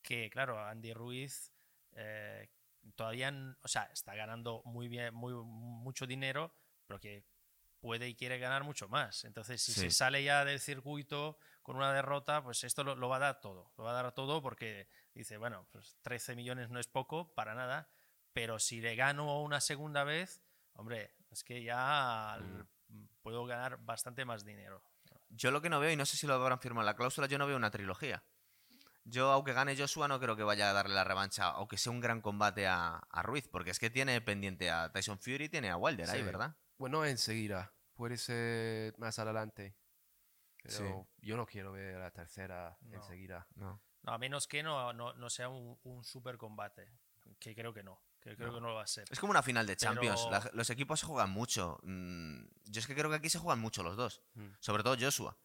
que, 0.02 0.28
claro, 0.30 0.58
Andy 0.64 0.92
Ruiz 0.92 1.52
eh, 1.92 2.48
todavía, 2.94 3.32
o 3.62 3.68
sea, 3.68 3.84
está 3.92 4.14
ganando 4.14 4.62
muy 4.64 4.88
bien, 4.88 5.14
muy, 5.14 5.32
mucho 5.32 6.06
dinero, 6.06 6.54
pero 6.86 7.00
que 7.00 7.24
puede 7.80 8.08
y 8.08 8.14
quiere 8.14 8.38
ganar 8.38 8.62
mucho 8.64 8.88
más. 8.88 9.24
Entonces, 9.24 9.60
si 9.60 9.72
Sí. 9.72 9.80
se 9.82 9.90
sale 9.90 10.22
ya 10.22 10.44
del 10.44 10.60
circuito 10.60 11.38
con 11.62 11.76
una 11.76 11.92
derrota, 11.92 12.42
pues 12.42 12.62
esto 12.64 12.84
lo, 12.84 12.94
lo 12.94 13.08
va 13.08 13.16
a 13.16 13.20
dar 13.20 13.40
todo. 13.40 13.72
Lo 13.76 13.84
va 13.84 13.90
a 13.90 14.02
dar 14.02 14.12
todo 14.12 14.40
porque 14.40 14.88
dice, 15.14 15.36
bueno, 15.36 15.66
pues 15.72 15.96
13 16.02 16.36
millones 16.36 16.70
no 16.70 16.78
es 16.78 16.86
poco, 16.86 17.34
para 17.34 17.54
nada, 17.54 17.88
pero 18.32 18.58
si 18.58 18.80
le 18.80 18.94
gano 18.94 19.42
una 19.42 19.60
segunda 19.60 20.04
vez, 20.04 20.42
hombre, 20.74 21.14
es 21.30 21.42
que 21.44 21.62
ya 21.62 22.38
Mm. 22.88 23.06
puedo 23.22 23.44
ganar 23.46 23.78
bastante 23.78 24.24
más 24.24 24.44
dinero. 24.44 24.82
Yo 25.30 25.50
lo 25.50 25.60
que 25.62 25.70
no 25.70 25.80
veo, 25.80 25.90
y 25.90 25.96
no 25.96 26.04
sé 26.06 26.16
si 26.16 26.26
lo 26.26 26.34
habrán 26.34 26.60
firmado 26.60 26.82
en 26.82 26.86
la 26.86 26.96
cláusula, 26.96 27.26
yo 27.26 27.38
no 27.38 27.46
veo 27.46 27.56
una 27.56 27.70
trilogía. 27.70 28.22
Yo, 29.04 29.30
aunque 29.32 29.52
gane 29.52 29.76
Joshua, 29.76 30.06
no 30.08 30.20
creo 30.20 30.36
que 30.36 30.44
vaya 30.44 30.70
a 30.70 30.72
darle 30.72 30.94
la 30.94 31.02
revancha, 31.04 31.48
aunque 31.48 31.76
sea 31.76 31.90
un 31.92 32.00
gran 32.00 32.20
combate 32.20 32.66
a, 32.68 32.96
a 32.96 33.22
Ruiz, 33.22 33.48
porque 33.48 33.70
es 33.70 33.78
que 33.78 33.90
tiene 33.90 34.20
pendiente 34.20 34.70
a 34.70 34.92
Tyson 34.92 35.18
Fury 35.18 35.44
y 35.44 35.48
tiene 35.48 35.70
a 35.70 35.76
Wilder 35.76 36.08
ahí. 36.08 36.22
¿verdad? 36.22 36.56
Bueno, 36.78 37.04
enseguida. 37.04 37.72
Puede 37.94 38.16
ser 38.16 38.96
más 38.98 39.18
adelante. 39.18 39.74
Pero 40.62 40.76
Sí. 41.18 41.26
yo 41.26 41.36
no 41.36 41.46
quiero 41.46 41.72
ver 41.72 41.96
la 41.98 42.10
tercera 42.12 42.76
No. 42.82 42.96
enseguida. 42.96 43.46
No. 43.56 43.82
No, 44.02 44.12
a 44.12 44.18
menos 44.18 44.46
que 44.46 44.62
no, 44.62 44.92
no, 44.92 45.12
no 45.14 45.30
sea 45.30 45.48
un, 45.48 45.78
un 45.82 46.04
super 46.04 46.36
combate, 46.36 46.88
que 47.40 47.54
creo 47.54 47.72
que 47.74 47.82
no, 47.82 48.00
que 48.20 48.36
creo 48.36 48.48
No. 48.48 48.54
que 48.54 48.60
no 48.60 48.68
lo 48.68 48.74
va 48.76 48.82
a 48.82 48.86
ser. 48.86 49.04
Es 49.10 49.18
como 49.18 49.30
una 49.32 49.42
final 49.42 49.66
de 49.66 49.76
Champions. 49.76 50.20
Pero- 50.28 50.30
la- 50.44 50.50
los 50.54 50.70
equipos 50.70 51.00
se 51.00 51.06
juegan 51.06 51.30
mucho. 51.30 51.78
Mm, 51.82 52.44
Yo 52.64 52.80
es 52.80 52.86
que 52.86 52.94
creo 52.94 53.10
que 53.10 53.16
aquí 53.16 53.28
se 53.28 53.38
juegan 53.40 53.58
mucho 53.60 53.82
los 53.82 53.96
dos. 53.96 54.22
Mm. 54.34 54.46
Sobre 54.60 54.82
todo 54.84 54.96
Joshua. 54.98 55.36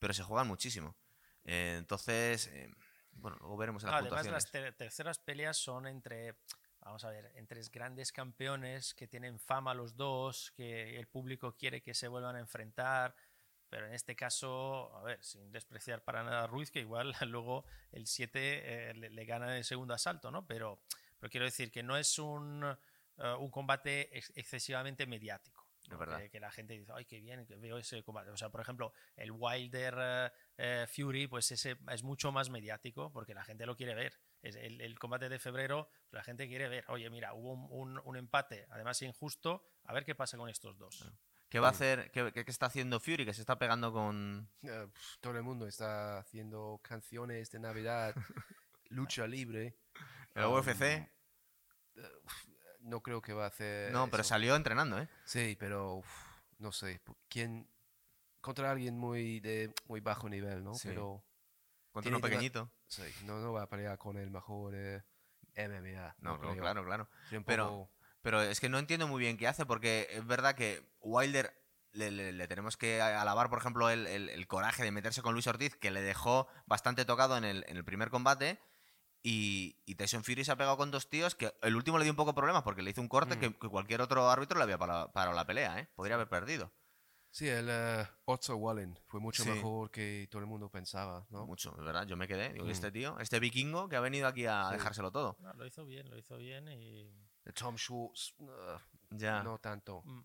Pero 0.00 0.12
se 0.12 0.22
juegan 0.24 0.46
muchísimo. 0.48 0.96
Eh, 1.44 1.76
entonces, 1.78 2.48
eh, 2.48 2.68
bueno, 3.18 3.36
luego 3.40 3.56
veremos 3.56 3.82
en 3.84 3.90
las 3.90 4.00
Además, 4.02 4.26
las 4.32 4.50
ter- 4.50 4.74
terceras 4.74 5.18
peleas 5.18 5.56
son 5.56 5.86
entre, 5.86 6.34
vamos 6.80 7.04
a 7.04 7.10
ver, 7.10 7.32
entre 7.34 7.60
grandes 7.72 8.12
campeones 8.12 8.94
que 8.94 9.08
tienen 9.08 9.38
fama 9.38 9.74
los 9.74 9.96
dos, 9.96 10.52
que 10.52 10.98
el 10.98 11.06
público 11.06 11.54
quiere 11.56 11.82
que 11.82 11.94
se 11.94 12.08
vuelvan 12.08 12.36
a 12.36 12.40
enfrentar. 12.40 13.14
Pero 13.68 13.86
en 13.88 13.94
este 13.94 14.14
caso, 14.14 14.94
a 14.96 15.02
ver, 15.02 15.22
sin 15.24 15.50
despreciar 15.50 16.02
para 16.04 16.22
nada 16.22 16.44
a 16.44 16.46
Ruiz, 16.46 16.70
que 16.70 16.80
igual 16.80 17.12
luego 17.28 17.64
el 17.90 18.06
7 18.06 18.94
le, 18.94 19.10
le 19.10 19.24
gana 19.24 19.46
en 19.46 19.56
el 19.58 19.64
segundo 19.64 19.92
asalto, 19.92 20.30
¿no? 20.30 20.46
Pero, 20.46 20.78
pero 21.18 21.30
quiero 21.30 21.46
decir 21.46 21.72
que 21.72 21.82
no 21.82 21.96
es 21.96 22.18
un, 22.20 22.64
eh, 23.18 23.34
un 23.38 23.50
combate 23.50 24.16
ex- 24.16 24.32
excesivamente 24.36 25.04
mediático. 25.06 25.55
Es 25.86 25.92
¿no? 25.92 25.98
verdad. 25.98 26.18
Que, 26.20 26.30
que 26.30 26.40
la 26.40 26.50
gente 26.50 26.74
dice, 26.78 26.92
ay, 26.94 27.04
qué 27.04 27.20
bien, 27.20 27.46
que 27.46 27.56
veo 27.56 27.78
ese 27.78 28.02
combate. 28.02 28.30
O 28.30 28.36
sea, 28.36 28.50
por 28.50 28.60
ejemplo, 28.60 28.92
el 29.16 29.30
Wilder 29.32 29.94
eh, 29.98 30.30
eh, 30.58 30.86
Fury, 30.88 31.26
pues 31.28 31.50
ese 31.52 31.76
es 31.90 32.02
mucho 32.02 32.32
más 32.32 32.50
mediático 32.50 33.12
porque 33.12 33.34
la 33.34 33.44
gente 33.44 33.66
lo 33.66 33.76
quiere 33.76 33.94
ver. 33.94 34.18
Es 34.42 34.56
el, 34.56 34.80
el 34.80 34.98
combate 34.98 35.28
de 35.28 35.38
febrero, 35.38 35.88
la 36.10 36.22
gente 36.22 36.46
quiere 36.48 36.68
ver, 36.68 36.84
oye, 36.88 37.08
mira, 37.10 37.34
hubo 37.34 37.52
un, 37.52 37.66
un- 37.70 38.00
un 38.04 38.16
empate, 38.16 38.66
además 38.70 39.00
injusto, 39.02 39.64
a 39.84 39.92
ver 39.92 40.04
qué 40.04 40.14
pasa 40.14 40.36
con 40.36 40.48
estos 40.48 40.76
dos. 40.78 41.10
¿Qué 41.48 41.60
va 41.60 41.68
a 41.68 41.70
Mm. 41.70 41.74
hacer? 41.74 42.10
¿Qué, 42.10 42.32
qué- 42.32 42.44
qué 42.44 42.50
está 42.50 42.66
haciendo 42.66 42.98
Fury? 43.00 43.24
Que 43.24 43.32
se 43.34 43.40
está 43.40 43.56
pegando 43.58 43.92
con. 43.92 44.48
Eh, 44.62 44.88
todo 45.20 45.36
el 45.36 45.42
mundo 45.44 45.66
está 45.68 46.18
haciendo 46.18 46.80
canciones 46.82 47.50
de 47.52 47.60
Navidad, 47.60 48.14
lucha 48.88 49.26
libre. 49.28 49.76
El 50.34 50.44
Um, 50.46 50.54
UFC. 50.54 51.08
No 52.86 53.02
creo 53.02 53.20
que 53.20 53.32
va 53.32 53.44
a 53.44 53.48
hacer. 53.48 53.92
No, 53.92 54.08
pero 54.08 54.22
eso. 54.22 54.30
salió 54.30 54.54
entrenando, 54.56 54.98
¿eh? 54.98 55.08
Sí, 55.24 55.56
pero 55.58 55.94
uf, 55.96 56.06
no 56.58 56.72
sé. 56.72 57.00
¿Quién? 57.28 57.68
Contra 58.40 58.70
alguien 58.70 58.96
muy 58.98 59.40
de 59.40 59.72
muy 59.86 60.00
bajo 60.00 60.28
nivel, 60.28 60.62
¿no? 60.62 60.74
Sí. 60.74 60.88
Pero 60.88 61.24
Contra 61.92 62.10
uno 62.10 62.20
pequeñito. 62.20 62.70
sí, 62.86 63.02
no, 63.24 63.38
no 63.40 63.52
va 63.52 63.62
a 63.62 63.68
pelear 63.68 63.98
con 63.98 64.16
el 64.16 64.30
mejor 64.30 64.74
eh, 64.76 65.02
MMA. 65.56 66.14
No, 66.20 66.38
claro, 66.56 66.84
claro. 66.84 67.08
Pero- 67.44 67.90
Pero 68.22 68.42
es 68.42 68.58
que 68.60 68.68
no 68.68 68.78
entiendo 68.78 69.06
muy 69.06 69.20
bien 69.20 69.36
qué 69.36 69.46
hace, 69.46 69.66
porque 69.66 70.08
es 70.10 70.26
verdad 70.26 70.54
que 70.56 70.84
Wilder 71.00 71.52
le, 71.92 72.10
le- 72.10 72.32
le 72.32 72.48
tenemos 72.48 72.76
que 72.76 73.00
alabar, 73.00 73.48
por 73.48 73.58
ejemplo, 73.60 73.88
el, 73.88 74.06
el- 74.08 74.28
el 74.28 74.46
coraje 74.48 74.82
de 74.82 74.90
meterse 74.90 75.22
con 75.22 75.32
Luis 75.32 75.46
Ortiz, 75.46 75.76
que 75.76 75.90
le 75.92 76.02
dejó 76.02 76.48
bastante 76.66 77.04
tocado 77.04 77.36
en 77.36 77.44
el, 77.44 77.64
en 77.68 77.76
el 77.76 77.84
primer 77.84 78.10
combate. 78.10 78.58
Y, 79.28 79.74
y 79.86 79.96
Tyson 79.96 80.22
Fury 80.22 80.44
se 80.44 80.52
ha 80.52 80.56
pegado 80.56 80.76
con 80.76 80.92
dos 80.92 81.08
tíos 81.10 81.34
que 81.34 81.52
el 81.62 81.74
último 81.74 81.98
le 81.98 82.04
dio 82.04 82.12
un 82.12 82.16
poco 82.16 82.32
problemas 82.32 82.62
porque 82.62 82.82
le 82.82 82.90
hizo 82.92 83.00
un 83.00 83.08
corte 83.08 83.34
Mm. 83.34 83.40
que, 83.40 83.54
que 83.58 83.68
cualquier 83.68 84.00
otro 84.00 84.30
árbitro 84.30 84.56
le 84.56 84.62
había 84.62 84.78
parado, 84.78 85.10
parado 85.10 85.34
la 85.34 85.44
pelea, 85.44 85.80
¿eh? 85.80 85.88
Podría 85.96 86.14
haber 86.14 86.28
perdido. 86.28 86.70
Sí, 87.32 87.48
el 87.48 87.66
eh, 87.68 88.06
Otto 88.24 88.54
Wallen 88.56 88.96
fue 89.08 89.18
mucho 89.18 89.42
Sí. 89.42 89.50
mejor 89.50 89.90
que 89.90 90.28
todo 90.30 90.40
el 90.42 90.46
mundo 90.46 90.70
pensaba, 90.70 91.26
¿no? 91.30 91.44
Mucho, 91.44 91.74
es 91.76 91.84
verdad. 91.84 92.06
Yo 92.06 92.16
me 92.16 92.28
quedé. 92.28 92.52
Digo, 92.52 92.66
¿y 92.66 92.68
Mm. 92.68 92.70
este 92.70 92.92
tío, 92.92 93.18
este 93.18 93.40
vikingo 93.40 93.88
que 93.88 93.96
ha 93.96 94.00
venido 94.00 94.28
aquí 94.28 94.46
a 94.46 94.68
Sí. 94.68 94.74
dejárselo 94.74 95.10
todo. 95.10 95.36
No, 95.40 95.52
lo 95.54 95.66
hizo 95.66 95.84
bien, 95.84 96.08
lo 96.08 96.16
hizo 96.16 96.36
bien 96.36 96.68
y. 96.68 97.25
Tom 97.54 97.76
Schwartz, 97.76 98.34
uh, 98.38 98.46
Ya. 99.10 99.42
no 99.42 99.58
tanto. 99.58 100.02
Mm, 100.04 100.20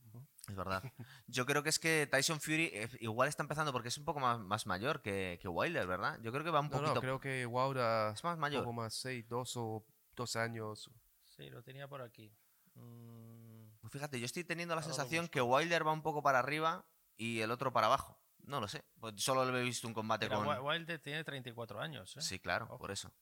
Es 0.50 0.56
verdad. 0.56 0.84
Yo 1.28 1.46
creo 1.46 1.62
que 1.64 1.70
es 1.70 1.80
que 1.80 2.08
Tyson 2.10 2.40
Fury 2.42 2.72
eh, 2.74 2.90
igual 3.00 3.30
está 3.30 3.44
empezando 3.44 3.72
porque 3.72 3.90
es 3.90 3.98
un 3.98 4.06
poco 4.06 4.20
más, 4.20 4.40
más 4.40 4.66
mayor 4.66 5.02
que, 5.02 5.38
que 5.42 5.48
Wilder, 5.48 5.86
¿verdad? 5.88 6.20
Yo 6.22 6.32
creo 6.32 6.44
que 6.44 6.50
va 6.52 6.60
un 6.62 6.66
No, 6.68 6.72
poquito. 6.72 6.96
no, 6.96 7.02
creo 7.02 7.20
que 7.20 7.46
Wilder 7.46 8.14
Es 8.14 8.24
más 8.24 8.34
un 8.36 8.40
mayor. 8.40 8.64
poco 8.64 8.74
más, 8.74 8.94
sí, 8.94 9.22
dos 9.24 9.56
o 9.58 9.86
dos 10.16 10.36
años. 10.36 10.90
Sí, 11.24 11.50
lo 11.50 11.62
tenía 11.64 11.88
por 11.88 12.02
aquí. 12.02 12.34
Mm, 12.76 13.70
Pues 13.82 13.94
Fíjate, 13.94 14.20
yo 14.20 14.26
estoy 14.26 14.44
teniendo 14.44 14.76
la 14.76 14.82
Ahora 14.82 14.94
sensación 14.94 15.28
que 15.28 15.42
Wilder 15.42 15.86
va 15.86 15.92
un 15.92 16.02
poco 16.02 16.22
para 16.24 16.40
arriba 16.40 16.86
y 17.18 17.40
el 17.42 17.52
otro 17.52 17.72
para 17.74 17.88
abajo. 17.88 18.20
No 18.46 18.60
lo 18.60 18.68
sé. 18.68 18.84
Pues 19.00 19.14
solo 19.18 19.50
le 19.50 19.60
he 19.60 19.64
visto 19.64 19.88
un 19.88 19.94
combate 19.94 20.26
mira, 20.28 20.38
con. 20.38 20.48
Wi- 20.48 20.58
Wilder 20.60 21.00
tiene 21.00 21.24
34 21.24 21.80
años. 21.80 22.18
¿eh? 22.18 22.22
Sí, 22.22 22.40
claro, 22.40 22.66
Ojo. 22.66 22.80
por 22.80 22.92
eso. 22.92 23.14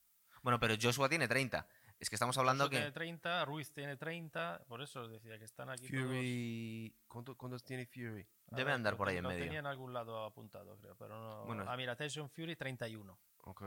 Bueno, 0.41 0.59
pero 0.59 0.75
Joshua 0.81 1.09
tiene 1.09 1.27
30. 1.27 1.67
Es 1.99 2.09
que 2.09 2.15
estamos 2.15 2.37
hablando 2.37 2.69
tiene 2.69 2.85
que. 2.85 2.91
30, 2.93 3.43
Ruiz 3.45 3.71
tiene 3.73 3.97
30, 3.97 4.63
por 4.67 4.81
eso 4.81 5.01
os 5.01 5.11
decía 5.11 5.37
que 5.37 5.43
están 5.45 5.69
aquí 5.69 5.89
todos- 5.89 6.05
Fury, 6.05 6.95
¿cuánto- 7.07 7.35
¿cuántos 7.37 7.63
tiene 7.63 7.85
Fury? 7.85 8.25
Debe 8.47 8.71
andar 8.71 8.95
por 8.95 9.09
ahí 9.09 9.17
en 9.17 9.27
medio. 9.27 9.43
tenía 9.43 9.59
en 9.59 9.65
algún 9.65 9.93
lado 9.93 10.23
apuntado, 10.23 10.77
creo, 10.77 10.95
pero 10.95 11.19
no. 11.19 11.45
Bueno, 11.45 11.65
ah, 11.67 11.75
mira, 11.75 11.95
Tyson 11.95 12.29
Fury 12.29 12.55
31. 12.55 13.19
Ok. 13.43 13.63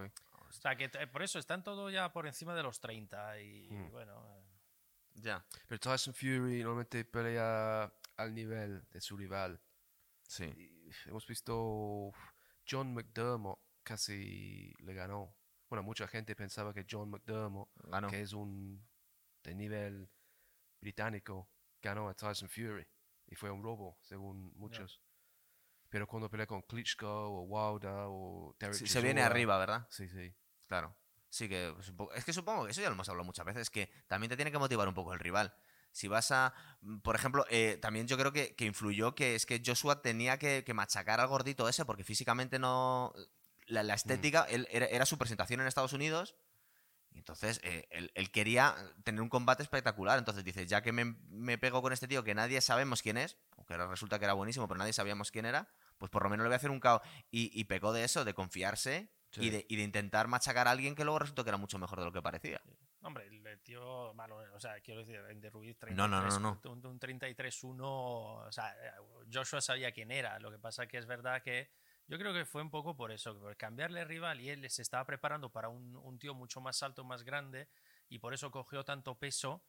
O 0.48 0.52
sea, 0.52 0.74
que 0.76 0.88
t- 0.88 1.06
por 1.08 1.22
eso 1.22 1.38
están 1.38 1.62
todos 1.62 1.92
ya 1.92 2.10
por 2.12 2.26
encima 2.26 2.54
de 2.54 2.62
los 2.62 2.80
30 2.80 3.38
y 3.40 3.68
Hmm. 3.70 3.90
bueno. 3.90 4.24
eh, 4.38 4.42
Ya. 5.14 5.44
Pero 5.68 5.78
Tyson 5.78 6.14
Fury 6.14 6.62
normalmente 6.62 7.04
pelea 7.04 7.92
al 8.16 8.34
nivel 8.34 8.82
de 8.88 9.00
su 9.02 9.14
rival. 9.14 9.60
Sí. 10.26 10.44
Y 10.44 10.90
hemos 11.06 11.26
visto 11.26 12.10
John 12.68 12.94
McDermott 12.94 13.58
casi 13.82 14.72
le 14.78 14.94
ganó. 14.94 15.34
Bueno, 15.72 15.84
mucha 15.84 16.06
gente 16.06 16.36
pensaba 16.36 16.74
que 16.74 16.84
John 16.86 17.08
McDermott, 17.08 17.70
Ganó. 17.84 18.08
que 18.10 18.20
es 18.20 18.34
un 18.34 18.86
de 19.42 19.54
nivel 19.54 20.06
británico, 20.78 21.48
ganó 21.80 22.10
a 22.10 22.14
Tyson 22.14 22.50
Fury. 22.50 22.86
Y 23.28 23.34
fue 23.36 23.50
un 23.50 23.62
robo, 23.62 23.96
según 24.02 24.52
muchos. 24.54 25.00
Pero 25.88 26.06
cuando 26.06 26.28
pelea 26.28 26.46
con 26.46 26.60
Klitschko 26.60 27.08
o 27.08 27.42
Wilder 27.44 28.04
o 28.04 28.54
Derek 28.60 28.74
Sí, 28.74 28.86
se 28.86 29.00
viene 29.00 29.22
arriba, 29.22 29.56
¿verdad? 29.56 29.86
Sí, 29.88 30.10
sí. 30.10 30.34
Claro. 30.66 30.94
Sí 31.30 31.48
que 31.48 31.74
es 32.16 32.24
que 32.26 32.34
supongo 32.34 32.66
que 32.66 32.72
eso 32.72 32.82
ya 32.82 32.88
lo 32.88 32.92
hemos 32.92 33.08
hablado 33.08 33.24
muchas 33.24 33.46
veces, 33.46 33.70
que 33.70 33.90
también 34.08 34.28
te 34.28 34.36
tiene 34.36 34.52
que 34.52 34.58
motivar 34.58 34.86
un 34.86 34.92
poco 34.92 35.14
el 35.14 35.20
rival. 35.20 35.54
Si 35.90 36.06
vas 36.06 36.32
a, 36.32 36.52
mm, 36.82 36.98
por 36.98 37.16
ejemplo, 37.16 37.46
eh, 37.48 37.78
también 37.80 38.06
yo 38.06 38.18
creo 38.18 38.30
que, 38.30 38.54
que 38.54 38.66
influyó 38.66 39.14
que 39.14 39.36
es 39.36 39.46
que 39.46 39.62
Joshua 39.64 40.02
tenía 40.02 40.38
que, 40.38 40.64
que 40.64 40.74
machacar 40.74 41.18
al 41.18 41.28
gordito 41.28 41.66
ese 41.66 41.86
porque 41.86 42.04
físicamente 42.04 42.58
no, 42.58 43.14
la, 43.72 43.82
la 43.82 43.94
estética, 43.94 44.44
él- 44.48 44.68
era, 44.70 44.86
era 44.86 45.06
su 45.06 45.18
presentación 45.18 45.60
en 45.60 45.66
Estados 45.66 45.92
Unidos 45.92 46.34
y 47.10 47.18
entonces 47.18 47.60
eh, 47.62 47.86
él, 47.90 48.10
él 48.14 48.30
quería 48.30 48.74
tener 49.04 49.20
un 49.20 49.28
combate 49.28 49.62
espectacular. 49.62 50.18
Entonces 50.18 50.44
dice, 50.44 50.66
ya 50.66 50.80
que 50.82 50.92
me, 50.92 51.04
me 51.28 51.58
pego 51.58 51.82
con 51.82 51.92
este 51.92 52.08
tío 52.08 52.24
que 52.24 52.34
nadie 52.34 52.60
sabemos 52.60 53.02
quién 53.02 53.18
es, 53.18 53.36
o 53.56 53.64
que 53.66 53.74
ahora 53.74 53.86
resulta 53.86 54.18
que 54.18 54.24
era 54.24 54.32
buenísimo, 54.34 54.66
pero 54.68 54.78
nadie 54.78 54.92
sabíamos 54.94 55.30
quién 55.30 55.44
era, 55.44 55.68
pues 55.98 56.10
por 56.10 56.22
lo 56.22 56.30
menos 56.30 56.44
le 56.44 56.48
voy 56.48 56.54
a 56.54 56.56
hacer 56.56 56.70
un 56.70 56.80
caos. 56.80 57.02
Y, 57.30 57.50
y 57.58 57.64
pecó 57.64 57.92
de 57.92 58.04
eso, 58.04 58.24
de 58.24 58.32
confiarse 58.34 59.10
y, 59.32 59.34
Sí. 59.34 59.50
de, 59.50 59.66
y 59.68 59.76
de 59.76 59.82
intentar 59.82 60.28
machacar 60.28 60.68
a 60.68 60.70
alguien 60.72 60.94
que 60.94 61.04
luego 61.04 61.18
resultó 61.18 61.42
que 61.44 61.50
era 61.50 61.56
mucho 61.58 61.78
mejor 61.78 61.98
de 61.98 62.04
lo 62.06 62.12
que 62.12 62.20
parecía. 62.22 62.60
Hombre, 63.02 63.26
el 63.26 63.60
tío 63.62 64.14
malo, 64.14 64.36
o 64.54 64.60
sea, 64.60 64.78
quiero 64.80 65.00
decir, 65.00 65.16
en 65.28 65.40
de 65.40 65.50
Ruiz 65.50 65.76
No, 65.90 66.06
no, 66.06 66.20
no, 66.22 66.28
33, 66.28 66.40
no. 66.40 66.60
Un, 66.70 66.86
un 66.86 67.00
33-1, 67.00 67.80
o 67.82 68.52
sea, 68.52 68.70
eh, 68.72 68.92
Joshua 69.32 69.60
sabía 69.60 69.90
quién 69.92 70.10
era, 70.12 70.38
lo 70.38 70.50
que 70.50 70.58
pasa 70.58 70.86
que 70.86 70.98
es 70.98 71.06
verdad 71.06 71.42
que 71.42 71.70
yo 72.06 72.18
creo 72.18 72.32
que 72.32 72.44
fue 72.44 72.62
un 72.62 72.70
poco 72.70 72.94
por 72.96 73.10
eso, 73.12 73.38
por 73.38 73.56
cambiarle 73.56 74.04
rival 74.04 74.40
y 74.40 74.50
él 74.50 74.68
se 74.70 74.82
estaba 74.82 75.04
preparando 75.04 75.50
para 75.50 75.68
un, 75.68 75.96
un 75.96 76.18
tío 76.18 76.34
mucho 76.34 76.60
más 76.60 76.82
alto, 76.82 77.04
más 77.04 77.22
grande, 77.22 77.68
y 78.08 78.18
por 78.18 78.34
eso 78.34 78.50
cogió 78.50 78.84
tanto 78.84 79.14
peso, 79.14 79.62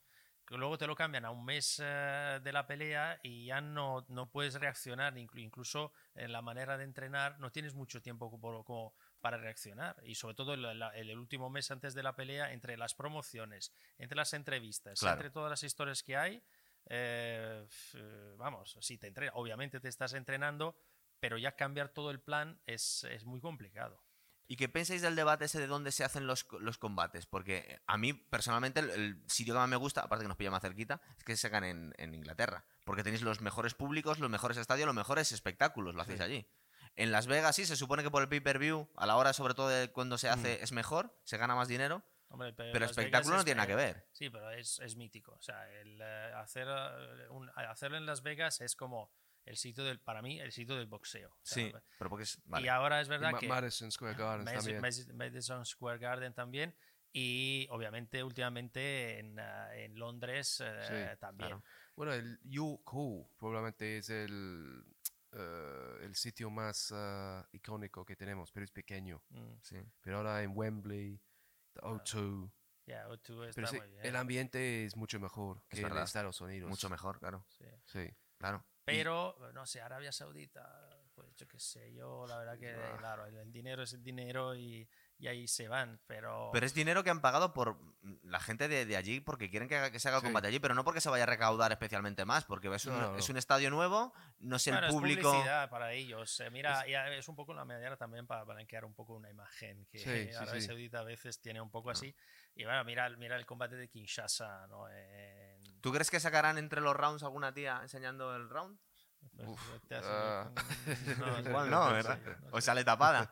que 0.46 0.58
luego 0.58 0.78
te 0.78 0.88
lo 0.88 0.96
cambian 0.96 1.24
a 1.24 1.32
un 1.32 1.46
mes 1.46 1.82
eh, 1.82 2.40
de 2.44 2.52
la 2.52 2.68
pelea 2.68 3.18
y 3.24 3.46
ya 3.46 3.62
no, 3.62 4.06
no 4.10 4.30
puedes 4.30 4.56
reaccionar, 4.56 5.16
inclu- 5.16 5.42
incluso 5.42 5.94
en 6.16 6.34
la 6.34 6.42
manera 6.42 6.78
de 6.78 6.84
entrenar 6.84 7.40
no 7.40 7.50
tienes 7.50 7.74
mucho 7.76 8.02
tiempo 8.02 8.30
como, 8.30 8.62
como 8.66 8.94
para 9.22 9.38
reaccionar. 9.38 9.96
Y 10.04 10.16
sobre 10.16 10.36
todo 10.36 10.54
el, 10.56 10.66
el 10.96 11.18
último 11.18 11.50
mes 11.50 11.72
antes 11.72 11.94
de 11.94 12.04
la 12.04 12.14
pelea, 12.18 12.52
entre 12.52 12.76
las 12.76 12.94
promociones, 12.94 13.72
entre 13.98 14.18
las 14.18 14.34
entrevistas, 14.34 15.00
Claro. 15.00 15.16
entre 15.16 15.30
todas 15.32 15.50
las 15.50 15.64
historias 15.64 16.04
que 16.04 16.18
hay, 16.18 16.44
eh, 16.90 17.66
eh, 17.94 18.34
vamos, 18.38 18.78
si 18.82 18.98
te 18.98 19.08
entrena, 19.08 19.32
obviamente 19.36 19.80
te 19.80 19.88
estás 19.88 20.12
entrenando, 20.12 20.76
pero 21.24 21.38
ya 21.38 21.56
cambiar 21.56 21.88
todo 21.88 22.12
el 22.12 22.20
plan 22.20 22.60
es, 22.66 23.06
es 23.06 23.24
muy 23.24 23.40
complicado. 23.40 24.04
¿Y 24.46 24.58
qué 24.58 24.68
pensáis 24.68 25.02
del 25.02 25.16
debate 25.16 25.46
ese 25.46 25.58
de 25.58 25.68
dónde 25.68 25.94
se 25.94 26.04
hacen 26.04 26.28
los, 26.28 26.46
los 26.60 26.78
combates? 26.78 27.26
Porque 27.26 27.80
a 27.88 27.96
mí, 27.98 28.12
personalmente, 28.12 28.82
el, 28.82 28.90
el 28.90 29.24
sitio 29.30 29.54
que 29.54 29.60
más 29.60 29.70
me 29.70 29.78
gusta, 29.78 30.02
aparte 30.02 30.26
que 30.26 30.28
nos 30.28 30.36
pilla 30.36 30.52
más 30.52 30.62
cerquita, 30.62 31.00
es 31.18 31.24
que 31.24 31.38
se 31.38 31.44
sacan 31.44 31.64
en, 31.64 31.94
en 31.98 32.14
Inglaterra. 32.14 32.66
Porque 32.84 33.04
tenéis 33.04 33.22
los 33.22 33.40
mejores 33.40 33.74
públicos, 33.74 34.20
los 34.20 34.30
mejores 34.30 34.58
estadios, 34.58 34.86
los 34.86 34.94
mejores 34.96 35.32
espectáculos, 35.32 35.96
lo 35.96 36.02
hacéis 36.02 36.18
Sí. 36.18 36.24
allí. 36.26 36.48
En 36.96 37.14
Las 37.14 37.26
Vegas 37.26 37.56
sí, 37.56 37.66
se 37.66 37.78
supone 37.78 38.04
que 38.04 38.12
por 38.12 38.22
el 38.22 38.28
pay-per-view, 38.28 38.90
a 38.98 39.06
la 39.06 39.16
hora 39.16 39.32
sobre 39.32 39.54
todo 39.54 39.70
de 39.70 39.90
cuando 39.94 40.18
se 40.18 40.28
hace, 40.28 40.62
es 40.62 40.74
mejor, 40.74 41.18
se 41.24 41.38
gana 41.38 41.56
más 41.56 41.70
dinero, 41.70 42.04
Hombre, 42.28 42.52
pero 42.52 42.74
Vegas 42.74 42.90
espectáculo 42.92 43.38
no 43.38 43.46
tiene 43.46 43.58
nada 43.60 43.68
que 43.68 43.76
ver. 43.76 44.08
Sí, 44.12 44.30
pero 44.30 44.52
es, 44.52 44.78
es 44.80 44.98
mítico. 44.98 45.32
O 45.36 45.42
sea, 45.42 45.72
el, 45.72 46.02
eh, 46.02 46.34
hacer, 46.36 46.68
eh, 46.68 47.30
un- 47.30 47.50
hacerlo 47.56 47.96
en 47.98 48.06
Las 48.06 48.24
Vegas 48.24 48.60
es 48.60 48.76
como 48.76 49.10
el 49.46 49.58
sitio 49.58 49.84
del, 49.84 50.00
para 50.00 50.22
mí, 50.22 50.40
el 50.40 50.52
sitio 50.52 50.76
del 50.76 50.88
boxeo. 50.88 51.30
O 51.32 51.40
sea, 51.44 51.64
Sí, 51.66 51.74
pero 51.98 52.10
porque 52.10 52.24
es... 52.24 52.38
Y 52.38 52.42
Vale. 52.46 52.70
ahora 52.70 53.02
es 53.02 53.08
Y 53.08 53.10
verdad 53.12 53.38
que 53.40 53.48
Madison 53.48 53.92
Square 53.92 54.16
Gardens 54.16 54.46
Madison, 54.46 54.64
también. 54.64 54.82
Madison- 54.82 55.14
Madison 55.16 55.66
Square 55.66 55.98
Garden 56.00 56.34
también. 56.34 56.76
Y 57.16 57.68
obviamente 57.70 58.24
últimamente 58.24 59.20
en, 59.20 59.38
eh, 59.38 59.86
en 59.86 60.00
Londres 60.00 60.62
eh, 60.66 60.82
Sí, 61.14 61.20
también. 61.20 61.50
claro. 61.50 61.64
Bueno, 61.96 62.14
el 62.14 62.40
Hall 62.86 63.28
probablemente 63.38 63.98
es 64.00 64.10
el, 64.10 64.84
eh, 65.32 65.98
el 66.02 66.16
sitio 66.16 66.50
más 66.50 66.92
ah, 66.92 67.48
icónico 67.52 68.04
que 68.04 68.16
tenemos, 68.16 68.52
pero 68.52 68.64
es 68.64 68.72
pequeño. 68.72 69.22
Mm, 69.30 69.54
Sí. 69.62 69.78
Pero 70.02 70.18
ahora 70.18 70.42
en 70.42 70.54
Wembley, 70.56 71.20
the 71.74 71.82
O2. 71.82 72.52
ya, 72.88 73.08
O2 73.08 73.50
está 73.50 73.56
Pero 73.56 73.68
sí, 73.68 73.78
muy 73.78 73.88
bien. 73.90 74.06
el 74.06 74.16
ambiente 74.16 74.86
es 74.86 74.96
mucho 74.96 75.20
mejor 75.20 75.62
Es 75.70 75.76
que 75.76 75.78
en 75.82 75.90
verdad. 75.90 76.04
Estados 76.06 76.42
Unidos. 76.42 76.68
Mucho 76.70 76.90
mejor, 76.90 77.20
claro. 77.20 77.46
sí. 77.50 77.66
Sí. 77.86 78.10
Claro. 78.40 78.66
Pero, 78.86 79.36
no 79.54 79.66
sé, 79.66 79.82
Arabia 79.82 80.12
Saudita, 80.12 80.90
pues 81.16 81.36
yo 81.36 81.48
qué 81.48 81.60
sé, 81.60 81.94
yo 81.94 82.26
la 82.28 82.38
verdad 82.38 82.58
que, 82.60 82.72
Ah. 82.74 82.96
claro, 82.98 83.26
el, 83.26 83.52
dinero 83.52 83.84
es 83.84 83.94
el 83.94 84.04
dinero 84.04 84.56
y, 84.56 84.90
y 85.20 85.28
ahí 85.28 85.48
se 85.48 85.68
van, 85.68 86.02
pero... 86.08 86.50
Pero 86.52 86.66
es 86.66 86.74
dinero 86.74 87.04
que 87.04 87.10
han 87.12 87.22
pagado 87.22 87.54
por 87.54 87.78
la 88.24 88.40
gente 88.40 88.68
de, 88.68 88.86
de 88.86 88.98
allí 88.98 89.22
porque 89.22 89.50
quieren 89.50 89.70
que, 89.70 89.78
haga- 89.78 89.92
que 89.92 90.00
se 90.00 90.08
haga 90.10 90.18
el 90.18 90.22
Sí. 90.22 90.26
combate 90.28 90.48
allí, 90.48 90.60
pero 90.60 90.74
no 90.74 90.84
porque 90.84 91.02
se 91.02 91.10
vaya 91.10 91.24
a 91.24 91.28
recaudar 91.28 91.72
especialmente 91.72 92.26
más, 92.26 92.46
porque 92.46 92.74
es 92.74 92.86
un, 92.86 92.94
No, 93.00 93.12
no, 93.12 93.18
es 93.18 93.30
un 93.30 93.38
estadio 93.38 93.70
nuevo, 93.70 94.12
no 94.40 94.58
sé 94.60 94.72
Bueno, 94.72 94.88
el 94.88 94.90
es 94.90 94.96
público. 94.96 95.32
publicidad 95.32 95.70
para 95.70 95.94
ellos. 95.94 96.40
eh, 96.42 96.50
mira, 96.50 96.86
ya 96.88 97.08
es 97.10 97.28
un 97.30 97.36
poco 97.36 97.54
la 97.54 97.64
manera 97.64 97.96
también 97.96 98.26
para 98.28 98.44
blanquear 98.44 98.84
un 98.84 98.94
poco 98.96 99.14
una 99.14 99.30
imagen 99.30 99.86
que 99.86 100.00
Sí, 100.00 100.30
sí, 100.32 100.36
Arabia. 100.36 100.62
Saudita 100.62 101.00
a 101.00 101.04
veces 101.04 101.40
tiene 101.40 101.62
un 101.62 101.70
poco 101.70 101.90
Ah. 101.90 101.94
así. 101.94 102.14
Y 102.56 102.66
bueno, 102.66 102.84
mira, 102.84 103.08
mira 103.12 103.36
el 103.38 103.46
combate 103.46 103.76
de 103.76 103.88
Kinshasa, 103.88 104.66
¿no? 104.68 104.90
En- 104.90 105.53
¿Tú 105.84 105.92
crees 105.92 106.10
que 106.10 106.22
sacarán 106.22 106.58
entre 106.58 106.80
los 106.80 106.96
rounds 106.96 107.24
alguna 107.24 107.54
tía 107.54 107.80
enseñando 107.82 108.34
el 108.38 108.50
round? 108.50 108.80
pues, 109.36 109.50
Uf, 109.50 109.62
te 109.90 109.96
hace- 109.96 110.08
ah. 110.10 110.50
no, 111.20 111.40
Igual 111.40 111.70
no 111.70 111.86
no, 111.90 111.92
¿verdad? 111.94 112.18
no 112.42 112.48
O 112.52 112.62
sale 112.62 112.86
tapada. 112.86 113.30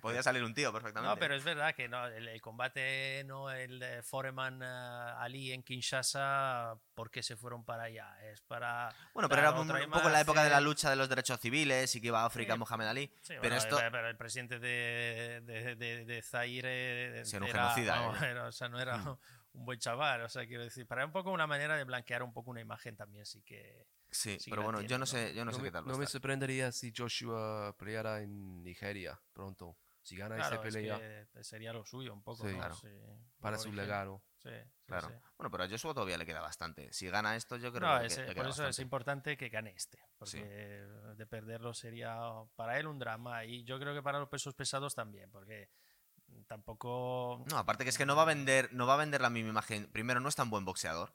Podía 0.00 0.22
salir 0.22 0.42
un 0.42 0.54
tío 0.54 0.72
perfectamente. 0.72 1.14
No, 1.14 1.20
pero 1.20 1.34
es 1.34 1.44
verdad 1.44 1.74
que 1.74 1.86
no, 1.86 2.06
el, 2.06 2.26
el 2.26 2.40
combate, 2.40 3.22
no 3.26 3.50
el 3.50 4.02
Foreman 4.02 4.62
eh, 4.62 4.66
Ali 5.18 5.52
en 5.52 5.62
Kinshasa, 5.62 6.74
¿por 6.94 7.10
qué 7.10 7.22
se 7.22 7.36
fueron 7.36 7.62
para 7.64 7.84
allá? 7.84 8.16
Es 8.22 8.40
para. 8.40 8.88
Bueno, 9.12 9.28
pero 9.28 9.42
era 9.42 9.50
un, 9.52 9.68
poco 9.68 10.06
en 10.06 10.12
la 10.12 10.22
época 10.22 10.42
de 10.44 10.48
la 10.50 10.62
lucha 10.62 10.88
de 10.88 10.96
los 10.96 11.10
derechos 11.10 11.38
civiles 11.40 11.94
y 11.94 12.00
que 12.00 12.06
iba 12.06 12.22
a 12.22 12.24
África 12.26 12.54
Sí. 12.54 12.58
Mohamed 12.58 12.86
Ali. 12.86 13.06
Sí, 13.20 13.34
pero 13.38 13.40
bueno, 13.42 13.56
esto. 13.56 13.78
eh, 13.80 13.88
pero 13.92 14.08
el 14.08 14.16
presidente 14.16 14.58
de, 14.58 15.42
de, 15.44 15.76
de- 15.76 16.04
de 16.06 16.22
Zaire 16.22 17.24
Sí, 17.26 17.36
era 17.36 17.44
un 17.44 17.52
genocida, 17.52 18.06
eh. 18.06 18.12
era- 18.30 18.46
o 18.46 18.52
sea, 18.52 18.68
no 18.70 18.80
era 18.80 18.96
Mm. 18.96 19.18
un 19.54 19.64
buen 19.64 19.78
chaval. 19.78 20.22
O 20.22 20.28
sea, 20.28 20.46
quiero 20.46 20.62
decir, 20.64 20.86
para 20.86 21.04
un 21.04 21.12
poco 21.12 21.30
una 21.30 21.46
manera 21.46 21.76
de 21.76 21.84
blanquear 21.84 22.22
un 22.22 22.32
poco 22.32 22.50
una 22.50 22.60
imagen 22.60 22.96
también, 22.96 23.24
sí 23.26 23.42
que. 23.42 23.86
Sí, 24.10 24.38
sí 24.38 24.50
pero 24.50 24.62
bueno, 24.62 24.78
tiene, 24.80 24.90
yo 24.90 24.96
no 24.98 25.02
¿no? 25.02 25.06
sé, 25.06 25.34
yo 25.34 25.44
no, 25.44 25.50
No, 25.50 25.56
sé 25.56 25.62
me, 25.62 25.68
qué 25.68 25.72
tal. 25.72 25.86
no 25.86 25.96
me 25.96 26.06
sorprendería 26.06 26.70
si 26.72 26.92
Joshua 26.96 27.74
peleara 27.78 28.20
en 28.20 28.62
Nigeria 28.62 29.18
pronto. 29.32 29.76
Si 30.02 30.16
gana 30.16 30.34
Claro, 30.34 30.56
esta 30.56 30.68
es 30.68 30.74
pelea 30.74 31.26
que 31.32 31.44
sería 31.44 31.72
lo 31.72 31.84
suyo 31.86 32.12
un 32.12 32.22
poco, 32.24 32.44
Sí. 32.44 32.52
¿no? 32.52 32.58
Claro. 32.58 32.74
Sí, 32.74 32.88
para 33.40 33.56
su 33.56 33.68
origen- 33.68 33.76
legado. 33.86 34.22
Sí, 34.42 34.48
sí, 34.50 34.70
Claro. 34.86 35.08
sí. 35.08 35.14
Bueno, 35.38 35.50
pero 35.52 35.62
a 35.64 35.68
Joshua 35.68 35.94
todavía 35.94 36.18
le 36.18 36.26
queda 36.26 36.40
bastante. 36.40 36.92
Si 36.92 37.08
gana 37.08 37.36
esto, 37.36 37.56
yo 37.56 37.72
creo 37.72 37.88
No, 37.88 38.00
que 38.00 38.06
es- 38.06 38.18
le 38.18 38.24
por 38.26 38.34
queda 38.34 38.42
eso 38.42 38.50
es 38.50 38.58
bastante. 38.58 38.82
importante 38.82 39.36
que 39.36 39.48
gane 39.48 39.70
este, 39.70 40.00
porque 40.18 40.30
Sí. 40.32 40.40
de 40.42 41.26
perderlo 41.26 41.72
sería 41.72 42.18
para 42.56 42.78
él 42.80 42.88
un 42.88 42.98
drama 42.98 43.44
y 43.44 43.62
yo 43.64 43.78
creo 43.78 43.94
que 43.94 44.02
para 44.02 44.18
los 44.18 44.28
pesos 44.28 44.54
pesados 44.54 44.92
también, 44.94 45.30
porque 45.30 45.68
tampoco... 46.46 47.44
No, 47.50 47.58
aparte 47.58 47.84
que 47.84 47.90
es 47.90 47.98
que 47.98 48.06
no 48.06 48.16
va 48.16 48.22
a 48.22 48.26
vender, 48.26 48.68
no 48.72 48.86
va 48.86 48.94
a 48.94 48.98
vender 48.98 49.20
la 49.20 49.30
misma 49.30 49.50
imagen. 49.50 49.86
Primero, 49.92 50.20
no 50.20 50.28
es 50.28 50.34
tan 50.36 50.50
buen 50.50 50.64
boxeador 50.64 51.14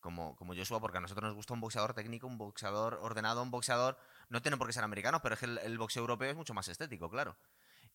como, 0.00 0.34
como 0.36 0.54
Joshua, 0.54 0.80
porque 0.80 0.98
a 0.98 1.00
nosotros 1.00 1.24
nos 1.24 1.34
gusta 1.34 1.54
un 1.54 1.60
boxeador 1.60 1.94
técnico, 1.94 2.26
un 2.26 2.38
boxeador 2.38 2.94
ordenado, 3.02 3.42
un 3.42 3.50
boxeador. 3.50 3.96
No 4.28 4.42
tiene 4.42 4.56
por 4.56 4.66
qué 4.66 4.72
ser 4.72 4.84
americano, 4.84 5.20
pero 5.22 5.34
es 5.34 5.38
que 5.40 5.46
el, 5.46 5.58
el 5.58 5.78
boxeo 5.78 6.00
europeo 6.00 6.30
es 6.30 6.36
mucho 6.36 6.54
más 6.54 6.66
estético, 6.68 7.08
claro. 7.08 7.36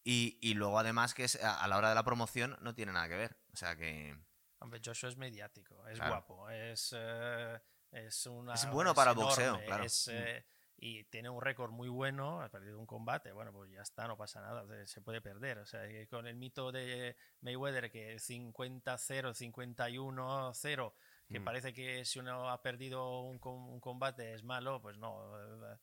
Y, 0.03 0.37
y 0.41 0.53
luego, 0.53 0.79
además, 0.79 1.13
que 1.13 1.25
es, 1.25 1.41
a, 1.43 1.61
a 1.61 1.67
la 1.67 1.77
hora 1.77 1.89
de 1.89 1.95
la 1.95 2.03
promoción 2.03 2.57
no 2.61 2.73
tiene 2.73 2.93
nada 2.93 3.09
que 3.09 3.17
ver. 3.17 3.37
O 3.53 3.57
sea 3.57 3.75
que. 3.75 4.17
Hombre, 4.59 4.79
Joshua 4.83 5.09
es 5.09 5.17
mediático, 5.17 5.85
es 5.87 5.97
Claro. 5.99 6.13
guapo, 6.15 6.49
es, 6.49 6.95
eh, 6.97 7.59
es 7.91 8.25
una... 8.25 8.53
Es 8.53 8.69
bueno 8.71 8.95
para 8.95 9.11
el 9.11 9.17
boxeo, 9.17 9.59
claro. 9.65 9.83
es, 9.83 10.07
Mm. 10.07 10.11
eh, 10.13 10.45
y 10.79 11.03
tiene 11.05 11.29
un 11.29 11.41
récord 11.41 11.71
muy 11.71 11.89
bueno, 11.89 12.41
ha 12.41 12.49
perdido 12.49 12.77
un 12.79 12.85
combate, 12.85 13.31
bueno, 13.31 13.51
pues 13.51 13.71
ya 13.71 13.81
está, 13.81 14.07
no 14.07 14.15
pasa 14.15 14.41
nada, 14.41 14.63
se- 14.85 15.01
puede 15.01 15.21
perder. 15.21 15.57
O 15.57 15.65
sea, 15.65 15.81
con 16.07 16.27
el 16.27 16.35
mito 16.35 16.71
de 16.71 17.15
Mayweather 17.41 17.89
que 17.91 18.19
50-0, 18.19 19.33
51-0, 19.33 20.93
que 21.27 21.39
Mm. 21.39 21.43
parece 21.43 21.73
que 21.73 22.05
si 22.05 22.19
uno 22.19 22.49
ha 22.49 22.61
perdido 22.61 23.21
un, 23.21 23.39
un 23.43 23.79
combate 23.79 24.33
es 24.33 24.43
malo, 24.43 24.81
pues 24.81 24.97
no. 24.97 25.35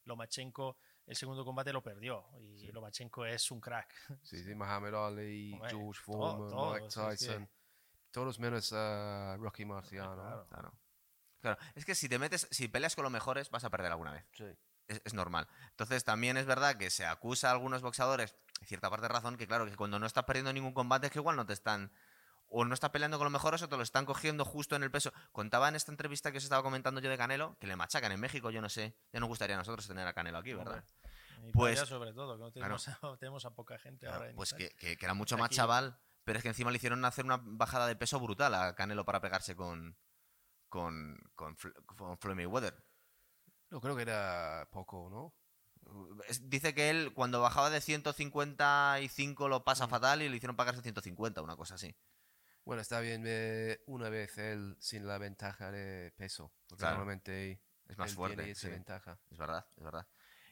Lomachenko 0.05 0.77
el 1.07 1.15
segundo 1.15 1.45
combate 1.45 1.71
lo 1.71 1.83
perdió 1.83 2.25
y 2.39 2.71
Lomachenko 2.71 3.25
es 3.25 3.51
un 3.51 3.59
crack. 3.61 3.93
Sí, 4.23 4.43
sí, 4.43 4.55
Muhammad 4.55 4.95
Ali, 5.07 5.53
Hombre, 5.53 5.69
George 5.69 6.01
todo- 6.05 6.37
Foreman, 6.37 6.49
todo, 6.49 6.73
Mike 6.73 6.89
sí, 6.89 6.99
sí. 6.99 7.05
Tyson. 7.27 7.49
Todos 8.11 8.39
menos 8.39 8.71
ah, 8.73 9.35
Rocky 9.39 9.65
Marciano. 9.65 10.15
Claro. 10.15 10.47
Claro. 10.47 10.73
Claro. 11.41 11.57
Es 11.75 11.85
que 11.85 11.93
si 11.93 12.09
te 12.09 12.17
metes, 12.17 12.47
si 12.49 12.67
peleas 12.67 12.95
con 12.95 13.03
los 13.03 13.11
mejores, 13.11 13.51
vas 13.51 13.63
a 13.65 13.69
perder 13.69 13.91
alguna 13.91 14.13
vez. 14.13 14.25
Sí. 14.33 14.45
Es, 14.87 15.01
es 15.05 15.13
normal. 15.13 15.47
Entonces 15.71 16.03
también 16.03 16.37
es 16.37 16.45
verdad 16.45 16.75
que 16.77 16.89
se 16.89 17.05
acusa 17.05 17.49
a 17.49 17.51
algunos 17.51 17.81
boxeadores, 17.81 18.35
en 18.61 18.67
cierta 18.67 18.89
parte 18.89 19.03
de 19.03 19.09
razón, 19.09 19.37
que 19.37 19.47
claro, 19.47 19.65
que 19.65 19.75
cuando 19.75 19.99
no 19.99 20.05
estás 20.05 20.23
perdiendo 20.25 20.51
ningún 20.53 20.73
combate 20.73 21.07
es 21.07 21.13
que 21.13 21.19
igual 21.19 21.35
no 21.35 21.45
te 21.45 21.53
están... 21.53 21.91
O 22.47 22.63
no 22.63 22.75
estás 22.75 22.91
peleando 22.91 23.17
con 23.17 23.25
los 23.25 23.31
mejores 23.33 23.63
o 23.63 23.67
te 23.67 23.75
lo 23.75 23.81
están 23.81 24.05
cogiendo 24.05 24.45
justo 24.45 24.75
en 24.75 24.83
el 24.83 24.91
peso. 24.91 25.11
Contaba 25.31 25.67
en 25.67 25.75
esta 25.75 25.91
entrevista 25.91 26.31
que 26.31 26.37
os 26.37 26.43
estaba 26.43 26.61
comentando 26.61 27.01
yo 27.01 27.09
de 27.09 27.17
Canelo, 27.17 27.57
que 27.59 27.65
le 27.65 27.75
machacan 27.75 28.11
en 28.11 28.19
México, 28.19 28.51
yo 28.51 28.61
no 28.61 28.69
sé. 28.69 28.95
Ya 29.11 29.19
nos 29.19 29.27
gustaría 29.29 29.55
a 29.55 29.59
nosotros 29.59 29.87
tener 29.87 30.07
a 30.07 30.13
Canelo 30.13 30.37
aquí, 30.37 30.53
¿verdad? 30.53 30.83
Y 31.43 31.51
Pues- 31.51 31.79
sobre 31.79 32.13
todo, 32.13 32.37
que 32.37 32.43
no 32.43 32.51
tenemos, 32.51 32.85
tenemos 33.19 33.45
a 33.45 33.49
poca 33.55 33.79
gente 33.79 34.05
Claro, 34.05 34.17
ahora. 34.17 34.29
en 34.29 34.35
pues 34.35 34.53
que, 34.53 34.69
que- 34.75 34.95
que 34.95 35.05
era 35.05 35.15
mucho 35.15 35.37
más 35.39 35.47
Aquí- 35.47 35.55
chaval, 35.55 35.97
pero 36.23 36.37
es 36.37 36.43
que 36.43 36.49
encima 36.49 36.69
le 36.69 36.77
hicieron 36.77 37.03
hacer 37.03 37.25
una 37.25 37.39
bajada 37.41 37.87
de 37.87 37.95
peso 37.95 38.19
brutal 38.19 38.53
a 38.53 38.75
Canelo 38.75 39.05
para 39.05 39.19
pegarse 39.21 39.55
con, 39.55 39.97
con, 40.69 41.17
con, 41.33 41.57
con 41.95 42.17
Floyd 42.19 42.35
Mayweather. 42.35 42.75
No, 43.75 43.81
creo 43.81 43.93
que 43.97 44.03
era 44.03 44.69
poco, 44.71 45.09
¿no? 45.09 45.33
Es- 46.29 46.49
Dice 46.49 46.73
que 46.73 46.89
él 46.89 47.11
cuando 47.13 47.41
bajaba 47.41 47.69
de 47.69 47.81
155 47.81 49.49
lo 49.49 49.59
Mm. 49.59 49.63
pasa 49.63 49.89
fatal 49.89 50.21
y 50.21 50.29
le 50.29 50.37
hicieron 50.37 50.55
pagarse 50.55 50.81
150, 50.81 51.41
una 51.41 51.57
cosa 51.57 51.75
así. 51.75 51.93
Bueno, 52.63 52.81
está 52.81 53.01
bien 53.01 53.21
ver 53.21 53.83
una 53.85 54.07
vez 54.07 54.37
él 54.37 54.77
sin 54.79 55.05
la 55.05 55.17
ventaja 55.17 55.71
de 55.71 56.13
peso. 56.15 56.53
Porque 56.69 56.83
Claro. 56.83 56.95
normalmente 56.99 57.59
Es 57.89 57.97
más 57.97 58.11
él 58.11 58.15
fuerte. 58.15 58.37
tiene 58.37 58.51
esa 58.53 58.61
sí. 58.61 58.69
ventaja. 58.69 59.19
Es 59.29 59.37
verdad, 59.37 59.65
es 59.75 59.83
verdad. 59.83 60.07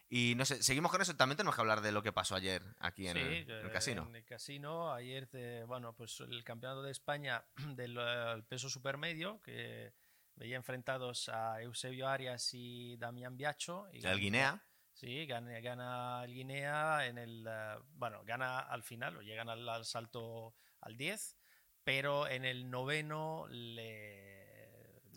Y 0.09 0.35
no 0.35 0.43
sé, 0.43 0.61
seguimos 0.61 0.91
con 0.91 1.01
eso. 1.01 1.15
También 1.15 1.37
tenemos 1.37 1.55
que 1.55 1.61
hablar 1.61 1.79
de 1.79 1.93
lo 1.93 2.03
que 2.03 2.11
pasó 2.11 2.35
ayer 2.35 2.61
aquí 2.79 3.07
en, 3.07 3.13
Sí, 3.13 3.19
el, 3.21 3.33
en 3.49 3.49
el 3.51 3.67
eh, 3.67 3.71
casino. 3.71 4.05
En 4.09 4.15
el 4.17 4.25
casino, 4.25 4.93
ayer, 4.93 5.27
te- 5.27 5.63
bueno, 5.63 5.93
pues 5.95 6.19
el 6.19 6.43
campeonato 6.43 6.83
de 6.83 6.91
España 6.91 7.45
del 7.77 7.97
eh, 7.97 8.33
el 8.33 8.43
peso 8.43 8.69
supermedio, 8.69 9.41
que 9.41 9.93
veía 10.35 10.55
enfrentados 10.57 11.29
a 11.29 11.61
Eusebio 11.61 12.07
Arias 12.07 12.49
y 12.53 12.97
Damián 12.97 13.37
Biacho. 13.37 13.87
Y 13.91 14.05
El 14.05 14.19
Guinea. 14.19 14.63
Sí, 14.93 15.25
gana, 15.25 15.59
gana 15.59 16.23
el 16.23 16.33
Guinea 16.33 17.05
en 17.07 17.17
el. 17.17 17.45
eh, 17.49 17.75
bueno, 17.95 18.21
gana 18.25 18.59
al 18.59 18.83
final, 18.83 19.17
o 19.17 19.21
llegan 19.21 19.49
al, 19.49 19.67
al 19.67 19.85
salto 19.85 20.53
al 20.81 20.97
10, 20.97 21.35
pero 21.83 22.27
en 22.27 22.45
el 22.45 22.69
noveno 22.69 23.45
le. 23.49 24.43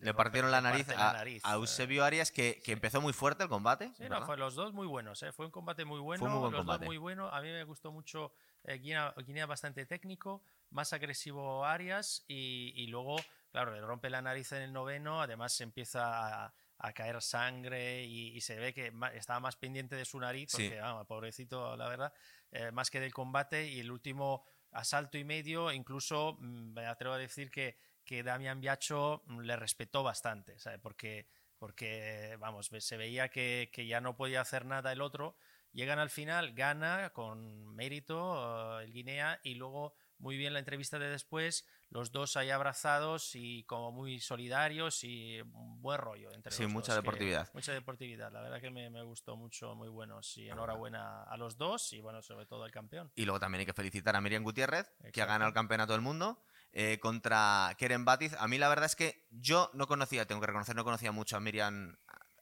Le 0.02 0.12
rompe- 0.12 0.16
partieron 0.16 0.50
la 0.50 0.58
le 0.60 0.62
nariz, 0.68 0.86
parte 0.86 1.02
a, 1.02 1.12
nariz, 1.12 1.42
a. 1.44 1.54
Eusebio 1.54 2.04
Arias, 2.04 2.30
que, 2.30 2.60
que 2.62 2.72
empezó 2.72 3.00
muy 3.00 3.12
fuerte 3.14 3.42
el 3.44 3.48
combate. 3.48 3.92
Sí, 3.96 4.04
no, 4.10 4.24
fue 4.26 4.36
los 4.36 4.54
dos 4.54 4.72
muy 4.74 4.86
buenos, 4.86 5.22
¿eh? 5.22 5.32
fue 5.32 5.46
un 5.46 5.50
combate 5.52 5.84
muy 5.86 6.00
bueno, 6.00 6.24
muy 6.26 6.38
buen 6.38 6.52
los 6.52 6.60
combate. 6.60 6.80
dos 6.80 6.86
muy 6.86 6.98
buenos. 6.98 7.32
A 7.32 7.40
mí 7.40 7.48
me 7.48 7.64
gustó 7.64 7.92
mucho 7.92 8.30
eh, 8.64 8.74
Guinea, 8.78 9.14
Guinea 9.26 9.46
bastante 9.46 9.86
técnico, 9.86 10.42
más 10.70 10.92
agresivo 10.92 11.64
Arias 11.64 12.24
y, 12.28 12.72
y 12.76 12.88
luego, 12.88 13.16
claro, 13.50 13.72
le 13.72 13.80
rompe 13.80 14.10
la 14.10 14.22
nariz 14.22 14.52
en 14.52 14.62
el 14.62 14.72
noveno, 14.72 15.20
además 15.20 15.52
se 15.52 15.64
empieza 15.64 16.44
a, 16.46 16.54
a 16.78 16.92
caer 16.92 17.20
sangre 17.22 18.04
y, 18.04 18.36
y 18.36 18.40
se 18.40 18.56
ve 18.56 18.74
que 18.74 18.92
estaba 19.14 19.40
más 19.40 19.56
pendiente 19.56 19.96
de 19.96 20.04
su 20.04 20.18
nariz, 20.20 20.50
Sí. 20.50 20.64
porque, 20.64 20.80
vamos, 20.80 21.06
pobrecito, 21.06 21.76
la 21.76 21.88
verdad, 21.88 22.12
eh, 22.50 22.70
más 22.70 22.90
que 22.90 23.00
del 23.00 23.14
combate 23.14 23.66
y 23.68 23.80
el 23.80 23.90
último 23.90 24.44
asalto 24.72 25.16
y 25.16 25.24
medio, 25.24 25.72
incluso 25.72 26.36
mm, 26.38 26.72
me 26.74 26.86
atrevo 26.86 27.14
a 27.14 27.18
decir 27.18 27.50
que, 27.50 27.78
que 28.04 28.22
Damián 28.22 28.60
Biacho 28.60 29.22
mm, 29.26 29.40
le 29.40 29.56
respetó 29.56 30.02
bastante, 30.02 30.58
¿sabe? 30.58 30.78
Porque, 30.78 31.26
porque 31.58 32.36
vamos, 32.38 32.70
se 32.78 32.96
veía 32.96 33.28
que, 33.30 33.70
que 33.72 33.86
ya 33.86 34.00
no 34.00 34.16
podía 34.16 34.42
hacer 34.42 34.66
nada 34.66 34.92
el 34.92 35.00
otro. 35.00 35.36
Llegan 35.72 35.98
al 35.98 36.10
final, 36.10 36.52
gana 36.54 37.10
con 37.10 37.74
mérito 37.74 38.80
eh, 38.80 38.84
el 38.84 38.92
Guinea 38.92 39.40
y 39.42 39.54
luego 39.54 39.94
muy 40.18 40.36
bien 40.36 40.52
la 40.52 40.58
entrevista 40.58 40.98
de 40.98 41.08
después, 41.08 41.66
los 41.90 42.10
dos 42.12 42.36
ahí 42.36 42.50
abrazados 42.50 43.34
y 43.34 43.64
como 43.64 43.92
muy 43.92 44.18
solidarios 44.20 45.04
y 45.04 45.40
un 45.40 45.80
buen 45.82 45.98
rollo 45.98 46.32
entre 46.32 46.52
Sí, 46.52 46.62
los 46.64 46.72
mucha 46.72 46.94
dos, 46.94 47.02
deportividad. 47.02 47.48
mucha 47.54 47.72
deportividad, 47.72 48.32
la 48.32 48.40
verdad 48.40 48.60
que 48.60 48.70
me, 48.70 48.88
me 48.90 49.02
gustó 49.02 49.36
mucho, 49.36 49.74
muy 49.74 49.88
buenos 49.88 50.36
y 50.36 50.48
enhorabuena 50.48 51.22
a 51.24 51.36
los 51.36 51.56
dos 51.56 51.92
y 51.92 52.00
bueno, 52.00 52.22
sobre 52.22 52.46
todo 52.46 52.64
al 52.64 52.70
campeón. 52.70 53.12
Y 53.14 53.24
luego 53.24 53.38
también 53.40 53.60
hay 53.60 53.66
que 53.66 53.72
felicitar 53.74 54.16
a 54.16 54.20
Miriam 54.20 54.42
Gutiérrez, 54.42 54.90
que 55.12 55.22
ha 55.22 55.26
ganado 55.26 55.48
el 55.48 55.54
campeonato 55.54 55.92
del 55.92 56.02
mundo, 56.02 56.42
eh, 56.72 56.98
contra 57.00 57.74
Keren 57.78 58.04
Batiz. 58.04 58.34
A 58.38 58.48
mí 58.48 58.58
la 58.58 58.68
verdad 58.68 58.86
es 58.86 58.96
que 58.96 59.26
yo 59.30 59.70
no 59.74 59.86
conocía, 59.86 60.26
tengo 60.26 60.40
que 60.40 60.46
reconocer, 60.48 60.74
no 60.76 60.84
conocía 60.84 61.12
mucho 61.12 61.36
a 61.36 61.40
Miriam 61.40 61.96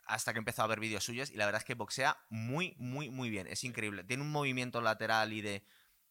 hasta 0.06 0.32
que 0.32 0.38
empezó 0.38 0.62
a 0.62 0.66
ver 0.66 0.80
vídeos 0.80 1.02
suyos 1.04 1.30
y 1.30 1.36
la 1.36 1.46
verdad 1.46 1.60
es 1.60 1.64
que 1.64 1.74
boxea 1.74 2.16
muy, 2.28 2.74
muy, 2.78 3.08
muy 3.10 3.30
bien. 3.30 3.46
Es 3.46 3.64
increíble. 3.64 4.04
Tiene 4.04 4.22
un 4.22 4.30
movimiento 4.32 4.80
lateral 4.80 5.32
y 5.32 5.40
de... 5.40 5.64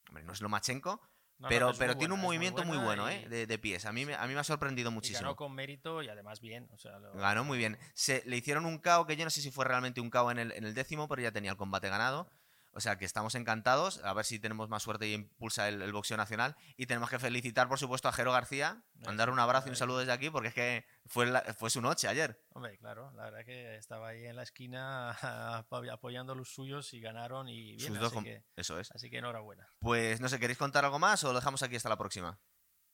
Hombre, 0.10 0.24
no 0.24 0.34
es 0.34 0.42
Lomachenko, 0.42 1.00
No, 1.44 1.74
pero, 1.78 1.98
tiene 1.98 2.14
un 2.14 2.20
buena, 2.22 2.28
movimiento 2.28 2.64
muy, 2.66 2.78
bueno, 2.78 3.10
y- 3.12 3.16
¿eh? 3.16 3.30
De, 3.30 3.48
de 3.48 3.60
pies. 3.60 3.86
A 3.86 3.92
mí, 3.92 4.06
me- 4.06 4.16
a 4.16 4.26
mí 4.28 4.34
me 4.34 4.40
ha 4.40 4.44
sorprendido 4.44 4.90
y 4.90 4.94
muchísimo. 4.94 5.22
ganó 5.22 5.36
con 5.36 5.54
mérito 5.54 6.02
y 6.02 6.10
además 6.10 6.40
bien. 6.42 6.68
O 6.72 6.78
sea, 6.78 6.98
lo- 7.00 7.14
Ganó 7.14 7.44
muy 7.44 7.58
bien. 7.58 7.78
Se, 7.94 8.24
le 8.26 8.38
hicieron 8.38 8.66
un 8.66 8.80
KO 8.80 9.06
que 9.06 9.16
yo 9.16 9.24
no 9.26 9.30
sé 9.30 9.42
si 9.42 9.52
fue 9.52 9.66
realmente 9.66 10.02
un 10.02 10.10
KO 10.10 10.32
en 10.32 10.40
el, 10.40 10.52
en 10.54 10.64
el 10.64 10.74
décimo, 10.74 11.08
pero 11.08 11.22
ya 11.22 11.32
tenía 11.32 11.52
el 11.52 11.58
combate 11.58 11.90
ganado. 11.90 12.30
O 12.76 12.80
sea 12.82 12.98
que 12.98 13.06
estamos 13.06 13.36
encantados. 13.36 14.04
A 14.04 14.14
ver 14.14 14.26
si 14.26 14.40
tenemos 14.40 14.68
más 14.70 14.82
suerte 14.84 15.08
y 15.08 15.14
impulsa 15.14 15.68
el, 15.70 15.82
el 15.82 15.92
boxeo 15.94 16.18
nacional. 16.18 16.56
Y 16.76 16.88
tenemos 16.88 17.10
que 17.10 17.20
felicitar, 17.20 17.68
por 17.68 17.78
supuesto, 17.78 18.08
a 18.08 18.14
Jero 18.14 18.32
García. 18.32 18.84
Mandar 19.06 19.30
un 19.30 19.38
abrazo 19.40 19.68
y 19.68 19.70
un 19.72 19.76
saludo 19.76 20.00
desde 20.00 20.12
aquí, 20.12 20.30
porque 20.30 20.48
es 20.48 20.54
que 20.54 20.86
fue, 21.06 21.26
la- 21.28 21.42
fue 21.54 21.70
su 21.70 21.82
noche 21.82 22.08
ayer. 22.08 22.42
Hombre, 22.50 22.78
claro, 22.78 23.12
la 23.16 23.26
verdad 23.26 23.46
que 23.46 23.76
estaba 23.78 24.08
ahí 24.10 24.26
en 24.26 24.36
la 24.36 24.44
esquina 24.44 25.12
apo- 25.68 25.92
apoyando 25.92 26.34
a 26.34 26.36
los 26.36 26.50
suyos 26.50 26.94
y 26.94 27.00
ganaron 27.00 27.48
y 27.48 27.76
bien, 27.76 27.90
Sus 27.92 28.00
dos 28.00 28.14
así, 28.14 28.24
que, 28.24 28.44
Eso 28.56 28.80
es. 28.80 28.92
así 28.92 29.10
que 29.10 29.18
enhorabuena. 29.20 29.68
Pues 29.80 30.20
no 30.20 30.28
sé, 30.30 30.40
¿queréis 30.40 30.58
contar 30.58 30.84
algo 30.86 30.98
más 31.00 31.24
o 31.24 31.28
lo 31.34 31.40
dejamos 31.40 31.62
aquí 31.64 31.76
hasta 31.76 31.90
la 31.90 31.98
próxima? 31.98 32.40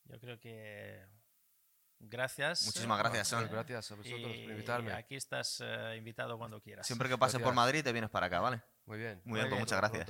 Yo 0.05 0.19
creo 0.19 0.39
que 0.39 1.05
gracias. 1.99 2.65
Muchísimas 2.65 2.97
gracias, 2.99 3.27
Son. 3.27 3.47
gracias 3.49 3.91
a 3.91 3.95
vosotros 3.95 4.21
por 4.21 4.31
invitarme. 4.31 4.93
Aquí 4.93 5.15
estás 5.15 5.61
eh, 5.63 5.95
invitado 5.97 6.37
cuando 6.37 6.61
quieras. 6.61 6.85
Siempre 6.87 7.09
que 7.09 7.17
pases 7.17 7.41
por. 7.41 7.53
Madrid 7.53 7.83
te 7.83 7.91
vienes 7.91 8.09
para 8.09 8.27
acá, 8.27 8.39
¿vale? 8.39 8.61
Muy 8.89 8.97
bien. 8.97 9.21
Muy 9.23 9.35
bien, 9.35 9.49
pues 9.49 9.59
muchas 9.61 9.79
gracias. 9.79 10.09